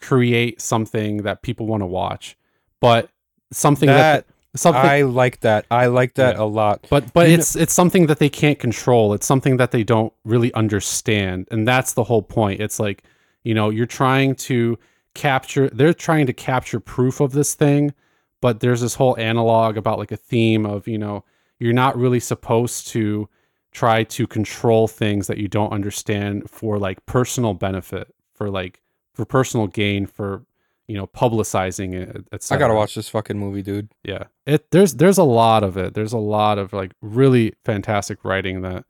create 0.00 0.60
something 0.60 1.18
that 1.18 1.42
people 1.42 1.66
want 1.66 1.82
to 1.82 1.86
watch. 1.86 2.36
But 2.80 3.10
something 3.52 3.86
that, 3.88 4.26
that 4.26 4.58
something 4.58 4.80
I 4.80 5.02
like 5.02 5.40
that. 5.40 5.66
I 5.70 5.86
like 5.86 6.14
that 6.14 6.36
Yeah. 6.36 6.42
a 6.42 6.44
lot. 6.44 6.86
but 6.90 7.12
but 7.12 7.28
You 7.28 7.34
it's 7.34 7.56
it's 7.56 7.72
something 7.72 8.06
that 8.06 8.18
they 8.18 8.28
can't 8.28 8.58
control. 8.58 9.12
It's 9.14 9.26
something 9.26 9.56
that 9.56 9.70
they 9.72 9.82
don't 9.84 10.12
really 10.24 10.52
understand, 10.54 11.48
and 11.50 11.66
that's 11.66 11.94
the 11.94 12.04
whole 12.04 12.22
point. 12.22 12.60
It's 12.60 12.78
like 12.78 13.02
you 13.42 13.54
know 13.54 13.70
you're 13.70 13.86
trying 13.86 14.34
to 14.36 14.78
capture. 15.14 15.68
They're 15.70 15.94
trying 15.94 16.26
to 16.26 16.32
capture 16.32 16.78
proof 16.80 17.20
of 17.20 17.32
this 17.32 17.54
thing, 17.54 17.92
but 18.40 18.60
there's 18.60 18.80
this 18.80 18.94
whole 18.94 19.16
analog 19.18 19.76
about 19.76 19.98
like 19.98 20.12
a 20.12 20.16
theme 20.16 20.64
of 20.66 20.86
you 20.86 20.98
know 20.98 21.24
you're 21.58 21.72
not 21.72 21.96
really 21.96 22.20
supposed 22.20 22.88
to 22.88 23.28
try 23.72 24.02
to 24.02 24.26
control 24.26 24.88
things 24.88 25.26
that 25.26 25.38
you 25.38 25.48
don't 25.48 25.72
understand 25.72 26.50
for 26.50 26.78
like 26.78 27.04
personal 27.06 27.54
benefit, 27.54 28.14
for 28.34 28.50
like 28.50 28.80
for 29.14 29.24
personal 29.24 29.66
gain, 29.66 30.06
for 30.06 30.44
you 30.86 30.96
know 30.96 31.06
publicizing 31.06 31.94
it. 31.94 32.24
I 32.50 32.56
gotta 32.56 32.74
watch 32.74 32.94
this 32.94 33.08
fucking 33.08 33.38
movie, 33.38 33.62
dude. 33.62 33.90
Yeah. 34.02 34.24
It 34.46 34.70
there's 34.70 34.94
there's 34.94 35.18
a 35.18 35.24
lot 35.24 35.62
of 35.62 35.76
it. 35.76 35.94
There's 35.94 36.12
a 36.12 36.18
lot 36.18 36.58
of 36.58 36.72
like 36.72 36.92
really 37.02 37.54
fantastic 37.64 38.24
writing 38.24 38.62
that 38.62 38.84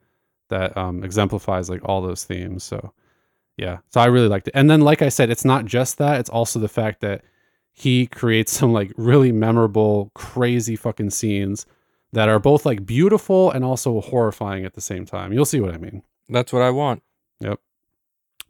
that 0.48 0.76
um 0.76 1.02
exemplifies 1.04 1.68
like 1.68 1.82
all 1.84 2.00
those 2.00 2.24
themes. 2.24 2.62
So 2.62 2.92
yeah. 3.56 3.78
So 3.90 4.00
I 4.00 4.06
really 4.06 4.28
liked 4.28 4.48
it. 4.48 4.54
And 4.54 4.70
then 4.70 4.80
like 4.80 5.02
I 5.02 5.08
said, 5.08 5.30
it's 5.30 5.44
not 5.44 5.64
just 5.64 5.98
that, 5.98 6.20
it's 6.20 6.30
also 6.30 6.60
the 6.60 6.68
fact 6.68 7.00
that 7.00 7.22
he 7.72 8.06
creates 8.06 8.52
some 8.52 8.72
like 8.72 8.92
really 8.96 9.32
memorable, 9.32 10.12
crazy 10.14 10.76
fucking 10.76 11.10
scenes 11.10 11.66
that 12.12 12.28
are 12.28 12.38
both 12.38 12.64
like 12.64 12.86
beautiful 12.86 13.50
and 13.50 13.64
also 13.64 14.00
horrifying 14.00 14.64
at 14.64 14.74
the 14.74 14.80
same 14.80 15.04
time. 15.04 15.32
You'll 15.32 15.44
see 15.44 15.60
what 15.60 15.74
I 15.74 15.78
mean. 15.78 16.02
That's 16.28 16.52
what 16.52 16.62
I 16.62 16.70
want. 16.70 17.02
Yep. 17.40 17.60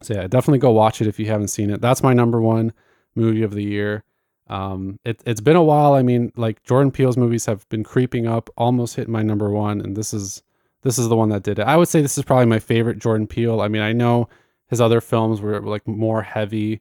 So 0.02 0.14
yeah, 0.14 0.26
definitely 0.26 0.58
go 0.58 0.70
watch 0.70 1.00
it 1.00 1.08
if 1.08 1.18
you 1.18 1.26
haven't 1.26 1.48
seen 1.48 1.70
it. 1.70 1.80
That's 1.80 2.02
my 2.02 2.12
number 2.12 2.40
one 2.40 2.72
movie 3.14 3.42
of 3.42 3.52
the 3.52 3.64
year. 3.64 4.04
Um, 4.48 4.98
it, 5.04 5.22
it's 5.26 5.40
been 5.40 5.56
a 5.56 5.62
while. 5.62 5.94
I 5.94 6.02
mean, 6.02 6.32
like 6.36 6.62
Jordan 6.62 6.90
Peele's 6.90 7.16
movies 7.16 7.46
have 7.46 7.68
been 7.68 7.84
creeping 7.84 8.26
up, 8.26 8.48
almost 8.56 8.96
hitting 8.96 9.12
my 9.12 9.22
number 9.22 9.50
one, 9.50 9.80
and 9.80 9.96
this 9.96 10.14
is 10.14 10.42
this 10.82 10.98
is 10.98 11.08
the 11.08 11.16
one 11.16 11.28
that 11.30 11.42
did 11.42 11.58
it. 11.58 11.66
I 11.66 11.76
would 11.76 11.88
say 11.88 12.00
this 12.00 12.16
is 12.16 12.24
probably 12.24 12.46
my 12.46 12.60
favorite 12.60 12.98
Jordan 12.98 13.26
Peele. 13.26 13.60
I 13.60 13.68
mean, 13.68 13.82
I 13.82 13.92
know 13.92 14.28
his 14.68 14.80
other 14.80 15.00
films 15.00 15.40
were 15.40 15.60
like 15.60 15.86
more 15.86 16.22
heavy 16.22 16.80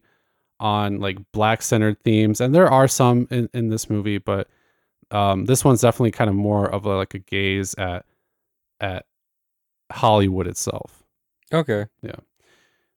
on 0.59 0.99
like 0.99 1.17
black 1.31 1.61
centered 1.61 2.01
themes, 2.03 2.39
and 2.39 2.53
there 2.53 2.71
are 2.71 2.87
some 2.87 3.27
in, 3.31 3.49
in 3.53 3.69
this 3.69 3.89
movie, 3.89 4.17
but 4.17 4.47
um, 5.11 5.45
this 5.45 5.63
one's 5.63 5.81
definitely 5.81 6.11
kind 6.11 6.29
of 6.29 6.35
more 6.35 6.69
of 6.69 6.85
a, 6.85 6.95
like 6.95 7.13
a 7.13 7.19
gaze 7.19 7.73
at 7.75 8.05
at 8.79 9.05
Hollywood 9.91 10.47
itself. 10.47 11.03
Okay. 11.53 11.88
Yeah. 12.01 12.17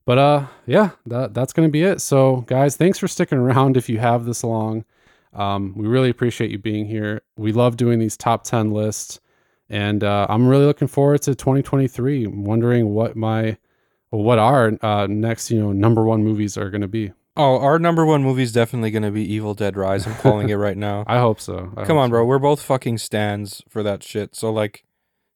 But 0.06 0.18
uh, 0.18 0.46
yeah, 0.66 0.90
that 1.06 1.34
that's 1.34 1.52
gonna 1.52 1.68
be 1.68 1.82
it. 1.82 2.00
So 2.00 2.38
guys, 2.42 2.76
thanks 2.76 2.98
for 2.98 3.08
sticking 3.08 3.38
around. 3.38 3.76
If 3.76 3.88
you 3.88 3.98
have 3.98 4.24
this 4.24 4.42
long, 4.42 4.84
um, 5.32 5.74
we 5.76 5.86
really 5.86 6.10
appreciate 6.10 6.50
you 6.50 6.58
being 6.58 6.86
here. 6.86 7.22
We 7.36 7.52
love 7.52 7.76
doing 7.76 7.98
these 7.98 8.16
top 8.16 8.44
ten 8.44 8.72
lists, 8.72 9.20
and 9.68 10.02
uh, 10.02 10.26
I'm 10.28 10.48
really 10.48 10.64
looking 10.64 10.88
forward 10.88 11.22
to 11.22 11.34
2023. 11.34 12.24
I'm 12.24 12.44
wondering 12.44 12.92
what 12.92 13.14
my 13.14 13.56
what 14.10 14.38
our 14.38 14.72
uh, 14.82 15.06
next 15.08 15.50
you 15.50 15.60
know 15.60 15.72
number 15.72 16.02
one 16.04 16.24
movies 16.24 16.58
are 16.58 16.70
gonna 16.70 16.88
be. 16.88 17.12
Oh, 17.40 17.58
our 17.58 17.78
number 17.78 18.04
one 18.04 18.22
movie 18.22 18.42
is 18.42 18.52
definitely 18.52 18.90
going 18.90 19.02
to 19.02 19.10
be 19.10 19.22
Evil 19.32 19.54
Dead 19.54 19.76
Rise. 19.76 20.06
I'm 20.06 20.14
calling 20.16 20.50
it 20.50 20.54
right 20.56 20.76
now. 20.76 21.04
I 21.08 21.18
hope 21.18 21.40
so. 21.40 21.72
I 21.76 21.84
Come 21.84 21.96
hope 21.96 22.02
on, 22.04 22.08
so. 22.08 22.10
bro. 22.10 22.24
We're 22.26 22.38
both 22.38 22.60
fucking 22.62 22.98
stands 22.98 23.62
for 23.68 23.82
that 23.82 24.02
shit. 24.02 24.34
So 24.36 24.52
like, 24.52 24.84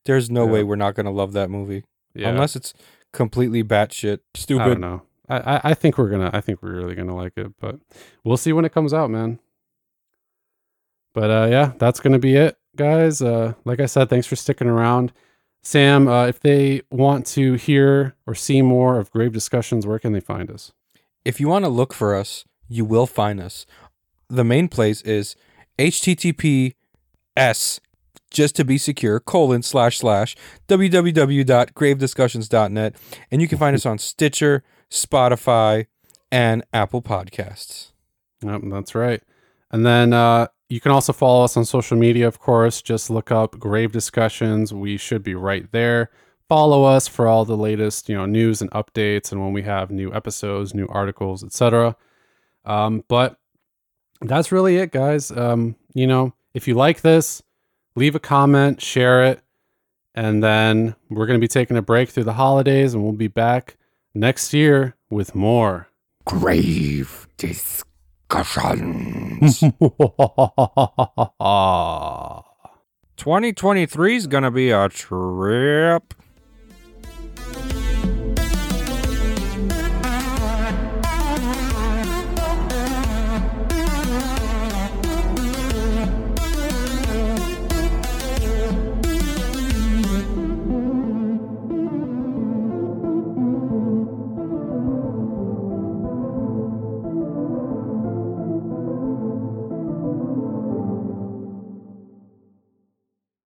there's 0.04 0.28
no 0.30 0.44
Yeah. 0.44 0.52
way 0.52 0.62
we're 0.64 0.76
not 0.76 0.94
going 0.94 1.06
to 1.06 1.12
love 1.12 1.32
that 1.32 1.48
movie 1.50 1.84
Yeah. 2.14 2.28
unless 2.28 2.56
it's 2.56 2.74
completely 3.12 3.64
batshit 3.64 4.18
I 4.18 4.18
don't 4.34 4.36
stupid. 4.36 4.78
know. 4.80 5.02
I, 5.28 5.36
I 5.56 5.60
I 5.70 5.74
think 5.74 5.96
we're 5.96 6.10
gonna 6.10 6.28
I 6.34 6.42
think 6.42 6.62
we're 6.62 6.74
really 6.74 6.94
gonna 6.94 7.16
like 7.16 7.32
it, 7.38 7.52
but 7.58 7.78
we'll 8.24 8.36
see 8.36 8.52
when 8.52 8.66
it 8.66 8.74
comes 8.74 8.92
out, 8.92 9.08
man. 9.08 9.38
But 11.14 11.30
uh 11.30 11.46
yeah, 11.50 11.72
that's 11.78 12.00
gonna 12.00 12.18
be 12.18 12.34
it, 12.36 12.58
guys. 12.76 13.22
Uh 13.22 13.54
like 13.64 13.80
I 13.80 13.86
said, 13.86 14.10
thanks 14.10 14.26
for 14.26 14.36
sticking 14.36 14.66
around. 14.68 15.12
Sam, 15.62 16.08
uh, 16.08 16.26
if 16.26 16.40
they 16.40 16.82
want 16.90 17.24
to 17.28 17.54
hear 17.54 18.14
or 18.26 18.34
see 18.34 18.60
more 18.60 18.98
of 18.98 19.10
Grave 19.12 19.32
Discussions, 19.32 19.86
where 19.86 19.98
can 19.98 20.12
they 20.12 20.20
find 20.20 20.50
us? 20.50 20.72
If 21.24 21.40
you 21.40 21.48
want 21.48 21.64
to 21.64 21.70
look 21.70 21.94
for 21.94 22.14
us, 22.14 22.44
you 22.68 22.84
will 22.84 23.06
find 23.06 23.40
us. 23.40 23.64
The 24.28 24.44
main 24.44 24.68
place 24.68 25.00
is 25.02 25.36
https 25.78 26.74
just 28.30 28.54
to 28.56 28.64
be 28.64 28.78
secure 28.78 29.20
colon 29.20 29.62
slash 29.62 29.98
slash 29.98 30.34
www.gravediscussions.net 30.68 32.96
and 33.30 33.42
you 33.42 33.48
can 33.48 33.58
find 33.58 33.74
us 33.74 33.86
on 33.86 33.98
Stitcher, 33.98 34.62
Spotify, 34.90 35.86
and 36.30 36.64
Apple 36.72 37.02
Podcasts. 37.02 37.90
Yep, 38.42 38.62
that's 38.64 38.94
right. 38.94 39.22
And 39.70 39.86
then 39.86 40.12
uh, 40.12 40.48
you 40.68 40.80
can 40.80 40.92
also 40.92 41.12
follow 41.12 41.44
us 41.44 41.56
on 41.56 41.64
social 41.64 41.96
media, 41.96 42.26
of 42.26 42.38
course. 42.38 42.82
Just 42.82 43.10
look 43.10 43.30
up 43.30 43.58
Grave 43.58 43.92
Discussions. 43.92 44.74
We 44.74 44.96
should 44.96 45.22
be 45.22 45.34
right 45.34 45.70
there. 45.72 46.10
Follow 46.54 46.84
us 46.84 47.08
for 47.08 47.26
all 47.26 47.44
the 47.44 47.56
latest, 47.56 48.08
you 48.08 48.14
know, 48.14 48.26
news 48.26 48.62
and 48.62 48.70
updates, 48.70 49.32
and 49.32 49.40
when 49.40 49.52
we 49.52 49.62
have 49.62 49.90
new 49.90 50.14
episodes, 50.14 50.72
new 50.72 50.86
articles, 50.86 51.42
etc. 51.42 51.96
Um, 52.64 53.02
but 53.08 53.40
that's 54.20 54.52
really 54.52 54.76
it, 54.76 54.92
guys. 54.92 55.32
Um, 55.32 55.74
you 55.94 56.06
know, 56.06 56.32
if 56.54 56.68
you 56.68 56.74
like 56.74 57.00
this, 57.00 57.42
leave 57.96 58.14
a 58.14 58.20
comment, 58.20 58.80
share 58.80 59.24
it, 59.24 59.40
and 60.14 60.44
then 60.44 60.94
we're 61.10 61.26
going 61.26 61.40
to 61.40 61.44
be 61.44 61.48
taking 61.48 61.76
a 61.76 61.82
break 61.82 62.10
through 62.10 62.22
the 62.22 62.34
holidays, 62.34 62.94
and 62.94 63.02
we'll 63.02 63.14
be 63.14 63.26
back 63.26 63.76
next 64.14 64.54
year 64.54 64.94
with 65.10 65.34
more. 65.34 65.88
Grave 66.24 67.26
discussions. 67.36 69.58
2023 73.16 74.16
is 74.16 74.26
going 74.28 74.44
to 74.44 74.52
be 74.52 74.70
a 74.70 74.88
trip. 74.88 76.14